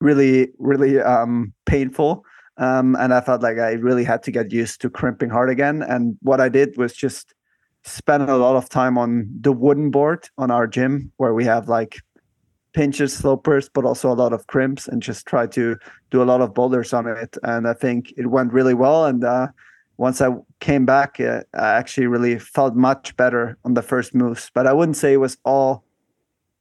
really, 0.02 0.50
really 0.58 1.00
um, 1.00 1.54
painful. 1.66 2.26
Um, 2.58 2.96
and 3.00 3.14
I 3.14 3.22
felt 3.22 3.42
like 3.42 3.58
I 3.58 3.74
really 3.74 4.04
had 4.04 4.24
to 4.24 4.32
get 4.32 4.52
used 4.52 4.82
to 4.82 4.90
crimping 4.90 5.30
hard 5.30 5.50
again. 5.50 5.82
And 5.82 6.18
what 6.22 6.42
I 6.42 6.50
did 6.50 6.78
was 6.78 6.94
just 6.94 7.34
spend 7.84 8.24
a 8.24 8.38
lot 8.38 8.56
of 8.56 8.68
time 8.70 8.98
on 8.98 9.30
the 9.42 9.52
wooden 9.52 9.92
board 9.92 10.28
on 10.38 10.52
our 10.52 10.68
gym 10.68 11.12
where 11.18 11.34
we 11.34 11.46
have 11.46 11.70
like 11.70 12.00
pinches, 12.76 13.14
slopers, 13.16 13.70
but 13.70 13.86
also 13.86 14.12
a 14.12 14.14
lot 14.14 14.34
of 14.34 14.46
crimps 14.48 14.88
and 14.88 15.02
just 15.02 15.26
try 15.26 15.48
to 15.48 15.78
do 16.12 16.22
a 16.22 16.26
lot 16.26 16.42
of 16.42 16.54
boulders 16.54 16.94
on 16.94 17.08
it. 17.08 17.38
And 17.42 17.68
I 17.68 17.74
think 17.74 18.14
it 18.18 18.28
went 18.28 18.54
really 18.54 18.74
well. 18.74 19.06
And 19.06 19.24
uh, 19.24 19.48
once 19.98 20.22
I 20.22 20.30
came 20.60 20.86
back, 20.86 21.20
uh, 21.20 21.44
I 21.54 21.70
actually 21.70 22.08
really 22.08 22.38
felt 22.38 22.76
much 22.76 23.16
better 23.16 23.58
on 23.64 23.74
the 23.74 23.82
first 23.82 24.14
moves. 24.14 24.52
But 24.54 24.68
I 24.68 24.74
wouldn't 24.74 24.98
say 24.98 25.14
it 25.14 25.18
was 25.18 25.38
all 25.46 25.86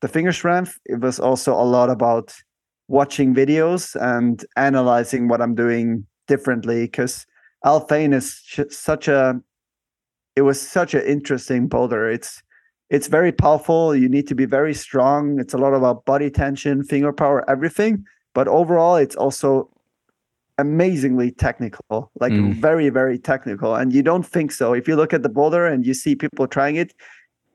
the 0.01 0.09
finger 0.09 0.32
strength. 0.32 0.78
It 0.86 1.01
was 1.01 1.19
also 1.19 1.53
a 1.53 1.66
lot 1.66 1.91
about 1.91 2.32
watching 2.86 3.35
videos 3.35 3.97
and 4.01 4.45
analyzing 4.57 5.27
what 5.27 5.43
I'm 5.43 5.57
doing 5.57 6.07
differently 6.28 6.85
because 6.85 7.27
Alphane 7.65 8.15
is 8.15 8.41
such 8.70 9.09
a 9.09 9.41
it 10.36 10.43
was 10.43 10.61
such 10.61 10.95
an 10.95 11.03
interesting 11.03 11.69
boulder. 11.69 12.11
It's 12.11 12.43
it's 12.90 13.09
very 13.09 13.32
powerful. 13.32 13.94
You 13.94 14.09
need 14.09 14.27
to 14.28 14.35
be 14.35 14.44
very 14.44 14.74
strong. 14.74 15.40
It's 15.40 15.55
a 15.55 15.59
lot 15.59 15.74
about 15.74 16.05
body 16.05 16.31
tension, 16.31 16.85
finger 16.85 17.12
power, 17.12 17.48
everything. 17.48 18.05
But 18.35 18.48
overall, 18.48 18.97
it's 18.97 19.16
also 19.16 19.70
amazingly 20.59 21.32
technical, 21.32 22.11
like 22.20 22.32
Mm. 22.32 22.55
very, 22.55 22.89
very 22.89 23.19
technical. 23.19 23.74
And 23.74 23.93
you 23.93 24.02
don't 24.02 24.27
think 24.27 24.52
so. 24.52 24.73
If 24.73 24.86
you 24.86 24.97
look 24.97 25.12
at 25.12 25.23
the 25.23 25.28
boulder 25.28 25.66
and 25.66 25.85
you 25.85 25.94
see 25.94 26.15
people 26.15 26.47
trying 26.47 26.77
it, 26.77 26.94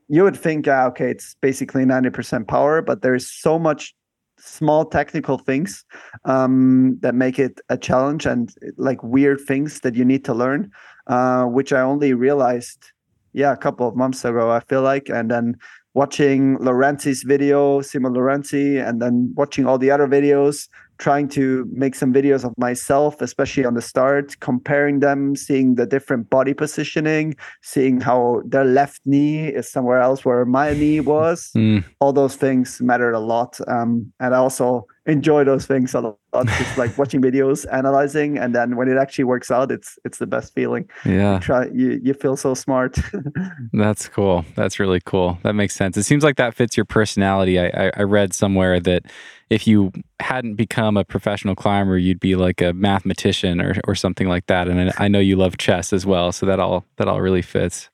you 0.08 0.24
would 0.24 0.36
think, 0.36 0.66
ah, 0.68 0.86
okay, 0.86 1.10
it's 1.10 1.36
basically 1.40 1.84
90% 1.84 2.48
power, 2.48 2.82
but 2.82 3.00
there's 3.00 3.30
so 3.30 3.58
much 3.58 3.94
small 4.38 4.84
technical 4.84 5.38
things 5.38 5.84
um, 6.24 6.98
that 7.00 7.14
make 7.14 7.38
it 7.38 7.60
a 7.68 7.76
challenge 7.76 8.26
and 8.26 8.54
like 8.76 9.02
weird 9.02 9.40
things 9.40 9.80
that 9.80 9.94
you 9.94 10.04
need 10.04 10.24
to 10.24 10.34
learn, 10.34 10.70
uh, 11.06 11.44
which 11.44 11.72
I 11.72 11.80
only 11.80 12.12
realized, 12.14 12.92
yeah, 13.32 13.52
a 13.52 13.56
couple 13.56 13.86
of 13.86 13.96
months 13.96 14.24
ago, 14.24 14.50
I 14.50 14.60
feel 14.60 14.82
like. 14.82 15.08
And 15.08 15.30
then 15.30 15.56
watching 15.94 16.56
Lorenzi's 16.58 17.22
video, 17.22 17.80
Simon 17.80 18.14
Lorenzi, 18.14 18.78
and 18.78 19.00
then 19.02 19.32
watching 19.36 19.66
all 19.66 19.78
the 19.78 19.90
other 19.90 20.06
videos, 20.06 20.68
trying 20.98 21.26
to 21.26 21.66
make 21.72 21.94
some 21.94 22.12
videos 22.12 22.44
of 22.44 22.52
myself, 22.58 23.20
especially 23.22 23.64
on 23.64 23.74
the 23.74 23.82
start, 23.82 24.38
comparing 24.40 25.00
them, 25.00 25.34
seeing 25.34 25.74
the 25.74 25.86
different 25.86 26.28
body 26.30 26.54
positioning, 26.54 27.34
seeing 27.62 28.00
how 28.00 28.42
their 28.44 28.64
left 28.64 29.00
knee 29.06 29.48
is 29.48 29.70
somewhere 29.70 30.00
else 30.00 30.24
where 30.24 30.44
my 30.44 30.72
knee 30.74 31.00
was. 31.00 31.50
Mm. 31.60 31.84
All 32.00 32.12
those 32.12 32.36
things 32.36 32.80
mattered 32.80 33.12
a 33.12 33.18
lot. 33.18 33.58
Um, 33.68 34.12
and 34.18 34.34
I 34.34 34.38
also 34.38 34.86
enjoy 35.06 35.44
those 35.44 35.66
things 35.66 35.94
a 35.94 36.00
lot, 36.00 36.46
just 36.46 36.78
like 36.78 36.96
watching 36.98 37.22
videos, 37.22 37.66
analyzing, 37.72 38.38
and 38.38 38.54
then 38.54 38.76
when 38.76 38.88
it 38.88 38.96
actually 38.96 39.24
works 39.24 39.50
out, 39.50 39.70
it's 39.70 39.98
it's 40.04 40.18
the 40.18 40.26
best 40.26 40.54
feeling. 40.54 40.88
Yeah. 41.04 41.38
Try 41.40 41.66
you 41.72 42.00
you 42.02 42.14
feel 42.14 42.36
so 42.36 42.54
smart. 42.54 42.98
That's 43.72 44.08
cool. 44.08 44.44
That's 44.54 44.78
really 44.78 45.00
cool. 45.04 45.38
That 45.42 45.54
makes 45.54 45.74
sense. 45.74 45.96
It 45.96 46.04
seems 46.04 46.24
like 46.24 46.36
that 46.36 46.54
fits 46.54 46.76
your 46.76 46.86
personality. 46.86 47.58
I, 47.58 47.66
I, 47.68 47.90
I 47.98 48.02
read 48.02 48.34
somewhere 48.34 48.80
that 48.80 49.04
if 49.50 49.66
you 49.66 49.92
hadn't 50.20 50.54
become 50.54 50.96
a 50.96 51.04
professional 51.04 51.56
climber, 51.56 51.98
you'd 51.98 52.20
be 52.20 52.36
like 52.36 52.62
a 52.62 52.72
mathematician 52.72 53.60
or, 53.60 53.74
or 53.86 53.96
something 53.96 54.28
like 54.28 54.46
that. 54.46 54.68
And 54.68 54.90
I, 54.90 55.04
I 55.04 55.08
know 55.08 55.18
you 55.18 55.36
love 55.36 55.58
chess 55.58 55.92
as 55.92 56.06
well, 56.06 56.30
so 56.30 56.46
that 56.46 56.60
all 56.60 56.84
that 56.96 57.08
all 57.08 57.20
really 57.20 57.42
fits. 57.42 57.89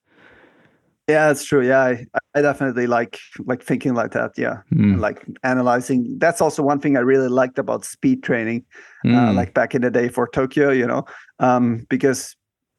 Yeah, 1.09 1.31
it's 1.31 1.45
true. 1.45 1.67
Yeah, 1.67 1.81
I, 1.83 2.05
I 2.35 2.43
definitely 2.43 2.87
like 2.87 3.19
like 3.45 3.63
thinking 3.63 3.95
like 3.95 4.13
that. 4.13 4.33
Yeah, 4.37 4.63
Mm, 4.73 4.99
like 5.01 5.25
analyzing. 5.43 6.19
That's 6.19 6.41
also 6.41 6.63
one 6.63 6.81
thing 6.81 6.97
I 6.97 7.01
really 7.01 7.29
liked 7.29 7.59
about 7.59 7.85
speed 7.85 8.23
training. 8.23 8.65
uh, 9.05 9.09
mm, 9.09 9.35
like 9.37 9.55
back 9.55 9.75
in 9.75 9.83
the 9.83 9.91
day 9.91 10.09
for 10.09 10.27
Tokyo, 10.29 10.71
you 10.71 10.87
know, 10.87 11.05
um, 11.39 11.87
because 11.89 12.35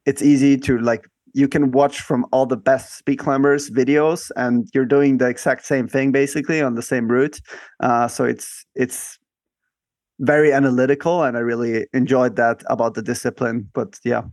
it's 0.06 0.22
easy 0.22 0.58
to 0.58 0.78
like 0.80 1.06
you 1.34 1.48
can 1.48 1.72
watch 1.72 2.02
from 2.02 2.26
all 2.32 2.46
the 2.46 2.58
best 2.58 2.98
speed 2.98 3.18
climbers 3.18 3.70
videos 3.70 4.32
and 4.38 4.68
you're 4.74 4.86
doing 4.86 5.18
the 5.20 5.28
exact 5.28 5.66
same 5.66 5.88
thing 5.88 6.12
basically 6.12 6.62
on 6.62 6.74
the 6.76 6.82
same 6.82 7.08
route 7.08 7.40
uh, 7.82 8.08
so 8.08 8.24
it's 8.24 8.66
it's 8.76 9.20
very 10.20 10.52
analytical 10.52 11.24
and 11.24 11.38
i 11.38 11.40
really 11.40 11.86
enjoyed 11.94 12.36
that 12.38 12.64
about 12.68 12.96
the 12.96 13.04
discipline 13.04 13.70
but 13.74 14.00
yeah 14.04 14.24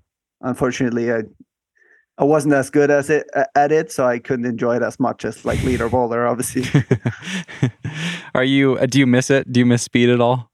unfortunately 0.40 1.12
i 1.12 1.20
i 2.18 2.24
wasn't 2.24 2.52
as 2.54 2.70
good 2.70 2.90
as 2.90 3.10
it 3.10 3.26
at 3.54 3.72
it 3.72 3.90
so 3.90 4.06
i 4.06 4.18
couldn't 4.18 4.46
enjoy 4.46 4.76
it 4.76 4.82
as 4.82 4.98
much 5.00 5.24
as 5.24 5.44
like 5.44 5.62
leader 5.64 5.88
bowler, 5.88 6.26
obviously 6.26 6.64
Are 8.34 8.44
you? 8.44 8.76
Uh, 8.78 8.86
do 8.86 8.98
you 8.98 9.06
miss 9.06 9.30
it? 9.30 9.52
Do 9.52 9.60
you 9.60 9.66
miss 9.66 9.82
speed 9.82 10.08
at 10.10 10.20
all? 10.20 10.50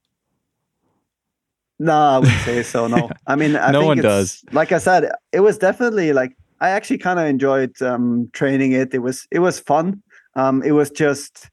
No, 1.79 1.95
I 1.95 2.19
wouldn't 2.19 2.41
say 2.43 2.63
so. 2.63 2.87
No, 2.87 3.09
I 3.27 3.37
mean, 3.37 3.57
I 3.57 3.71
No 3.71 3.81
think 3.81 3.89
one 3.89 3.99
does. 3.99 4.45
Like 4.53 4.71
I 4.71 4.79
said, 4.79 5.11
it 5.33 5.41
was 5.41 5.57
definitely 5.57 6.13
like 6.13 6.37
I 6.61 6.71
actually 6.71 6.99
kind 6.99 7.19
of 7.19 7.27
enjoyed 7.27 7.81
um, 7.81 8.29
training 8.35 8.73
it. 8.73 8.93
It 8.93 8.99
was 8.99 9.27
it 9.31 9.39
was 9.39 9.59
fun. 9.59 10.03
Um, 10.37 10.63
it 10.63 10.73
was 10.73 10.91
just 10.91 11.49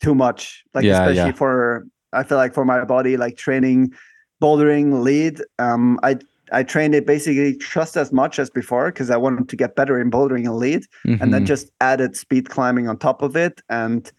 too 0.00 0.14
much, 0.14 0.64
like 0.72 0.84
Yeah, 0.84 1.02
especially 1.02 1.30
yeah. 1.30 1.32
for 1.32 1.86
I 2.14 2.22
feel 2.22 2.38
like 2.38 2.54
for 2.54 2.64
my 2.64 2.82
body, 2.84 3.18
like 3.18 3.36
training 3.36 3.92
bouldering 4.40 5.02
lead. 5.02 5.42
Um, 5.58 6.00
I 6.02 6.16
I 6.52 6.62
trained 6.62 6.94
it 6.94 7.06
basically 7.06 7.56
just 7.56 7.96
as 7.96 8.12
much 8.12 8.38
as 8.38 8.50
before 8.50 8.86
because 8.92 9.10
I 9.10 9.16
wanted 9.16 9.48
to 9.48 9.56
get 9.56 9.74
better 9.76 10.00
in 10.00 10.10
bouldering 10.10 10.44
and 10.46 10.56
lead, 10.56 10.84
and 11.04 11.32
then 11.34 11.42
Mhm. 11.42 11.46
just 11.46 11.70
added 11.80 12.16
speed 12.16 12.48
climbing 12.50 12.88
on 12.88 12.96
top 12.98 13.22
of 13.22 13.36
it 13.36 13.60
and 13.68 14.10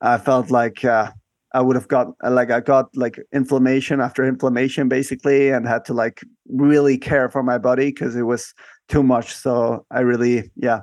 i 0.00 0.16
felt 0.16 0.48
like 0.52 0.84
uh, 0.84 1.10
i 1.54 1.60
would 1.60 1.74
have 1.74 1.88
got 1.88 2.06
like 2.22 2.52
i 2.52 2.60
got 2.60 2.86
like 2.96 3.18
inflammation 3.32 4.00
after 4.00 4.24
inflammation 4.24 4.88
basically 4.88 5.50
and 5.50 5.66
had 5.66 5.84
to 5.84 5.92
like 5.92 6.20
really 6.48 6.96
care 6.96 7.28
for 7.28 7.42
my 7.42 7.58
body 7.58 7.86
because 7.86 8.14
it 8.14 8.22
was 8.22 8.54
too 8.88 9.02
much 9.02 9.34
so 9.34 9.84
i 9.90 9.98
really 9.98 10.48
yeah 10.54 10.80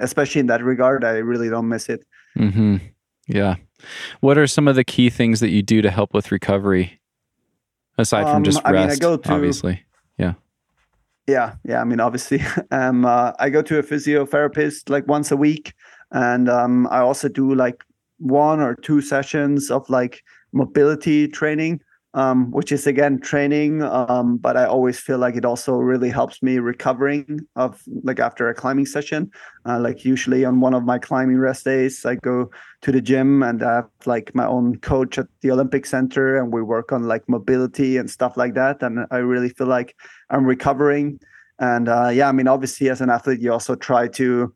especially 0.00 0.40
in 0.40 0.46
that 0.48 0.64
regard 0.64 1.04
i 1.04 1.12
really 1.18 1.48
don't 1.48 1.68
miss 1.68 1.88
it 1.88 2.04
Mm-hmm. 2.36 2.76
Yeah. 3.28 3.54
What 4.20 4.36
are 4.38 4.46
some 4.48 4.66
of 4.68 4.74
the 4.76 4.84
key 4.84 5.10
things 5.10 5.38
that 5.40 5.50
you 5.50 5.62
do 5.62 5.80
to 5.82 5.90
help 5.90 6.12
with 6.14 6.30
recovery, 6.32 7.00
aside 7.98 8.24
from 8.24 8.36
Um, 8.38 8.44
just 8.44 8.60
I 8.64 8.72
mean, 8.72 8.82
I 8.82 8.86
rest? 8.86 9.00
go 9.00 9.16
to- 9.16 9.32
obviously. 9.32 9.82
Yeah 10.20 10.34
yeah 11.26 11.54
yeah. 11.64 11.80
i 11.80 11.84
mean 11.84 12.00
obviously 12.00 12.40
um 12.70 13.04
uh, 13.04 13.32
i 13.38 13.48
go 13.48 13.62
to 13.62 13.78
a 13.78 13.82
physiotherapist 13.82 14.90
like 14.90 15.06
once 15.08 15.30
a 15.30 15.36
week 15.36 15.72
and 16.12 16.48
um 16.48 16.86
i 16.90 16.98
also 16.98 17.28
do 17.28 17.54
like 17.54 17.84
one 18.18 18.60
or 18.60 18.74
two 18.74 19.00
sessions 19.00 19.70
of 19.70 19.88
like 19.88 20.22
mobility 20.52 21.26
training 21.26 21.80
um 22.14 22.50
which 22.50 22.72
is 22.72 22.88
again 22.88 23.20
training 23.20 23.82
um 23.82 24.36
but 24.36 24.56
i 24.56 24.64
always 24.64 24.98
feel 24.98 25.18
like 25.18 25.36
it 25.36 25.44
also 25.44 25.76
really 25.76 26.10
helps 26.10 26.42
me 26.42 26.58
recovering 26.58 27.40
of 27.54 27.80
like 28.02 28.18
after 28.18 28.48
a 28.48 28.54
climbing 28.54 28.86
session 28.86 29.30
uh, 29.64 29.78
like 29.78 30.04
usually 30.04 30.44
on 30.44 30.58
one 30.58 30.74
of 30.74 30.82
my 30.84 30.98
climbing 30.98 31.38
rest 31.38 31.64
days 31.64 32.04
i 32.04 32.16
go 32.16 32.50
to 32.82 32.90
the 32.90 33.00
gym 33.00 33.42
and 33.42 33.62
I 33.62 33.74
have 33.76 33.90
like 34.06 34.34
my 34.34 34.46
own 34.46 34.78
coach 34.78 35.18
at 35.18 35.26
the 35.42 35.52
olympic 35.52 35.86
center 35.86 36.36
and 36.36 36.52
we 36.52 36.62
work 36.62 36.90
on 36.90 37.04
like 37.04 37.28
mobility 37.28 37.96
and 37.96 38.10
stuff 38.10 38.36
like 38.36 38.54
that 38.54 38.82
and 38.82 39.06
i 39.12 39.18
really 39.18 39.50
feel 39.50 39.68
like 39.68 39.94
I'm 40.30 40.46
recovering. 40.46 41.20
And 41.58 41.88
uh, 41.88 42.08
yeah, 42.08 42.28
I 42.28 42.32
mean, 42.32 42.48
obviously, 42.48 42.88
as 42.88 43.00
an 43.00 43.10
athlete, 43.10 43.40
you 43.40 43.52
also 43.52 43.74
try 43.74 44.08
to 44.08 44.54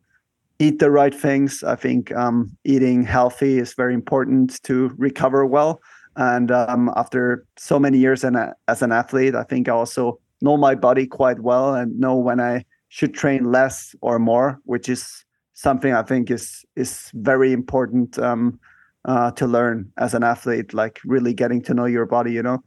eat 0.59 0.79
the 0.79 0.91
right 0.91 1.15
things. 1.15 1.63
I 1.63 1.75
think 1.75 2.13
um, 2.13 2.57
eating 2.65 3.03
healthy 3.03 3.59
is 3.59 3.75
very 3.75 3.93
important 3.93 4.63
to 4.63 4.95
recover 4.97 5.45
well. 5.45 5.81
And 6.17 6.51
um, 6.51 6.93
after 6.97 7.47
so 7.57 7.79
many 7.79 7.99
years 7.99 8.25
in 8.25 8.37
a, 8.37 8.55
as 8.69 8.83
an 8.83 8.93
athlete, 8.93 9.35
I 9.35 9.43
think 9.43 9.69
I 9.69 9.73
also 9.73 10.19
know 10.41 10.57
my 10.57 10.75
body 10.75 11.07
quite 11.07 11.41
well 11.41 11.75
and 11.75 11.99
know 11.99 12.15
when 12.17 12.41
I 12.41 12.65
should 12.89 13.15
train 13.15 13.51
less 13.51 13.95
or 14.01 14.19
more, 14.19 14.61
which 14.65 14.89
is 14.89 15.25
something 15.55 15.93
I 15.93 16.03
think 16.03 16.31
is 16.31 16.65
is 16.77 17.11
very 17.15 17.53
important 17.53 18.19
um, 18.19 18.59
uh, 19.05 19.31
to 19.33 19.47
learn 19.47 19.91
as 19.99 20.15
an 20.15 20.23
athlete. 20.23 20.75
Like 20.75 21.01
really 21.05 21.35
getting 21.35 21.63
to 21.63 21.75
know 21.75 21.87
your 21.87 22.07
body, 22.07 22.33
you 22.33 22.43
know. 22.43 22.63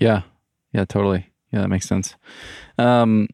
Yeah. 0.00 0.22
Yeah, 0.72 0.84
totally. 0.84 1.26
Yeah, 1.52 1.60
that 1.62 1.68
makes 1.68 1.86
sense. 1.86 2.14
Um, 2.76 3.28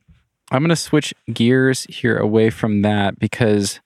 I'm 0.50 0.62
going 0.62 0.68
to 0.68 0.76
switch 0.76 1.12
gears 1.32 1.84
here 1.88 2.16
away 2.16 2.50
from 2.50 2.82
that 2.82 3.18
because 3.18 3.80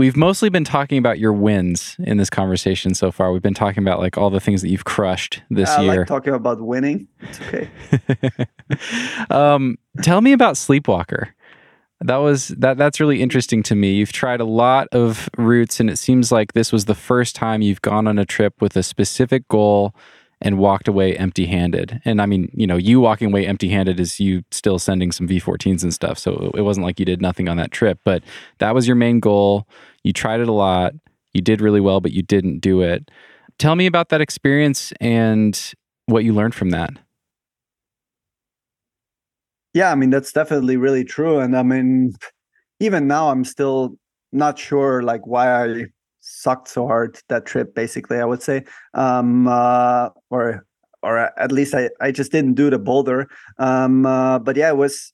we've 0.00 0.16
mostly 0.16 0.48
been 0.48 0.64
talking 0.64 0.96
about 0.96 1.18
your 1.18 1.34
wins 1.34 1.94
in 1.98 2.16
this 2.16 2.30
conversation 2.30 2.94
so 2.94 3.12
far. 3.12 3.32
We've 3.32 3.42
been 3.42 3.52
talking 3.52 3.84
about 3.84 3.98
like 3.98 4.16
all 4.16 4.30
the 4.30 4.40
things 4.40 4.62
that 4.62 4.70
you've 4.70 4.86
crushed 4.86 5.42
this 5.50 5.68
year. 5.68 5.78
I 5.78 5.82
year. 5.82 5.98
like 5.98 6.08
talking 6.08 6.32
about 6.32 6.58
winning. 6.62 7.06
It's 7.20 7.38
okay. 7.42 7.68
um, 9.30 9.76
tell 10.00 10.22
me 10.22 10.32
about 10.32 10.54
Sleepwalker. 10.54 11.28
That 12.00 12.16
was 12.16 12.48
that. 12.48 12.78
That's 12.78 12.98
really 12.98 13.20
interesting 13.20 13.62
to 13.64 13.74
me. 13.74 13.92
You've 13.92 14.10
tried 14.10 14.40
a 14.40 14.46
lot 14.46 14.88
of 14.90 15.28
routes, 15.36 15.80
and 15.80 15.90
it 15.90 15.98
seems 15.98 16.32
like 16.32 16.54
this 16.54 16.72
was 16.72 16.86
the 16.86 16.94
first 16.94 17.36
time 17.36 17.60
you've 17.60 17.82
gone 17.82 18.08
on 18.08 18.18
a 18.18 18.24
trip 18.24 18.54
with 18.58 18.74
a 18.76 18.82
specific 18.82 19.46
goal 19.48 19.94
and 20.40 20.56
walked 20.56 20.88
away 20.88 21.14
empty-handed. 21.14 22.00
And 22.06 22.22
I 22.22 22.24
mean, 22.24 22.50
you 22.54 22.66
know, 22.66 22.78
you 22.78 23.00
walking 23.00 23.30
away 23.30 23.46
empty-handed 23.46 24.00
is 24.00 24.18
you 24.18 24.44
still 24.50 24.78
sending 24.78 25.12
some 25.12 25.28
V14s 25.28 25.82
and 25.82 25.92
stuff. 25.92 26.18
So 26.18 26.50
it 26.54 26.62
wasn't 26.62 26.86
like 26.86 26.98
you 26.98 27.04
did 27.04 27.20
nothing 27.20 27.50
on 27.50 27.58
that 27.58 27.70
trip, 27.70 27.98
but 28.02 28.22
that 28.60 28.74
was 28.74 28.86
your 28.86 28.96
main 28.96 29.20
goal. 29.20 29.68
You 30.04 30.12
tried 30.12 30.40
it 30.40 30.48
a 30.48 30.52
lot. 30.52 30.94
You 31.32 31.40
did 31.40 31.60
really 31.60 31.80
well, 31.80 32.00
but 32.00 32.12
you 32.12 32.22
didn't 32.22 32.60
do 32.60 32.82
it. 32.82 33.10
Tell 33.58 33.76
me 33.76 33.86
about 33.86 34.08
that 34.08 34.20
experience 34.20 34.92
and 35.00 35.74
what 36.06 36.24
you 36.24 36.32
learned 36.32 36.54
from 36.54 36.70
that. 36.70 36.90
Yeah, 39.72 39.92
I 39.92 39.94
mean 39.94 40.10
that's 40.10 40.32
definitely 40.32 40.76
really 40.76 41.04
true, 41.04 41.38
and 41.38 41.56
I 41.56 41.62
mean, 41.62 42.14
even 42.80 43.06
now 43.06 43.30
I'm 43.30 43.44
still 43.44 43.96
not 44.32 44.58
sure 44.58 45.02
like 45.02 45.26
why 45.26 45.64
I 45.64 45.84
sucked 46.20 46.68
so 46.68 46.86
hard 46.86 47.18
that 47.28 47.46
trip. 47.46 47.74
Basically, 47.74 48.18
I 48.18 48.24
would 48.24 48.42
say, 48.42 48.64
um, 48.94 49.46
uh, 49.46 50.08
or 50.30 50.66
or 51.02 51.18
at 51.38 51.52
least 51.52 51.74
I 51.74 51.90
I 52.00 52.10
just 52.10 52.32
didn't 52.32 52.54
do 52.54 52.70
the 52.70 52.78
boulder. 52.78 53.28
Um, 53.58 54.06
uh, 54.06 54.40
but 54.40 54.56
yeah, 54.56 54.70
it 54.70 54.76
was 54.76 55.12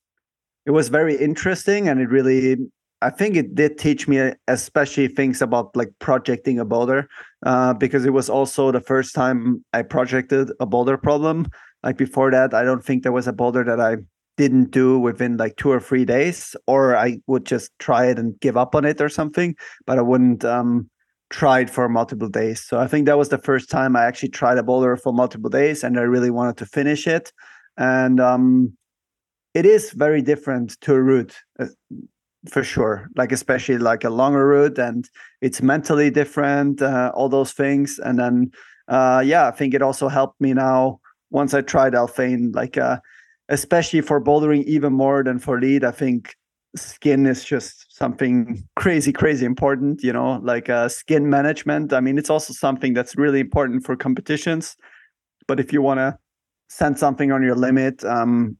it 0.64 0.70
was 0.70 0.88
very 0.88 1.16
interesting, 1.16 1.88
and 1.88 2.00
it 2.00 2.08
really 2.08 2.56
I 3.02 3.10
think 3.10 3.36
it 3.36 3.54
did 3.54 3.78
teach 3.78 4.08
me 4.08 4.32
especially 4.48 5.08
things 5.08 5.42
about 5.42 5.76
like 5.76 5.92
projecting 5.98 6.58
a 6.58 6.64
boulder, 6.64 7.08
uh, 7.44 7.74
because 7.74 8.06
it 8.06 8.12
was 8.12 8.30
also 8.30 8.72
the 8.72 8.80
first 8.80 9.14
time 9.14 9.64
I 9.72 9.82
projected 9.82 10.50
a 10.60 10.66
boulder 10.66 10.96
problem. 10.96 11.46
Like 11.82 11.98
before 11.98 12.30
that, 12.30 12.54
I 12.54 12.64
don't 12.64 12.84
think 12.84 13.02
there 13.02 13.12
was 13.12 13.28
a 13.28 13.32
boulder 13.32 13.64
that 13.64 13.80
I 13.80 13.96
didn't 14.36 14.70
do 14.70 14.98
within 14.98 15.36
like 15.36 15.56
two 15.56 15.70
or 15.70 15.80
three 15.80 16.04
days, 16.04 16.56
or 16.66 16.96
I 16.96 17.20
would 17.26 17.44
just 17.44 17.70
try 17.78 18.06
it 18.06 18.18
and 18.18 18.38
give 18.40 18.56
up 18.56 18.74
on 18.74 18.84
it 18.84 19.00
or 19.00 19.08
something, 19.08 19.54
but 19.86 19.98
I 19.98 20.02
wouldn't 20.02 20.44
um, 20.44 20.90
try 21.30 21.60
it 21.60 21.70
for 21.70 21.88
multiple 21.88 22.28
days. 22.28 22.62
So 22.64 22.78
I 22.78 22.86
think 22.86 23.06
that 23.06 23.18
was 23.18 23.28
the 23.28 23.38
first 23.38 23.70
time 23.70 23.96
I 23.96 24.04
actually 24.04 24.30
tried 24.30 24.58
a 24.58 24.62
boulder 24.62 24.96
for 24.96 25.12
multiple 25.12 25.50
days 25.50 25.84
and 25.84 25.98
I 25.98 26.02
really 26.02 26.30
wanted 26.30 26.56
to 26.58 26.66
finish 26.66 27.06
it. 27.06 27.32
And 27.76 28.20
um, 28.20 28.76
it 29.54 29.66
is 29.66 29.90
very 29.90 30.22
different 30.22 30.80
to 30.82 30.94
a 30.94 31.02
route. 31.02 31.34
For 32.50 32.62
sure 32.62 33.08
like 33.16 33.32
especially 33.32 33.78
like 33.78 34.04
a 34.04 34.10
longer 34.10 34.46
route 34.46 34.78
and 34.78 35.08
it's 35.40 35.62
mentally 35.62 36.10
different 36.10 36.82
uh, 36.82 37.10
all 37.14 37.28
those 37.28 37.52
things. 37.52 37.98
And 37.98 38.18
then 38.18 38.52
uh 38.88 39.22
yeah 39.24 39.48
i 39.48 39.50
think 39.50 39.74
it 39.74 39.82
also 39.82 40.08
helped 40.08 40.40
me 40.40 40.52
now 40.52 41.00
once 41.30 41.54
i 41.54 41.60
tried 41.60 41.92
alphane 41.92 42.54
like 42.54 42.78
uh 42.78 42.98
especially 43.48 44.00
for 44.00 44.20
bouldering 44.20 44.64
even 44.64 44.92
more 44.92 45.22
than 45.22 45.38
for 45.38 45.60
lead 45.60 45.84
i 45.84 45.90
think 45.90 46.36
skin 46.76 47.26
is 47.26 47.44
just 47.44 47.86
something 47.88 48.62
crazy 48.76 49.12
crazy 49.12 49.46
important 49.46 50.02
you 50.02 50.12
know 50.12 50.40
like 50.42 50.68
uh 50.68 50.88
skin 50.88 51.30
management. 51.30 51.92
I 51.92 52.00
mean 52.00 52.18
it's 52.18 52.28
also 52.28 52.52
something 52.52 52.92
that's 52.92 53.16
really 53.16 53.40
important 53.40 53.86
for 53.86 53.96
competitions 53.96 54.76
but 55.48 55.58
if 55.58 55.72
you 55.72 55.80
want 55.80 55.98
to 55.98 56.18
send 56.68 56.98
something 56.98 57.32
on 57.32 57.42
your 57.42 57.54
limit 57.54 58.04
um 58.04 58.58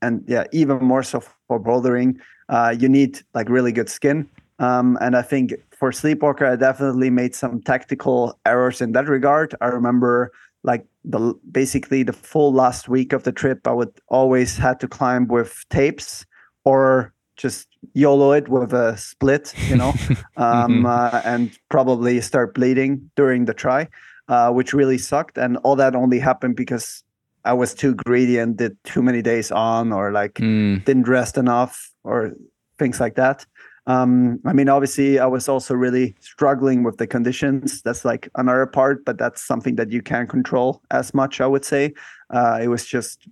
and 0.00 0.24
yeah 0.26 0.44
even 0.52 0.78
more 0.78 1.02
so 1.02 1.22
for 1.46 1.60
bouldering 1.60 2.14
uh, 2.50 2.74
you 2.78 2.88
need 2.88 3.20
like 3.32 3.48
really 3.48 3.72
good 3.72 3.88
skin. 3.88 4.28
Um, 4.58 4.98
and 5.00 5.16
I 5.16 5.22
think 5.22 5.54
for 5.70 5.90
Sleepwalker, 5.90 6.46
I 6.46 6.56
definitely 6.56 7.08
made 7.08 7.34
some 7.34 7.62
tactical 7.62 8.38
errors 8.44 8.82
in 8.82 8.92
that 8.92 9.08
regard. 9.08 9.54
I 9.62 9.66
remember 9.66 10.32
like 10.62 10.84
the 11.04 11.32
basically 11.50 12.02
the 12.02 12.12
full 12.12 12.52
last 12.52 12.88
week 12.88 13.14
of 13.14 13.22
the 13.22 13.32
trip, 13.32 13.66
I 13.66 13.72
would 13.72 13.92
always 14.08 14.58
had 14.58 14.78
to 14.80 14.88
climb 14.88 15.28
with 15.28 15.64
tapes 15.70 16.26
or 16.64 17.14
just 17.36 17.68
YOLO 17.94 18.32
it 18.32 18.48
with 18.48 18.74
a 18.74 18.98
split, 18.98 19.54
you 19.70 19.76
know, 19.76 19.94
um, 20.36 20.84
uh, 20.84 21.22
and 21.24 21.56
probably 21.70 22.20
start 22.20 22.54
bleeding 22.54 23.10
during 23.16 23.46
the 23.46 23.54
try, 23.54 23.88
uh, 24.28 24.50
which 24.50 24.74
really 24.74 24.98
sucked. 24.98 25.38
And 25.38 25.56
all 25.58 25.76
that 25.76 25.94
only 25.96 26.18
happened 26.18 26.56
because 26.56 27.02
I 27.46 27.54
was 27.54 27.72
too 27.72 27.94
greedy 27.94 28.36
and 28.36 28.58
did 28.58 28.76
too 28.84 29.00
many 29.00 29.22
days 29.22 29.50
on, 29.50 29.92
or 29.92 30.12
like 30.12 30.34
Mm, 30.34 30.84
didn't 30.84 31.08
rest 31.08 31.38
enough 31.38 31.89
or 32.04 32.32
things 32.78 33.00
like 33.00 33.14
that. 33.16 33.46
Um, 33.86 34.38
I 34.44 34.52
mean, 34.52 34.68
obviously, 34.68 35.18
I 35.18 35.26
was 35.26 35.48
also 35.48 35.74
really 35.74 36.14
struggling 36.20 36.84
with 36.84 36.98
the 36.98 37.06
conditions. 37.06 37.82
That's 37.82 38.04
like 38.04 38.28
another 38.36 38.66
part, 38.66 39.04
but 39.04 39.18
that's 39.18 39.42
something 39.42 39.76
that 39.76 39.90
you 39.90 40.02
can't 40.02 40.28
control 40.28 40.82
as 40.90 41.14
much. 41.14 41.40
I 41.40 41.46
would 41.46 41.64
say 41.64 41.94
uh, 42.30 42.58
it 42.62 42.68
was 42.68 42.86
just 42.86 43.26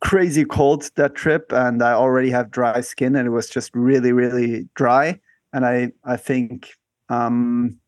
crazy 0.00 0.44
cold 0.44 0.90
that 0.96 1.14
trip, 1.14 1.52
and 1.52 1.82
I 1.82 1.92
already 1.92 2.30
have 2.30 2.50
dry 2.50 2.80
skin, 2.80 3.16
and 3.16 3.26
it 3.26 3.30
was 3.30 3.48
just 3.48 3.74
really, 3.74 4.12
really 4.12 4.68
dry. 4.74 5.20
And 5.52 5.66
I, 5.66 5.92
I 6.04 6.16
think 6.16 6.72
um, 7.08 7.78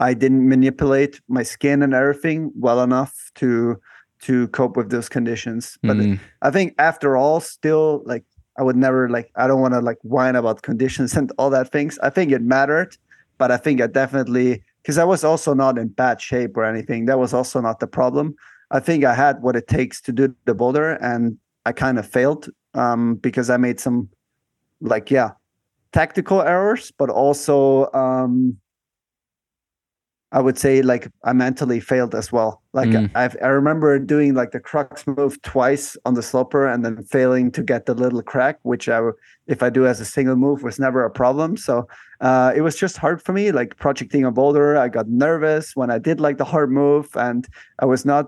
I 0.00 0.14
didn't 0.14 0.48
manipulate 0.48 1.20
my 1.28 1.42
skin 1.42 1.82
and 1.82 1.94
everything 1.94 2.52
well 2.54 2.82
enough 2.82 3.30
to 3.36 3.80
to 4.22 4.48
cope 4.48 4.76
with 4.76 4.90
those 4.90 5.08
conditions. 5.08 5.76
But 5.82 5.98
Mm. 5.98 6.18
I 6.40 6.50
think 6.50 6.74
after 6.78 7.16
all, 7.16 7.40
still 7.40 8.02
like 8.06 8.24
I 8.58 8.62
would 8.62 8.76
never 8.76 9.08
like 9.08 9.30
I 9.36 9.46
don't 9.46 9.60
want 9.60 9.74
to 9.74 9.80
like 9.80 9.98
whine 10.02 10.36
about 10.36 10.62
conditions 10.62 11.14
and 11.14 11.32
all 11.38 11.50
that 11.50 11.72
things. 11.72 11.98
I 12.00 12.10
think 12.10 12.32
it 12.32 12.42
mattered, 12.42 12.96
but 13.38 13.50
I 13.50 13.56
think 13.56 13.80
I 13.80 13.86
definitely 13.86 14.62
because 14.82 14.98
I 14.98 15.04
was 15.04 15.24
also 15.24 15.54
not 15.54 15.78
in 15.78 15.88
bad 15.88 16.20
shape 16.20 16.56
or 16.56 16.64
anything. 16.64 17.06
That 17.06 17.18
was 17.18 17.32
also 17.34 17.60
not 17.60 17.80
the 17.80 17.86
problem. 17.86 18.36
I 18.70 18.80
think 18.80 19.04
I 19.04 19.14
had 19.14 19.42
what 19.42 19.56
it 19.56 19.68
takes 19.68 20.00
to 20.02 20.12
do 20.12 20.34
the 20.44 20.54
boulder, 20.54 20.92
and 20.94 21.38
I 21.66 21.72
kind 21.72 21.98
of 21.98 22.06
failed 22.06 22.48
um, 22.74 23.16
because 23.16 23.50
I 23.50 23.56
made 23.56 23.80
some 23.80 24.08
like 24.80 25.10
yeah 25.10 25.32
tactical 25.92 26.42
errors, 26.42 26.90
but 26.90 27.10
also 27.10 27.90
um, 27.92 28.56
I 30.34 30.40
would 30.40 30.58
say 30.58 30.82
like 30.82 31.08
I 31.22 31.32
mentally 31.32 31.78
failed 31.78 32.14
as 32.14 32.32
well. 32.32 32.60
Like 32.72 32.88
Mm. 32.88 33.10
I've, 33.14 33.36
I 33.40 33.46
remember 33.46 33.98
doing 34.00 34.34
like 34.34 34.50
the 34.50 34.58
crux 34.60 35.06
move 35.06 35.40
twice 35.42 35.96
on 36.04 36.14
the 36.14 36.22
sloper 36.22 36.66
and 36.66 36.84
then 36.84 37.04
failing 37.04 37.52
to 37.52 37.62
get 37.62 37.86
the 37.86 37.94
little 37.94 38.20
crack, 38.20 38.58
which 38.62 38.88
I, 38.88 39.00
if 39.46 39.62
I 39.62 39.70
do 39.70 39.86
as 39.86 40.00
a 40.00 40.04
single 40.04 40.36
move, 40.36 40.64
was 40.64 40.78
never 40.80 41.04
a 41.04 41.10
problem. 41.10 41.56
So 41.56 41.86
uh, 42.20 42.52
it 42.54 42.62
was 42.62 42.76
just 42.76 42.96
hard 42.96 43.22
for 43.22 43.32
me, 43.32 43.52
like 43.52 43.76
projecting 43.76 44.24
a 44.24 44.32
boulder. 44.32 44.76
I 44.76 44.88
got 44.88 45.08
nervous 45.08 45.76
when 45.76 45.90
I 45.90 45.98
did 45.98 46.20
like 46.20 46.38
the 46.38 46.44
hard 46.44 46.70
move, 46.72 47.08
and 47.14 47.46
I 47.78 47.86
was 47.86 48.04
not 48.04 48.26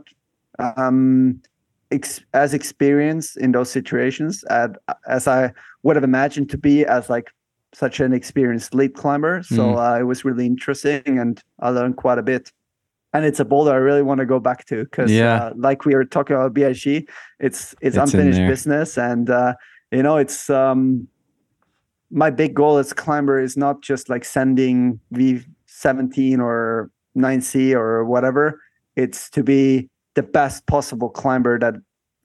um, 0.59 1.43
ex- 1.91 2.25
as 2.33 2.55
experienced 2.55 3.37
in 3.37 3.53
those 3.53 3.71
situations 3.71 4.45
as, 4.45 4.71
as 5.09 5.27
I 5.27 5.53
would 5.83 5.97
have 5.97 6.05
imagined 6.05 6.51
to 6.51 6.59
be 6.59 6.85
as 6.85 7.11
like 7.11 7.33
such 7.83 8.01
an 8.01 8.13
experienced 8.15 8.75
lead 8.75 8.95
climber. 8.95 9.43
So 9.43 9.63
Mm. 9.75 9.79
uh, 9.85 10.01
it 10.01 10.05
was 10.05 10.25
really 10.25 10.47
interesting, 10.47 11.19
and 11.23 11.35
I 11.61 11.69
learned 11.71 11.97
quite 11.97 12.19
a 12.19 12.23
bit. 12.23 12.51
And 13.13 13.25
it's 13.25 13.39
a 13.41 13.45
boulder 13.45 13.73
I 13.73 13.77
really 13.89 14.03
want 14.03 14.21
to 14.21 14.27
go 14.27 14.41
back 14.41 14.65
to 14.67 14.85
because, 14.85 15.11
Yeah. 15.13 15.35
uh, 15.37 15.53
like 15.57 15.85
we 15.85 15.95
were 15.95 16.05
talking 16.17 16.37
about 16.37 16.55
BIG, 16.55 17.09
it's 17.39 17.75
it's, 17.75 17.75
It's 17.83 17.97
unfinished 18.05 18.41
business, 18.49 18.97
and 18.99 19.29
uh, 19.29 19.53
you 19.93 20.03
know 20.03 20.17
it's 20.17 20.49
um, 20.49 21.07
my 22.11 22.31
big 22.31 22.55
goal 22.55 22.79
as 22.79 22.93
climber 22.93 23.39
is 23.41 23.57
not 23.57 23.83
just 23.83 24.09
like 24.09 24.25
sending 24.25 24.99
V17 25.13 26.39
or 26.41 26.91
9C 27.15 27.75
or 27.75 28.05
whatever. 28.05 28.61
It's 28.97 29.29
to 29.31 29.43
be 29.43 29.89
the 30.15 30.23
best 30.23 30.67
possible 30.67 31.11
climber 31.11 31.59
that 31.59 31.75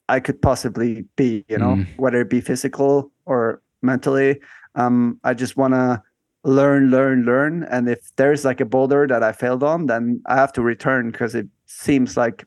I 0.07 0.19
could 0.21 0.41
possibly 0.41 1.05
be, 1.17 1.43
you 1.49 1.57
know, 1.57 1.75
Mm. 1.75 1.85
whether 1.97 2.21
it 2.21 2.29
be 2.29 2.41
physical 2.41 3.11
or 3.25 3.61
mentally. 3.81 4.39
Um, 4.75 5.19
I 5.23 5.33
just 5.33 5.57
want 5.57 5.73
to 5.73 6.01
learn, 6.43 6.89
learn, 6.89 7.23
learn. 7.23 7.63
And 7.63 7.89
if 7.89 7.99
there's 8.15 8.45
like 8.45 8.61
a 8.61 8.65
boulder 8.65 9.07
that 9.07 9.23
I 9.23 9.31
failed 9.31 9.63
on, 9.63 9.87
then 9.87 10.21
I 10.25 10.35
have 10.35 10.53
to 10.53 10.61
return 10.61 11.11
because 11.11 11.35
it 11.35 11.47
seems 11.65 12.17
like 12.17 12.45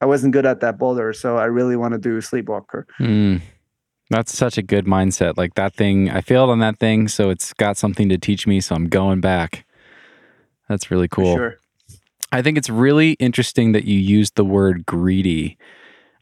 I 0.00 0.06
wasn't 0.06 0.32
good 0.32 0.46
at 0.46 0.60
that 0.60 0.78
boulder. 0.78 1.12
So 1.12 1.36
I 1.36 1.44
really 1.44 1.76
want 1.76 1.92
to 1.92 1.98
do 1.98 2.18
Sleepwalker. 2.20 2.84
Mm. 3.00 3.40
That's 4.10 4.36
such 4.36 4.56
a 4.56 4.62
good 4.62 4.86
mindset. 4.86 5.36
Like 5.36 5.54
that 5.54 5.74
thing, 5.74 6.10
I 6.10 6.20
failed 6.20 6.50
on 6.50 6.60
that 6.60 6.78
thing, 6.78 7.08
so 7.08 7.30
it's 7.30 7.52
got 7.52 7.76
something 7.76 8.08
to 8.08 8.18
teach 8.18 8.46
me, 8.46 8.60
so 8.60 8.74
I'm 8.74 8.88
going 8.88 9.20
back. 9.20 9.66
That's 10.68 10.90
really 10.90 11.08
For 11.08 11.16
cool. 11.16 11.36
Sure. 11.36 11.56
I 12.30 12.42
think 12.42 12.58
it's 12.58 12.70
really 12.70 13.12
interesting 13.12 13.72
that 13.72 13.84
you 13.84 13.98
used 13.98 14.36
the 14.36 14.44
word 14.44 14.86
greedy. 14.86 15.58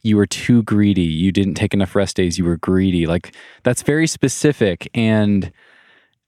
You 0.05 0.17
were 0.17 0.27
too 0.27 0.63
greedy. 0.63 1.01
You 1.01 1.31
didn't 1.31 1.55
take 1.55 1.73
enough 1.73 1.95
rest 1.95 2.15
days. 2.15 2.37
You 2.37 2.45
were 2.45 2.57
greedy. 2.57 3.07
Like 3.07 3.35
that's 3.63 3.81
very 3.81 4.07
specific. 4.07 4.87
And 4.93 5.51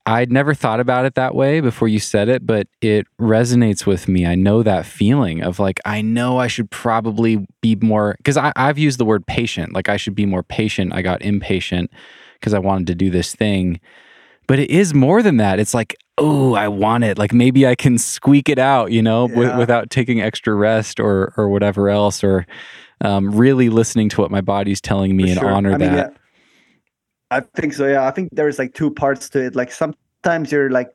I'd 0.07 0.31
never 0.31 0.53
thought 0.53 0.79
about 0.79 1.05
it 1.05 1.15
that 1.15 1.35
way 1.35 1.59
before 1.59 1.87
you 1.89 1.99
said 1.99 2.29
it, 2.29 2.45
but 2.45 2.67
it 2.81 3.05
resonates 3.19 3.85
with 3.85 4.07
me. 4.07 4.25
I 4.25 4.35
know 4.35 4.63
that 4.63 4.85
feeling 4.85 5.43
of 5.43 5.59
like, 5.59 5.81
I 5.85 6.01
know 6.01 6.37
I 6.39 6.47
should 6.47 6.71
probably 6.71 7.45
be 7.61 7.75
more, 7.75 8.15
because 8.17 8.37
I've 8.37 8.77
used 8.77 8.99
the 8.99 9.05
word 9.05 9.27
patient. 9.27 9.73
Like 9.73 9.89
I 9.89 9.97
should 9.97 10.15
be 10.15 10.25
more 10.25 10.43
patient. 10.43 10.93
I 10.93 11.01
got 11.01 11.21
impatient 11.21 11.91
because 12.39 12.53
I 12.53 12.59
wanted 12.59 12.87
to 12.87 12.95
do 12.95 13.09
this 13.09 13.35
thing. 13.35 13.81
But 14.47 14.59
it 14.59 14.69
is 14.69 14.93
more 14.93 15.21
than 15.21 15.37
that. 15.37 15.59
It's 15.59 15.73
like, 15.73 15.93
oh, 16.17 16.53
I 16.55 16.69
want 16.69 17.03
it. 17.03 17.17
Like 17.17 17.33
maybe 17.33 17.67
I 17.67 17.75
can 17.75 17.97
squeak 17.97 18.47
it 18.47 18.59
out, 18.59 18.93
you 18.93 19.01
know, 19.01 19.27
Yeah. 19.27 19.57
without 19.57 19.89
taking 19.89 20.21
extra 20.21 20.55
rest 20.55 21.01
or 21.01 21.33
or 21.35 21.49
whatever 21.49 21.89
else, 21.89 22.23
or 22.23 22.47
um, 23.01 23.31
really 23.31 23.69
listening 23.69 24.09
to 24.09 24.21
what 24.21 24.31
my 24.31 24.41
body's 24.41 24.81
telling 24.81 25.15
me 25.15 25.23
For 25.25 25.29
and 25.29 25.39
sure. 25.39 25.49
honor 25.55 25.73
I 25.73 25.77
mean, 25.77 25.93
that. 25.93 26.11
yeah, 26.13 26.17
I 27.31 27.39
think 27.41 27.73
so. 27.73 27.87
Yeah, 27.87 28.07
I 28.07 28.11
think 28.11 28.29
there's 28.31 28.57
like 28.59 28.73
two 28.73 28.91
parts 28.91 29.29
to 29.29 29.45
it. 29.45 29.55
Like 29.55 29.71
sometimes 29.71 30.51
you're 30.51 30.69
like 30.69 30.89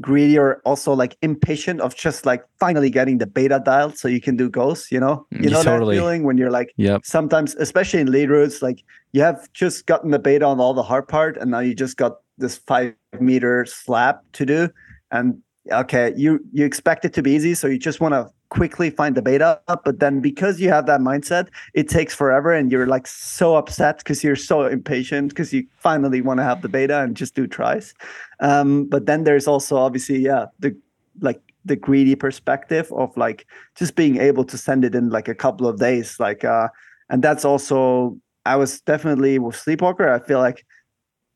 greedy 0.00 0.38
or 0.38 0.62
also 0.64 0.94
like 0.94 1.16
impatient 1.20 1.80
of 1.80 1.94
just 1.94 2.24
like 2.24 2.42
finally 2.58 2.88
getting 2.88 3.18
the 3.18 3.26
beta 3.26 3.60
dialed 3.62 3.98
so 3.98 4.08
you 4.08 4.20
can 4.20 4.36
do 4.36 4.48
ghosts. 4.48 4.90
You 4.90 5.00
know, 5.00 5.26
Mm, 5.32 5.44
you 5.44 5.50
know 5.50 5.62
totally. 5.62 5.96
that 5.96 6.00
feeling 6.00 6.24
when 6.24 6.38
you're 6.38 6.50
like 6.50 6.72
Yep. 6.76 7.04
sometimes, 7.04 7.54
especially 7.56 8.00
in 8.00 8.10
lead 8.10 8.30
routes, 8.30 8.62
like 8.62 8.82
you 9.12 9.22
have 9.22 9.52
just 9.52 9.86
gotten 9.86 10.10
the 10.10 10.18
beta 10.18 10.44
on 10.44 10.60
all 10.60 10.74
the 10.74 10.82
hard 10.82 11.08
part, 11.08 11.36
and 11.36 11.50
now 11.50 11.60
you 11.60 11.74
just 11.74 11.96
got 11.96 12.18
this 12.38 12.58
five 12.58 12.94
meter 13.20 13.64
slab 13.66 14.16
to 14.32 14.46
do, 14.46 14.68
and 15.10 15.42
okay, 15.72 16.12
you 16.16 16.40
you 16.52 16.64
expect 16.64 17.04
it 17.04 17.12
to 17.14 17.22
be 17.22 17.32
easy, 17.32 17.54
so 17.54 17.66
you 17.66 17.78
just 17.78 18.00
want 18.00 18.14
to 18.14 18.30
quickly 18.50 18.90
find 18.90 19.16
the 19.16 19.22
beta, 19.22 19.60
but 19.66 20.00
then 20.00 20.20
because 20.20 20.60
you 20.60 20.68
have 20.68 20.86
that 20.86 21.00
mindset, 21.00 21.48
it 21.72 21.88
takes 21.88 22.14
forever, 22.14 22.52
and 22.52 22.70
you're 22.70 22.86
like 22.86 23.06
so 23.06 23.56
upset 23.56 23.98
because 23.98 24.22
you're 24.22 24.36
so 24.36 24.66
impatient 24.66 25.30
because 25.30 25.52
you 25.52 25.66
finally 25.78 26.20
want 26.20 26.38
to 26.38 26.44
have 26.44 26.60
the 26.60 26.68
beta 26.68 27.00
and 27.00 27.16
just 27.16 27.34
do 27.34 27.46
tries. 27.46 27.94
Um, 28.40 28.84
but 28.84 29.06
then 29.06 29.24
there's 29.24 29.46
also 29.46 29.76
obviously 29.76 30.18
yeah 30.18 30.46
the 30.58 30.76
like 31.20 31.40
the 31.64 31.76
greedy 31.76 32.14
perspective 32.14 32.92
of 32.92 33.16
like 33.16 33.46
just 33.76 33.94
being 33.94 34.16
able 34.16 34.44
to 34.44 34.56
send 34.56 34.84
it 34.84 34.94
in 34.94 35.10
like 35.10 35.28
a 35.28 35.34
couple 35.34 35.66
of 35.66 35.78
days 35.78 36.18
like 36.18 36.44
uh 36.44 36.68
and 37.10 37.22
that's 37.22 37.44
also 37.44 38.16
i 38.46 38.56
was 38.56 38.80
definitely 38.82 39.38
with 39.38 39.54
sleepwalker 39.54 40.08
i 40.08 40.18
feel 40.18 40.38
like 40.38 40.64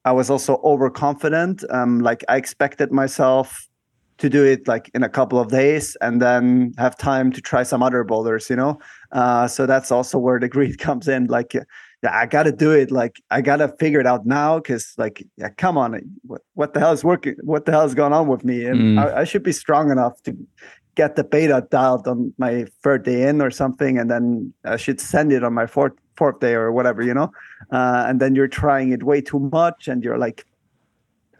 i 0.04 0.12
was 0.12 0.30
also 0.30 0.60
overconfident 0.64 1.62
um 1.70 2.00
like 2.00 2.24
i 2.28 2.36
expected 2.36 2.90
myself 2.90 3.68
to 4.18 4.30
do 4.30 4.44
it 4.44 4.66
like 4.68 4.90
in 4.94 5.02
a 5.02 5.08
couple 5.08 5.38
of 5.38 5.48
days 5.48 5.96
and 6.00 6.22
then 6.22 6.72
have 6.78 6.96
time 6.96 7.32
to 7.32 7.40
try 7.40 7.62
some 7.62 7.82
other 7.82 8.04
boulders 8.04 8.48
you 8.48 8.56
know 8.56 8.78
uh 9.12 9.46
so 9.48 9.66
that's 9.66 9.90
also 9.90 10.18
where 10.18 10.38
the 10.38 10.48
greed 10.48 10.78
comes 10.86 11.08
in 11.08 11.26
like 11.26 11.54
yeah, 12.04 12.14
I 12.14 12.26
gotta 12.26 12.52
do 12.52 12.70
it. 12.70 12.90
Like 12.90 13.16
I 13.30 13.40
gotta 13.40 13.68
figure 13.80 13.98
it 13.98 14.06
out 14.06 14.26
now, 14.26 14.58
because 14.58 14.92
like, 14.98 15.26
yeah, 15.38 15.48
come 15.56 15.78
on, 15.78 15.98
what, 16.26 16.42
what 16.52 16.74
the 16.74 16.80
hell 16.80 16.92
is 16.92 17.02
working? 17.02 17.34
What 17.42 17.64
the 17.64 17.72
hell 17.72 17.86
is 17.86 17.94
going 17.94 18.12
on 18.12 18.28
with 18.28 18.44
me? 18.44 18.66
And 18.66 18.98
Mm. 18.98 18.98
I, 18.98 19.20
I 19.22 19.24
should 19.24 19.42
be 19.42 19.52
strong 19.52 19.90
enough 19.90 20.22
to 20.24 20.36
get 20.96 21.16
the 21.16 21.24
beta 21.24 21.66
dialed 21.70 22.06
on 22.06 22.34
my 22.36 22.66
third 22.82 23.04
day 23.04 23.26
in 23.26 23.40
or 23.40 23.50
something, 23.50 23.98
and 23.98 24.10
then 24.10 24.52
I 24.64 24.76
should 24.76 25.00
send 25.00 25.32
it 25.32 25.42
on 25.42 25.54
my 25.54 25.66
fourth 25.66 25.94
fourth 26.16 26.40
day 26.40 26.52
or 26.54 26.70
whatever, 26.72 27.02
you 27.02 27.14
know. 27.14 27.32
Uh, 27.72 28.04
and 28.06 28.20
then 28.20 28.34
you're 28.34 28.48
trying 28.48 28.92
it 28.92 29.02
way 29.02 29.22
too 29.22 29.40
much, 29.40 29.88
and 29.88 30.04
you're 30.04 30.18
like 30.18 30.44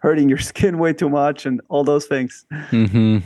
hurting 0.05 0.28
your 0.28 0.39
skin 0.52 0.78
way 0.78 0.93
too 0.93 1.09
much, 1.09 1.47
and 1.47 1.60
all 1.68 1.82
those 1.82 2.05
things. 2.06 2.47
hmm 2.70 3.18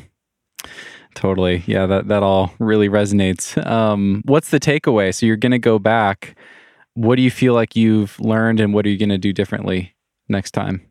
Totally. 1.15 1.65
Yeah, 1.67 1.87
that, 1.87 2.07
that 2.09 2.23
all 2.23 2.53
really 2.61 2.89
resonates. 2.89 3.57
Um, 3.67 4.23
what's 4.25 4.51
the 4.51 4.61
takeaway? 4.61 5.13
So 5.13 5.27
you're 5.27 5.37
going 5.37 5.53
to 5.53 5.59
go 5.59 5.81
back. 5.81 6.37
What 6.95 7.17
do 7.17 7.23
you 7.23 7.31
feel 7.31 7.55
like 7.55 7.75
you've 7.75 8.21
learned 8.21 8.61
and 8.61 8.73
what 8.73 8.87
are 8.87 8.89
you 8.89 8.99
going 8.99 9.09
to 9.09 9.19
do 9.19 9.33
differently 9.33 9.97
next 10.29 10.53
time? 10.53 10.87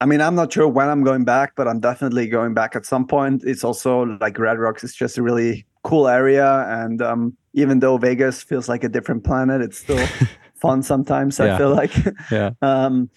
I 0.00 0.06
mean, 0.06 0.20
I'm 0.20 0.34
not 0.34 0.52
sure 0.52 0.66
when 0.66 0.88
I'm 0.88 1.04
going 1.04 1.24
back, 1.24 1.52
but 1.54 1.68
I'm 1.68 1.78
definitely 1.78 2.26
going 2.26 2.54
back 2.54 2.74
at 2.74 2.84
some 2.84 3.06
point. 3.06 3.44
It's 3.44 3.62
also 3.62 4.18
like 4.20 4.36
Red 4.38 4.58
Rocks 4.58 4.82
is 4.82 4.94
just 4.94 5.18
a 5.18 5.22
really 5.22 5.64
cool 5.84 6.08
area, 6.08 6.64
and 6.68 7.00
um, 7.02 7.36
even 7.52 7.80
though 7.80 7.98
Vegas 7.98 8.42
feels 8.42 8.68
like 8.68 8.84
a 8.84 8.88
different 8.88 9.24
planet, 9.24 9.60
it's 9.60 9.78
still 9.78 10.04
fun 10.60 10.82
sometimes. 10.82 11.38
Yeah. 11.38 11.54
I 11.54 11.58
feel 11.58 11.70
like, 11.74 11.92
Yeah. 12.30 12.50
um, 12.62 13.10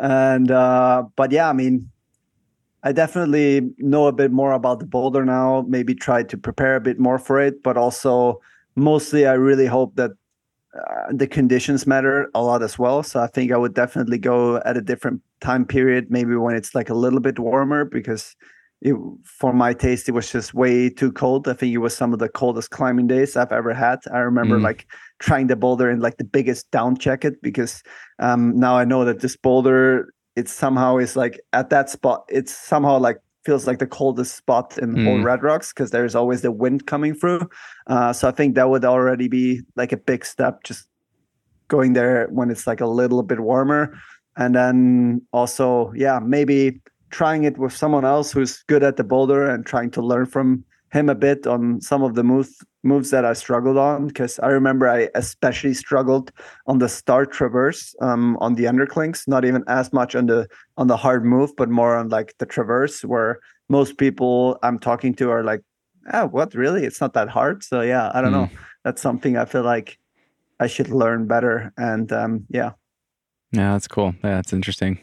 and 0.00 0.50
uh, 0.50 1.04
but 1.16 1.32
yeah, 1.32 1.48
I 1.48 1.52
mean, 1.52 1.90
I 2.82 2.92
definitely 2.92 3.70
know 3.78 4.06
a 4.06 4.12
bit 4.12 4.30
more 4.32 4.52
about 4.52 4.78
the 4.80 4.86
boulder 4.86 5.24
now. 5.24 5.64
Maybe 5.68 5.94
try 5.94 6.22
to 6.22 6.36
prepare 6.38 6.76
a 6.76 6.80
bit 6.80 6.98
more 6.98 7.18
for 7.18 7.40
it, 7.40 7.62
but 7.62 7.76
also 7.76 8.40
mostly, 8.76 9.26
I 9.26 9.34
really 9.34 9.66
hope 9.66 9.96
that 9.96 10.12
uh, 10.74 11.12
the 11.12 11.26
conditions 11.26 11.86
matter 11.86 12.30
a 12.34 12.42
lot 12.42 12.62
as 12.62 12.78
well. 12.78 13.02
So 13.02 13.20
I 13.20 13.26
think 13.26 13.52
I 13.52 13.56
would 13.56 13.74
definitely 13.74 14.18
go 14.18 14.56
at 14.58 14.76
a 14.76 14.80
different 14.80 15.20
time 15.40 15.64
period, 15.66 16.10
maybe 16.10 16.34
when 16.36 16.54
it's 16.54 16.74
like 16.74 16.88
a 16.88 16.94
little 16.94 17.20
bit 17.20 17.38
warmer, 17.38 17.84
because 17.84 18.34
it, 18.80 18.94
for 19.24 19.52
my 19.52 19.74
taste, 19.74 20.08
it 20.08 20.12
was 20.12 20.30
just 20.32 20.54
way 20.54 20.88
too 20.88 21.12
cold. 21.12 21.48
I 21.48 21.52
think 21.52 21.74
it 21.74 21.78
was 21.78 21.94
some 21.94 22.14
of 22.14 22.18
the 22.18 22.28
coldest 22.30 22.70
climbing 22.70 23.08
days 23.08 23.36
I've 23.36 23.52
ever 23.52 23.74
had. 23.74 23.98
I 24.10 24.18
remember 24.20 24.58
Mm. 24.58 24.62
like 24.62 24.86
trying 25.20 25.46
the 25.46 25.56
boulder 25.56 25.90
in 25.90 26.00
like 26.00 26.16
the 26.16 26.24
biggest 26.24 26.70
down 26.70 26.96
jacket 26.96 27.40
because 27.42 27.82
um, 28.18 28.58
now 28.58 28.76
I 28.76 28.84
know 28.84 29.04
that 29.04 29.20
this 29.20 29.36
boulder, 29.36 30.12
it 30.34 30.48
somehow 30.48 30.96
is 30.96 31.14
like 31.14 31.40
at 31.52 31.70
that 31.70 31.90
spot, 31.90 32.24
it's 32.28 32.52
somehow 32.52 32.98
like 32.98 33.18
feels 33.44 33.66
like 33.66 33.78
the 33.78 33.86
coldest 33.86 34.36
spot 34.36 34.76
in 34.78 34.94
Mm. 34.94 35.24
Red 35.24 35.42
Rocks 35.42 35.72
because 35.72 35.90
there's 35.90 36.14
always 36.14 36.42
the 36.42 36.52
wind 36.52 36.86
coming 36.86 37.14
through. 37.14 37.48
Uh, 37.86 38.12
so 38.12 38.28
I 38.28 38.32
think 38.32 38.54
that 38.54 38.68
would 38.68 38.84
already 38.84 39.28
be 39.28 39.62
like 39.76 39.92
a 39.92 39.96
big 39.96 40.24
step, 40.24 40.62
just 40.64 40.88
going 41.68 41.92
there 41.92 42.26
when 42.30 42.50
it's 42.50 42.66
like 42.66 42.80
a 42.80 42.86
little 42.86 43.22
bit 43.22 43.40
warmer, 43.40 43.96
and 44.36 44.54
then 44.54 45.22
also 45.32 45.92
yeah 45.94 46.18
maybe 46.18 46.80
trying 47.10 47.44
it 47.44 47.58
with 47.58 47.72
someone 47.72 48.04
else 48.04 48.32
who's 48.32 48.62
good 48.68 48.82
at 48.82 48.96
the 48.96 49.04
boulder 49.04 49.48
and 49.48 49.66
trying 49.66 49.90
to 49.90 50.00
learn 50.00 50.26
from 50.26 50.64
him 50.92 51.08
a 51.08 51.14
bit 51.14 51.46
on 51.46 51.80
some 51.80 52.02
of 52.02 52.14
the 52.14 52.22
moves 52.22 52.64
moves 52.82 53.10
that 53.10 53.24
I 53.24 53.34
struggled 53.34 53.76
on 53.76 54.06
because 54.06 54.38
I 54.38 54.48
remember 54.48 54.88
I 54.88 55.08
especially 55.14 55.74
struggled 55.74 56.32
on 56.66 56.78
the 56.78 56.88
star 56.88 57.26
traverse 57.26 57.94
um, 58.00 58.36
on 58.38 58.54
the 58.54 58.64
underclings, 58.64 59.28
not 59.28 59.44
even 59.44 59.64
as 59.66 59.92
much 59.92 60.14
on 60.14 60.26
the 60.26 60.48
on 60.76 60.86
the 60.86 60.96
hard 60.96 61.24
move, 61.24 61.54
but 61.56 61.68
more 61.68 61.96
on 61.96 62.08
like 62.08 62.34
the 62.38 62.46
traverse 62.46 63.04
where 63.04 63.40
most 63.68 63.98
people 63.98 64.58
I'm 64.62 64.78
talking 64.78 65.14
to 65.16 65.30
are 65.30 65.44
like, 65.44 65.62
oh, 66.12 66.26
what 66.26 66.54
really? 66.54 66.84
It's 66.84 67.00
not 67.00 67.12
that 67.14 67.28
hard. 67.28 67.62
So 67.62 67.82
yeah, 67.82 68.10
I 68.14 68.20
don't 68.20 68.32
know. 68.32 68.48
That's 68.84 69.02
something 69.02 69.36
I 69.36 69.44
feel 69.44 69.62
like 69.62 69.98
I 70.58 70.66
should 70.66 70.88
learn 70.88 71.26
better. 71.26 71.72
And 71.76 72.10
um, 72.12 72.46
yeah, 72.48 72.72
Yeah, 73.52 73.72
that's 73.72 73.88
cool. 73.88 74.14
Yeah, 74.24 74.36
that's 74.36 74.52
interesting. 74.52 74.98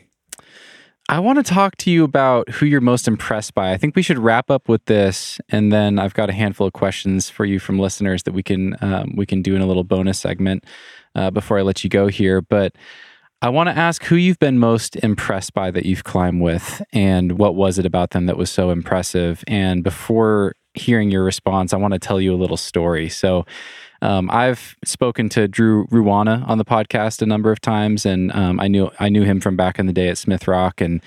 I 1.09 1.19
want 1.19 1.37
to 1.37 1.43
talk 1.43 1.77
to 1.77 1.91
you 1.91 2.03
about 2.03 2.49
who 2.49 2.65
you're 2.65 2.81
most 2.81 3.07
impressed 3.07 3.53
by. 3.53 3.71
I 3.71 3.77
think 3.77 3.95
we 3.95 4.01
should 4.01 4.19
wrap 4.19 4.51
up 4.51 4.67
with 4.67 4.83
this, 4.85 5.39
and 5.47 5.71
then 5.71 5.99
I've 5.99 6.13
got 6.13 6.29
a 6.29 6.33
handful 6.33 6.67
of 6.67 6.73
questions 6.73 7.29
for 7.29 7.45
you 7.45 7.59
from 7.59 7.79
listeners 7.79 8.23
that 8.23 8.33
we 8.33 8.43
can 8.43 8.75
um, 8.81 9.13
we 9.15 9.25
can 9.25 9.41
do 9.41 9.55
in 9.55 9.61
a 9.61 9.65
little 9.65 9.85
bonus 9.85 10.19
segment 10.19 10.65
uh, 11.15 11.31
before 11.31 11.57
I 11.57 11.61
let 11.61 11.81
you 11.81 11.89
go 11.89 12.07
here. 12.07 12.41
But 12.41 12.75
I 13.41 13.47
want 13.47 13.69
to 13.69 13.77
ask 13.77 14.03
who 14.03 14.17
you've 14.17 14.39
been 14.39 14.59
most 14.59 14.97
impressed 14.97 15.53
by 15.53 15.71
that 15.71 15.85
you've 15.85 16.03
climbed 16.03 16.41
with, 16.41 16.81
and 16.91 17.39
what 17.39 17.55
was 17.55 17.79
it 17.79 17.85
about 17.85 18.09
them 18.09 18.25
that 18.25 18.35
was 18.35 18.51
so 18.51 18.69
impressive. 18.69 19.45
And 19.47 19.85
before 19.85 20.55
hearing 20.73 21.09
your 21.09 21.23
response, 21.23 21.71
I 21.71 21.77
want 21.77 21.93
to 21.93 21.99
tell 21.99 22.19
you 22.19 22.33
a 22.33 22.35
little 22.35 22.57
story. 22.57 23.07
So. 23.07 23.45
Um, 24.01 24.29
I've 24.31 24.75
spoken 24.83 25.29
to 25.29 25.47
Drew 25.47 25.87
Ruana 25.87 26.47
on 26.47 26.57
the 26.57 26.65
podcast 26.65 27.21
a 27.21 27.25
number 27.25 27.51
of 27.51 27.59
times, 27.61 28.05
and 28.05 28.31
um, 28.33 28.59
I 28.59 28.67
knew 28.67 28.89
I 28.99 29.09
knew 29.09 29.23
him 29.23 29.39
from 29.39 29.55
back 29.55 29.79
in 29.79 29.87
the 29.87 29.93
day 29.93 30.09
at 30.09 30.17
Smith 30.17 30.47
Rock, 30.47 30.81
and 30.81 31.01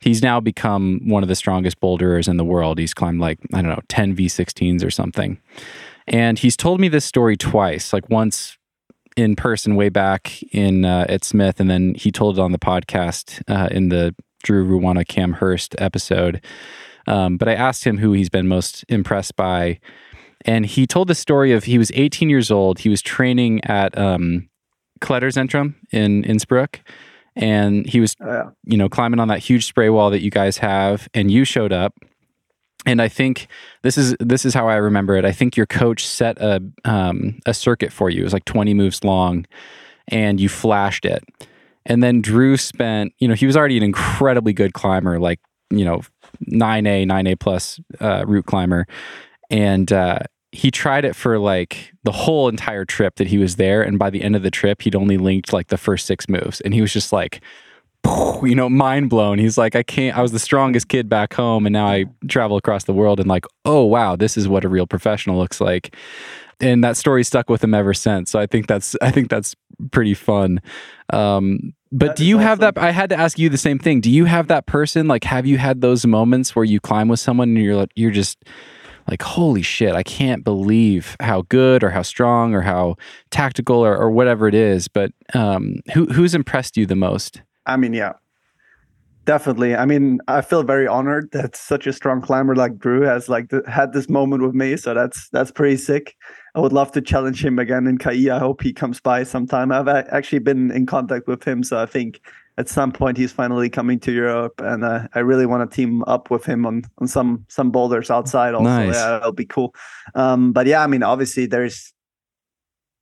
he's 0.00 0.22
now 0.22 0.40
become 0.40 1.00
one 1.04 1.22
of 1.22 1.28
the 1.28 1.34
strongest 1.34 1.80
boulderers 1.80 2.28
in 2.28 2.36
the 2.36 2.44
world. 2.44 2.78
He's 2.78 2.94
climbed 2.94 3.20
like 3.20 3.38
I 3.52 3.62
don't 3.62 3.70
know 3.70 3.82
ten 3.88 4.16
V16s 4.16 4.84
or 4.84 4.90
something, 4.90 5.38
and 6.06 6.38
he's 6.38 6.56
told 6.56 6.80
me 6.80 6.88
this 6.88 7.04
story 7.04 7.36
twice. 7.36 7.92
Like 7.92 8.08
once 8.08 8.56
in 9.16 9.36
person 9.36 9.74
way 9.74 9.88
back 9.88 10.42
in 10.52 10.84
uh, 10.84 11.06
at 11.08 11.24
Smith, 11.24 11.60
and 11.60 11.70
then 11.70 11.94
he 11.94 12.10
told 12.10 12.38
it 12.38 12.40
on 12.40 12.52
the 12.52 12.58
podcast 12.58 13.42
uh, 13.48 13.68
in 13.70 13.90
the 13.90 14.14
Drew 14.42 14.66
Ruana 14.66 15.06
Cam 15.06 15.34
Hurst 15.34 15.74
episode. 15.78 16.42
Um, 17.06 17.36
but 17.36 17.48
I 17.48 17.54
asked 17.54 17.84
him 17.84 17.98
who 17.98 18.12
he's 18.12 18.28
been 18.28 18.46
most 18.46 18.84
impressed 18.88 19.36
by 19.36 19.80
and 20.44 20.64
he 20.64 20.86
told 20.86 21.08
the 21.08 21.14
story 21.14 21.52
of 21.52 21.64
he 21.64 21.78
was 21.78 21.90
18 21.94 22.30
years 22.30 22.50
old. 22.50 22.78
He 22.78 22.88
was 22.88 23.02
training 23.02 23.64
at 23.64 23.96
um, 23.98 24.48
Kletterzentrum 25.00 25.74
in 25.92 26.24
Innsbruck, 26.24 26.80
and 27.36 27.86
he 27.86 28.00
was 28.00 28.16
uh, 28.20 28.50
you 28.64 28.76
know 28.76 28.88
climbing 28.88 29.20
on 29.20 29.28
that 29.28 29.40
huge 29.40 29.66
spray 29.66 29.90
wall 29.90 30.10
that 30.10 30.22
you 30.22 30.30
guys 30.30 30.58
have, 30.58 31.08
and 31.14 31.30
you 31.30 31.44
showed 31.44 31.72
up. 31.72 31.94
And 32.86 33.02
I 33.02 33.08
think 33.08 33.48
this 33.82 33.98
is 33.98 34.16
this 34.20 34.46
is 34.46 34.54
how 34.54 34.68
I 34.68 34.76
remember 34.76 35.14
it. 35.16 35.24
I 35.24 35.32
think 35.32 35.56
your 35.56 35.66
coach 35.66 36.06
set 36.06 36.38
a 36.40 36.62
um, 36.84 37.38
a 37.44 37.52
circuit 37.52 37.92
for 37.92 38.08
you. 38.08 38.22
It 38.22 38.24
was 38.24 38.32
like 38.32 38.46
20 38.46 38.72
moves 38.72 39.04
long, 39.04 39.46
and 40.08 40.40
you 40.40 40.48
flashed 40.48 41.04
it. 41.04 41.22
And 41.86 42.02
then 42.02 42.20
Drew 42.20 42.56
spent, 42.56 43.14
you 43.18 43.28
know, 43.28 43.34
he 43.34 43.46
was 43.46 43.56
already 43.56 43.76
an 43.76 43.82
incredibly 43.82 44.52
good 44.52 44.74
climber, 44.74 45.18
like 45.18 45.40
you 45.70 45.84
know, 45.84 46.02
9A, 46.50 47.06
9A 47.06 47.38
plus 47.38 47.78
uh, 48.00 48.24
route 48.26 48.46
climber 48.46 48.86
and 49.50 49.92
uh, 49.92 50.20
he 50.52 50.70
tried 50.70 51.04
it 51.04 51.14
for 51.14 51.38
like 51.38 51.92
the 52.04 52.12
whole 52.12 52.48
entire 52.48 52.84
trip 52.84 53.16
that 53.16 53.28
he 53.28 53.38
was 53.38 53.56
there. 53.56 53.82
And 53.82 53.98
by 53.98 54.10
the 54.10 54.22
end 54.22 54.34
of 54.36 54.42
the 54.42 54.50
trip 54.50 54.82
he'd 54.82 54.96
only 54.96 55.16
linked 55.16 55.52
like 55.52 55.68
the 55.68 55.78
first 55.78 56.06
six 56.06 56.28
moves. 56.28 56.60
And 56.60 56.74
he 56.74 56.80
was 56.80 56.92
just 56.92 57.12
like 57.12 57.40
you 58.42 58.54
know 58.54 58.68
mind 58.68 59.10
blown. 59.10 59.38
He's 59.38 59.58
like 59.58 59.76
i 59.76 59.82
can't 59.82 60.16
i 60.16 60.22
was 60.22 60.32
the 60.32 60.38
strongest 60.38 60.88
kid 60.88 61.08
back 61.08 61.34
home 61.34 61.66
and 61.66 61.72
now 61.72 61.86
i 61.86 62.06
travel 62.28 62.56
across 62.56 62.84
the 62.84 62.94
world. 62.94 63.20
And 63.20 63.28
like 63.28 63.44
oh 63.64 63.84
wow 63.84 64.16
this 64.16 64.36
is 64.36 64.48
what 64.48 64.64
a 64.64 64.68
real 64.68 64.86
professional 64.86 65.38
looks 65.38 65.60
like. 65.60 65.94
And 66.62 66.84
that 66.84 66.96
story 66.96 67.24
stuck 67.24 67.48
with 67.48 67.62
him 67.64 67.74
ever 67.74 67.94
since. 67.94 68.30
So 68.30 68.38
i 68.40 68.46
think 68.46 68.66
that's 68.66 68.96
i 69.00 69.10
think 69.10 69.28
that's 69.30 69.54
pretty 69.92 70.14
fun. 70.14 70.60
Um 71.12 71.74
but 71.92 72.08
That 72.08 72.16
do 72.16 72.24
you 72.24 72.38
have 72.38 72.60
awesome. 72.60 72.74
that 72.74 72.82
i 72.82 72.90
had 72.90 73.10
to 73.10 73.16
ask 73.16 73.38
you 73.38 73.48
the 73.48 73.58
same 73.58 73.78
thing. 73.78 74.00
Do 74.00 74.10
you 74.10 74.24
have 74.24 74.48
that 74.48 74.66
person? 74.66 75.06
Like 75.06 75.24
have 75.24 75.46
you 75.46 75.58
had 75.58 75.80
those 75.80 76.06
moments 76.06 76.56
where 76.56 76.64
you 76.64 76.80
climb 76.80 77.08
with 77.08 77.20
someone 77.20 77.50
and 77.50 77.58
you're 77.58 77.76
like 77.76 77.90
you're 77.94 78.10
just 78.10 78.44
like 79.10 79.22
holy 79.22 79.62
shit 79.62 79.94
i 79.94 80.02
can't 80.02 80.44
believe 80.44 81.16
how 81.20 81.42
good 81.48 81.84
or 81.84 81.90
how 81.90 82.02
strong 82.02 82.54
or 82.54 82.62
how 82.62 82.96
tactical 83.30 83.84
or, 83.84 83.96
or 83.96 84.10
whatever 84.10 84.48
it 84.48 84.54
is 84.54 84.88
but 84.88 85.12
um 85.34 85.80
who 85.92 86.06
who's 86.06 86.34
impressed 86.34 86.76
you 86.76 86.86
the 86.86 86.96
most 86.96 87.42
I 87.66 87.76
mean, 87.76 87.92
yeah, 87.92 88.14
definitely. 89.24 89.76
I 89.76 89.84
mean, 89.84 90.20
I 90.28 90.40
feel 90.40 90.62
very 90.62 90.86
honored 90.86 91.30
that 91.32 91.54
such 91.54 91.86
a 91.86 91.92
strong 91.92 92.20
climber 92.20 92.56
like 92.56 92.78
Drew 92.78 93.02
has 93.02 93.28
like 93.28 93.50
th- 93.50 93.62
had 93.66 93.92
this 93.92 94.08
moment 94.08 94.42
with 94.42 94.54
me. 94.54 94.76
So 94.76 94.94
that's 94.94 95.28
that's 95.30 95.52
pretty 95.52 95.76
sick. 95.76 96.16
I 96.54 96.60
would 96.60 96.72
love 96.72 96.90
to 96.92 97.00
challenge 97.00 97.44
him 97.44 97.58
again 97.58 97.86
in 97.86 97.98
KI. 97.98 98.30
I 98.30 98.38
hope 98.38 98.62
he 98.62 98.72
comes 98.72 99.00
by 99.00 99.22
sometime. 99.22 99.70
I've 99.70 99.86
a- 99.86 100.12
actually 100.12 100.40
been 100.40 100.70
in 100.70 100.86
contact 100.86 101.28
with 101.28 101.44
him, 101.44 101.62
so 101.62 101.78
I 101.78 101.86
think 101.86 102.20
at 102.60 102.68
some 102.68 102.92
point 102.92 103.16
he's 103.16 103.32
finally 103.32 103.70
coming 103.70 103.98
to 104.00 104.12
Europe, 104.12 104.60
and 104.62 104.84
uh, 104.84 105.08
I 105.14 105.20
really 105.20 105.46
want 105.46 105.68
to 105.68 105.74
team 105.74 106.04
up 106.04 106.30
with 106.30 106.44
him 106.44 106.66
on 106.66 106.84
on 106.98 107.08
some 107.08 107.46
some 107.48 107.70
boulders 107.70 108.10
outside. 108.10 108.52
Also, 108.54 108.64
Nice. 108.64 108.94
yeah, 108.94 109.10
that'll 109.12 109.32
be 109.32 109.46
cool. 109.46 109.74
Um, 110.14 110.52
but 110.52 110.66
yeah, 110.66 110.84
I 110.84 110.86
mean, 110.86 111.02
obviously 111.02 111.46
there's. 111.46 111.92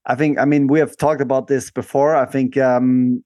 I 0.06 0.14
think 0.14 0.38
I 0.38 0.44
mean 0.44 0.68
we 0.68 0.78
have 0.78 0.96
talked 0.96 1.20
about 1.20 1.48
this 1.48 1.72
before. 1.72 2.14
I 2.14 2.24
think 2.24 2.56
um, 2.56 3.24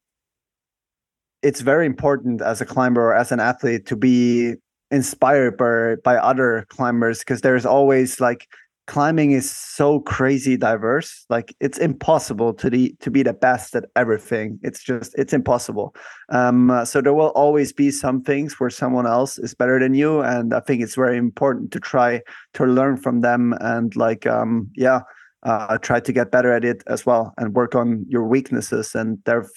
it's 1.42 1.60
very 1.60 1.84
important 1.84 2.40
as 2.40 2.60
a 2.62 2.66
climber 2.66 3.02
or 3.08 3.14
as 3.14 3.30
an 3.30 3.38
athlete 3.38 3.84
to 3.86 3.96
be 3.96 4.54
inspired 4.90 5.56
by 5.58 5.96
by 6.02 6.16
other 6.16 6.66
climbers 6.70 7.18
because 7.18 7.42
there's 7.42 7.66
always 7.66 8.20
like 8.20 8.48
climbing 8.86 9.30
is 9.30 9.50
so 9.50 10.00
crazy 10.00 10.56
diverse 10.56 11.24
like 11.30 11.54
it's 11.60 11.78
impossible 11.78 12.52
to 12.52 12.68
the 12.68 12.94
to 13.00 13.10
be 13.10 13.22
the 13.22 13.32
best 13.32 13.76
at 13.76 13.84
everything. 13.96 14.58
It's 14.62 14.82
just 14.82 15.14
it's 15.16 15.32
impossible. 15.32 15.94
Um 16.30 16.70
uh, 16.70 16.84
so 16.84 17.00
there 17.00 17.14
will 17.14 17.30
always 17.30 17.72
be 17.72 17.90
some 17.90 18.22
things 18.22 18.58
where 18.58 18.70
someone 18.70 19.06
else 19.06 19.38
is 19.38 19.54
better 19.54 19.78
than 19.78 19.94
you 19.94 20.20
and 20.20 20.54
i 20.54 20.60
think 20.60 20.82
it's 20.82 20.94
very 20.94 21.16
important 21.16 21.70
to 21.72 21.80
try 21.80 22.20
to 22.54 22.64
learn 22.64 22.96
from 22.96 23.20
them 23.20 23.54
and 23.60 23.94
like 23.96 24.26
um 24.26 24.70
yeah 24.74 25.00
uh, 25.44 25.78
try 25.78 26.00
to 26.00 26.12
get 26.12 26.30
better 26.30 26.52
at 26.52 26.64
it 26.64 26.82
as 26.86 27.04
well 27.04 27.34
and 27.38 27.54
work 27.54 27.74
on 27.74 28.04
your 28.08 28.26
weaknesses. 28.26 28.94
And 28.94 29.18
there've 29.24 29.50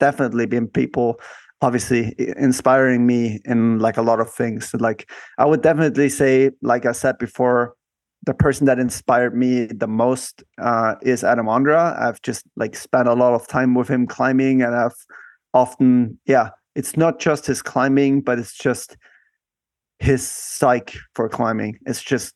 definitely 0.00 0.46
been 0.46 0.68
people 0.68 1.20
obviously 1.62 2.14
inspiring 2.36 3.06
me 3.06 3.40
in 3.44 3.78
like 3.78 3.96
a 3.96 4.02
lot 4.02 4.20
of 4.20 4.32
things. 4.32 4.74
Like 4.74 5.10
i 5.38 5.46
would 5.46 5.62
definitely 5.62 6.08
say 6.08 6.50
like 6.60 6.86
i 6.86 6.92
said 6.92 7.18
before 7.18 7.74
the 8.24 8.34
person 8.34 8.66
that 8.66 8.78
inspired 8.78 9.36
me 9.36 9.66
the 9.66 9.86
most 9.86 10.42
uh, 10.60 10.94
is 11.02 11.24
adam 11.24 11.46
Ondra. 11.46 11.98
i've 12.00 12.20
just 12.22 12.44
like 12.56 12.76
spent 12.76 13.08
a 13.08 13.14
lot 13.14 13.34
of 13.34 13.46
time 13.48 13.74
with 13.74 13.88
him 13.88 14.06
climbing 14.06 14.62
and 14.62 14.74
i've 14.74 14.96
often 15.54 16.18
yeah 16.26 16.50
it's 16.74 16.96
not 16.96 17.18
just 17.18 17.46
his 17.46 17.62
climbing 17.62 18.20
but 18.20 18.38
it's 18.38 18.54
just 18.54 18.96
his 19.98 20.26
psyche 20.26 20.98
for 21.14 21.28
climbing 21.28 21.78
it's 21.86 22.02
just 22.02 22.34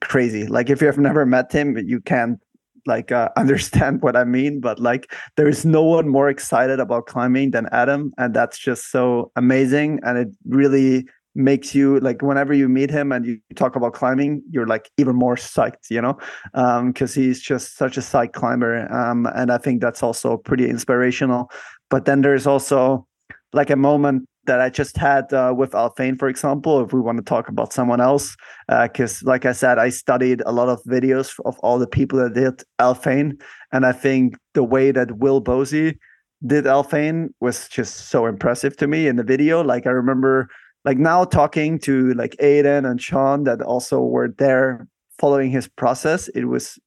crazy 0.00 0.46
like 0.46 0.70
if 0.70 0.80
you've 0.80 0.98
never 0.98 1.26
met 1.26 1.50
him 1.50 1.76
you 1.78 2.00
can't 2.00 2.38
like 2.86 3.10
uh, 3.12 3.28
understand 3.36 4.00
what 4.02 4.16
i 4.16 4.24
mean 4.24 4.60
but 4.60 4.78
like 4.78 5.12
there 5.36 5.48
is 5.48 5.64
no 5.64 5.82
one 5.82 6.08
more 6.08 6.28
excited 6.28 6.78
about 6.78 7.06
climbing 7.06 7.50
than 7.50 7.68
adam 7.72 8.12
and 8.18 8.34
that's 8.34 8.58
just 8.58 8.90
so 8.90 9.30
amazing 9.36 9.98
and 10.04 10.18
it 10.18 10.28
really 10.46 11.06
makes 11.34 11.74
you 11.74 12.00
like 12.00 12.22
whenever 12.22 12.52
you 12.52 12.68
meet 12.68 12.90
him 12.90 13.12
and 13.12 13.24
you 13.24 13.38
talk 13.54 13.76
about 13.76 13.92
climbing 13.92 14.42
you're 14.50 14.66
like 14.66 14.90
even 14.96 15.14
more 15.14 15.36
psyched 15.36 15.88
you 15.88 16.00
know 16.00 16.18
um 16.54 16.90
because 16.90 17.14
he's 17.14 17.40
just 17.40 17.76
such 17.76 17.96
a 17.96 18.02
psych 18.02 18.32
climber 18.32 18.92
um 18.92 19.26
and 19.34 19.52
i 19.52 19.58
think 19.58 19.80
that's 19.80 20.02
also 20.02 20.36
pretty 20.36 20.68
inspirational 20.68 21.50
but 21.88 22.04
then 22.04 22.22
there's 22.22 22.46
also 22.46 23.06
like 23.52 23.70
a 23.70 23.76
moment 23.76 24.28
that 24.46 24.60
I 24.60 24.70
just 24.70 24.96
had 24.96 25.32
uh, 25.32 25.52
with 25.56 25.72
Alphane, 25.72 26.18
for 26.18 26.28
example, 26.28 26.82
if 26.82 26.92
we 26.92 27.00
want 27.00 27.18
to 27.18 27.24
talk 27.24 27.48
about 27.48 27.72
someone 27.72 28.00
else, 28.00 28.36
because 28.68 29.22
like 29.22 29.44
I 29.44 29.52
said, 29.52 29.78
I 29.78 29.90
studied 29.90 30.42
a 30.46 30.52
lot 30.52 30.68
of 30.68 30.82
videos 30.84 31.38
of 31.44 31.58
all 31.60 31.78
the 31.78 31.86
people 31.86 32.18
that 32.18 32.34
did 32.34 32.62
Alphane, 32.80 33.40
and 33.72 33.84
I 33.84 33.92
think 33.92 34.36
the 34.54 34.64
way 34.64 34.92
that 34.92 35.18
Will 35.18 35.42
Bosi 35.42 35.98
did 36.46 36.64
Alphane 36.64 37.28
was 37.40 37.68
just 37.68 38.08
so 38.08 38.26
impressive 38.26 38.76
to 38.78 38.86
me 38.86 39.06
in 39.06 39.16
the 39.16 39.22
video. 39.22 39.62
Like 39.62 39.86
I 39.86 39.90
remember, 39.90 40.48
like 40.84 40.98
now 40.98 41.24
talking 41.24 41.78
to 41.80 42.14
like 42.14 42.36
Aidan 42.40 42.84
and 42.84 43.00
Shawn 43.00 43.44
that 43.44 43.60
also 43.60 44.00
were 44.00 44.34
there 44.38 44.86
following 45.18 45.50
his 45.50 45.68
process. 45.68 46.28
It 46.28 46.46
was, 46.46 46.78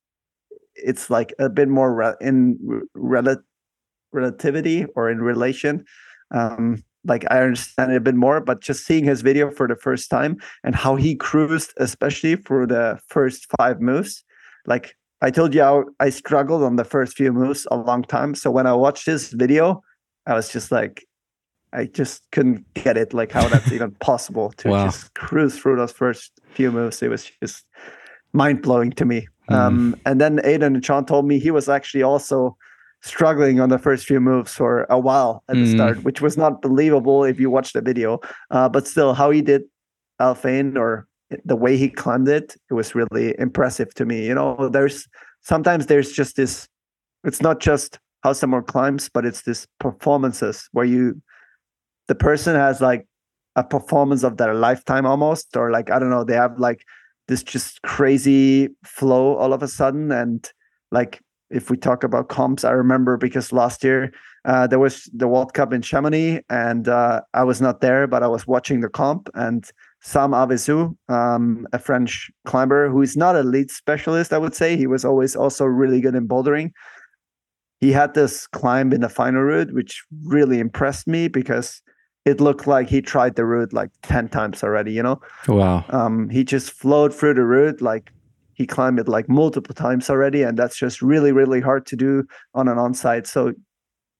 it's 0.75 1.09
like 1.09 1.33
a 1.39 1.49
bit 1.49 1.69
more 1.69 1.93
re- 1.93 2.15
in 2.19 2.57
rel- 2.95 3.43
relativity 4.11 4.85
or 4.95 5.09
in 5.09 5.21
relation. 5.21 5.85
Um, 6.31 6.83
like 7.05 7.25
I 7.29 7.41
understand 7.41 7.91
it 7.91 7.97
a 7.97 7.99
bit 7.99 8.15
more, 8.15 8.39
but 8.39 8.61
just 8.61 8.85
seeing 8.85 9.03
his 9.03 9.21
video 9.21 9.51
for 9.51 9.67
the 9.67 9.75
first 9.75 10.09
time 10.09 10.37
and 10.63 10.73
how 10.73 10.95
he 10.95 11.15
cruised, 11.15 11.73
especially 11.77 12.37
for 12.37 12.65
the 12.65 12.97
first 13.09 13.45
five 13.57 13.81
moves, 13.81 14.23
like 14.65 14.95
I 15.21 15.29
told 15.31 15.53
you, 15.53 15.61
I, 15.61 15.83
I 15.99 16.09
struggled 16.09 16.63
on 16.63 16.75
the 16.77 16.83
first 16.83 17.15
few 17.15 17.31
moves 17.31 17.67
a 17.71 17.77
long 17.77 18.03
time. 18.03 18.35
So 18.35 18.51
when 18.51 18.67
I 18.67 18.73
watched 18.73 19.05
this 19.05 19.31
video, 19.31 19.81
I 20.25 20.33
was 20.33 20.49
just 20.49 20.71
like, 20.71 21.05
I 21.73 21.85
just 21.85 22.23
couldn't 22.31 22.65
get 22.75 22.97
it, 22.97 23.13
like 23.13 23.31
how 23.31 23.47
that's 23.49 23.71
even 23.71 23.91
possible 23.99 24.51
to 24.57 24.69
Wow. 24.69 24.85
just 24.85 25.13
cruise 25.15 25.57
through 25.57 25.77
those 25.77 25.91
first 25.91 26.31
few 26.53 26.71
moves. 26.71 27.01
It 27.01 27.09
was 27.09 27.29
just 27.41 27.65
mind 28.33 28.61
blowing 28.61 28.91
to 28.93 29.05
me. 29.05 29.27
Mhm. 29.49 29.55
Um, 29.55 29.95
and 30.05 30.21
then 30.21 30.39
Aidan 30.43 30.75
and 30.75 30.85
Shawn 30.85 31.05
told 31.05 31.25
me 31.27 31.39
he 31.39 31.51
was 31.51 31.67
actually 31.67 32.03
also 32.03 32.55
struggling 33.01 33.59
on 33.59 33.69
the 33.69 33.77
first 33.79 34.05
few 34.05 34.21
moves 34.21 34.53
for 34.53 34.85
a 34.89 34.97
while 34.97 35.43
at 35.49 35.55
the 35.57 35.63
Mhm. 35.65 35.71
start, 35.71 36.03
which 36.03 36.21
was 36.21 36.37
not 36.37 36.61
believable 36.61 37.23
if 37.25 37.39
you 37.39 37.49
watch 37.49 37.73
the 37.73 37.81
video. 37.81 38.19
Uh, 38.51 38.69
but 38.69 38.87
still, 38.87 39.13
how 39.13 39.29
he 39.31 39.41
did 39.41 39.63
Alphane 40.21 40.77
or 40.77 41.07
the 41.43 41.55
way 41.55 41.75
he 41.75 41.89
climbed 41.89 42.29
it, 42.29 42.55
it 42.69 42.73
was 42.75 42.93
really 42.95 43.35
impressive 43.39 43.93
to 43.95 44.05
me. 44.05 44.25
You 44.27 44.35
know, 44.35 44.69
there's 44.69 45.07
sometimes 45.41 45.87
there's 45.87 46.11
just 46.13 46.35
this. 46.37 46.67
It's 47.25 47.41
not 47.41 47.59
just 47.59 47.99
how 48.23 48.33
someone 48.33 48.63
climbs, 48.63 49.09
but 49.09 49.25
it's 49.25 49.41
this 49.41 49.67
performances 49.79 50.69
where 50.71 50.85
you, 50.85 51.21
the 52.13 52.25
person 52.25 52.55
has 52.55 52.79
like 52.79 53.07
a 53.55 53.63
performance 53.63 54.21
of 54.23 54.37
their 54.37 54.53
lifetime 54.53 55.03
almost, 55.07 55.57
or 55.57 55.71
like 55.71 55.89
I 55.89 55.97
don't 55.97 56.11
know, 56.11 56.23
they 56.23 56.35
have 56.35 56.59
like 56.59 56.85
this 57.27 57.41
just 57.41 57.81
crazy 57.81 58.69
flow 58.85 59.35
all 59.35 59.51
of 59.51 59.63
a 59.63 59.67
sudden, 59.67 60.11
and 60.11 60.47
like 60.91 61.21
if 61.49 61.71
we 61.71 61.77
talk 61.77 62.03
about 62.03 62.29
comps, 62.29 62.63
I 62.63 62.71
remember 62.71 63.17
because 63.17 63.51
last 63.51 63.83
year 63.83 64.13
uh, 64.45 64.67
there 64.67 64.77
was 64.77 65.09
the 65.11 65.27
World 65.27 65.55
Cup 65.55 65.73
in 65.73 65.81
Chamonix, 65.81 66.43
and 66.51 66.87
uh, 66.87 67.21
I 67.33 67.43
was 67.43 67.59
not 67.59 67.81
there, 67.81 68.05
but 68.05 68.21
I 68.21 68.27
was 68.27 68.45
watching 68.45 68.81
the 68.81 68.89
comp, 68.89 69.27
and 69.33 69.65
Sam 70.01 70.31
Avezou, 70.31 70.95
um, 71.09 71.65
a 71.73 71.79
French 71.79 72.29
climber 72.45 72.91
who 72.91 73.01
is 73.01 73.17
not 73.17 73.35
a 73.35 73.41
lead 73.41 73.71
specialist, 73.71 74.33
I 74.33 74.37
would 74.37 74.53
say, 74.53 74.77
he 74.77 74.85
was 74.85 75.03
always 75.03 75.35
also 75.35 75.65
really 75.65 75.99
good 75.99 76.13
in 76.13 76.27
bouldering. 76.27 76.73
He 77.79 77.91
had 77.91 78.13
this 78.13 78.45
climb 78.47 78.93
in 78.93 79.01
the 79.01 79.09
final 79.09 79.41
route, 79.41 79.73
which 79.73 80.03
really 80.25 80.59
impressed 80.59 81.07
me 81.07 81.27
because 81.27 81.81
it 82.25 82.39
looked 82.39 82.67
like 82.67 82.87
he 82.89 83.01
tried 83.01 83.35
the 83.35 83.45
route 83.45 83.73
like 83.73 83.89
10 84.03 84.29
times 84.29 84.63
already, 84.63 84.93
you 84.93 85.03
know? 85.03 85.19
Wow. 85.47 85.83
um, 85.89 86.29
he 86.29 86.43
just 86.43 86.71
flowed 86.71 87.13
through 87.13 87.33
the 87.35 87.43
route 87.43 87.81
like 87.81 88.11
he 88.53 88.65
climbed 88.67 88.99
it 88.99 89.07
like 89.07 89.27
multiple 89.27 89.73
times 89.75 90.09
already 90.09 90.43
and 90.43 90.57
that's 90.57 90.77
just 90.77 91.01
really 91.01 91.31
really 91.31 91.59
hard 91.59 91.85
to 91.87 91.95
do 91.95 92.23
on 92.53 92.67
an 92.67 92.77
on-sight 92.77 93.25
so 93.25 93.51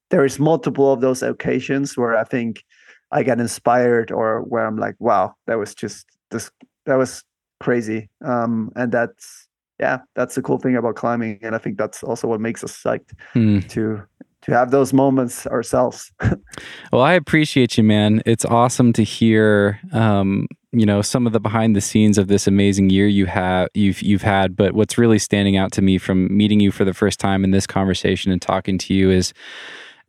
there 0.10 0.26
is 0.26 0.40
multiple 0.40 0.92
of 0.92 1.02
those 1.02 1.22
occasions 1.22 1.96
where 1.96 2.18
i 2.18 2.24
think 2.24 2.64
i 3.12 3.22
get 3.22 3.40
inspired 3.40 4.12
or 4.12 4.42
where 4.42 4.66
i'm 4.66 4.76
like 4.78 4.96
wow 5.00 5.34
that 5.46 5.60
was 5.60 5.76
just 5.76 6.08
this 6.32 6.50
that 6.88 6.96
was 6.96 7.24
crazy 7.60 8.10
um, 8.26 8.72
and 8.76 8.92
that's 8.92 9.48
yeah 9.80 10.00
that's 10.16 10.34
the 10.36 10.42
cool 10.42 10.58
thing 10.58 10.76
about 10.76 10.96
climbing 10.96 11.38
and 11.44 11.54
i 11.54 11.60
think 11.60 11.78
that's 11.78 12.02
also 12.04 12.28
what 12.28 12.42
makes 12.42 12.64
us 12.64 12.76
psyched 12.84 13.12
Hmm. 13.34 13.60
to 13.70 14.02
to 14.44 14.52
have 14.54 14.72
those 14.72 14.94
moments 14.94 15.48
ourselves 15.48 16.12
Well, 16.92 17.02
I 17.02 17.14
appreciate 17.14 17.78
you, 17.78 17.84
man. 17.84 18.22
It's 18.26 18.46
awesome 18.46 18.94
to 18.94 19.04
hear, 19.04 19.80
um, 19.92 20.48
you 20.72 20.86
know, 20.86 21.02
some 21.02 21.26
of 21.26 21.34
the 21.34 21.40
behind 21.40 21.76
the 21.76 21.82
scenes 21.82 22.18
of 22.18 22.28
this 22.28 22.48
amazing 22.48 22.90
year 22.90 23.08
you 23.08 23.26
have 23.26 23.70
you've 23.74 24.02
you've 24.02 24.22
had. 24.22 24.56
But 24.56 24.74
what's 24.74 24.98
really 24.98 25.20
standing 25.20 25.58
out 25.58 25.72
to 25.74 25.82
me 25.82 25.98
from 25.98 26.36
meeting 26.36 26.60
you 26.60 26.72
for 26.72 26.86
the 26.86 26.94
first 26.94 27.20
time 27.20 27.44
in 27.44 27.52
this 27.52 27.68
conversation 27.68 28.32
and 28.32 28.42
talking 28.42 28.78
to 28.80 28.94
you 28.94 29.10
is 29.10 29.34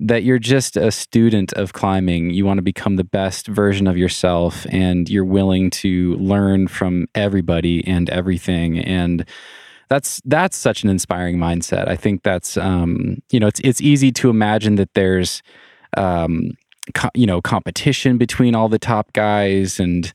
that 0.01 0.25
you're 0.25 0.39
just 0.39 0.77
a 0.77 0.91
student 0.91 1.53
of 1.55 1.73
climbing. 1.73 2.31
You 2.31 2.45
want 2.45 2.59
to 2.59 2.63
become 2.63 2.97
the 2.97 3.05
best 3.05 3.47
version 3.47 3.87
of 3.87 3.97
yourself, 3.97 4.67
and 4.71 5.09
you're 5.09 5.25
willing 5.25 5.71
to 5.71 6.17
learn 6.17 6.69
from 6.69 7.07
everybody 7.15 7.87
and 7.87 8.11
everything. 8.11 8.79
And 8.79 9.25
that's 9.89 10.21
that's 10.25 10.57
such 10.57 10.83
an 10.83 10.91
inspiring 10.91 11.37
mindset. 11.37 11.89
I 11.89 11.97
think 11.97 12.23
that's 12.23 12.57
um, 12.57 13.23
you 13.31 13.41
know 13.41 13.47
it's 13.47 13.61
it's 13.61 13.81
easy 13.81 14.13
to 14.13 14.31
imagine 14.31 14.77
that 14.77 14.95
there's 14.95 15.43
um, 15.97 16.51
co- 16.95 17.11
you 17.15 17.27
know 17.27 17.41
competition 17.41 18.19
between 18.19 18.55
all 18.55 18.69
the 18.69 18.79
top 18.79 19.13
guys 19.13 19.79
and 19.79 20.13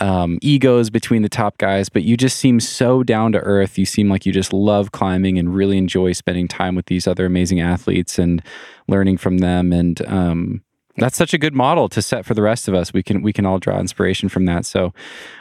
um, 0.00 0.38
egos 0.42 0.90
between 0.90 1.22
the 1.22 1.28
top 1.28 1.58
guys, 1.58 1.88
but 1.88 2.02
you 2.04 2.16
just 2.16 2.36
seem 2.36 2.60
so 2.60 3.02
down 3.02 3.32
to 3.32 3.38
earth. 3.40 3.78
You 3.78 3.86
seem 3.86 4.08
like 4.08 4.24
you 4.26 4.32
just 4.32 4.52
love 4.52 4.92
climbing 4.92 5.38
and 5.38 5.54
really 5.54 5.76
enjoy 5.76 6.12
spending 6.12 6.46
time 6.46 6.74
with 6.74 6.86
these 6.86 7.06
other 7.06 7.26
amazing 7.26 7.60
athletes 7.60 8.18
and 8.18 8.42
learning 8.86 9.18
from 9.18 9.38
them. 9.38 9.72
And 9.72 10.00
um, 10.06 10.62
that's 10.98 11.16
such 11.16 11.32
a 11.32 11.38
good 11.38 11.54
model 11.54 11.88
to 11.90 12.02
set 12.02 12.24
for 12.26 12.34
the 12.34 12.42
rest 12.42 12.68
of 12.68 12.74
us. 12.74 12.92
We 12.92 13.02
can 13.02 13.22
we 13.22 13.32
can 13.32 13.46
all 13.46 13.58
draw 13.58 13.78
inspiration 13.78 14.28
from 14.28 14.44
that. 14.46 14.66
So 14.66 14.92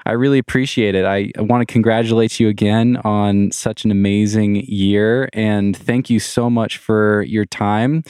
I 0.05 0.11
really 0.11 0.39
appreciate 0.39 0.95
it. 0.95 1.05
I, 1.05 1.31
want 1.37 1.67
to 1.67 1.71
congratulate 1.71 2.39
you 2.39 2.47
again 2.47 2.97
on 2.97 3.51
such 3.51 3.85
an 3.85 3.91
amazing 3.91 4.55
year 4.55 5.29
and 5.33 5.75
thank 5.75 6.09
you 6.09 6.19
so 6.19 6.49
much 6.49 6.77
for 6.77 7.23
your 7.23 7.45
time. 7.45 8.03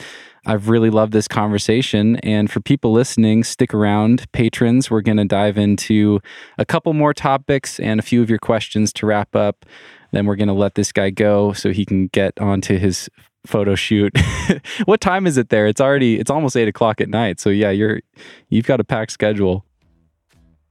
I've 0.46 0.68
really 0.68 0.88
loved 0.90 1.12
this 1.12 1.28
conversation. 1.28 2.16
And 2.16 2.50
for 2.50 2.60
people 2.60 2.92
listening, 2.92 3.44
stick 3.44 3.74
around. 3.74 4.30
Patrons, 4.32 4.90
we're 4.90 5.02
going 5.02 5.18
to 5.18 5.26
dive 5.26 5.58
into 5.58 6.20
a 6.56 6.64
couple 6.64 6.94
more 6.94 7.12
topics 7.12 7.78
and 7.78 8.00
a 8.00 8.02
few 8.02 8.22
of 8.22 8.30
your 8.30 8.38
questions 8.38 8.92
to 8.94 9.06
wrap 9.06 9.36
up. 9.36 9.66
Then 10.12 10.24
we're 10.24 10.36
going 10.36 10.48
to 10.48 10.54
let 10.54 10.74
this 10.74 10.90
guy 10.90 11.10
go 11.10 11.52
so 11.52 11.70
he 11.70 11.84
can 11.84 12.06
get 12.08 12.32
onto 12.40 12.78
his 12.78 13.10
photo 13.46 13.74
shoot. 13.74 14.16
what 14.84 15.00
time 15.00 15.26
is 15.26 15.36
it 15.36 15.48
there? 15.48 15.66
It's 15.66 15.80
already 15.80 16.18
it's 16.18 16.30
almost 16.30 16.56
eight 16.56 16.68
o'clock 16.68 17.00
at 17.00 17.08
night. 17.08 17.40
So 17.40 17.50
yeah, 17.50 17.70
you're 17.70 18.00
you've 18.48 18.66
got 18.66 18.80
a 18.80 18.84
packed 18.84 19.12
schedule. 19.12 19.64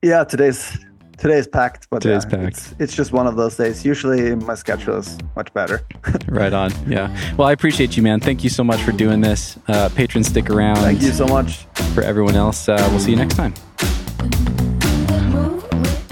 Yeah, 0.02 0.24
today's 0.24 0.78
today's 1.18 1.48
packed, 1.48 1.88
but 1.90 2.02
Today's 2.02 2.26
yeah, 2.30 2.38
packed. 2.38 2.58
It's, 2.58 2.76
it's 2.80 2.96
just 2.96 3.12
one 3.12 3.28
of 3.28 3.36
those 3.36 3.58
days. 3.58 3.84
Usually 3.84 4.36
my 4.36 4.56
schedule 4.56 4.98
is 4.98 5.18
much 5.36 5.54
better. 5.54 5.82
Right 6.28 6.54
on. 6.54 6.72
Yeah. 6.88 7.16
Well, 7.38 7.48
I 7.48 7.54
appreciate 7.54 7.96
you, 7.96 8.04
man. 8.04 8.20
Thank 8.20 8.44
you 8.44 8.50
so 8.50 8.64
much 8.64 8.82
for 8.82 8.92
doing 8.92 9.22
this. 9.22 9.58
Uh, 9.68 9.90
patrons, 9.90 10.28
stick 10.28 10.50
around. 10.50 10.78
Thank 10.78 11.02
you 11.02 11.12
so 11.12 11.26
much. 11.26 11.66
For 11.94 12.04
everyone 12.04 12.36
else, 12.36 12.68
uh, 12.68 12.86
we'll 12.92 13.00
see 13.00 13.12
you 13.12 13.18
next 13.18 13.36
time. 13.36 13.54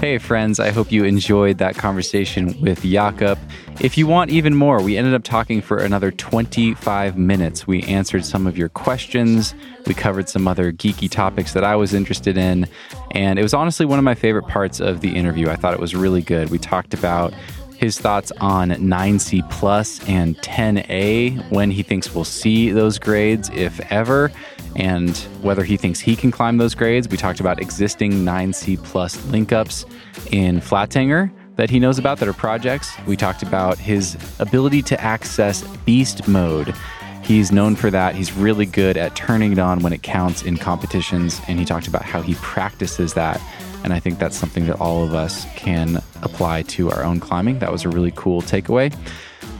Hey, 0.06 0.18
friends, 0.18 0.60
I 0.60 0.70
hope 0.70 0.92
you 0.92 1.02
enjoyed 1.02 1.58
that 1.58 1.74
conversation 1.74 2.60
with 2.60 2.84
Jakob. 2.84 3.40
If 3.80 3.98
you 3.98 4.06
want 4.06 4.30
even 4.30 4.54
more, 4.54 4.80
we 4.80 4.96
ended 4.96 5.14
up 5.14 5.24
talking 5.24 5.60
for 5.60 5.78
another 5.78 6.12
25 6.12 7.18
minutes. 7.18 7.66
We 7.66 7.82
answered 7.82 8.24
some 8.24 8.46
of 8.46 8.56
your 8.56 8.68
questions, 8.68 9.52
we 9.84 9.94
covered 9.94 10.28
some 10.28 10.46
other 10.46 10.70
geeky 10.70 11.10
topics 11.10 11.54
that 11.54 11.64
I 11.64 11.74
was 11.74 11.92
interested 11.92 12.38
in, 12.38 12.68
and 13.10 13.36
it 13.36 13.42
was 13.42 13.52
honestly 13.52 13.84
one 13.84 13.98
of 13.98 14.04
my 14.04 14.14
favorite 14.14 14.46
parts 14.46 14.78
of 14.78 15.00
the 15.00 15.12
interview. 15.12 15.48
I 15.48 15.56
thought 15.56 15.74
it 15.74 15.80
was 15.80 15.96
really 15.96 16.22
good. 16.22 16.50
We 16.50 16.58
talked 16.58 16.94
about 16.94 17.34
his 17.78 17.98
thoughts 17.98 18.32
on 18.40 18.70
9C 18.70 19.48
plus 19.50 20.06
and 20.08 20.36
10A, 20.38 21.50
when 21.50 21.70
he 21.70 21.82
thinks 21.82 22.14
we'll 22.14 22.24
see 22.24 22.70
those 22.70 22.98
grades, 22.98 23.50
if 23.50 23.80
ever, 23.92 24.32
and 24.74 25.16
whether 25.42 25.64
he 25.64 25.76
thinks 25.76 26.00
he 26.00 26.16
can 26.16 26.30
climb 26.30 26.58
those 26.58 26.74
grades. 26.74 27.08
We 27.08 27.16
talked 27.16 27.40
about 27.40 27.60
existing 27.60 28.12
9C 28.12 28.82
plus 28.82 29.24
link 29.26 29.52
ups 29.52 29.86
in 30.30 30.60
Flatanger 30.60 31.30
that 31.56 31.70
he 31.70 31.78
knows 31.78 31.98
about 31.98 32.18
that 32.18 32.28
are 32.28 32.34
projects. 32.34 32.92
We 33.06 33.16
talked 33.16 33.42
about 33.42 33.78
his 33.78 34.16
ability 34.38 34.82
to 34.82 35.00
access 35.00 35.62
beast 35.78 36.28
mode. 36.28 36.74
He's 37.22 37.50
known 37.50 37.74
for 37.74 37.90
that. 37.90 38.14
He's 38.14 38.32
really 38.32 38.66
good 38.66 38.96
at 38.96 39.16
turning 39.16 39.52
it 39.52 39.58
on 39.58 39.80
when 39.80 39.92
it 39.92 40.02
counts 40.02 40.42
in 40.42 40.58
competitions, 40.58 41.40
and 41.48 41.58
he 41.58 41.64
talked 41.64 41.88
about 41.88 42.02
how 42.02 42.22
he 42.22 42.34
practices 42.36 43.14
that. 43.14 43.40
And 43.84 43.92
I 43.92 44.00
think 44.00 44.18
that's 44.18 44.36
something 44.36 44.66
that 44.66 44.80
all 44.80 45.04
of 45.04 45.14
us 45.14 45.46
can 45.54 46.02
apply 46.22 46.62
to 46.62 46.90
our 46.90 47.04
own 47.04 47.20
climbing. 47.20 47.60
That 47.60 47.70
was 47.70 47.84
a 47.84 47.88
really 47.88 48.12
cool 48.16 48.42
takeaway. 48.42 48.96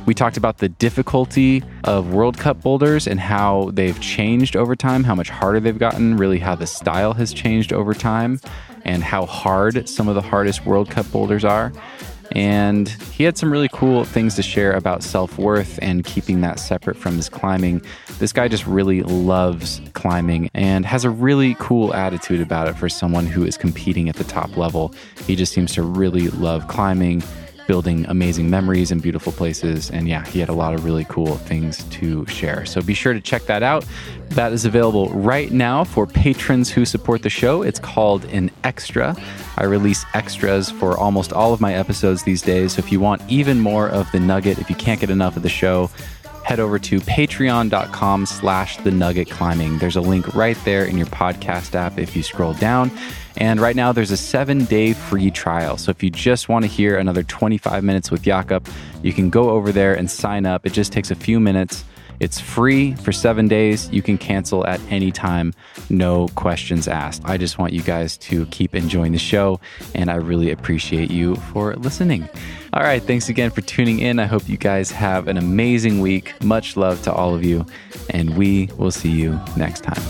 We 0.06 0.14
talked 0.14 0.36
about 0.36 0.59
the 0.59 0.68
difficulty 0.68 1.64
of 1.82 2.12
World 2.12 2.38
Cup 2.38 2.62
boulders 2.62 3.09
and 3.09 3.18
how 3.18 3.70
they've 3.72 4.01
changed 4.01 4.55
over 4.55 4.76
time, 4.76 5.02
how 5.02 5.16
much 5.16 5.30
harder 5.30 5.59
they've 5.59 5.78
gotten, 5.78 6.16
really 6.16 6.38
how 6.38 6.55
the 6.55 6.66
style 6.66 7.12
has 7.14 7.32
changed 7.32 7.72
over 7.72 7.93
time, 7.93 8.40
and 8.84 9.02
how 9.02 9.26
hard 9.26 9.88
some 9.88 10.06
of 10.09 10.14
the 10.14 10.22
hardest 10.22 10.64
World 10.64 10.90
Cup 10.90 11.10
boulders 11.10 11.44
are. 11.44 11.72
And 12.32 12.89
he 12.89 13.24
had 13.24 13.39
some 13.39 13.51
really 13.51 13.69
cool 13.73 14.05
things 14.05 14.35
to 14.36 14.43
share 14.43 14.73
about 14.73 15.03
self 15.03 15.39
worth 15.39 15.78
and 15.82 16.05
keeping 16.05 16.40
that 16.43 16.59
separate 16.59 16.97
from 16.97 17.16
his 17.16 17.28
climbing. 17.28 17.82
This 18.19 18.32
guy 18.32 18.48
just 18.48 18.66
really 18.66 19.03
loves 19.03 19.81
climbing 19.94 20.51
and 20.55 20.85
has 20.85 21.05
a 21.05 21.11
really 21.11 21.57
cool 21.59 21.94
attitude 21.94 22.40
about 22.40 22.69
it 22.69 22.77
for 22.77 22.89
someone 22.89 23.27
who 23.27 23.44
is 23.44 23.57
competing 23.57 24.09
at 24.09 24.16
the 24.16 24.24
top 24.24 24.57
level. 24.57 24.94
He 25.27 25.36
just 25.36 25.53
seems 25.53 25.73
to 25.74 25.82
really 25.82 26.28
love 26.28 26.69
climbing, 26.69 27.23
building 27.66 28.06
amazing 28.06 28.48
memories 28.48 28.90
in 28.90 29.01
beautiful 29.01 29.32
places. 29.32 29.90
And 29.90 30.09
yeah, 30.09 30.24
he 30.26 30.38
had 30.38 30.48
a 30.48 30.55
lot 30.55 30.74
of 30.74 30.84
really 30.84 31.05
cool 31.05 31.36
things 31.36 31.84
to 31.84 32.26
share. 32.26 32.64
So 32.66 32.80
be 32.80 32.94
sure 32.94 33.12
to 33.12 33.20
check 33.20 33.43
that 33.47 33.62
out. 33.62 33.84
That 34.30 34.52
is 34.52 34.64
available 34.64 35.09
right 35.10 35.51
now 35.52 35.84
for 35.84 36.06
patrons 36.06 36.70
who 36.70 36.84
support 36.84 37.22
the 37.22 37.30
show. 37.30 37.62
It's 37.62 37.78
called 37.78 38.24
an 38.26 38.51
extra. 38.64 39.16
I 39.56 39.64
release 39.64 40.05
extras 40.14 40.70
for 40.70 40.98
almost 40.98 41.32
all 41.32 41.52
of 41.52 41.60
my 41.60 41.74
episodes 41.74 42.22
these 42.24 42.43
days. 42.43 42.74
So 42.74 42.80
if 42.80 42.93
you 42.93 43.01
want 43.01 43.22
even 43.28 43.60
more 43.60 43.88
of 43.88 44.10
the 44.12 44.20
nugget, 44.20 44.59
if 44.59 44.68
you 44.68 44.76
can't 44.76 45.01
get 45.01 45.10
enough 45.10 45.36
of 45.36 45.43
the 45.43 45.48
show, 45.48 45.90
head 46.47 46.60
over 46.60 46.78
to 46.78 47.01
patreon.com 47.01 48.24
slash 48.24 48.77
the 48.77 48.90
nugget 48.93 49.28
climbing. 49.28 49.78
There's 49.78 49.97
a 49.97 50.01
link 50.01 50.32
right 50.32 50.56
there 50.64 50.85
in 50.85 50.97
your 50.97 51.09
podcast 51.09 51.74
app 51.74 51.98
if 51.98 52.14
you 52.14 52.23
scroll 52.23 52.52
down. 52.52 52.93
And 53.36 53.59
right 53.59 53.74
now, 53.74 53.90
there's 53.90 54.12
a 54.12 54.16
seven 54.16 54.64
day 54.66 54.93
free 54.93 55.32
trial. 55.32 55.77
So 55.77 55.90
if 55.90 56.05
you 56.05 56.10
just 56.10 56.48
want 56.48 56.64
to 56.64 56.68
hear 56.68 56.98
another 56.98 57.24
25 57.24 57.82
minutes 57.82 58.12
with 58.12 58.23
Jakob, 58.23 58.68
you 59.02 59.12
can 59.12 59.28
go 59.28 59.51
over 59.51 59.73
there 59.73 59.94
and 59.94 60.09
sign 60.09 60.47
up. 60.47 60.64
It 60.64 60.73
just 60.73 60.93
takes 60.93 61.10
a 61.10 61.16
few 61.16 61.40
minutes. 61.40 61.85
It's 62.20 62.40
free 62.40 62.94
for 62.94 63.12
seven 63.12 63.48
days. 63.48 63.90
You 63.90 64.02
can 64.02 64.18
cancel 64.18 64.66
at 64.66 64.80
any 64.90 65.12
time, 65.12 65.55
no 65.90 66.28
questions 66.28 66.88
asked. 66.88 67.22
I 67.24 67.36
just 67.36 67.59
want 67.59 67.72
you 67.72 67.82
guys 67.82 68.16
to 68.18 68.47
keep 68.47 68.74
enjoying 68.74 69.12
the 69.12 69.18
show, 69.18 69.60
and 69.94 70.10
I 70.10 70.16
really 70.16 70.51
appreciate 70.51 71.10
you 71.10 71.36
for 71.36 71.74
listening. 71.76 72.28
All 72.72 72.82
right, 72.82 73.02
thanks 73.02 73.28
again 73.28 73.51
for 73.51 73.60
tuning 73.62 74.01
in. 74.01 74.18
I 74.18 74.26
hope 74.26 74.48
you 74.48 74.56
guys 74.56 74.90
have 74.90 75.28
an 75.28 75.36
amazing 75.36 76.01
week. 76.01 76.34
Much 76.43 76.76
love 76.76 77.02
to 77.02 77.12
all 77.12 77.34
of 77.34 77.44
you, 77.44 77.64
and 78.10 78.36
we 78.36 78.68
will 78.76 78.90
see 78.90 79.10
you 79.10 79.40
next 79.56 79.82
time. 79.82 80.02